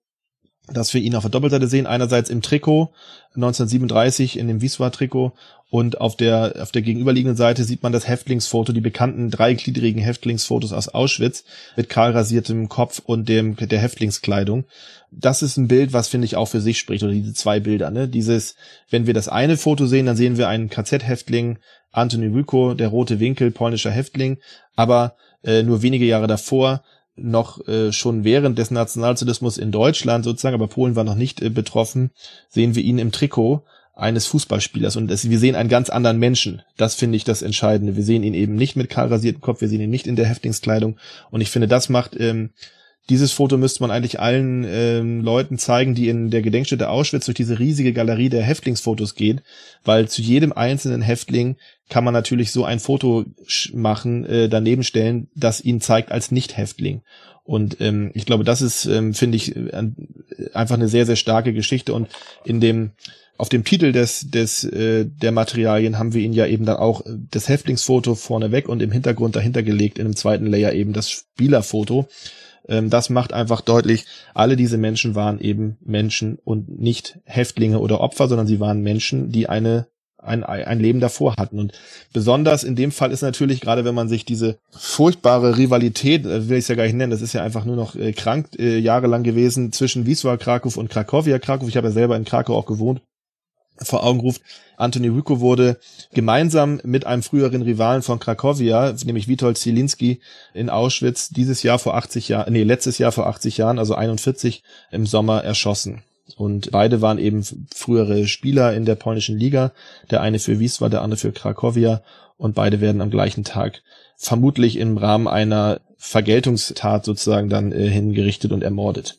das 0.73 0.95
wir 0.95 1.01
ihn 1.01 1.15
auf 1.15 1.23
der 1.23 1.31
Doppelseite 1.31 1.69
sehen. 1.69 1.87
Einerseits 1.87 2.31
im 2.31 2.41
Trikot 2.43 2.93
1937 3.35 4.39
in 4.39 4.49
dem 4.49 4.62
Wiswa-Trikot 4.62 5.33
und 5.71 6.01
auf 6.01 6.17
der, 6.17 6.55
auf 6.61 6.71
der 6.71 6.83
gegenüberliegenden 6.83 7.37
Seite 7.37 7.65
sieht 7.65 7.83
man 7.83 7.93
das 7.93 8.07
Häftlingsfoto, 8.07 8.73
die 8.73 8.81
bekannten 8.81 9.31
dreigliedrigen 9.31 10.01
Häftlingsfotos 10.01 10.73
aus 10.73 10.89
Auschwitz 10.89 11.45
mit 11.77 11.89
kahl 11.89 12.12
rasiertem 12.12 12.69
Kopf 12.69 13.03
und 13.05 13.29
dem, 13.29 13.57
der 13.57 13.81
Häftlingskleidung. 13.81 14.65
Das 15.11 15.43
ist 15.43 15.57
ein 15.57 15.69
Bild, 15.69 15.93
was 15.93 16.09
finde 16.09 16.27
ich 16.27 16.37
auch 16.37 16.47
für 16.47 16.61
sich 16.61 16.79
spricht, 16.79 17.03
oder 17.03 17.12
diese 17.12 17.35
zwei 17.35 17.61
Bilder, 17.61 17.91
ne? 17.91 18.09
Dieses, 18.09 18.55
wenn 18.89 19.07
wir 19.07 19.15
das 19.15 19.29
eine 19.29 19.57
Foto 19.57 19.87
sehen, 19.87 20.07
dann 20.07 20.17
sehen 20.17 20.39
wir 20.39 20.49
einen 20.49 20.71
KZ-Häftling, 20.71 21.59
Anthony 21.91 22.27
Ryko, 22.27 22.75
der 22.75 22.89
rote 22.89 23.21
Winkel, 23.21 23.51
polnischer 23.51 23.91
Häftling, 23.91 24.39
aber 24.77 25.17
äh, 25.43 25.62
nur 25.62 25.83
wenige 25.83 26.05
Jahre 26.05 26.27
davor 26.27 26.85
noch 27.17 27.67
äh, 27.69 27.93
schon 27.93 28.25
während 28.25 28.59
des 28.59 28.71
Nationalsozialismus 28.71 29.59
in 29.59 29.71
Deutschland 29.71 30.25
sozusagen, 30.25 30.55
aber 30.55 30.69
Polen 30.69 30.97
war 30.97 31.05
noch 31.05 31.15
nicht 31.15 31.41
äh, 31.43 31.51
betroffen, 31.51 32.11
sehen 32.49 32.75
wir 32.75 32.83
ihn 32.83 32.99
im 32.99 33.12
Trikot 33.12 33.62
eines 33.95 34.27
Fußballspielers 34.27 34.97
und 34.97 35.09
das, 35.09 35.29
wir 35.31 35.39
sehen 35.39 35.55
einen 35.55 35.69
ganz 35.69 35.89
anderen 35.89 36.19
Menschen. 36.19 36.62
Das 36.77 36.97
finde 36.97 37.17
ich 37.17 37.23
das 37.23 37.43
Entscheidende. 37.43 37.95
Wir 37.95 38.03
sehen 38.03 38.25
ihn 38.25 38.35
eben 38.35 38.57
nicht 38.57 38.75
mit 38.75 38.91
kahl 38.91 39.07
rasiertem 39.07 39.41
Kopf, 39.41 39.61
wir 39.61 39.69
sehen 39.69 39.81
ihn 39.81 39.91
nicht 39.91 40.09
in 40.09 40.17
der 40.17 40.27
Häftlingskleidung 40.27 40.97
und 41.31 41.41
ich 41.41 41.51
finde, 41.51 41.69
das 41.69 41.89
macht 41.89 42.19
ähm, 42.19 42.51
dieses 43.11 43.32
Foto 43.32 43.59
müsste 43.59 43.82
man 43.82 43.90
eigentlich 43.90 44.18
allen 44.18 44.64
ähm, 44.66 45.20
Leuten 45.20 45.59
zeigen, 45.59 45.94
die 45.94 46.09
in 46.09 46.30
der 46.30 46.40
Gedenkstätte 46.40 46.88
Auschwitz 46.88 47.26
durch 47.26 47.36
diese 47.36 47.59
riesige 47.59 47.92
Galerie 47.92 48.30
der 48.30 48.42
Häftlingsfotos 48.42 49.14
gehen, 49.14 49.42
weil 49.84 50.09
zu 50.09 50.22
jedem 50.22 50.52
einzelnen 50.52 51.02
Häftling 51.02 51.57
kann 51.90 52.05
man 52.05 52.14
natürlich 52.14 52.50
so 52.50 52.64
ein 52.64 52.80
Foto 52.80 53.24
machen, 53.72 54.24
äh, 54.24 54.48
daneben 54.48 54.84
stellen, 54.84 55.28
das 55.34 55.61
ihn 55.61 55.82
zeigt 55.82 56.12
als 56.12 56.30
Nicht-Häftling. 56.30 57.02
Und 57.44 57.78
ähm, 57.80 58.11
ich 58.14 58.24
glaube, 58.24 58.42
das 58.42 58.62
ist, 58.62 58.86
ähm, 58.86 59.12
finde 59.12 59.36
ich, 59.36 59.55
äh, 59.55 59.90
einfach 60.55 60.76
eine 60.76 60.88
sehr, 60.88 61.05
sehr 61.05 61.16
starke 61.16 61.52
Geschichte. 61.52 61.92
Und 61.92 62.09
in 62.44 62.61
dem 62.61 62.92
auf 63.36 63.48
dem 63.48 63.64
Titel 63.64 63.92
des, 63.92 64.30
des 64.30 64.64
äh, 64.64 65.05
der 65.05 65.32
Materialien 65.32 65.98
haben 65.98 66.14
wir 66.14 66.22
ihn 66.22 66.32
ja 66.32 66.46
eben 66.46 66.64
dann 66.64 66.76
auch 66.76 67.05
äh, 67.05 67.11
das 67.30 67.48
Häftlingsfoto 67.48 68.14
vorneweg 68.14 68.68
und 68.68 68.80
im 68.80 68.92
Hintergrund 68.92 69.36
dahinter 69.36 69.62
gelegt, 69.62 69.98
in 69.98 70.07
einem 70.07 70.16
zweiten 70.16 70.46
Layer 70.46 70.72
eben 70.72 70.94
das 70.94 71.11
Spielerfoto. 71.11 72.09
Ähm, 72.69 72.91
das 72.91 73.11
macht 73.11 73.33
einfach 73.33 73.61
deutlich, 73.61 74.05
alle 74.35 74.57
diese 74.57 74.79
Menschen 74.79 75.15
waren 75.15 75.41
eben 75.41 75.77
Menschen 75.85 76.39
und 76.45 76.81
nicht 76.81 77.19
Häftlinge 77.25 77.79
oder 77.79 78.01
Opfer, 78.01 78.29
sondern 78.29 78.47
sie 78.47 78.61
waren 78.61 78.83
Menschen, 78.83 79.31
die 79.31 79.49
eine 79.49 79.87
ein, 80.25 80.43
ein 80.43 80.81
Leben 80.81 81.01
davor 81.01 81.37
hatten. 81.37 81.59
Und 81.59 81.73
besonders 82.12 82.65
in 82.65 82.77
dem 82.77 82.93
Fall 82.93 83.12
ist 83.12 83.21
natürlich, 83.21 83.61
gerade 83.61 83.85
wenn 83.85 83.95
man 83.95 84.09
sich 84.09 84.25
diese 84.25 84.59
furchtbare 84.71 85.59
Rivalität, 85.59 86.25
äh, 86.25 86.49
will 86.49 86.57
ich 86.57 86.65
es 86.65 86.69
ja 86.69 86.75
gar 86.75 86.85
nicht 86.85 86.95
nennen, 86.95 87.11
das 87.11 87.23
ist 87.23 87.35
ja 87.35 87.43
einfach 87.43 87.65
nur 87.65 87.77
noch 87.77 87.95
äh, 87.95 88.12
krank 88.12 88.49
äh, 88.59 88.79
jahrelang 88.79 89.23
gewesen 89.23 89.73
zwischen 89.73 90.07
Wisła 90.07 90.37
Krakow 90.37 90.77
und 90.77 90.89
Krakowia 90.89 91.39
Krakow. 91.39 91.69
Ich 91.69 91.77
habe 91.77 91.89
ja 91.89 91.93
selber 91.93 92.17
in 92.17 92.25
Krakau 92.25 92.57
auch 92.57 92.67
gewohnt 92.67 93.03
vor 93.79 94.05
Augen 94.05 94.20
ruft. 94.20 94.43
Anthony 94.77 95.09
Ryko 95.09 95.41
wurde 95.41 95.79
gemeinsam 96.12 96.81
mit 96.85 97.07
einem 97.07 97.22
früheren 97.22 97.62
Rivalen 97.62 98.03
von 98.03 98.18
Krakowia, 98.18 98.95
nämlich 99.05 99.29
Witold 99.29 99.57
Zielinski, 99.57 100.20
in 100.53 100.68
Auschwitz 100.70 101.29
dieses 101.29 101.62
Jahr 101.62 101.79
vor 101.79 101.95
80 101.95 102.29
Jahren, 102.29 102.53
nee, 102.53 102.64
letztes 102.64 102.99
Jahr 102.99 103.12
vor 103.12 103.27
80 103.27 103.57
Jahren, 103.59 103.79
also 103.79 103.95
41 103.95 104.62
im 104.91 105.07
Sommer 105.07 105.45
erschossen. 105.45 106.03
Und 106.37 106.70
beide 106.70 107.01
waren 107.01 107.18
eben 107.18 107.45
frühere 107.75 108.27
Spieler 108.27 108.75
in 108.75 108.85
der 108.85 108.95
polnischen 108.95 109.39
Liga. 109.39 109.72
Der 110.11 110.22
eine 110.22 110.39
für 110.39 110.59
Wisła, 110.59 110.89
der 110.89 111.03
andere 111.03 111.18
für 111.18 111.33
Krakowia. 111.33 112.03
Und 112.37 112.55
beide 112.55 112.81
werden 112.81 113.01
am 113.01 113.11
gleichen 113.11 113.45
Tag 113.45 113.83
vermutlich 114.16 114.77
im 114.77 114.97
Rahmen 114.97 115.29
einer 115.29 115.81
Vergeltungstat 115.99 117.05
sozusagen 117.05 117.49
dann 117.49 117.72
äh, 117.72 117.89
hingerichtet 117.89 118.53
und 118.53 118.62
ermordet. 118.62 119.16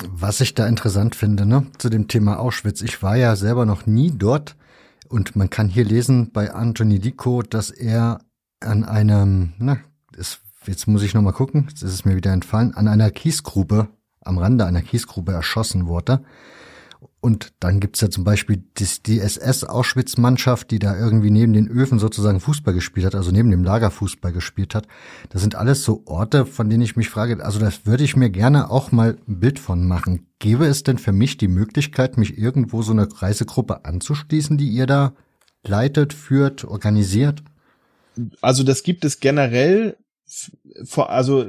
Was 0.00 0.40
ich 0.40 0.54
da 0.54 0.66
interessant 0.66 1.14
finde, 1.14 1.46
ne, 1.46 1.66
zu 1.78 1.88
dem 1.88 2.08
Thema 2.08 2.38
Auschwitz. 2.38 2.80
Ich 2.82 3.02
war 3.02 3.16
ja 3.16 3.36
selber 3.36 3.66
noch 3.66 3.86
nie 3.86 4.10
dort 4.10 4.56
und 5.08 5.36
man 5.36 5.50
kann 5.50 5.68
hier 5.68 5.84
lesen 5.84 6.32
bei 6.32 6.52
Anthony 6.52 6.98
Dico, 6.98 7.42
dass 7.42 7.70
er 7.70 8.20
an 8.60 8.84
einem, 8.84 9.52
na, 9.58 9.78
ist, 10.16 10.40
jetzt 10.66 10.86
muss 10.86 11.02
ich 11.02 11.14
nochmal 11.14 11.34
gucken, 11.34 11.66
jetzt 11.68 11.82
ist 11.82 11.92
es 11.92 12.04
mir 12.04 12.16
wieder 12.16 12.32
entfallen, 12.32 12.74
an 12.74 12.88
einer 12.88 13.10
Kiesgrube, 13.10 13.88
am 14.20 14.38
Rande 14.38 14.64
einer 14.64 14.82
Kiesgrube 14.82 15.32
erschossen 15.32 15.86
wurde. 15.86 16.24
Und 17.24 17.52
dann 17.60 17.78
gibt's 17.78 18.00
ja 18.00 18.10
zum 18.10 18.24
Beispiel 18.24 18.64
die, 19.06 19.20
SS-Auschwitz-Mannschaft, 19.20 20.72
die 20.72 20.80
da 20.80 20.98
irgendwie 20.98 21.30
neben 21.30 21.52
den 21.52 21.68
Öfen 21.68 22.00
sozusagen 22.00 22.40
Fußball 22.40 22.74
gespielt 22.74 23.06
hat, 23.06 23.14
also 23.14 23.30
neben 23.30 23.52
dem 23.52 23.62
Lager 23.62 23.92
Fußball 23.92 24.32
gespielt 24.32 24.74
hat. 24.74 24.88
Das 25.28 25.40
sind 25.40 25.54
alles 25.54 25.84
so 25.84 26.02
Orte, 26.06 26.46
von 26.46 26.68
denen 26.68 26.82
ich 26.82 26.96
mich 26.96 27.08
frage, 27.08 27.44
also 27.44 27.60
das 27.60 27.86
würde 27.86 28.02
ich 28.02 28.16
mir 28.16 28.28
gerne 28.28 28.72
auch 28.72 28.90
mal 28.90 29.18
ein 29.28 29.38
Bild 29.38 29.60
von 29.60 29.86
machen. 29.86 30.26
Gäbe 30.40 30.66
es 30.66 30.82
denn 30.82 30.98
für 30.98 31.12
mich 31.12 31.36
die 31.36 31.46
Möglichkeit, 31.46 32.18
mich 32.18 32.38
irgendwo 32.38 32.82
so 32.82 32.90
eine 32.90 33.06
Reisegruppe 33.08 33.84
anzuschließen, 33.84 34.58
die 34.58 34.70
ihr 34.70 34.86
da 34.86 35.12
leitet, 35.64 36.14
führt, 36.14 36.64
organisiert? 36.64 37.44
Also 38.40 38.64
das 38.64 38.82
gibt 38.82 39.04
es 39.04 39.20
generell 39.20 39.96
also 40.96 41.46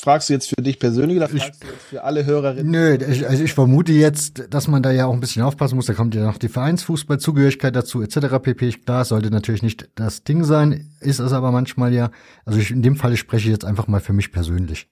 fragst 0.00 0.28
du 0.28 0.32
jetzt 0.32 0.48
für 0.48 0.62
dich 0.62 0.78
persönlich 0.78 1.16
oder 1.16 1.28
fragst 1.28 1.54
ich, 1.54 1.60
du 1.60 1.66
jetzt 1.66 1.82
für 1.90 2.04
alle 2.04 2.24
Hörerinnen? 2.24 2.70
Nö, 2.70 2.96
ich, 2.96 3.28
also 3.28 3.42
ich 3.42 3.54
vermute 3.54 3.92
jetzt, 3.92 4.44
dass 4.50 4.68
man 4.68 4.82
da 4.82 4.90
ja 4.90 5.06
auch 5.06 5.12
ein 5.12 5.20
bisschen 5.20 5.42
aufpassen 5.42 5.76
muss. 5.76 5.86
Da 5.86 5.94
kommt 5.94 6.14
ja 6.14 6.24
noch 6.24 6.38
die 6.38 6.48
Vereinsfußballzugehörigkeit 6.48 7.74
dazu 7.74 8.02
etc. 8.02 8.38
pp. 8.42 8.72
Klar, 8.72 9.04
sollte 9.04 9.30
natürlich 9.30 9.62
nicht 9.62 9.88
das 9.94 10.24
Ding 10.24 10.44
sein, 10.44 10.90
ist 11.00 11.18
es 11.18 11.32
aber 11.32 11.50
manchmal 11.50 11.92
ja. 11.92 12.10
Also 12.44 12.58
ich, 12.58 12.70
in 12.70 12.82
dem 12.82 12.96
Fall 12.96 13.16
spreche 13.16 13.48
ich 13.48 13.52
jetzt 13.52 13.64
einfach 13.64 13.88
mal 13.88 14.00
für 14.00 14.12
mich 14.12 14.32
persönlich. 14.32 14.88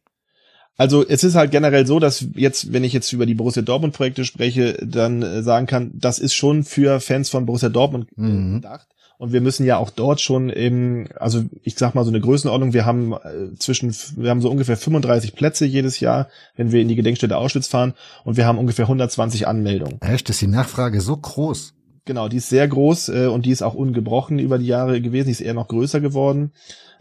Also 0.76 1.06
es 1.06 1.24
ist 1.24 1.34
halt 1.34 1.50
generell 1.50 1.86
so, 1.86 2.00
dass 2.00 2.26
jetzt, 2.34 2.72
wenn 2.72 2.84
ich 2.84 2.94
jetzt 2.94 3.12
über 3.12 3.26
die 3.26 3.34
Borussia 3.34 3.60
Dortmund 3.60 3.92
Projekte 3.92 4.24
spreche, 4.24 4.78
dann 4.82 5.20
äh, 5.20 5.42
sagen 5.42 5.66
kann, 5.66 5.92
das 5.94 6.18
ist 6.18 6.32
schon 6.32 6.64
für 6.64 7.00
Fans 7.00 7.28
von 7.28 7.44
Borussia 7.44 7.68
Dortmund 7.68 8.08
äh, 8.16 8.22
mhm. 8.22 8.54
gedacht. 8.54 8.88
Und 9.20 9.34
wir 9.34 9.42
müssen 9.42 9.66
ja 9.66 9.76
auch 9.76 9.90
dort 9.90 10.18
schon 10.22 10.48
im, 10.48 11.06
also 11.16 11.42
ich 11.62 11.76
sag 11.76 11.94
mal 11.94 12.04
so 12.04 12.10
eine 12.10 12.22
Größenordnung, 12.22 12.72
wir 12.72 12.86
haben 12.86 13.12
äh, 13.12 13.54
zwischen, 13.58 13.94
wir 14.16 14.30
haben 14.30 14.40
so 14.40 14.50
ungefähr 14.50 14.78
35 14.78 15.34
Plätze 15.34 15.66
jedes 15.66 16.00
Jahr, 16.00 16.28
wenn 16.56 16.72
wir 16.72 16.80
in 16.80 16.88
die 16.88 16.96
Gedenkstätte 16.96 17.36
Auschwitz 17.36 17.68
fahren 17.68 17.92
und 18.24 18.38
wir 18.38 18.46
haben 18.46 18.56
ungefähr 18.56 18.86
120 18.86 19.46
Anmeldungen. 19.46 20.00
Echt, 20.00 20.30
ist 20.30 20.40
die 20.40 20.46
Nachfrage 20.46 21.02
so 21.02 21.18
groß? 21.18 21.74
Genau, 22.06 22.28
die 22.28 22.38
ist 22.38 22.48
sehr 22.48 22.66
groß 22.66 23.10
äh, 23.10 23.26
und 23.26 23.44
die 23.44 23.50
ist 23.50 23.60
auch 23.60 23.74
ungebrochen 23.74 24.38
über 24.38 24.56
die 24.56 24.68
Jahre 24.68 25.02
gewesen, 25.02 25.26
die 25.26 25.32
ist 25.32 25.42
eher 25.42 25.52
noch 25.52 25.68
größer 25.68 26.00
geworden. 26.00 26.52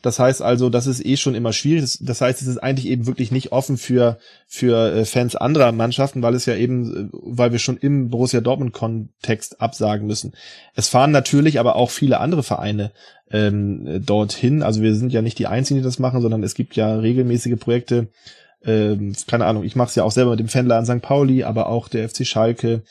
Das 0.02 0.20
heißt 0.20 0.42
also, 0.42 0.70
das 0.70 0.88
ist 0.88 1.06
eh 1.06 1.18
schon 1.18 1.36
immer 1.36 1.54
schwierig. 1.54 1.98
Das, 2.02 2.22
heißt, 2.22 2.42
es 2.42 2.48
ist 2.48 2.58
eigentlich 2.58 2.88
eben 2.88 3.08
wirklich 3.08 3.32
nicht 3.32 3.52
offen 3.52 3.78
für, 3.78 4.18
für 4.48 4.94
äh, 4.94 5.06
Fans 5.06 5.36
anderer 5.36 5.72
Mannschaften, 5.72 6.22
weil 6.22 6.36
es 6.36 6.46
ja 6.46 6.56
eben, 6.56 6.96
äh, 6.96 7.10
weil 7.12 7.52
wir 7.52 7.60
schon 7.60 7.78
im 7.78 8.10
Borussia 8.10 8.42
Dortmund 8.42 8.74
Kontext 8.74 9.62
absagen 9.62 10.08
müssen. 10.08 10.34
Es 10.76 10.90
fahren 10.90 11.12
natürlich 11.12 11.60
aber 11.60 11.76
auch 11.76 11.90
viele 11.90 12.20
andere 12.20 12.44
Vereine 12.44 12.92
ähm, 13.32 14.04
dorthin. 14.06 14.64
Also 14.64 14.82
wir 14.82 14.96
sind 14.96 15.12
ja 15.12 15.22
nicht 15.22 15.40
die 15.40 15.48
Einzigen, 15.48 15.80
die 15.80 15.84
das 15.84 16.00
machen, 16.00 16.22
sondern 16.22 16.44
es 16.44 16.56
gibt 16.56 16.76
ja 16.76 16.96
regelmäßige 16.96 17.60
Projekte. 17.60 18.08
Ähm, 18.64 19.14
keine 19.28 19.46
Ahnung, 19.46 19.64
ich 19.64 19.76
mache 19.76 19.90
es 19.90 19.96
ja 19.96 20.04
auch 20.04 20.12
selber 20.12 20.32
mit 20.32 20.40
dem 20.40 20.50
Fanladen 20.50 20.86
St. 20.86 21.02
Pauli, 21.02 21.44
aber 21.44 21.68
auch 21.68 21.88
der 21.88 22.10
FC 22.10 22.26
Schalke, 22.26 22.84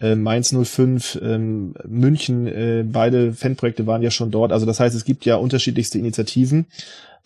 äh, 0.00 0.14
Mainz 0.14 0.54
05, 0.54 1.18
ähm, 1.22 1.74
München, 1.86 2.46
äh, 2.46 2.84
beide 2.86 3.32
Fanprojekte 3.32 3.86
waren 3.86 4.02
ja 4.02 4.10
schon 4.10 4.30
dort. 4.30 4.52
Also 4.52 4.66
das 4.66 4.80
heißt, 4.80 4.94
es 4.94 5.04
gibt 5.04 5.24
ja 5.24 5.36
unterschiedlichste 5.36 5.98
Initiativen 5.98 6.66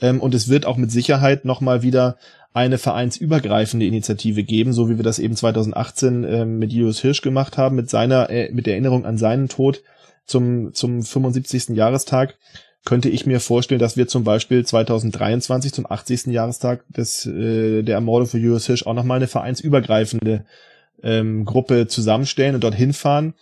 ähm, 0.00 0.20
und 0.20 0.34
es 0.34 0.48
wird 0.48 0.66
auch 0.66 0.76
mit 0.76 0.90
Sicherheit 0.90 1.44
nochmal 1.44 1.82
wieder 1.82 2.16
eine 2.52 2.78
vereinsübergreifende 2.78 3.86
Initiative 3.86 4.42
geben, 4.42 4.72
so 4.72 4.88
wie 4.88 4.96
wir 4.96 5.04
das 5.04 5.18
eben 5.18 5.36
2018 5.36 6.24
ähm, 6.24 6.58
mit 6.58 6.72
Julius 6.72 7.00
Hirsch 7.00 7.22
gemacht 7.22 7.56
haben, 7.56 7.76
mit 7.76 7.88
seiner, 7.88 8.28
äh, 8.30 8.50
mit 8.52 8.66
der 8.66 8.74
Erinnerung 8.74 9.04
an 9.04 9.18
seinen 9.18 9.48
Tod 9.48 9.82
zum, 10.26 10.74
zum 10.74 11.02
75. 11.02 11.70
Jahrestag 11.70 12.36
könnte 12.84 13.08
ich 13.08 13.26
mir 13.26 13.40
vorstellen, 13.40 13.80
dass 13.80 13.96
wir 13.96 14.08
zum 14.08 14.24
Beispiel 14.24 14.64
2023 14.64 15.72
zum 15.72 15.90
80. 15.90 16.26
Jahrestag 16.26 16.82
des, 16.88 17.26
äh, 17.26 17.82
der 17.82 17.96
Ermordung 17.96 18.28
für 18.28 18.38
Julius 18.38 18.66
Hirsch 18.66 18.86
auch 18.86 18.94
nochmal 18.94 19.16
eine 19.16 19.28
vereinsübergreifende 19.28 20.44
ähm, 21.02 21.44
Gruppe 21.44 21.86
zusammenstellen 21.86 22.54
und 22.54 22.64
dorthin 22.64 22.92
fahren. 22.92 23.34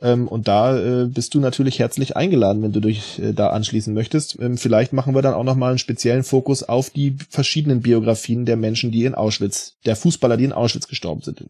Ähm, 0.00 0.28
und 0.28 0.46
da 0.46 0.78
äh, 0.78 1.06
bist 1.06 1.34
du 1.34 1.40
natürlich 1.40 1.78
herzlich 1.78 2.16
eingeladen, 2.16 2.62
wenn 2.62 2.72
du 2.72 2.80
dich 2.80 3.20
äh, 3.20 3.32
da 3.32 3.48
anschließen 3.48 3.92
möchtest. 3.92 4.38
Ähm, 4.40 4.56
vielleicht 4.56 4.92
machen 4.92 5.14
wir 5.14 5.22
dann 5.22 5.34
auch 5.34 5.44
nochmal 5.44 5.70
einen 5.70 5.78
speziellen 5.78 6.22
Fokus 6.22 6.62
auf 6.62 6.90
die 6.90 7.16
verschiedenen 7.30 7.80
Biografien 7.80 8.44
der 8.44 8.56
Menschen, 8.56 8.92
die 8.92 9.04
in 9.04 9.14
Auschwitz, 9.14 9.74
der 9.86 9.96
Fußballer, 9.96 10.36
die 10.36 10.44
in 10.44 10.52
Auschwitz 10.52 10.86
gestorben 10.86 11.22
sind. 11.22 11.44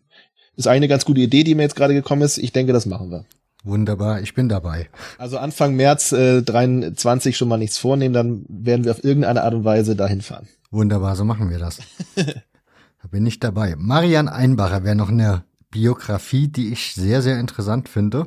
Ist 0.56 0.66
eine 0.66 0.88
ganz 0.88 1.04
gute 1.04 1.20
Idee, 1.20 1.44
die 1.44 1.54
mir 1.54 1.62
jetzt 1.62 1.76
gerade 1.76 1.94
gekommen 1.94 2.22
ist. 2.22 2.38
Ich 2.38 2.52
denke, 2.52 2.72
das 2.72 2.86
machen 2.86 3.10
wir. 3.10 3.24
Wunderbar, 3.64 4.22
ich 4.22 4.34
bin 4.34 4.48
dabei. 4.48 4.88
Also 5.18 5.36
Anfang 5.36 5.74
März 5.74 6.12
äh, 6.12 6.42
23 6.42 7.36
schon 7.36 7.48
mal 7.48 7.58
nichts 7.58 7.76
vornehmen, 7.76 8.14
dann 8.14 8.46
werden 8.48 8.84
wir 8.84 8.92
auf 8.92 9.04
irgendeine 9.04 9.42
Art 9.42 9.52
und 9.52 9.64
Weise 9.64 9.94
dahin 9.94 10.22
fahren. 10.22 10.48
Wunderbar, 10.70 11.16
so 11.16 11.24
machen 11.24 11.50
wir 11.50 11.58
das. 11.58 11.80
da 13.02 13.08
bin 13.08 13.26
ich 13.26 13.40
dabei. 13.40 13.74
Marian 13.76 14.28
Einbacher 14.28 14.84
wäre 14.84 14.96
noch 14.96 15.10
eine 15.10 15.44
Biografie, 15.70 16.48
die 16.48 16.72
ich 16.72 16.94
sehr, 16.94 17.22
sehr 17.22 17.38
interessant 17.38 17.88
finde. 17.88 18.26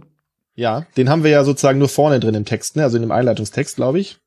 Ja, 0.55 0.85
den 0.97 1.09
haben 1.09 1.23
wir 1.23 1.31
ja 1.31 1.43
sozusagen 1.43 1.79
nur 1.79 1.89
vorne 1.89 2.19
drin 2.19 2.35
im 2.35 2.45
Text, 2.45 2.75
ne? 2.75 2.83
also 2.83 2.97
in 2.97 3.03
dem 3.03 3.11
Einleitungstext, 3.11 3.75
glaube 3.75 3.99
ich. 3.99 4.19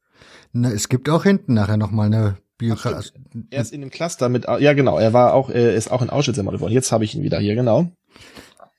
Na, 0.53 0.71
es 0.71 0.89
gibt 0.89 1.09
auch 1.09 1.25
hinten 1.25 1.55
nachher 1.55 1.77
nochmal 1.77 2.07
eine 2.07 2.39
Biografie. 2.59 2.95
Also, 2.95 3.11
er 3.51 3.63
ist 3.63 3.73
in 3.73 3.81
dem 3.81 3.91
Cluster 3.91 4.29
mit, 4.29 4.45
ja 4.45 4.73
genau, 4.73 4.99
er 4.99 5.13
war 5.13 5.35
auch, 5.35 5.51
er 5.51 5.75
ist 5.75 5.91
auch 5.91 6.03
in 6.03 6.11
Auschwitz 6.11 6.39
ermordet 6.39 6.61
worden. 6.61 6.73
Jetzt 6.73 6.93
habe 6.93 7.05
ich 7.05 7.15
ihn 7.15 7.23
wieder 7.23 7.39
hier, 7.39 7.55
genau. 7.55 7.91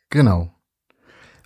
Genau. 0.10 0.52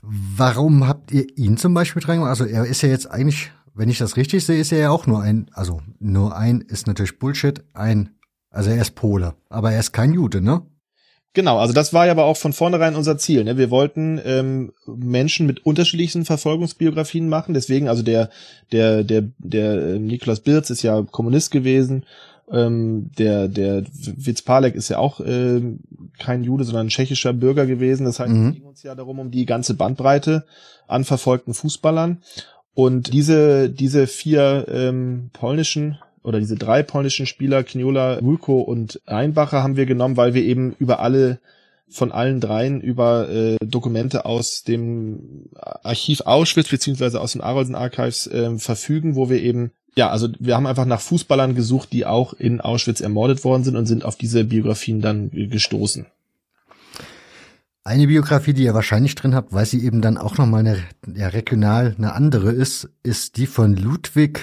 Warum 0.01 0.87
habt 0.87 1.11
ihr 1.11 1.25
ihn 1.37 1.57
zum 1.57 1.73
Beispiel 1.73 2.01
dran? 2.01 2.23
Also 2.23 2.45
er 2.45 2.65
ist 2.65 2.81
ja 2.81 2.89
jetzt 2.89 3.09
eigentlich, 3.09 3.51
wenn 3.73 3.89
ich 3.89 3.97
das 3.97 4.15
richtig 4.15 4.45
sehe, 4.45 4.59
ist 4.59 4.71
er 4.71 4.79
ja 4.79 4.89
auch 4.91 5.07
nur 5.07 5.21
ein, 5.21 5.49
also 5.53 5.81
nur 5.99 6.35
ein 6.35 6.61
ist 6.61 6.87
natürlich 6.87 7.19
Bullshit, 7.19 7.63
ein, 7.73 8.15
also 8.51 8.69
er 8.71 8.81
ist 8.81 8.95
Pole, 8.95 9.35
aber 9.49 9.71
er 9.71 9.79
ist 9.79 9.91
kein 9.91 10.13
Jude, 10.13 10.41
ne? 10.41 10.63
Genau, 11.33 11.59
also 11.59 11.73
das 11.73 11.93
war 11.93 12.07
ja 12.07 12.11
aber 12.11 12.25
auch 12.25 12.37
von 12.37 12.53
vornherein 12.53 12.95
unser 12.95 13.17
Ziel. 13.19 13.43
Ne? 13.43 13.55
Wir 13.57 13.69
wollten 13.69 14.19
ähm, 14.25 14.71
Menschen 14.87 15.45
mit 15.45 15.63
unterschiedlichsten 15.63 16.25
Verfolgungsbiografien 16.25 17.29
machen. 17.29 17.53
Deswegen, 17.53 17.87
also 17.87 18.01
der 18.01 18.29
der 18.71 19.03
der 19.03 19.29
der 19.37 19.73
äh, 19.73 19.99
Nikolaus 19.99 20.39
Birz 20.39 20.71
ist 20.71 20.81
ja 20.81 21.03
Kommunist 21.03 21.51
gewesen. 21.51 22.05
Ähm, 22.51 23.11
der 23.19 23.47
der 23.47 23.83
Witzpalek 23.83 24.73
ist 24.73 24.89
ja 24.89 24.97
auch 24.97 25.19
äh, 25.19 25.61
kein 26.17 26.43
Jude, 26.43 26.63
sondern 26.63 26.87
ein 26.87 26.89
tschechischer 26.89 27.33
Bürger 27.33 27.67
gewesen. 27.67 28.05
Das 28.05 28.19
heißt, 28.19 28.33
mhm. 28.33 28.47
es 28.47 28.53
ging 28.55 28.65
uns 28.65 28.81
ja 28.81 28.95
darum 28.95 29.19
um 29.19 29.29
die 29.29 29.45
ganze 29.45 29.75
Bandbreite 29.75 30.45
an 30.87 31.03
verfolgten 31.03 31.53
Fußballern. 31.53 32.23
Und 32.73 33.13
diese 33.13 33.69
diese 33.69 34.07
vier 34.07 34.65
ähm, 34.67 35.29
polnischen 35.33 35.99
oder 36.23 36.39
diese 36.39 36.55
drei 36.55 36.83
polnischen 36.83 37.25
Spieler, 37.25 37.63
Kniola, 37.63 38.19
Wulko 38.21 38.61
und 38.61 39.01
Einbacher 39.05 39.63
haben 39.63 39.75
wir 39.75 39.85
genommen, 39.85 40.17
weil 40.17 40.33
wir 40.33 40.43
eben 40.43 40.75
über 40.79 40.99
alle 40.99 41.39
von 41.89 42.11
allen 42.11 42.39
dreien 42.39 42.81
über 42.81 43.29
äh, 43.29 43.57
Dokumente 43.65 44.25
aus 44.25 44.63
dem 44.63 45.49
Archiv 45.55 46.21
Auschwitz 46.21 46.69
beziehungsweise 46.69 47.19
aus 47.19 47.31
dem 47.31 47.41
Arolsen 47.41 47.75
Archives 47.75 48.27
äh, 48.27 48.57
verfügen, 48.57 49.15
wo 49.15 49.29
wir 49.29 49.41
eben 49.41 49.71
ja, 49.95 50.09
also 50.09 50.29
wir 50.39 50.55
haben 50.55 50.67
einfach 50.67 50.85
nach 50.85 51.01
Fußballern 51.01 51.55
gesucht, 51.55 51.91
die 51.91 52.05
auch 52.05 52.33
in 52.33 52.61
Auschwitz 52.61 53.01
ermordet 53.01 53.43
worden 53.43 53.63
sind 53.63 53.75
und 53.75 53.85
sind 53.85 54.05
auf 54.05 54.15
diese 54.15 54.45
Biografien 54.45 55.01
dann 55.01 55.31
gestoßen. 55.31 56.05
Eine 57.83 58.07
Biografie, 58.07 58.53
die 58.53 58.63
ihr 58.63 58.73
wahrscheinlich 58.73 59.15
drin 59.15 59.33
habt, 59.33 59.51
weil 59.51 59.65
sie 59.65 59.83
eben 59.83 60.01
dann 60.01 60.17
auch 60.17 60.37
nochmal 60.37 60.59
eine, 60.59 60.77
ja, 61.15 61.27
regional 61.29 61.95
eine 61.97 62.13
andere 62.13 62.51
ist, 62.51 62.89
ist 63.03 63.37
die 63.37 63.47
von 63.47 63.75
Ludwig 63.75 64.39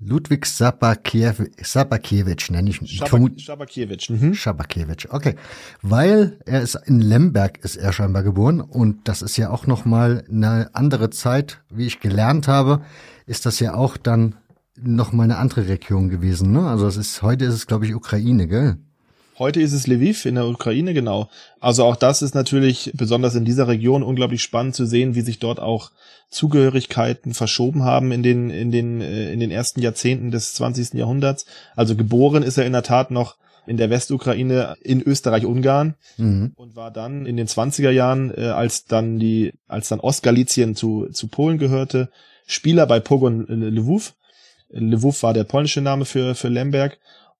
Ludwig 0.00 0.46
Sabakiewicz, 0.46 2.50
nenne 2.50 2.70
ich 2.70 2.80
ihn. 2.80 2.86
Sabakiewicz. 3.38 4.10
Mhm. 4.10 4.32
Sabakiewicz, 4.32 5.08
okay. 5.10 5.34
Weil 5.82 6.38
er 6.46 6.62
ist 6.62 6.76
in 6.86 7.00
Lemberg 7.00 7.58
ist 7.64 7.76
er 7.76 7.92
scheinbar 7.92 8.22
geboren 8.22 8.60
und 8.60 9.08
das 9.08 9.22
ist 9.22 9.36
ja 9.36 9.50
auch 9.50 9.66
noch 9.66 9.84
mal 9.84 10.24
eine 10.30 10.70
andere 10.74 11.10
Zeit, 11.10 11.62
wie 11.68 11.86
ich 11.86 11.98
gelernt 11.98 12.46
habe, 12.46 12.82
ist 13.26 13.44
das 13.44 13.58
ja 13.58 13.74
auch 13.74 13.96
dann 13.96 14.36
noch 14.80 15.12
mal 15.12 15.24
eine 15.24 15.38
andere 15.38 15.66
Region 15.66 16.08
gewesen, 16.08 16.52
ne? 16.52 16.68
Also 16.68 16.86
es 16.86 16.96
ist 16.96 17.22
heute 17.22 17.46
ist 17.46 17.54
es 17.54 17.66
glaube 17.66 17.86
ich 17.86 17.96
Ukraine, 17.96 18.46
gell? 18.46 18.78
Heute 19.38 19.60
ist 19.60 19.72
es 19.72 19.86
Lviv 19.86 20.26
in 20.26 20.34
der 20.34 20.46
Ukraine, 20.46 20.94
genau. 20.94 21.28
Also 21.60 21.84
auch 21.84 21.96
das 21.96 22.22
ist 22.22 22.34
natürlich 22.34 22.90
besonders 22.94 23.34
in 23.36 23.44
dieser 23.44 23.68
Region 23.68 24.02
unglaublich 24.02 24.42
spannend 24.42 24.74
zu 24.74 24.84
sehen, 24.84 25.14
wie 25.14 25.20
sich 25.20 25.38
dort 25.38 25.60
auch 25.60 25.92
Zugehörigkeiten 26.28 27.34
verschoben 27.34 27.84
haben 27.84 28.10
in 28.10 28.22
den, 28.22 28.50
in 28.50 28.72
den, 28.72 29.00
äh, 29.00 29.32
in 29.32 29.40
den 29.40 29.50
ersten 29.50 29.80
Jahrzehnten 29.80 30.30
des 30.30 30.54
20. 30.54 30.94
Jahrhunderts. 30.94 31.46
Also 31.76 31.94
geboren 31.94 32.42
ist 32.42 32.58
er 32.58 32.66
in 32.66 32.72
der 32.72 32.82
Tat 32.82 33.10
noch 33.10 33.36
in 33.68 33.76
der 33.76 33.90
Westukraine 33.90 34.76
in 34.80 35.02
Österreich-Ungarn 35.02 35.94
mhm. 36.16 36.52
und 36.56 36.74
war 36.74 36.90
dann 36.90 37.26
in 37.26 37.36
den 37.36 37.46
20er 37.46 37.90
Jahren, 37.90 38.32
äh, 38.36 38.46
als 38.46 38.86
dann 38.86 39.18
die, 39.18 39.52
als 39.68 39.88
dann 39.88 40.00
Ostgalizien 40.00 40.74
zu, 40.74 41.08
zu 41.12 41.28
Polen 41.28 41.58
gehörte, 41.58 42.08
Spieler 42.46 42.86
bei 42.86 42.98
Pogon 42.98 43.46
Lwów. 43.46 44.14
Lwów 44.70 45.22
war 45.22 45.34
der 45.34 45.44
polnische 45.44 45.82
Name 45.82 46.06
für, 46.06 46.34
für 46.34 46.48
Lemberg 46.48 46.98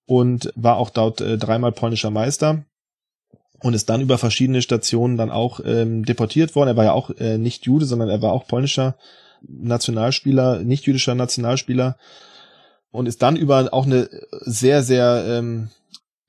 und 0.08 0.50
war 0.56 0.78
auch 0.78 0.88
dort 0.88 1.20
äh, 1.20 1.36
dreimal 1.36 1.70
polnischer 1.70 2.10
Meister 2.10 2.64
und 3.60 3.74
ist 3.74 3.90
dann 3.90 4.00
über 4.00 4.16
verschiedene 4.16 4.62
Stationen 4.62 5.18
dann 5.18 5.30
auch 5.30 5.60
ähm, 5.64 6.04
deportiert 6.06 6.56
worden. 6.56 6.70
Er 6.70 6.76
war 6.76 6.84
ja 6.84 6.92
auch 6.92 7.10
äh, 7.18 7.36
nicht 7.36 7.66
Jude, 7.66 7.84
sondern 7.84 8.08
er 8.08 8.22
war 8.22 8.32
auch 8.32 8.46
polnischer 8.46 8.96
Nationalspieler, 9.46 10.60
nicht 10.60 10.86
jüdischer 10.86 11.14
Nationalspieler 11.14 11.98
und 12.90 13.06
ist 13.06 13.20
dann 13.20 13.36
über 13.36 13.68
auch 13.72 13.84
eine 13.84 14.08
sehr, 14.40 14.82
sehr 14.82 15.24
ähm, 15.28 15.68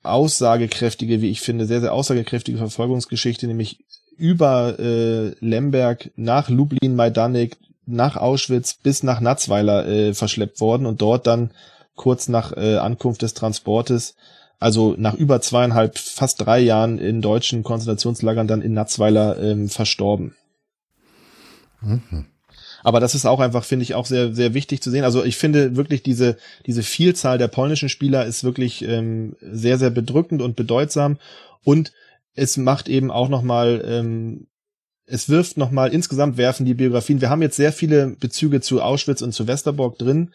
aussagekräftige, 0.02 1.22
wie 1.22 1.30
ich 1.30 1.40
finde, 1.40 1.64
sehr, 1.64 1.80
sehr 1.80 1.94
aussagekräftige 1.94 2.58
Verfolgungsgeschichte, 2.58 3.46
nämlich 3.46 3.78
über 4.18 4.78
äh, 4.78 5.34
Lemberg 5.40 6.10
nach 6.16 6.50
Lublin, 6.50 6.96
Majdanek, 6.96 7.56
nach 7.86 8.18
Auschwitz 8.18 8.74
bis 8.74 9.02
nach 9.02 9.20
Natzweiler 9.20 9.88
äh, 9.88 10.12
verschleppt 10.12 10.60
worden 10.60 10.84
und 10.84 11.00
dort 11.00 11.26
dann 11.26 11.52
kurz 12.00 12.28
nach 12.28 12.56
äh, 12.56 12.78
Ankunft 12.78 13.20
des 13.20 13.34
Transportes, 13.34 14.14
also 14.58 14.94
nach 14.96 15.12
über 15.12 15.42
zweieinhalb, 15.42 15.98
fast 15.98 16.40
drei 16.40 16.58
Jahren 16.58 16.98
in 16.98 17.20
deutschen 17.20 17.62
Konzentrationslagern 17.62 18.48
dann 18.48 18.62
in 18.62 18.72
Natzweiler 18.72 19.38
ähm, 19.38 19.68
verstorben. 19.68 20.34
Mhm. 21.82 22.24
Aber 22.82 23.00
das 23.00 23.14
ist 23.14 23.26
auch 23.26 23.40
einfach, 23.40 23.64
finde 23.64 23.82
ich, 23.82 23.94
auch 23.94 24.06
sehr, 24.06 24.34
sehr 24.34 24.54
wichtig 24.54 24.80
zu 24.80 24.90
sehen. 24.90 25.04
Also 25.04 25.22
ich 25.22 25.36
finde 25.36 25.76
wirklich 25.76 26.02
diese, 26.02 26.38
diese 26.64 26.82
Vielzahl 26.82 27.36
der 27.36 27.48
polnischen 27.48 27.90
Spieler 27.90 28.24
ist 28.24 28.44
wirklich 28.44 28.80
ähm, 28.80 29.36
sehr, 29.42 29.76
sehr 29.76 29.90
bedrückend 29.90 30.40
und 30.40 30.56
bedeutsam. 30.56 31.18
Und 31.64 31.92
es 32.34 32.56
macht 32.56 32.88
eben 32.88 33.10
auch 33.10 33.28
nochmal, 33.28 33.84
ähm, 33.86 34.46
es 35.04 35.28
wirft 35.28 35.58
nochmal, 35.58 35.92
insgesamt 35.92 36.38
werfen 36.38 36.64
die 36.64 36.72
Biografien. 36.72 37.20
Wir 37.20 37.28
haben 37.28 37.42
jetzt 37.42 37.56
sehr 37.56 37.74
viele 37.74 38.16
Bezüge 38.18 38.62
zu 38.62 38.80
Auschwitz 38.80 39.20
und 39.20 39.32
zu 39.32 39.46
Westerbork 39.46 39.98
drin. 39.98 40.30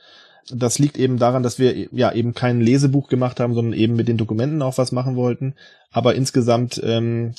Das 0.52 0.78
liegt 0.78 0.98
eben 0.98 1.18
daran, 1.18 1.44
dass 1.44 1.58
wir 1.58 1.88
ja 1.92 2.12
eben 2.12 2.34
kein 2.34 2.62
Lesebuch 2.62 3.08
gemacht 3.08 3.40
haben, 3.40 3.54
sondern 3.54 3.74
eben 3.74 3.96
mit 3.96 4.08
den 4.08 4.18
Dokumenten 4.18 4.62
auch 4.62 4.78
was 4.78 4.92
machen 4.92 5.16
wollten. 5.16 5.56
Aber 5.92 6.16
insgesamt 6.16 6.80
ähm, 6.84 7.34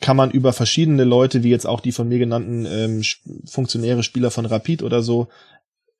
kann 0.00 0.16
man 0.16 0.30
über 0.30 0.52
verschiedene 0.52 1.04
Leute, 1.04 1.42
wie 1.44 1.50
jetzt 1.50 1.66
auch 1.66 1.80
die 1.80 1.92
von 1.92 2.08
mir 2.08 2.18
genannten 2.18 2.66
ähm, 2.66 3.02
Funktionäre, 3.44 4.02
Spieler 4.02 4.30
von 4.30 4.46
Rapid 4.46 4.82
oder 4.82 5.02
so, 5.02 5.28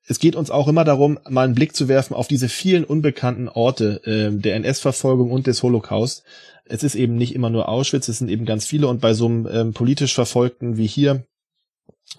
es 0.07 0.19
geht 0.19 0.35
uns 0.35 0.51
auch 0.51 0.67
immer 0.67 0.83
darum, 0.83 1.19
mal 1.29 1.45
einen 1.45 1.55
Blick 1.55 1.75
zu 1.75 1.87
werfen 1.87 2.15
auf 2.15 2.27
diese 2.27 2.49
vielen 2.49 2.83
unbekannten 2.83 3.47
Orte 3.47 4.01
äh, 4.05 4.31
der 4.35 4.55
NS-Verfolgung 4.55 5.31
und 5.31 5.47
des 5.47 5.63
Holocaust. 5.63 6.23
Es 6.65 6.83
ist 6.83 6.95
eben 6.95 7.15
nicht 7.15 7.35
immer 7.35 7.49
nur 7.49 7.69
Auschwitz, 7.69 8.07
es 8.07 8.17
sind 8.17 8.29
eben 8.29 8.45
ganz 8.45 8.65
viele 8.65 8.87
und 8.87 8.99
bei 9.01 9.13
so 9.13 9.25
einem 9.27 9.47
ähm, 9.51 9.73
politisch 9.73 10.13
Verfolgten 10.13 10.77
wie 10.77 10.87
hier 10.87 11.25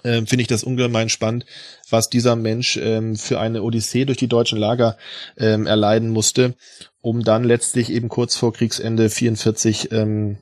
ähm, 0.05 0.27
finde 0.27 0.43
ich 0.43 0.49
das 0.49 0.65
ungemein 0.65 1.09
spannend, 1.09 1.47
was 1.91 2.11
dieser 2.11 2.37
Mensch 2.37 2.77
ähm, 2.77 3.17
für 3.17 3.41
eine 3.41 3.63
Odyssee 3.63 4.05
durch 4.05 4.19
die 4.19 4.29
deutschen 4.29 4.59
Lager 4.59 4.97
ähm, 5.37 5.67
erleiden 5.67 6.11
musste, 6.11 6.55
um 7.01 7.23
dann 7.23 7.45
letztlich 7.45 7.91
eben 7.91 8.09
kurz 8.09 8.37
vor 8.37 8.53
Kriegsende 8.53 9.11
44 9.11 9.93
ähm, 9.93 10.39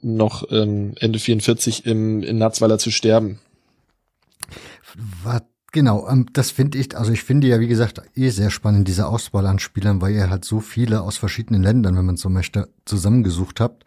noch 0.00 0.44
ähm, 0.50 0.94
Ende 0.98 1.18
44 1.18 1.86
im, 1.86 2.22
in 2.22 2.38
Natzweiler 2.38 2.78
zu 2.78 2.90
sterben. 2.90 3.40
Was 5.22 5.42
Genau, 5.72 6.06
ähm, 6.06 6.26
das 6.34 6.50
finde 6.50 6.76
ich, 6.76 6.96
also 6.96 7.12
ich 7.12 7.24
finde 7.24 7.46
ja, 7.46 7.58
wie 7.58 7.66
gesagt, 7.66 8.02
eh 8.14 8.28
sehr 8.28 8.50
spannend, 8.50 8.86
diese 8.86 9.06
Auswahl 9.06 9.46
an 9.46 9.58
Spielern, 9.58 10.02
weil 10.02 10.12
ihr 10.12 10.28
halt 10.28 10.44
so 10.44 10.60
viele 10.60 11.00
aus 11.00 11.16
verschiedenen 11.16 11.62
Ländern, 11.62 11.96
wenn 11.96 12.04
man 12.04 12.18
so 12.18 12.28
möchte, 12.28 12.68
zusammengesucht 12.84 13.58
habt. 13.58 13.84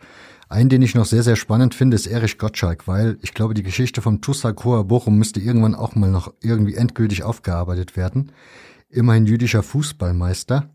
Einen, 0.47 0.69
den 0.69 0.81
ich 0.81 0.95
noch 0.95 1.05
sehr, 1.05 1.23
sehr 1.23 1.35
spannend 1.35 1.73
finde, 1.73 1.95
ist 1.95 2.07
Erich 2.07 2.37
Gottschalk, 2.37 2.87
weil 2.87 3.17
ich 3.21 3.33
glaube, 3.33 3.53
die 3.53 3.63
Geschichte 3.63 4.01
vom 4.01 4.21
Tussak 4.21 4.63
Hoher 4.63 4.85
Bochum 4.85 5.17
müsste 5.17 5.39
irgendwann 5.39 5.75
auch 5.75 5.95
mal 5.95 6.11
noch 6.11 6.33
irgendwie 6.41 6.75
endgültig 6.75 7.23
aufgearbeitet 7.23 7.97
werden. 7.97 8.31
Immerhin 8.89 9.25
jüdischer 9.25 9.63
Fußballmeister. 9.63 10.69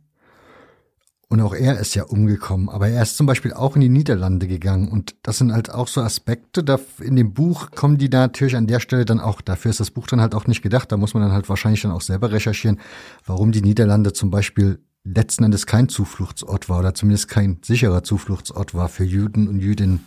Und 1.32 1.40
auch 1.40 1.54
er 1.54 1.78
ist 1.78 1.94
ja 1.94 2.02
umgekommen, 2.02 2.68
aber 2.68 2.88
er 2.88 3.02
ist 3.04 3.16
zum 3.16 3.24
Beispiel 3.24 3.52
auch 3.52 3.76
in 3.76 3.82
die 3.82 3.88
Niederlande 3.88 4.48
gegangen. 4.48 4.88
Und 4.88 5.14
das 5.22 5.38
sind 5.38 5.52
halt 5.52 5.70
auch 5.70 5.86
so 5.86 6.00
Aspekte, 6.00 6.64
da 6.64 6.80
in 7.00 7.14
dem 7.14 7.32
Buch 7.32 7.70
kommen 7.70 7.98
die 7.98 8.10
da 8.10 8.18
natürlich 8.18 8.56
an 8.56 8.66
der 8.66 8.80
Stelle 8.80 9.04
dann 9.04 9.20
auch, 9.20 9.40
dafür 9.40 9.70
ist 9.70 9.78
das 9.78 9.92
Buch 9.92 10.08
dann 10.08 10.20
halt 10.20 10.34
auch 10.34 10.48
nicht 10.48 10.60
gedacht, 10.60 10.90
da 10.90 10.96
muss 10.96 11.14
man 11.14 11.22
dann 11.22 11.30
halt 11.30 11.48
wahrscheinlich 11.48 11.82
dann 11.82 11.92
auch 11.92 12.00
selber 12.00 12.32
recherchieren, 12.32 12.80
warum 13.24 13.52
die 13.52 13.62
Niederlande 13.62 14.12
zum 14.12 14.32
Beispiel 14.32 14.80
letzten 15.04 15.44
Endes 15.44 15.66
kein 15.66 15.88
Zufluchtsort 15.88 16.68
war 16.68 16.80
oder 16.80 16.94
zumindest 16.94 17.28
kein 17.28 17.58
sicherer 17.62 18.02
Zufluchtsort 18.02 18.74
war 18.74 18.88
für 18.88 19.04
Juden 19.04 19.48
und 19.48 19.60
Jüdinnen. 19.60 20.06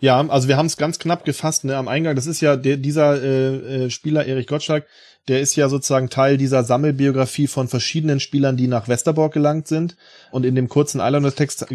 Ja, 0.00 0.20
also 0.28 0.46
wir 0.46 0.56
haben 0.56 0.66
es 0.66 0.76
ganz 0.76 0.98
knapp 0.98 1.24
gefasst 1.24 1.64
ne, 1.64 1.76
am 1.76 1.88
Eingang. 1.88 2.14
Das 2.14 2.26
ist 2.26 2.40
ja 2.40 2.56
der, 2.56 2.76
dieser 2.76 3.20
äh, 3.20 3.86
äh, 3.86 3.90
Spieler 3.90 4.26
Erich 4.26 4.46
Gottschalk, 4.46 4.86
der 5.26 5.40
ist 5.40 5.56
ja 5.56 5.68
sozusagen 5.68 6.08
Teil 6.08 6.36
dieser 6.36 6.62
Sammelbiografie 6.62 7.48
von 7.48 7.68
verschiedenen 7.68 8.20
Spielern, 8.20 8.56
die 8.56 8.68
nach 8.68 8.86
Westerbork 8.86 9.34
gelangt 9.34 9.66
sind. 9.66 9.96
Und 10.30 10.46
in 10.46 10.54
dem 10.54 10.68
kurzen 10.68 11.00
Eilander-Text 11.00 11.66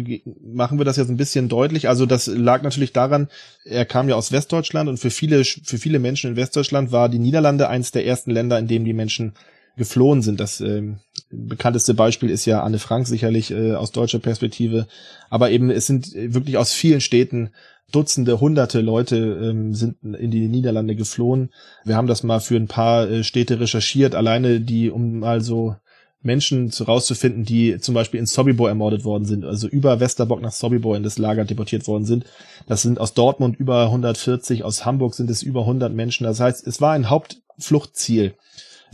machen 0.42 0.78
wir 0.78 0.84
das 0.84 0.96
so 0.96 1.02
ein 1.02 1.16
bisschen 1.16 1.48
deutlich. 1.48 1.88
Also 1.88 2.06
das 2.06 2.26
lag 2.26 2.62
natürlich 2.62 2.92
daran, 2.92 3.28
er 3.64 3.84
kam 3.84 4.08
ja 4.08 4.16
aus 4.16 4.32
Westdeutschland 4.32 4.88
und 4.88 4.96
für 4.96 5.10
viele, 5.10 5.44
für 5.44 5.78
viele 5.78 5.98
Menschen 5.98 6.30
in 6.30 6.36
Westdeutschland 6.36 6.92
war 6.92 7.08
die 7.08 7.18
Niederlande 7.18 7.68
eines 7.68 7.92
der 7.92 8.06
ersten 8.06 8.30
Länder, 8.30 8.58
in 8.58 8.68
dem 8.68 8.84
die 8.84 8.94
Menschen 8.94 9.34
geflohen 9.76 10.22
sind. 10.22 10.40
Das 10.40 10.60
ähm, 10.60 10.98
bekannteste 11.30 11.94
Beispiel 11.94 12.30
ist 12.30 12.44
ja 12.46 12.62
Anne 12.62 12.78
Frank 12.78 13.06
sicherlich 13.06 13.50
äh, 13.50 13.74
aus 13.74 13.92
deutscher 13.92 14.18
Perspektive. 14.18 14.86
Aber 15.30 15.50
eben 15.50 15.70
es 15.70 15.86
sind 15.86 16.12
wirklich 16.14 16.56
aus 16.56 16.72
vielen 16.72 17.00
Städten 17.00 17.50
Dutzende, 17.92 18.40
hunderte 18.40 18.80
Leute 18.80 19.16
ähm, 19.16 19.72
sind 19.72 20.02
in 20.02 20.30
die 20.30 20.48
Niederlande 20.48 20.96
geflohen. 20.96 21.50
Wir 21.84 21.96
haben 21.96 22.08
das 22.08 22.24
mal 22.24 22.40
für 22.40 22.56
ein 22.56 22.66
paar 22.66 23.08
äh, 23.08 23.22
Städte 23.22 23.60
recherchiert, 23.60 24.16
alleine 24.16 24.60
die, 24.60 24.90
um 24.90 25.20
mal 25.20 25.40
so 25.40 25.76
Menschen 26.20 26.72
zu 26.72 26.84
rauszufinden, 26.84 27.44
die 27.44 27.78
zum 27.78 27.94
Beispiel 27.94 28.18
in 28.18 28.26
Sobibor 28.26 28.68
ermordet 28.68 29.04
worden 29.04 29.26
sind, 29.26 29.44
also 29.44 29.68
über 29.68 30.00
Westerbock 30.00 30.40
nach 30.40 30.52
Sobibor 30.52 30.96
in 30.96 31.02
das 31.02 31.18
Lager 31.18 31.44
deportiert 31.44 31.86
worden 31.86 32.06
sind. 32.06 32.24
Das 32.66 32.82
sind 32.82 32.98
aus 32.98 33.14
Dortmund 33.14 33.56
über 33.60 33.84
140, 33.84 34.64
aus 34.64 34.84
Hamburg 34.84 35.14
sind 35.14 35.30
es 35.30 35.42
über 35.42 35.60
100 35.60 35.92
Menschen. 35.92 36.24
Das 36.24 36.40
heißt, 36.40 36.66
es 36.66 36.80
war 36.80 36.92
ein 36.92 37.10
Hauptfluchtziel 37.10 38.34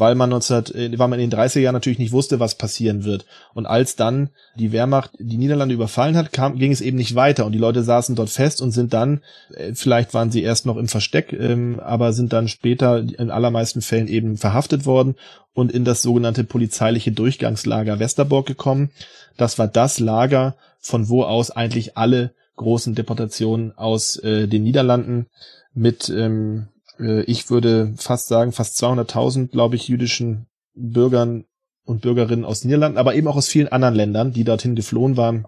weil 0.00 0.14
man 0.14 0.30
19, 0.30 0.74
äh, 0.74 0.98
weil 0.98 1.08
man 1.08 1.20
in 1.20 1.30
den 1.30 1.38
30er 1.38 1.60
Jahren 1.60 1.74
natürlich 1.74 1.98
nicht 1.98 2.12
wusste, 2.12 2.40
was 2.40 2.56
passieren 2.56 3.04
wird. 3.04 3.26
Und 3.54 3.66
als 3.66 3.94
dann 3.94 4.30
die 4.56 4.72
Wehrmacht 4.72 5.12
die 5.18 5.36
Niederlande 5.36 5.74
überfallen 5.74 6.16
hat, 6.16 6.32
kam, 6.32 6.58
ging 6.58 6.72
es 6.72 6.80
eben 6.80 6.96
nicht 6.96 7.14
weiter 7.14 7.46
und 7.46 7.52
die 7.52 7.58
Leute 7.58 7.82
saßen 7.84 8.16
dort 8.16 8.30
fest 8.30 8.60
und 8.62 8.72
sind 8.72 8.92
dann, 8.92 9.20
äh, 9.54 9.74
vielleicht 9.74 10.14
waren 10.14 10.32
sie 10.32 10.42
erst 10.42 10.66
noch 10.66 10.76
im 10.76 10.88
Versteck, 10.88 11.32
ähm, 11.32 11.78
aber 11.80 12.12
sind 12.12 12.32
dann 12.32 12.48
später 12.48 12.98
in 12.98 13.30
allermeisten 13.30 13.82
Fällen 13.82 14.08
eben 14.08 14.36
verhaftet 14.36 14.86
worden 14.86 15.14
und 15.54 15.70
in 15.70 15.84
das 15.84 16.02
sogenannte 16.02 16.44
polizeiliche 16.44 17.12
Durchgangslager 17.12 17.98
Westerbork 17.98 18.46
gekommen. 18.46 18.90
Das 19.36 19.58
war 19.58 19.68
das 19.68 20.00
Lager, 20.00 20.56
von 20.80 21.08
wo 21.08 21.22
aus 21.24 21.50
eigentlich 21.50 21.96
alle 21.96 22.32
großen 22.56 22.94
Deportationen 22.94 23.76
aus 23.76 24.16
äh, 24.16 24.46
den 24.46 24.62
Niederlanden 24.62 25.26
mit 25.74 26.08
ähm, 26.10 26.68
äh, 27.00 27.22
ich 27.22 27.50
würde 27.50 27.94
fast 27.96 28.28
sagen, 28.28 28.52
fast 28.52 28.82
200.000, 28.82 29.48
glaube 29.48 29.76
ich, 29.76 29.88
jüdischen 29.88 30.46
Bürgern 30.74 31.44
und 31.84 32.02
Bürgerinnen 32.02 32.44
aus 32.44 32.64
Niederlanden, 32.64 32.98
aber 32.98 33.14
eben 33.14 33.26
auch 33.28 33.36
aus 33.36 33.48
vielen 33.48 33.68
anderen 33.68 33.94
Ländern, 33.94 34.32
die 34.32 34.44
dorthin 34.44 34.76
geflohen 34.76 35.16
waren, 35.16 35.46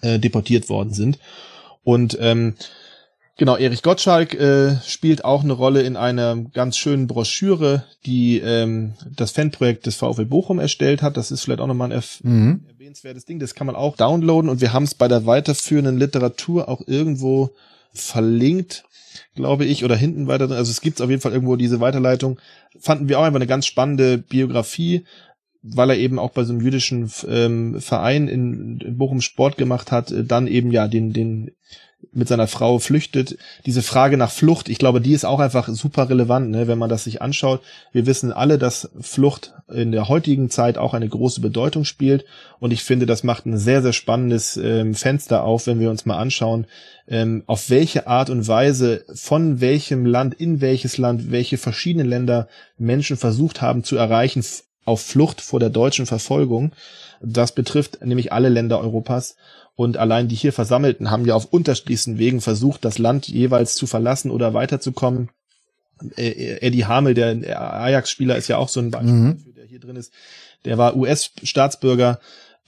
äh, 0.00 0.18
deportiert 0.18 0.68
worden 0.68 0.92
sind. 0.92 1.18
Und 1.84 2.18
ähm, 2.20 2.54
genau, 3.36 3.56
Erich 3.56 3.82
Gottschalk 3.82 4.34
äh, 4.34 4.76
spielt 4.84 5.24
auch 5.24 5.44
eine 5.44 5.52
Rolle 5.52 5.82
in 5.82 5.96
einer 5.96 6.36
ganz 6.36 6.76
schönen 6.76 7.06
Broschüre, 7.06 7.84
die 8.04 8.40
ähm, 8.40 8.94
das 9.16 9.30
Fanprojekt 9.30 9.86
des 9.86 9.96
VfL 9.96 10.26
Bochum 10.26 10.58
erstellt 10.58 11.02
hat. 11.02 11.16
Das 11.16 11.30
ist 11.30 11.42
vielleicht 11.42 11.60
auch 11.60 11.66
nochmal 11.66 11.92
ein 11.92 12.02
mhm. 12.22 12.64
erwähnenswertes 12.68 13.24
Ding. 13.24 13.38
Das 13.38 13.54
kann 13.54 13.66
man 13.66 13.76
auch 13.76 13.96
downloaden 13.96 14.50
und 14.50 14.60
wir 14.60 14.72
haben 14.72 14.84
es 14.84 14.94
bei 14.94 15.08
der 15.08 15.26
weiterführenden 15.26 15.98
Literatur 15.98 16.68
auch 16.68 16.82
irgendwo 16.86 17.50
verlinkt 17.92 18.84
glaube 19.34 19.64
ich, 19.64 19.84
oder 19.84 19.96
hinten 19.96 20.26
weiter. 20.26 20.50
Also 20.50 20.70
es 20.70 20.80
gibt 20.80 21.00
auf 21.00 21.10
jeden 21.10 21.22
Fall 21.22 21.32
irgendwo 21.32 21.56
diese 21.56 21.80
Weiterleitung. 21.80 22.38
Fanden 22.78 23.08
wir 23.08 23.18
auch 23.18 23.24
einfach 23.24 23.38
eine 23.38 23.46
ganz 23.46 23.66
spannende 23.66 24.18
Biografie, 24.18 25.04
weil 25.62 25.90
er 25.90 25.98
eben 25.98 26.18
auch 26.18 26.30
bei 26.30 26.44
so 26.44 26.52
einem 26.52 26.62
jüdischen 26.62 27.10
ähm, 27.28 27.80
Verein 27.80 28.28
in, 28.28 28.80
in 28.80 28.96
Bochum 28.96 29.20
Sport 29.20 29.56
gemacht 29.56 29.92
hat, 29.92 30.10
äh, 30.10 30.24
dann 30.24 30.46
eben 30.46 30.70
ja 30.70 30.88
den, 30.88 31.12
den 31.12 31.52
mit 32.12 32.28
seiner 32.28 32.46
Frau 32.46 32.78
flüchtet. 32.78 33.36
Diese 33.66 33.82
Frage 33.82 34.16
nach 34.16 34.30
Flucht, 34.30 34.68
ich 34.68 34.78
glaube, 34.78 35.00
die 35.00 35.12
ist 35.12 35.24
auch 35.24 35.40
einfach 35.40 35.68
super 35.68 36.08
relevant, 36.08 36.50
ne, 36.50 36.68
wenn 36.68 36.78
man 36.78 36.88
das 36.88 37.04
sich 37.04 37.20
anschaut. 37.22 37.60
Wir 37.92 38.06
wissen 38.06 38.32
alle, 38.32 38.58
dass 38.58 38.90
Flucht 39.00 39.54
in 39.68 39.92
der 39.92 40.08
heutigen 40.08 40.48
Zeit 40.48 40.78
auch 40.78 40.94
eine 40.94 41.08
große 41.08 41.40
Bedeutung 41.40 41.84
spielt. 41.84 42.24
Und 42.60 42.72
ich 42.72 42.82
finde, 42.82 43.06
das 43.06 43.24
macht 43.24 43.46
ein 43.46 43.58
sehr, 43.58 43.82
sehr 43.82 43.92
spannendes 43.92 44.56
ähm, 44.56 44.94
Fenster 44.94 45.44
auf, 45.44 45.66
wenn 45.66 45.80
wir 45.80 45.90
uns 45.90 46.06
mal 46.06 46.18
anschauen, 46.18 46.66
ähm, 47.08 47.42
auf 47.46 47.68
welche 47.70 48.06
Art 48.06 48.30
und 48.30 48.46
Weise, 48.46 49.04
von 49.14 49.60
welchem 49.60 50.06
Land, 50.06 50.34
in 50.34 50.60
welches 50.60 50.98
Land, 50.98 51.30
welche 51.30 51.58
verschiedenen 51.58 52.08
Länder 52.08 52.48
Menschen 52.78 53.16
versucht 53.16 53.60
haben 53.60 53.84
zu 53.84 53.96
erreichen 53.96 54.44
auf 54.84 55.02
Flucht 55.02 55.40
vor 55.40 55.60
der 55.60 55.70
deutschen 55.70 56.06
Verfolgung. 56.06 56.72
Das 57.20 57.52
betrifft 57.52 58.04
nämlich 58.04 58.32
alle 58.32 58.48
Länder 58.48 58.80
Europas. 58.80 59.36
Und 59.78 59.96
allein 59.96 60.26
die 60.26 60.34
hier 60.34 60.52
Versammelten 60.52 61.08
haben 61.12 61.24
ja 61.24 61.36
auf 61.36 61.44
unterschiedlichsten 61.44 62.18
Wegen 62.18 62.40
versucht, 62.40 62.84
das 62.84 62.98
Land 62.98 63.28
jeweils 63.28 63.76
zu 63.76 63.86
verlassen 63.86 64.32
oder 64.32 64.52
weiterzukommen. 64.52 65.28
Äh, 66.16 66.30
äh, 66.30 66.66
Eddie 66.66 66.86
Hamel, 66.86 67.14
der 67.14 67.60
Ajax-Spieler, 67.80 68.36
ist 68.36 68.48
ja 68.48 68.56
auch 68.56 68.68
so 68.68 68.80
ein 68.80 68.90
Beispiel 68.90 69.12
mhm. 69.12 69.36
dafür, 69.36 69.52
der 69.52 69.64
hier 69.66 69.78
drin 69.78 69.94
ist. 69.94 70.12
Der 70.64 70.78
war 70.78 70.96
US-Staatsbürger, 70.96 72.18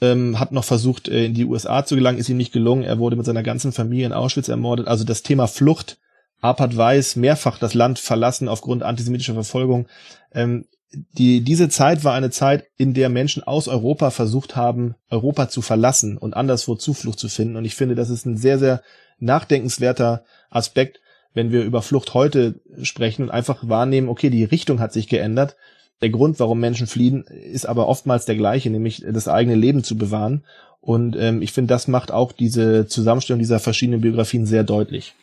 ähm, 0.01 0.39
hat 0.39 0.53
noch 0.53 0.63
versucht, 0.63 1.09
äh, 1.09 1.25
in 1.25 1.35
die 1.35 1.47
USA 1.47 1.85
zu 1.85 1.97
gelangen, 1.97 2.17
ist 2.19 2.29
ihm 2.29 2.37
nicht 2.37 2.53
gelungen. 2.53 2.85
Er 2.85 3.01
wurde 3.01 3.17
mit 3.17 3.27
seiner 3.27 3.43
ganzen 3.43 3.73
Familie 3.73 4.07
in 4.07 4.13
Auschwitz 4.13 4.47
ermordet. 4.47 4.87
Also 4.87 5.03
das 5.03 5.25
Thema 5.25 5.49
Flucht, 5.49 5.99
Arpad 6.41 6.77
Weiß, 6.77 7.17
mehrfach 7.17 7.59
das 7.59 7.75
Land 7.75 7.99
verlassen 7.99 8.47
aufgrund 8.47 8.85
antisemitischer 8.85 9.35
Verfolgung. 9.35 9.89
Ähm, 10.33 10.67
die, 10.93 11.43
diese 11.43 11.69
Zeit 11.69 12.05
war 12.05 12.15
eine 12.15 12.31
Zeit, 12.31 12.67
in 12.77 12.95
der 12.95 13.09
Menschen 13.09 13.43
aus 13.43 13.69
Europa 13.69 14.11
versucht 14.11 14.57
haben, 14.57 14.97
Europa 15.09 15.49
zu 15.49 15.63
verlassen 15.63 16.19
und 16.19 16.35
anderswo 16.35 16.75
Zuflucht 16.75 17.19
zu 17.19 17.29
finden. 17.29 17.57
Und 17.57 17.65
ich 17.65 17.77
finde, 17.77 17.95
das 17.95 18.11
ist 18.11 18.27
ein 18.27 18.37
sehr, 18.37 18.59
sehr 18.59 18.83
nachdenkenswerter 19.19 20.25
Aspekt, 20.51 21.01
wenn 21.33 21.53
wir 21.53 21.63
über 21.63 21.83
Flucht 21.83 22.15
heute 22.15 22.61
sprechen 22.83 23.23
und 23.23 23.31
einfach 23.31 23.69
wahrnehmen, 23.69 24.09
okay, 24.09 24.31
die 24.31 24.43
Richtung 24.43 24.81
hat 24.81 24.93
sich 24.93 25.09
geändert. 25.09 25.57
Der 26.03 26.11
Grund, 26.11 26.41
warum 26.41 26.59
Menschen 26.59 26.89
fliehen, 26.89 27.23
ist 27.23 27.67
aber 27.67 27.87
oftmals 27.87 28.25
der 28.25 28.37
gleiche, 28.37 28.71
nämlich 28.71 29.05
das 29.09 29.29
eigene 29.29 29.55
Leben 29.55 29.85
zu 29.85 29.97
bewahren. 29.97 30.45
Und 30.81 31.15
ähm, 31.15 31.43
ich 31.43 31.53
finde, 31.53 31.73
das 31.73 31.87
macht 31.89 32.11
auch 32.11 32.33
diese 32.33 32.87
Zusammenstellung 32.87 33.39
dieser 33.39 33.61
verschiedenen 33.61 34.01
Biografien 34.01 34.47
sehr 34.47 34.65
deutlich. 34.65 35.15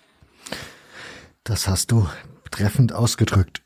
Das 1.44 1.68
hast 1.68 1.92
du 1.92 2.08
treffend 2.52 2.94
ausgedrückt 2.94 3.64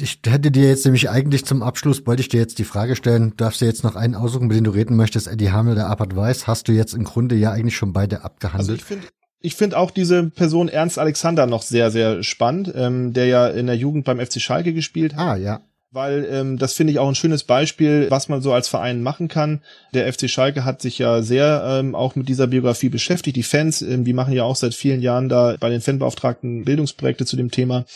ich 0.00 0.20
hätte 0.26 0.50
dir 0.50 0.68
jetzt 0.68 0.84
nämlich 0.84 1.08
eigentlich 1.08 1.44
zum 1.44 1.62
Abschluss, 1.62 2.06
wollte 2.06 2.20
ich 2.20 2.28
dir 2.28 2.40
jetzt 2.40 2.58
die 2.58 2.64
Frage 2.64 2.96
stellen, 2.96 3.34
darfst 3.36 3.60
du 3.60 3.64
jetzt 3.64 3.84
noch 3.84 3.96
einen 3.96 4.14
aussuchen, 4.14 4.48
mit 4.48 4.56
dem 4.56 4.64
du 4.64 4.70
reden 4.70 4.96
möchtest, 4.96 5.28
Eddie 5.28 5.50
Hamel 5.50 5.74
oder 5.74 5.86
Apert 5.86 6.14
Weiß, 6.14 6.46
hast 6.46 6.68
du 6.68 6.72
jetzt 6.72 6.94
im 6.94 7.04
Grunde 7.04 7.36
ja 7.36 7.52
eigentlich 7.52 7.76
schon 7.76 7.92
beide 7.92 8.22
abgehandelt. 8.22 8.70
Also 8.70 8.74
ich 8.74 8.84
finde 8.84 9.06
ich 9.40 9.54
finde 9.54 9.78
auch 9.78 9.92
diese 9.92 10.24
Person 10.24 10.68
Ernst 10.68 10.98
Alexander 10.98 11.46
noch 11.46 11.62
sehr, 11.62 11.92
sehr 11.92 12.24
spannend, 12.24 12.72
ähm, 12.74 13.12
der 13.12 13.26
ja 13.26 13.46
in 13.46 13.66
der 13.66 13.76
Jugend 13.76 14.04
beim 14.04 14.18
FC 14.18 14.40
Schalke 14.40 14.74
gespielt 14.74 15.14
hat. 15.14 15.20
Ah, 15.20 15.36
ja. 15.36 15.60
Weil 15.90 16.26
ähm, 16.30 16.58
das 16.58 16.74
finde 16.74 16.92
ich 16.92 16.98
auch 16.98 17.08
ein 17.08 17.14
schönes 17.14 17.44
Beispiel, 17.44 18.08
was 18.10 18.28
man 18.28 18.42
so 18.42 18.52
als 18.52 18.68
Verein 18.68 19.00
machen 19.00 19.28
kann. 19.28 19.62
Der 19.94 20.12
FC 20.12 20.28
Schalke 20.28 20.64
hat 20.64 20.82
sich 20.82 20.98
ja 20.98 21.22
sehr 21.22 21.62
ähm, 21.64 21.94
auch 21.94 22.16
mit 22.16 22.28
dieser 22.28 22.48
Biografie 22.48 22.88
beschäftigt. 22.88 23.36
Die 23.36 23.42
Fans, 23.44 23.80
ähm, 23.80 24.04
die 24.04 24.12
machen 24.12 24.34
ja 24.34 24.42
auch 24.42 24.56
seit 24.56 24.74
vielen 24.74 25.00
Jahren 25.00 25.28
da 25.28 25.56
bei 25.58 25.70
den 25.70 25.80
Fanbeauftragten 25.80 26.64
Bildungsprojekte 26.64 27.24
zu 27.24 27.36
dem 27.36 27.50
Thema 27.50 27.86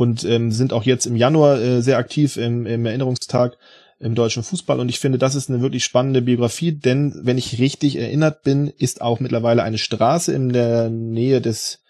und 0.00 0.24
ähm, 0.24 0.50
sind 0.50 0.72
auch 0.72 0.84
jetzt 0.84 1.04
im 1.04 1.14
Januar 1.14 1.60
äh, 1.60 1.82
sehr 1.82 1.98
aktiv 1.98 2.38
im, 2.38 2.64
im 2.64 2.86
Erinnerungstag 2.86 3.58
im 3.98 4.14
deutschen 4.14 4.42
Fußball 4.42 4.80
und 4.80 4.88
ich 4.88 4.98
finde, 4.98 5.18
das 5.18 5.34
ist 5.34 5.50
eine 5.50 5.60
wirklich 5.60 5.84
spannende 5.84 6.22
Biografie, 6.22 6.72
denn 6.72 7.20
wenn 7.22 7.36
ich 7.36 7.58
richtig 7.58 7.96
erinnert 7.96 8.42
bin, 8.42 8.68
ist 8.78 9.02
auch 9.02 9.20
mittlerweile 9.20 9.62
eine 9.62 9.76
Straße 9.76 10.32
in 10.32 10.54
der 10.54 10.88
Nähe 10.88 11.42
des 11.42 11.80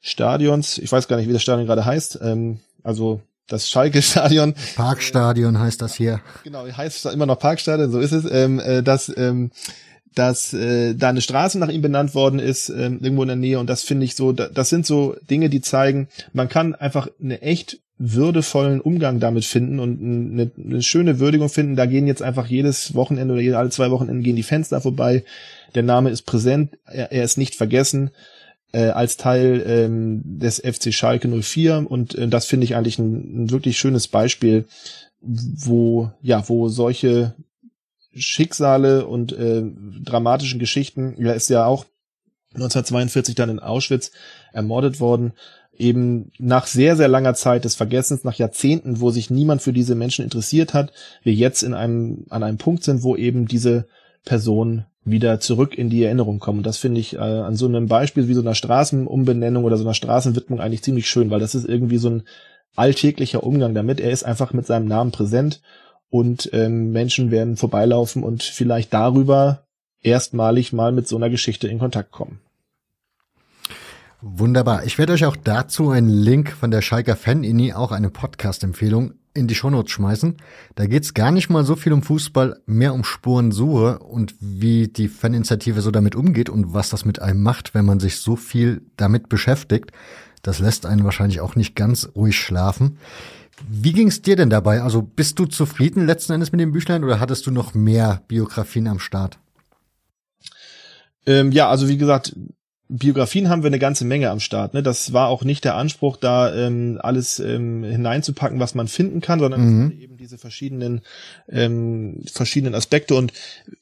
Stadions, 0.00 0.78
ich 0.78 0.90
weiß 0.90 1.06
gar 1.06 1.16
nicht, 1.16 1.28
wie 1.28 1.32
das 1.32 1.42
Stadion 1.42 1.68
gerade 1.68 1.84
heißt, 1.84 2.18
ähm, 2.22 2.58
also 2.82 3.20
das 3.46 3.70
Schalke-Stadion. 3.70 4.54
Parkstadion 4.74 5.60
heißt 5.60 5.80
das 5.80 5.94
hier. 5.94 6.20
Genau, 6.42 6.66
heißt 6.66 7.06
immer 7.06 7.26
noch 7.26 7.38
Parkstadion, 7.38 7.92
so 7.92 8.00
ist 8.00 8.10
es, 8.10 8.28
ähm, 8.28 8.58
äh, 8.58 8.82
das 8.82 9.12
ähm, 9.16 9.52
dass 10.14 10.52
äh, 10.52 10.94
da 10.94 11.08
eine 11.08 11.20
Straße 11.20 11.58
nach 11.58 11.68
ihm 11.68 11.82
benannt 11.82 12.14
worden 12.14 12.38
ist, 12.38 12.68
äh, 12.68 12.84
irgendwo 12.84 13.22
in 13.22 13.28
der 13.28 13.36
Nähe. 13.36 13.58
Und 13.58 13.68
das 13.68 13.82
finde 13.82 14.04
ich 14.04 14.16
so, 14.16 14.32
das 14.32 14.68
sind 14.68 14.86
so 14.86 15.16
Dinge, 15.28 15.48
die 15.48 15.60
zeigen, 15.60 16.08
man 16.32 16.48
kann 16.48 16.74
einfach 16.74 17.08
eine 17.22 17.42
echt 17.42 17.78
würdevollen 18.02 18.80
Umgang 18.80 19.20
damit 19.20 19.44
finden 19.44 19.78
und 19.78 20.00
eine, 20.00 20.50
eine 20.56 20.82
schöne 20.82 21.20
Würdigung 21.20 21.50
finden. 21.50 21.76
Da 21.76 21.84
gehen 21.84 22.06
jetzt 22.06 22.22
einfach 22.22 22.46
jedes 22.46 22.94
Wochenende 22.94 23.34
oder 23.34 23.58
alle 23.58 23.70
zwei 23.70 23.90
Wochenende 23.90 24.22
gehen 24.22 24.36
die 24.36 24.42
Fenster 24.42 24.80
vorbei. 24.80 25.22
Der 25.74 25.82
Name 25.82 26.10
ist 26.10 26.22
präsent, 26.22 26.78
er, 26.86 27.12
er 27.12 27.24
ist 27.24 27.36
nicht 27.36 27.54
vergessen 27.54 28.10
äh, 28.72 28.88
als 28.88 29.18
Teil 29.18 29.62
ähm, 29.66 30.22
des 30.24 30.60
FC 30.60 30.94
Schalke 30.94 31.28
04 31.28 31.86
und 31.88 32.14
äh, 32.14 32.26
das 32.26 32.46
finde 32.46 32.64
ich 32.64 32.74
eigentlich 32.74 32.98
ein, 32.98 33.44
ein 33.44 33.50
wirklich 33.50 33.78
schönes 33.78 34.08
Beispiel, 34.08 34.64
wo 35.20 36.10
ja, 36.22 36.48
wo 36.48 36.68
solche 36.68 37.34
Schicksale 38.14 39.06
und 39.06 39.32
äh, 39.32 39.62
dramatischen 40.04 40.58
Geschichten. 40.58 41.16
Er 41.18 41.34
ist 41.34 41.48
ja 41.48 41.66
auch 41.66 41.84
1942 42.54 43.34
dann 43.34 43.50
in 43.50 43.58
Auschwitz 43.60 44.10
ermordet 44.52 44.98
worden, 44.98 45.32
eben 45.72 46.30
nach 46.38 46.66
sehr, 46.66 46.96
sehr 46.96 47.08
langer 47.08 47.34
Zeit 47.34 47.64
des 47.64 47.74
Vergessens, 47.74 48.24
nach 48.24 48.34
Jahrzehnten, 48.34 49.00
wo 49.00 49.10
sich 49.10 49.30
niemand 49.30 49.62
für 49.62 49.72
diese 49.72 49.94
Menschen 49.94 50.24
interessiert 50.24 50.74
hat, 50.74 50.92
wir 51.22 51.32
jetzt 51.32 51.62
in 51.62 51.74
einem, 51.74 52.26
an 52.28 52.42
einem 52.42 52.58
Punkt 52.58 52.84
sind, 52.84 53.02
wo 53.02 53.16
eben 53.16 53.46
diese 53.46 53.86
Person 54.24 54.84
wieder 55.04 55.40
zurück 55.40 55.78
in 55.78 55.88
die 55.88 56.04
Erinnerung 56.04 56.38
kommen. 56.38 56.58
Und 56.58 56.66
das 56.66 56.76
finde 56.76 57.00
ich 57.00 57.14
äh, 57.14 57.18
an 57.18 57.56
so 57.56 57.66
einem 57.66 57.86
Beispiel 57.86 58.28
wie 58.28 58.34
so 58.34 58.42
einer 58.42 58.54
Straßenumbenennung 58.54 59.64
oder 59.64 59.76
so 59.76 59.84
einer 59.84 59.94
Straßenwidmung 59.94 60.60
eigentlich 60.60 60.82
ziemlich 60.82 61.08
schön, 61.08 61.30
weil 61.30 61.40
das 61.40 61.54
ist 61.54 61.66
irgendwie 61.66 61.96
so 61.96 62.10
ein 62.10 62.22
alltäglicher 62.76 63.42
Umgang 63.42 63.74
damit. 63.74 64.00
Er 64.00 64.10
ist 64.10 64.24
einfach 64.24 64.52
mit 64.52 64.66
seinem 64.66 64.86
Namen 64.86 65.12
präsent 65.12 65.62
und 66.10 66.50
ähm, 66.52 66.92
Menschen 66.92 67.30
werden 67.30 67.56
vorbeilaufen 67.56 68.22
und 68.22 68.42
vielleicht 68.42 68.92
darüber 68.92 69.64
erstmalig 70.02 70.72
mal 70.72 70.92
mit 70.92 71.08
so 71.08 71.16
einer 71.16 71.30
Geschichte 71.30 71.68
in 71.68 71.78
Kontakt 71.78 72.10
kommen. 72.10 72.40
Wunderbar. 74.22 74.84
Ich 74.84 74.98
werde 74.98 75.14
euch 75.14 75.24
auch 75.24 75.36
dazu 75.36 75.90
einen 75.90 76.10
Link 76.10 76.50
von 76.50 76.70
der 76.70 76.82
Schalker 76.82 77.16
Fan-Inni, 77.16 77.72
auch 77.72 77.90
eine 77.90 78.10
Podcast-Empfehlung, 78.10 79.14
in 79.32 79.46
die 79.46 79.54
Shownotes 79.54 79.92
schmeißen. 79.92 80.36
Da 80.74 80.86
geht's 80.86 81.14
gar 81.14 81.30
nicht 81.30 81.48
mal 81.48 81.64
so 81.64 81.74
viel 81.74 81.92
um 81.92 82.02
Fußball, 82.02 82.60
mehr 82.66 82.92
um 82.92 83.04
Spurensuche 83.04 84.00
und 84.00 84.34
wie 84.40 84.88
die 84.88 85.08
Faninitiative 85.08 85.80
so 85.80 85.90
damit 85.90 86.16
umgeht 86.16 86.50
und 86.50 86.74
was 86.74 86.90
das 86.90 87.06
mit 87.06 87.22
einem 87.22 87.42
macht, 87.42 87.72
wenn 87.72 87.86
man 87.86 88.00
sich 88.00 88.16
so 88.16 88.36
viel 88.36 88.82
damit 88.96 89.30
beschäftigt. 89.30 89.92
Das 90.42 90.58
lässt 90.58 90.84
einen 90.84 91.04
wahrscheinlich 91.04 91.40
auch 91.40 91.54
nicht 91.54 91.74
ganz 91.74 92.10
ruhig 92.14 92.38
schlafen. 92.38 92.98
Wie 93.68 93.92
ging 93.92 94.08
es 94.08 94.22
dir 94.22 94.36
denn 94.36 94.50
dabei? 94.50 94.82
Also 94.82 95.02
bist 95.02 95.38
du 95.38 95.46
zufrieden 95.46 96.06
letzten 96.06 96.32
Endes 96.32 96.52
mit 96.52 96.60
dem 96.60 96.72
Büchlein 96.72 97.04
oder 97.04 97.20
hattest 97.20 97.46
du 97.46 97.50
noch 97.50 97.74
mehr 97.74 98.22
Biografien 98.28 98.88
am 98.88 98.98
Start? 98.98 99.38
Ähm, 101.26 101.52
ja, 101.52 101.68
also 101.68 101.88
wie 101.88 101.98
gesagt, 101.98 102.34
Biografien 102.92 103.48
haben 103.48 103.62
wir 103.62 103.68
eine 103.68 103.78
ganze 103.78 104.04
Menge 104.04 104.30
am 104.30 104.40
Start. 104.40 104.74
Ne? 104.74 104.82
Das 104.82 105.12
war 105.12 105.28
auch 105.28 105.44
nicht 105.44 105.64
der 105.64 105.76
Anspruch, 105.76 106.16
da 106.16 106.52
ähm, 106.52 106.98
alles 107.00 107.38
ähm, 107.38 107.84
hineinzupacken, 107.84 108.58
was 108.58 108.74
man 108.74 108.88
finden 108.88 109.20
kann, 109.20 109.38
sondern 109.38 109.60
mhm. 109.60 109.90
eben 109.92 110.16
diese 110.16 110.38
verschiedenen 110.38 111.02
ähm, 111.48 112.22
verschiedenen 112.32 112.74
Aspekte. 112.74 113.14
Und 113.14 113.32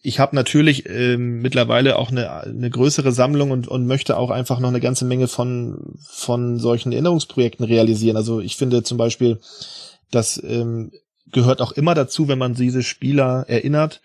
ich 0.02 0.20
habe 0.20 0.36
natürlich 0.36 0.86
ähm, 0.88 1.40
mittlerweile 1.40 1.96
auch 1.96 2.10
eine, 2.10 2.30
eine 2.30 2.68
größere 2.68 3.12
Sammlung 3.12 3.50
und, 3.50 3.66
und 3.66 3.86
möchte 3.86 4.18
auch 4.18 4.30
einfach 4.30 4.60
noch 4.60 4.68
eine 4.68 4.80
ganze 4.80 5.06
Menge 5.06 5.26
von 5.26 5.94
von 6.02 6.58
solchen 6.58 6.92
Erinnerungsprojekten 6.92 7.64
realisieren. 7.64 8.18
Also 8.18 8.40
ich 8.40 8.56
finde 8.56 8.82
zum 8.82 8.98
Beispiel, 8.98 9.38
das 10.10 10.42
ähm, 10.44 10.92
gehört 11.32 11.62
auch 11.62 11.72
immer 11.72 11.94
dazu, 11.94 12.28
wenn 12.28 12.38
man 12.38 12.54
diese 12.54 12.82
Spieler 12.82 13.46
erinnert 13.48 14.02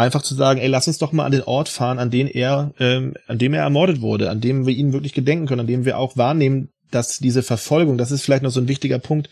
einfach 0.00 0.22
zu 0.22 0.34
sagen, 0.34 0.60
ey, 0.60 0.68
lass 0.68 0.88
uns 0.88 0.98
doch 0.98 1.12
mal 1.12 1.24
an 1.24 1.32
den 1.32 1.42
Ort 1.42 1.68
fahren, 1.68 1.98
an 1.98 2.10
den 2.10 2.26
er, 2.26 2.72
ähm, 2.78 3.14
an 3.26 3.38
dem 3.38 3.54
er 3.54 3.62
ermordet 3.62 4.00
wurde, 4.00 4.30
an 4.30 4.40
dem 4.40 4.66
wir 4.66 4.74
ihn 4.74 4.92
wirklich 4.92 5.12
gedenken 5.12 5.46
können, 5.46 5.60
an 5.60 5.66
dem 5.66 5.84
wir 5.84 5.98
auch 5.98 6.16
wahrnehmen, 6.16 6.70
dass 6.90 7.18
diese 7.18 7.42
Verfolgung, 7.42 7.98
das 7.98 8.10
ist 8.10 8.22
vielleicht 8.22 8.42
noch 8.42 8.50
so 8.50 8.60
ein 8.60 8.68
wichtiger 8.68 8.98
Punkt, 8.98 9.28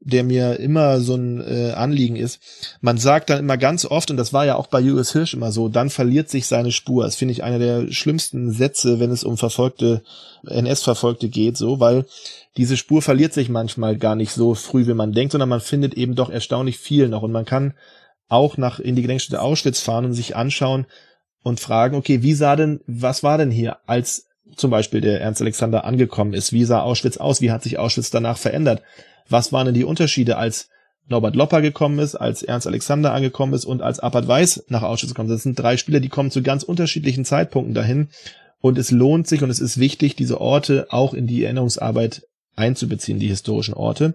der 0.00 0.24
mir 0.24 0.58
immer 0.58 1.00
so 1.00 1.14
ein 1.14 1.40
äh, 1.40 1.72
Anliegen 1.72 2.16
ist. 2.16 2.40
Man 2.80 2.98
sagt 2.98 3.30
dann 3.30 3.38
immer 3.38 3.56
ganz 3.56 3.84
oft, 3.84 4.10
und 4.10 4.16
das 4.16 4.32
war 4.32 4.44
ja 4.44 4.56
auch 4.56 4.66
bei 4.66 4.80
Julius 4.80 5.12
Hirsch 5.12 5.34
immer 5.34 5.52
so, 5.52 5.68
dann 5.68 5.90
verliert 5.90 6.28
sich 6.28 6.46
seine 6.46 6.70
Spur. 6.70 7.04
Das 7.04 7.16
finde 7.16 7.32
ich 7.32 7.42
einer 7.42 7.58
der 7.58 7.90
schlimmsten 7.90 8.50
Sätze, 8.50 9.00
wenn 9.00 9.10
es 9.10 9.24
um 9.24 9.38
verfolgte, 9.38 10.02
NS-Verfolgte 10.46 11.28
geht, 11.28 11.56
so, 11.56 11.80
weil 11.80 12.04
diese 12.56 12.76
Spur 12.76 13.02
verliert 13.02 13.32
sich 13.32 13.48
manchmal 13.48 13.96
gar 13.96 14.16
nicht 14.16 14.32
so 14.32 14.54
früh, 14.54 14.86
wie 14.86 14.94
man 14.94 15.12
denkt, 15.12 15.32
sondern 15.32 15.48
man 15.48 15.60
findet 15.60 15.94
eben 15.94 16.14
doch 16.14 16.30
erstaunlich 16.30 16.78
viel 16.78 17.08
noch 17.08 17.22
und 17.22 17.32
man 17.32 17.44
kann 17.44 17.74
auch 18.28 18.56
nach 18.56 18.80
in 18.80 18.96
die 18.96 19.02
Gedenkstätte 19.02 19.40
Auschwitz 19.40 19.80
fahren 19.80 20.04
und 20.04 20.12
sich 20.12 20.36
anschauen 20.36 20.86
und 21.42 21.60
fragen, 21.60 21.96
okay, 21.96 22.22
wie 22.22 22.34
sah 22.34 22.56
denn, 22.56 22.80
was 22.86 23.22
war 23.22 23.38
denn 23.38 23.50
hier, 23.50 23.78
als 23.86 24.26
zum 24.56 24.70
Beispiel 24.70 25.00
der 25.00 25.20
Ernst 25.20 25.40
Alexander 25.40 25.84
angekommen 25.84 26.34
ist? 26.34 26.52
Wie 26.52 26.64
sah 26.64 26.80
Auschwitz 26.80 27.16
aus? 27.16 27.40
Wie 27.40 27.50
hat 27.50 27.62
sich 27.62 27.78
Auschwitz 27.78 28.10
danach 28.10 28.38
verändert? 28.38 28.82
Was 29.28 29.52
waren 29.52 29.66
denn 29.66 29.74
die 29.74 29.84
Unterschiede, 29.84 30.36
als 30.36 30.68
Norbert 31.08 31.36
Lopper 31.36 31.62
gekommen 31.62 31.98
ist, 31.98 32.16
als 32.16 32.42
Ernst 32.42 32.66
Alexander 32.66 33.12
angekommen 33.12 33.54
ist 33.54 33.64
und 33.64 33.82
als 33.82 34.00
Appert 34.00 34.26
Weiß 34.26 34.64
nach 34.68 34.82
Auschwitz 34.82 35.10
gekommen 35.10 35.28
ist? 35.28 35.36
Das 35.36 35.42
sind 35.42 35.58
drei 35.58 35.76
Spieler, 35.76 36.00
die 36.00 36.08
kommen 36.08 36.30
zu 36.30 36.42
ganz 36.42 36.62
unterschiedlichen 36.62 37.24
Zeitpunkten 37.24 37.74
dahin. 37.74 38.08
Und 38.60 38.78
es 38.78 38.90
lohnt 38.90 39.28
sich 39.28 39.42
und 39.42 39.50
es 39.50 39.60
ist 39.60 39.78
wichtig, 39.78 40.16
diese 40.16 40.40
Orte 40.40 40.86
auch 40.90 41.14
in 41.14 41.26
die 41.26 41.44
Erinnerungsarbeit 41.44 42.22
einzubeziehen, 42.56 43.18
die 43.18 43.28
historischen 43.28 43.74
Orte. 43.74 44.14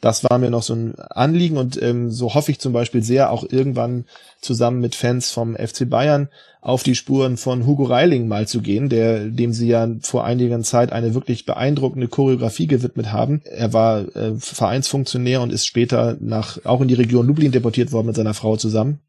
Das 0.00 0.22
war 0.24 0.38
mir 0.38 0.50
noch 0.50 0.62
so 0.62 0.74
ein 0.74 0.94
Anliegen 0.98 1.56
und 1.56 1.80
ähm, 1.80 2.10
so 2.10 2.34
hoffe 2.34 2.50
ich 2.50 2.58
zum 2.60 2.74
Beispiel 2.74 3.02
sehr, 3.02 3.30
auch 3.30 3.44
irgendwann 3.48 4.04
zusammen 4.40 4.80
mit 4.80 4.94
Fans 4.94 5.30
vom 5.30 5.56
FC 5.56 5.88
Bayern 5.88 6.28
auf 6.60 6.82
die 6.82 6.94
Spuren 6.94 7.36
von 7.36 7.66
Hugo 7.66 7.84
Reiling 7.84 8.28
mal 8.28 8.46
zu 8.46 8.60
gehen, 8.60 8.88
der, 8.88 9.26
dem 9.26 9.52
sie 9.52 9.68
ja 9.68 9.88
vor 10.00 10.24
einiger 10.24 10.60
Zeit 10.60 10.92
eine 10.92 11.14
wirklich 11.14 11.46
beeindruckende 11.46 12.08
Choreografie 12.08 12.66
gewidmet 12.66 13.12
haben. 13.12 13.42
Er 13.44 13.72
war 13.72 14.00
äh, 14.14 14.34
Vereinsfunktionär 14.38 15.40
und 15.40 15.52
ist 15.52 15.66
später 15.66 16.16
nach, 16.20 16.58
auch 16.64 16.80
in 16.80 16.88
die 16.88 16.94
Region 16.94 17.26
Lublin 17.26 17.52
deportiert 17.52 17.92
worden 17.92 18.08
mit 18.08 18.16
seiner 18.16 18.34
Frau 18.34 18.56
zusammen 18.56 19.00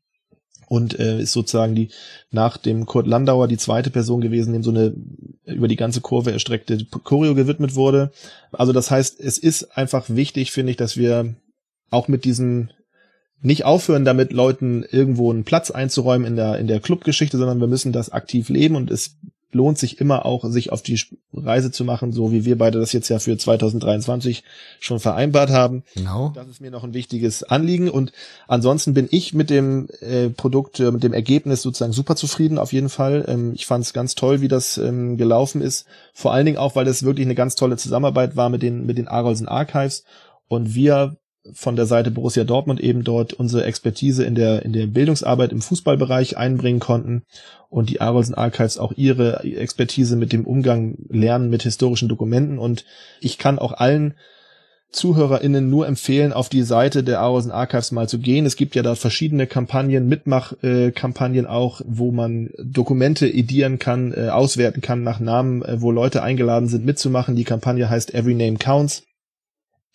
und 0.68 1.00
äh, 1.00 1.22
ist 1.22 1.34
sozusagen 1.34 1.76
die 1.76 1.90
nach 2.32 2.58
dem 2.58 2.86
Kurt 2.86 3.08
Landauer 3.08 3.48
die 3.48 3.58
zweite 3.58 3.90
Person 3.90 4.22
gewesen, 4.22 4.54
dem 4.54 4.64
so 4.64 4.72
eine 4.72 4.94
über 5.46 5.68
die 5.68 5.76
ganze 5.76 6.02
Kurve 6.02 6.32
erstreckte 6.32 6.86
Choreo 7.04 7.36
gewidmet 7.36 7.76
wurde. 7.76 8.12
Also 8.52 8.74
das 8.74 8.92
heißt, 8.92 9.20
es 9.20 9.38
ist 9.38 9.78
einfach 9.78 10.06
wichtig, 10.10 10.52
finde 10.52 10.72
ich, 10.72 10.78
dass 10.78 10.98
wir 10.98 11.36
auch 11.90 12.08
mit 12.08 12.26
diesem 12.26 12.70
nicht 13.42 13.66
aufhören, 13.66 14.06
damit 14.06 14.34
Leuten 14.34 14.84
irgendwo 14.84 15.32
einen 15.32 15.44
Platz 15.44 15.70
einzuräumen 15.70 16.28
in 16.28 16.36
der 16.36 16.58
in 16.58 16.68
der 16.68 16.80
Clubgeschichte, 16.80 17.38
sondern 17.38 17.60
wir 17.60 17.68
müssen 17.68 17.92
das 17.92 18.12
aktiv 18.12 18.50
leben 18.50 18.76
und 18.76 18.90
es 18.90 19.18
lohnt 19.56 19.78
sich 19.78 20.02
immer 20.02 20.26
auch, 20.26 20.44
sich 20.50 20.72
auf 20.72 20.82
die 20.82 21.02
Reise 21.34 21.72
zu 21.72 21.86
machen, 21.86 22.12
so 22.12 22.32
wie 22.32 22.44
wir 22.44 22.58
beide 22.58 22.78
das 22.78 22.92
jetzt 22.92 23.08
ja 23.08 23.20
für 23.20 23.38
2023 23.38 24.44
schon 24.80 25.00
vereinbart 25.00 25.50
haben. 25.50 25.84
Genau. 25.96 26.34
Das 26.36 26.48
ist 26.50 26.60
mir 26.60 26.72
noch 26.72 26.84
ein 26.84 26.94
wichtiges 26.94 27.44
Anliegen 27.44 27.90
und 27.90 28.12
ansonsten 28.48 28.94
bin 28.94 29.08
ich 29.10 29.34
mit 29.34 29.50
dem 29.50 29.88
äh, 30.02 30.30
Produkt, 30.30 30.80
äh, 30.82 30.92
mit 30.92 31.04
dem 31.04 31.14
Ergebnis 31.14 31.62
sozusagen 31.62 31.94
super 31.94 32.18
zufrieden 32.18 32.58
auf 32.58 32.74
jeden 32.74 32.90
Fall. 32.90 33.26
Ähm, 33.28 33.54
ich 33.56 33.66
fand 33.66 33.86
es 33.86 33.94
ganz 33.94 34.14
toll, 34.16 34.42
wie 34.42 34.50
das 34.50 34.78
ähm, 34.78 35.18
gelaufen 35.18 35.62
ist. 35.62 35.86
Vor 36.14 36.34
allen 36.34 36.46
Dingen 36.46 36.58
auch, 36.58 36.76
weil 36.76 36.88
es 36.88 37.04
wirklich 37.04 37.26
eine 37.26 37.36
ganz 37.36 37.56
tolle 37.56 37.78
Zusammenarbeit 37.78 38.36
war 38.36 38.50
mit 38.50 38.62
den, 38.62 38.86
mit 38.86 38.98
den 38.98 39.08
Arolsen 39.08 39.48
Archives 39.48 40.04
und 40.50 40.76
wir 40.76 41.16
von 41.54 41.76
der 41.76 41.86
Seite 41.86 42.12
Borussia 42.12 42.44
Dortmund 42.44 42.80
eben 42.80 43.04
dort 43.04 43.34
unsere 43.34 43.66
Expertise 43.66 44.26
in 44.26 44.36
der, 44.36 44.64
in 44.64 44.74
der 44.74 44.88
Bildungsarbeit 44.88 45.52
im 45.52 45.62
Fußballbereich 45.62 46.38
einbringen 46.38 46.80
konnten 46.80 47.24
und 47.76 47.90
die 47.90 48.00
Arolsen 48.00 48.36
Archives 48.36 48.78
auch 48.78 48.94
ihre 48.96 49.44
Expertise 49.44 50.16
mit 50.16 50.32
dem 50.32 50.46
Umgang 50.46 50.96
lernen 51.10 51.50
mit 51.50 51.64
historischen 51.64 52.08
Dokumenten 52.08 52.58
und 52.58 52.86
ich 53.20 53.38
kann 53.38 53.60
auch 53.60 53.74
allen 53.74 54.14
ZuhörerInnen 54.94 55.70
nur 55.70 55.86
empfehlen, 55.86 56.32
auf 56.32 56.48
die 56.48 56.62
Seite 56.62 57.04
der 57.04 57.20
Arolsen 57.20 57.52
Archives 57.52 57.92
mal 57.92 58.08
zu 58.08 58.20
gehen. 58.20 58.46
Es 58.46 58.56
gibt 58.56 58.76
ja 58.76 58.82
da 58.82 58.96
verschiedene 58.96 59.46
Kampagnen, 59.46 60.08
Mitmachkampagnen 60.08 61.48
auch, 61.48 61.82
wo 61.86 62.14
man 62.14 62.52
Dokumente 62.64 63.28
edieren 63.28 63.78
kann, 63.78 64.14
äh, 64.14 64.30
auswerten 64.30 64.80
kann 64.80 65.04
nach 65.04 65.20
Namen, 65.20 65.62
äh, 65.62 65.82
wo 65.82 65.92
Leute 65.92 66.24
eingeladen 66.24 66.70
sind 66.70 66.86
mitzumachen. 66.86 67.36
Die 67.36 67.44
Kampagne 67.44 67.90
heißt 67.90 68.14
Every 68.14 68.36
Name 68.36 68.58
Counts 68.58 69.04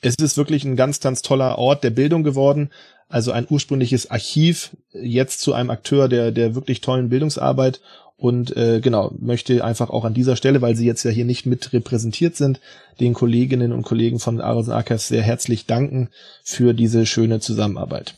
es 0.00 0.14
ist 0.16 0.36
wirklich 0.36 0.64
ein 0.64 0.76
ganz, 0.76 1.00
ganz 1.00 1.22
toller 1.22 1.58
Ort 1.58 1.84
der 1.84 1.90
Bildung 1.90 2.22
geworden. 2.22 2.70
Also 3.08 3.32
ein 3.32 3.46
ursprüngliches 3.48 4.10
Archiv, 4.10 4.70
jetzt 4.92 5.40
zu 5.40 5.52
einem 5.52 5.70
Akteur 5.70 6.08
der, 6.08 6.30
der 6.30 6.54
wirklich 6.54 6.80
tollen 6.80 7.08
Bildungsarbeit. 7.08 7.80
Und 8.16 8.56
äh, 8.56 8.80
genau, 8.80 9.12
möchte 9.18 9.64
einfach 9.64 9.90
auch 9.90 10.04
an 10.04 10.14
dieser 10.14 10.36
Stelle, 10.36 10.60
weil 10.60 10.76
sie 10.76 10.86
jetzt 10.86 11.02
ja 11.04 11.10
hier 11.10 11.24
nicht 11.24 11.46
mit 11.46 11.72
repräsentiert 11.72 12.36
sind, 12.36 12.60
den 13.00 13.14
Kolleginnen 13.14 13.72
und 13.72 13.82
Kollegen 13.82 14.20
von 14.20 14.40
Arosen 14.40 14.72
Archives 14.74 15.08
sehr 15.08 15.22
herzlich 15.22 15.66
danken 15.66 16.08
für 16.44 16.74
diese 16.74 17.06
schöne 17.06 17.40
Zusammenarbeit. 17.40 18.14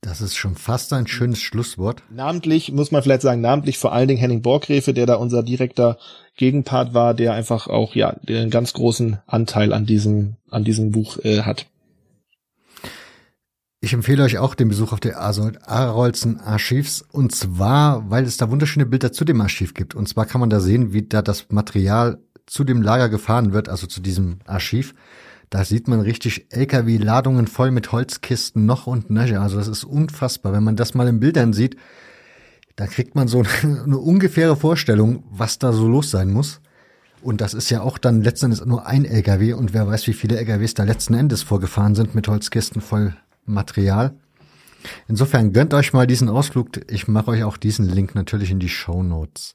Das 0.00 0.20
ist 0.20 0.34
schon 0.34 0.56
fast 0.56 0.92
ein 0.92 1.06
schönes 1.06 1.40
Schlusswort. 1.40 2.02
Namentlich, 2.10 2.72
muss 2.72 2.90
man 2.90 3.02
vielleicht 3.02 3.22
sagen, 3.22 3.40
namentlich 3.40 3.78
vor 3.78 3.92
allen 3.92 4.08
Dingen 4.08 4.20
Henning 4.20 4.42
Borgrefe, 4.42 4.94
der 4.94 5.06
da 5.06 5.14
unser 5.14 5.42
direkter 5.42 5.98
Gegenpart 6.40 6.94
war, 6.94 7.12
der 7.12 7.34
einfach 7.34 7.66
auch, 7.66 7.94
ja, 7.94 8.16
einen 8.26 8.48
ganz 8.48 8.72
großen 8.72 9.18
Anteil 9.26 9.74
an 9.74 9.84
diesem, 9.84 10.36
an 10.48 10.64
diesem 10.64 10.90
Buch 10.90 11.18
äh, 11.22 11.42
hat. 11.42 11.66
Ich 13.82 13.92
empfehle 13.92 14.24
euch 14.24 14.38
auch 14.38 14.54
den 14.54 14.70
Besuch 14.70 14.94
auf 14.94 15.00
der 15.00 15.20
Arolsen 15.20 16.40
Archivs 16.40 17.02
und 17.12 17.34
zwar, 17.34 18.08
weil 18.08 18.24
es 18.24 18.38
da 18.38 18.50
wunderschöne 18.50 18.86
Bilder 18.86 19.12
zu 19.12 19.26
dem 19.26 19.38
Archiv 19.42 19.74
gibt. 19.74 19.94
Und 19.94 20.08
zwar 20.08 20.24
kann 20.24 20.40
man 20.40 20.48
da 20.48 20.60
sehen, 20.60 20.94
wie 20.94 21.02
da 21.02 21.20
das 21.20 21.50
Material 21.50 22.18
zu 22.46 22.64
dem 22.64 22.80
Lager 22.80 23.10
gefahren 23.10 23.52
wird, 23.52 23.68
also 23.68 23.86
zu 23.86 24.00
diesem 24.00 24.38
Archiv. 24.46 24.94
Da 25.50 25.62
sieht 25.66 25.88
man 25.88 26.00
richtig 26.00 26.46
LKW-Ladungen 26.48 27.48
voll 27.48 27.70
mit 27.70 27.92
Holzkisten 27.92 28.64
noch 28.64 28.86
und 28.86 29.10
nöcher. 29.10 29.42
Also 29.42 29.58
das 29.58 29.68
ist 29.68 29.84
unfassbar. 29.84 30.54
Wenn 30.54 30.64
man 30.64 30.76
das 30.76 30.94
mal 30.94 31.06
in 31.06 31.20
Bildern 31.20 31.52
sieht, 31.52 31.76
da 32.80 32.86
kriegt 32.86 33.14
man 33.14 33.28
so 33.28 33.42
eine 33.62 33.98
ungefähre 33.98 34.56
Vorstellung, 34.56 35.22
was 35.30 35.58
da 35.58 35.70
so 35.72 35.86
los 35.86 36.10
sein 36.10 36.30
muss. 36.30 36.62
Und 37.20 37.42
das 37.42 37.52
ist 37.52 37.68
ja 37.68 37.82
auch 37.82 37.98
dann 37.98 38.22
letzten 38.22 38.46
Endes 38.46 38.64
nur 38.64 38.86
ein 38.86 39.04
LKW 39.04 39.52
und 39.52 39.74
wer 39.74 39.86
weiß, 39.86 40.06
wie 40.06 40.14
viele 40.14 40.38
LKWs 40.38 40.72
da 40.72 40.84
letzten 40.84 41.12
Endes 41.12 41.42
vorgefahren 41.42 41.94
sind 41.94 42.14
mit 42.14 42.26
Holzkisten 42.26 42.80
voll 42.80 43.14
Material. 43.44 44.14
Insofern 45.08 45.52
gönnt 45.52 45.74
euch 45.74 45.92
mal 45.92 46.06
diesen 46.06 46.30
Ausflug. 46.30 46.70
Ich 46.90 47.06
mache 47.06 47.32
euch 47.32 47.44
auch 47.44 47.58
diesen 47.58 47.86
Link 47.86 48.14
natürlich 48.14 48.50
in 48.50 48.60
die 48.60 48.70
Show 48.70 49.02
Notes. 49.02 49.52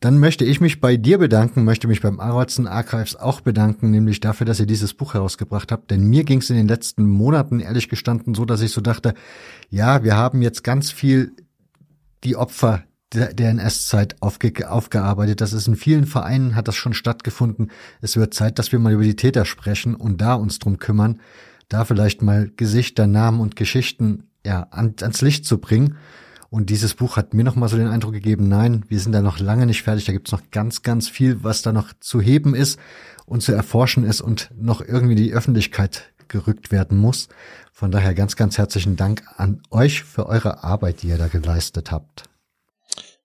Dann 0.00 0.18
möchte 0.18 0.46
ich 0.46 0.62
mich 0.62 0.80
bei 0.80 0.96
dir 0.96 1.18
bedanken, 1.18 1.64
möchte 1.64 1.88
mich 1.88 2.00
beim 2.00 2.20
Arolsen 2.20 2.66
Archives 2.66 3.16
auch 3.16 3.42
bedanken, 3.42 3.90
nämlich 3.90 4.20
dafür, 4.20 4.46
dass 4.46 4.60
ihr 4.60 4.66
dieses 4.66 4.94
Buch 4.94 5.12
herausgebracht 5.12 5.70
habt. 5.72 5.90
Denn 5.90 6.08
mir 6.08 6.24
ging 6.24 6.38
es 6.38 6.48
in 6.48 6.56
den 6.56 6.68
letzten 6.68 7.06
Monaten 7.06 7.60
ehrlich 7.60 7.90
gestanden 7.90 8.34
so, 8.34 8.46
dass 8.46 8.62
ich 8.62 8.72
so 8.72 8.80
dachte, 8.80 9.12
ja, 9.68 10.04
wir 10.04 10.16
haben 10.16 10.40
jetzt 10.40 10.64
ganz 10.64 10.90
viel 10.90 11.32
die 12.24 12.36
Opfer 12.36 12.84
der, 13.12 13.50
NS-Zeit 13.50 14.16
aufge, 14.20 14.70
aufgearbeitet. 14.70 15.40
Das 15.40 15.52
ist 15.52 15.68
in 15.68 15.76
vielen 15.76 16.06
Vereinen 16.06 16.54
hat 16.54 16.68
das 16.68 16.76
schon 16.76 16.94
stattgefunden. 16.94 17.70
Es 18.00 18.16
wird 18.16 18.34
Zeit, 18.34 18.58
dass 18.58 18.72
wir 18.72 18.78
mal 18.78 18.92
über 18.92 19.04
die 19.04 19.16
Täter 19.16 19.44
sprechen 19.44 19.94
und 19.94 20.20
da 20.20 20.34
uns 20.34 20.58
drum 20.58 20.78
kümmern, 20.78 21.20
da 21.68 21.84
vielleicht 21.84 22.22
mal 22.22 22.50
Gesichter, 22.56 23.06
Namen 23.06 23.40
und 23.40 23.56
Geschichten 23.56 24.30
ja 24.44 24.66
an, 24.70 24.94
ans 25.00 25.22
Licht 25.22 25.44
zu 25.44 25.58
bringen. 25.58 25.96
Und 26.48 26.70
dieses 26.70 26.94
Buch 26.94 27.16
hat 27.16 27.34
mir 27.34 27.44
noch 27.44 27.56
mal 27.56 27.68
so 27.68 27.76
den 27.76 27.88
Eindruck 27.88 28.12
gegeben, 28.12 28.48
nein, 28.48 28.84
wir 28.88 29.00
sind 29.00 29.12
da 29.12 29.20
noch 29.20 29.40
lange 29.40 29.66
nicht 29.66 29.82
fertig. 29.82 30.04
Da 30.04 30.12
gibt's 30.12 30.32
noch 30.32 30.50
ganz, 30.50 30.82
ganz 30.82 31.08
viel, 31.08 31.42
was 31.42 31.62
da 31.62 31.72
noch 31.72 31.92
zu 32.00 32.20
heben 32.20 32.54
ist 32.54 32.78
und 33.24 33.42
zu 33.42 33.52
erforschen 33.52 34.04
ist 34.04 34.20
und 34.20 34.50
noch 34.56 34.80
irgendwie 34.80 35.16
die 35.16 35.32
Öffentlichkeit 35.32 36.12
gerückt 36.28 36.70
werden 36.70 36.98
muss. 36.98 37.28
Von 37.76 37.90
daher 37.90 38.14
ganz, 38.14 38.36
ganz 38.36 38.56
herzlichen 38.56 38.96
Dank 38.96 39.22
an 39.36 39.60
euch 39.70 40.02
für 40.02 40.24
eure 40.24 40.64
Arbeit, 40.64 41.02
die 41.02 41.08
ihr 41.08 41.18
da 41.18 41.28
geleistet 41.28 41.90
habt. 41.90 42.22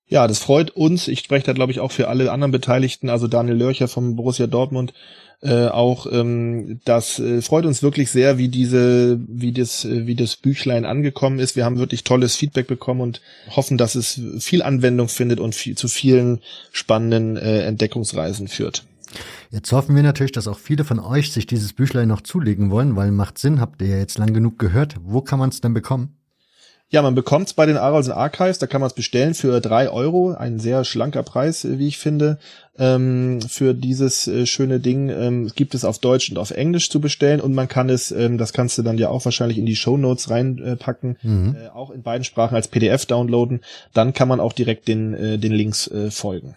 Ja, 0.08 0.28
das 0.28 0.40
freut 0.40 0.72
uns. 0.72 1.08
Ich 1.08 1.20
spreche 1.20 1.46
da, 1.46 1.54
glaube 1.54 1.72
ich, 1.72 1.80
auch 1.80 1.94
für 1.94 2.10
alle 2.10 2.30
anderen 2.34 2.52
Beteiligten, 2.52 3.10
also 3.10 3.30
Daniel 3.30 3.56
Lörcher 3.56 3.88
vom 3.88 4.18
Borussia 4.18 4.48
Dortmund, 4.48 4.94
äh, 5.42 5.68
auch 5.68 6.06
ähm, 6.12 6.82
das 6.84 7.18
äh, 7.18 7.42
freut 7.42 7.66
uns 7.66 7.82
wirklich 7.82 8.12
sehr, 8.12 8.38
wie 8.38 8.50
diese, 8.50 9.22
wie 9.26 9.54
das, 9.54 9.86
äh, 9.86 10.06
wie 10.06 10.16
das 10.16 10.36
Büchlein 10.36 10.84
angekommen 10.84 11.40
ist. 11.40 11.56
Wir 11.56 11.64
haben 11.64 11.80
wirklich 11.80 12.04
tolles 12.04 12.36
Feedback 12.36 12.68
bekommen 12.68 13.00
und 13.00 13.22
hoffen, 13.56 13.78
dass 13.78 13.96
es 13.96 14.20
viel 14.40 14.64
Anwendung 14.64 15.08
findet 15.08 15.40
und 15.40 15.56
viel, 15.56 15.78
zu 15.78 15.88
vielen 15.88 16.42
spannenden 16.74 17.38
äh, 17.38 17.62
Entdeckungsreisen 17.62 18.50
führt. 18.50 18.84
Jetzt 19.50 19.72
hoffen 19.72 19.96
wir 19.96 20.04
natürlich, 20.04 20.32
dass 20.32 20.48
auch 20.48 20.60
viele 20.60 20.84
von 20.84 21.00
euch 21.00 21.32
sich 21.32 21.46
dieses 21.46 21.74
Büchlein 21.74 22.08
noch 22.08 22.22
zulegen 22.22 22.72
wollen, 22.72 22.96
weil 22.96 23.12
macht 23.12 23.38
Sinn, 23.38 23.60
habt 23.60 23.82
ihr 23.82 23.90
ja 23.90 23.98
jetzt 23.98 24.18
lang 24.18 24.34
genug 24.34 24.60
gehört. 24.60 24.96
Wo 25.04 25.22
kann 25.22 25.40
man 25.40 25.50
es 25.50 25.62
denn 25.62 25.74
bekommen? 25.74 26.16
Ja, 26.92 27.02
man 27.02 27.16
bekommt 27.16 27.48
es 27.48 27.54
bei 27.54 27.66
den 27.66 27.78
Arolsen 27.78 28.12
Archives, 28.12 28.60
da 28.60 28.68
kann 28.68 28.82
man 28.82 28.90
es 28.90 28.94
bestellen 28.94 29.34
für 29.34 29.62
drei 29.62 29.90
Euro, 29.90 30.34
ein 30.34 30.60
sehr 30.60 30.84
schlanker 30.84 31.24
Preis, 31.24 31.64
äh, 31.64 31.80
wie 31.80 31.88
ich 31.88 31.98
finde, 31.98 32.38
ähm, 32.78 33.40
für 33.42 33.74
dieses 33.74 34.28
äh, 34.28 34.46
schöne 34.46 34.82
Ding. 34.82 35.08
Ähm, 35.08 35.50
gibt 35.56 35.74
es 35.74 35.86
auf 35.86 36.00
Deutsch 36.00 36.30
und 36.30 36.38
auf 36.38 36.52
Englisch 36.52 36.90
zu 36.90 37.00
bestellen 37.00 37.40
und 37.40 37.54
man 37.54 37.70
kann 37.70 37.90
es, 37.90 38.12
ähm, 38.12 38.38
das 38.38 38.52
kannst 38.52 38.78
du 38.78 38.82
dann 38.82 38.98
ja 38.98 39.08
auch 39.08 39.24
wahrscheinlich 39.24 39.58
in 39.58 39.66
die 39.66 39.78
Show 39.78 39.96
Notes 39.96 40.30
reinpacken, 40.30 41.16
äh, 41.24 41.28
mhm. 41.28 41.56
äh, 41.56 41.70
auch 41.70 41.92
in 41.92 42.04
beiden 42.04 42.26
Sprachen 42.26 42.56
als 42.56 42.68
PDF 42.68 43.06
downloaden. 43.06 43.62
Dann 43.94 44.12
kann 44.12 44.28
man 44.28 44.42
auch 44.42 44.52
direkt 44.52 44.90
den, 44.90 45.14
äh, 45.14 45.38
den 45.38 45.54
Links 45.54 45.88
äh, 45.88 46.12
folgen. 46.12 46.56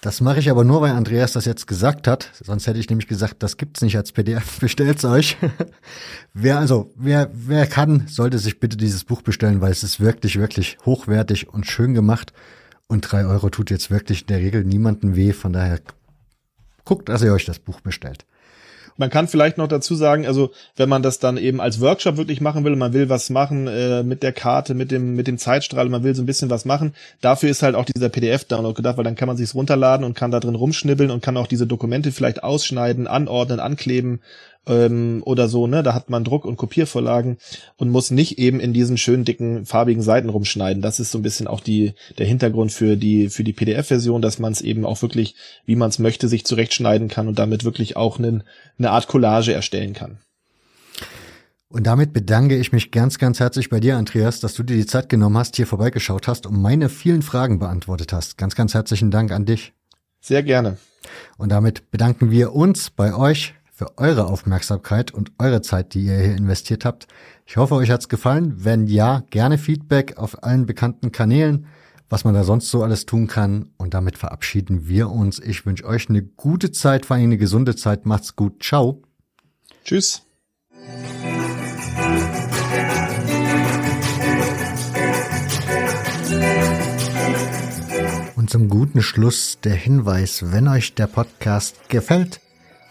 Das 0.00 0.22
mache 0.22 0.38
ich 0.38 0.50
aber 0.50 0.64
nur, 0.64 0.80
weil 0.80 0.92
Andreas 0.92 1.32
das 1.32 1.44
jetzt 1.44 1.66
gesagt 1.66 2.08
hat. 2.08 2.30
Sonst 2.42 2.66
hätte 2.66 2.78
ich 2.78 2.88
nämlich 2.88 3.06
gesagt, 3.06 3.42
das 3.42 3.58
gibt's 3.58 3.82
nicht 3.82 3.96
als 3.96 4.12
PDF. 4.12 4.58
Bestellt's 4.60 5.04
euch. 5.04 5.36
wer 6.34 6.58
also, 6.58 6.90
wer, 6.96 7.30
wer 7.34 7.66
kann, 7.66 8.06
sollte 8.06 8.38
sich 8.38 8.60
bitte 8.60 8.78
dieses 8.78 9.04
Buch 9.04 9.20
bestellen, 9.20 9.60
weil 9.60 9.72
es 9.72 9.82
ist 9.82 10.00
wirklich, 10.00 10.38
wirklich 10.38 10.78
hochwertig 10.86 11.50
und 11.50 11.66
schön 11.66 11.92
gemacht. 11.92 12.32
Und 12.86 13.02
drei 13.02 13.26
Euro 13.26 13.50
tut 13.50 13.70
jetzt 13.70 13.90
wirklich 13.90 14.22
in 14.22 14.26
der 14.28 14.38
Regel 14.38 14.64
niemanden 14.64 15.16
weh. 15.16 15.34
Von 15.34 15.52
daher 15.52 15.80
guckt, 16.84 17.10
dass 17.10 17.22
ihr 17.22 17.34
euch 17.34 17.44
das 17.44 17.58
Buch 17.58 17.80
bestellt. 17.80 18.24
Man 19.00 19.08
kann 19.08 19.28
vielleicht 19.28 19.56
noch 19.56 19.66
dazu 19.66 19.94
sagen, 19.94 20.26
also 20.26 20.50
wenn 20.76 20.90
man 20.90 21.02
das 21.02 21.18
dann 21.18 21.38
eben 21.38 21.58
als 21.58 21.80
Workshop 21.80 22.18
wirklich 22.18 22.42
machen 22.42 22.64
will, 22.64 22.76
man 22.76 22.92
will 22.92 23.08
was 23.08 23.30
machen 23.30 23.66
äh, 23.66 24.02
mit 24.02 24.22
der 24.22 24.32
Karte, 24.32 24.74
mit 24.74 24.90
dem 24.90 25.16
mit 25.16 25.26
dem 25.26 25.38
Zeitstrahl, 25.38 25.88
man 25.88 26.04
will 26.04 26.14
so 26.14 26.22
ein 26.22 26.26
bisschen 26.26 26.50
was 26.50 26.66
machen. 26.66 26.92
Dafür 27.22 27.48
ist 27.48 27.62
halt 27.62 27.76
auch 27.76 27.86
dieser 27.86 28.10
PDF-Download 28.10 28.74
gedacht, 28.74 28.98
weil 28.98 29.04
dann 29.04 29.14
kann 29.14 29.26
man 29.26 29.38
sich's 29.38 29.54
runterladen 29.54 30.04
und 30.04 30.12
kann 30.12 30.30
da 30.30 30.38
drin 30.38 30.54
rumschnibbeln 30.54 31.10
und 31.10 31.22
kann 31.22 31.38
auch 31.38 31.46
diese 31.46 31.66
Dokumente 31.66 32.12
vielleicht 32.12 32.44
ausschneiden, 32.44 33.06
anordnen, 33.06 33.58
ankleben 33.58 34.20
ähm, 34.66 35.22
oder 35.24 35.48
so, 35.48 35.66
ne? 35.66 35.82
Da 35.82 35.94
hat 35.94 36.10
man 36.10 36.24
Druck- 36.24 36.44
und 36.44 36.56
Kopiervorlagen 36.56 37.38
und 37.76 37.90
muss 37.90 38.10
nicht 38.10 38.38
eben 38.38 38.60
in 38.60 38.72
diesen 38.72 38.98
schönen 38.98 39.24
dicken 39.24 39.66
farbigen 39.66 40.02
Seiten 40.02 40.28
rumschneiden. 40.28 40.82
Das 40.82 41.00
ist 41.00 41.10
so 41.10 41.18
ein 41.18 41.22
bisschen 41.22 41.46
auch 41.46 41.60
die 41.60 41.94
der 42.18 42.26
Hintergrund 42.26 42.72
für 42.72 42.96
die 42.96 43.30
für 43.30 43.44
die 43.44 43.52
PDF-Version, 43.52 44.22
dass 44.22 44.38
man 44.38 44.52
es 44.52 44.60
eben 44.60 44.84
auch 44.84 45.02
wirklich, 45.02 45.34
wie 45.64 45.76
man 45.76 45.90
es 45.90 45.98
möchte, 45.98 46.28
sich 46.28 46.44
zurechtschneiden 46.44 47.08
kann 47.08 47.28
und 47.28 47.38
damit 47.38 47.64
wirklich 47.64 47.96
auch 47.96 48.18
einen, 48.18 48.42
eine 48.78 48.90
Art 48.90 49.08
Collage 49.08 49.52
erstellen 49.52 49.92
kann. 49.94 50.18
Und 51.72 51.86
damit 51.86 52.12
bedanke 52.12 52.56
ich 52.56 52.72
mich 52.72 52.90
ganz, 52.90 53.18
ganz 53.18 53.38
herzlich 53.38 53.70
bei 53.70 53.78
dir, 53.78 53.96
Andreas, 53.96 54.40
dass 54.40 54.54
du 54.54 54.64
dir 54.64 54.76
die 54.76 54.86
Zeit 54.86 55.08
genommen 55.08 55.38
hast, 55.38 55.54
hier 55.54 55.68
vorbeigeschaut 55.68 56.26
hast 56.26 56.46
und 56.46 56.60
meine 56.60 56.88
vielen 56.88 57.22
Fragen 57.22 57.60
beantwortet 57.60 58.12
hast. 58.12 58.36
Ganz, 58.36 58.56
ganz 58.56 58.74
herzlichen 58.74 59.12
Dank 59.12 59.30
an 59.30 59.44
dich. 59.44 59.72
Sehr 60.20 60.42
gerne. 60.42 60.78
Und 61.38 61.50
damit 61.50 61.92
bedanken 61.92 62.32
wir 62.32 62.54
uns 62.54 62.90
bei 62.90 63.14
euch 63.14 63.54
für 63.80 63.96
eure 63.96 64.26
Aufmerksamkeit 64.26 65.10
und 65.10 65.32
eure 65.38 65.62
Zeit, 65.62 65.94
die 65.94 66.02
ihr 66.02 66.18
hier 66.18 66.36
investiert 66.36 66.84
habt. 66.84 67.06
Ich 67.46 67.56
hoffe, 67.56 67.76
euch 67.76 67.90
hat's 67.90 68.10
gefallen. 68.10 68.52
Wenn 68.58 68.86
ja, 68.86 69.22
gerne 69.30 69.56
Feedback 69.56 70.18
auf 70.18 70.44
allen 70.44 70.66
bekannten 70.66 71.12
Kanälen, 71.12 71.64
was 72.10 72.24
man 72.24 72.34
da 72.34 72.44
sonst 72.44 72.70
so 72.70 72.82
alles 72.82 73.06
tun 73.06 73.26
kann. 73.26 73.70
Und 73.78 73.94
damit 73.94 74.18
verabschieden 74.18 74.86
wir 74.86 75.08
uns. 75.08 75.38
Ich 75.38 75.64
wünsche 75.64 75.86
euch 75.86 76.10
eine 76.10 76.22
gute 76.22 76.72
Zeit, 76.72 77.06
vor 77.06 77.16
allem 77.16 77.24
eine 77.24 77.38
gesunde 77.38 77.74
Zeit. 77.74 78.04
Macht's 78.04 78.36
gut. 78.36 78.62
Ciao. 78.62 79.00
Tschüss. 79.82 80.24
Und 88.36 88.50
zum 88.50 88.68
guten 88.68 89.00
Schluss 89.00 89.58
der 89.64 89.72
Hinweis, 89.72 90.52
wenn 90.52 90.68
euch 90.68 90.94
der 90.94 91.06
Podcast 91.06 91.88
gefällt, 91.88 92.40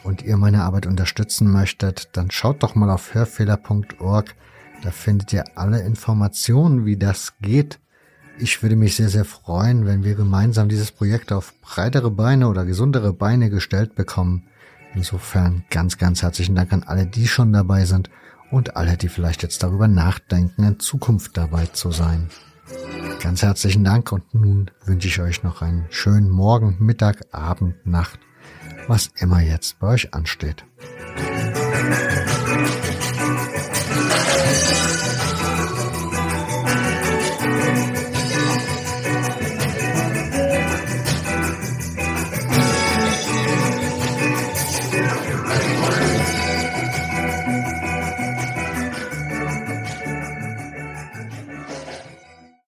und 0.03 0.21
ihr 0.21 0.37
meine 0.37 0.63
Arbeit 0.63 0.85
unterstützen 0.85 1.51
möchtet, 1.51 2.09
dann 2.13 2.31
schaut 2.31 2.63
doch 2.63 2.75
mal 2.75 2.89
auf 2.89 3.13
hörfehler.org. 3.13 4.35
Da 4.81 4.91
findet 4.91 5.33
ihr 5.33 5.43
alle 5.55 5.81
Informationen, 5.81 6.85
wie 6.85 6.97
das 6.97 7.33
geht. 7.41 7.79
Ich 8.37 8.63
würde 8.63 8.77
mich 8.77 8.95
sehr, 8.95 9.09
sehr 9.09 9.25
freuen, 9.25 9.85
wenn 9.85 10.03
wir 10.03 10.15
gemeinsam 10.15 10.69
dieses 10.69 10.91
Projekt 10.91 11.33
auf 11.33 11.53
breitere 11.61 12.09
Beine 12.09 12.47
oder 12.47 12.65
gesundere 12.65 13.11
Beine 13.11 13.49
gestellt 13.49 13.95
bekommen. 13.95 14.47
Insofern 14.95 15.65
ganz, 15.69 15.97
ganz 15.97 16.21
herzlichen 16.21 16.55
Dank 16.55 16.71
an 16.71 16.83
alle, 16.83 17.05
die 17.05 17.27
schon 17.27 17.51
dabei 17.51 17.85
sind 17.85 18.09
und 18.49 18.77
alle, 18.77 18.95
die 18.95 19.09
vielleicht 19.09 19.43
jetzt 19.43 19.61
darüber 19.61 19.87
nachdenken, 19.87 20.63
in 20.63 20.79
Zukunft 20.79 21.37
dabei 21.37 21.65
zu 21.65 21.91
sein. 21.91 22.29
Ganz 23.21 23.41
herzlichen 23.41 23.83
Dank 23.83 24.11
und 24.13 24.33
nun 24.33 24.71
wünsche 24.85 25.09
ich 25.09 25.19
euch 25.19 25.43
noch 25.43 25.61
einen 25.61 25.85
schönen 25.89 26.29
Morgen, 26.29 26.77
Mittag, 26.79 27.25
Abend, 27.31 27.85
Nacht 27.85 28.19
was 28.89 29.11
immer 29.19 29.39
jetzt 29.39 29.79
bei 29.79 29.87
euch 29.87 30.13
ansteht. 30.13 30.65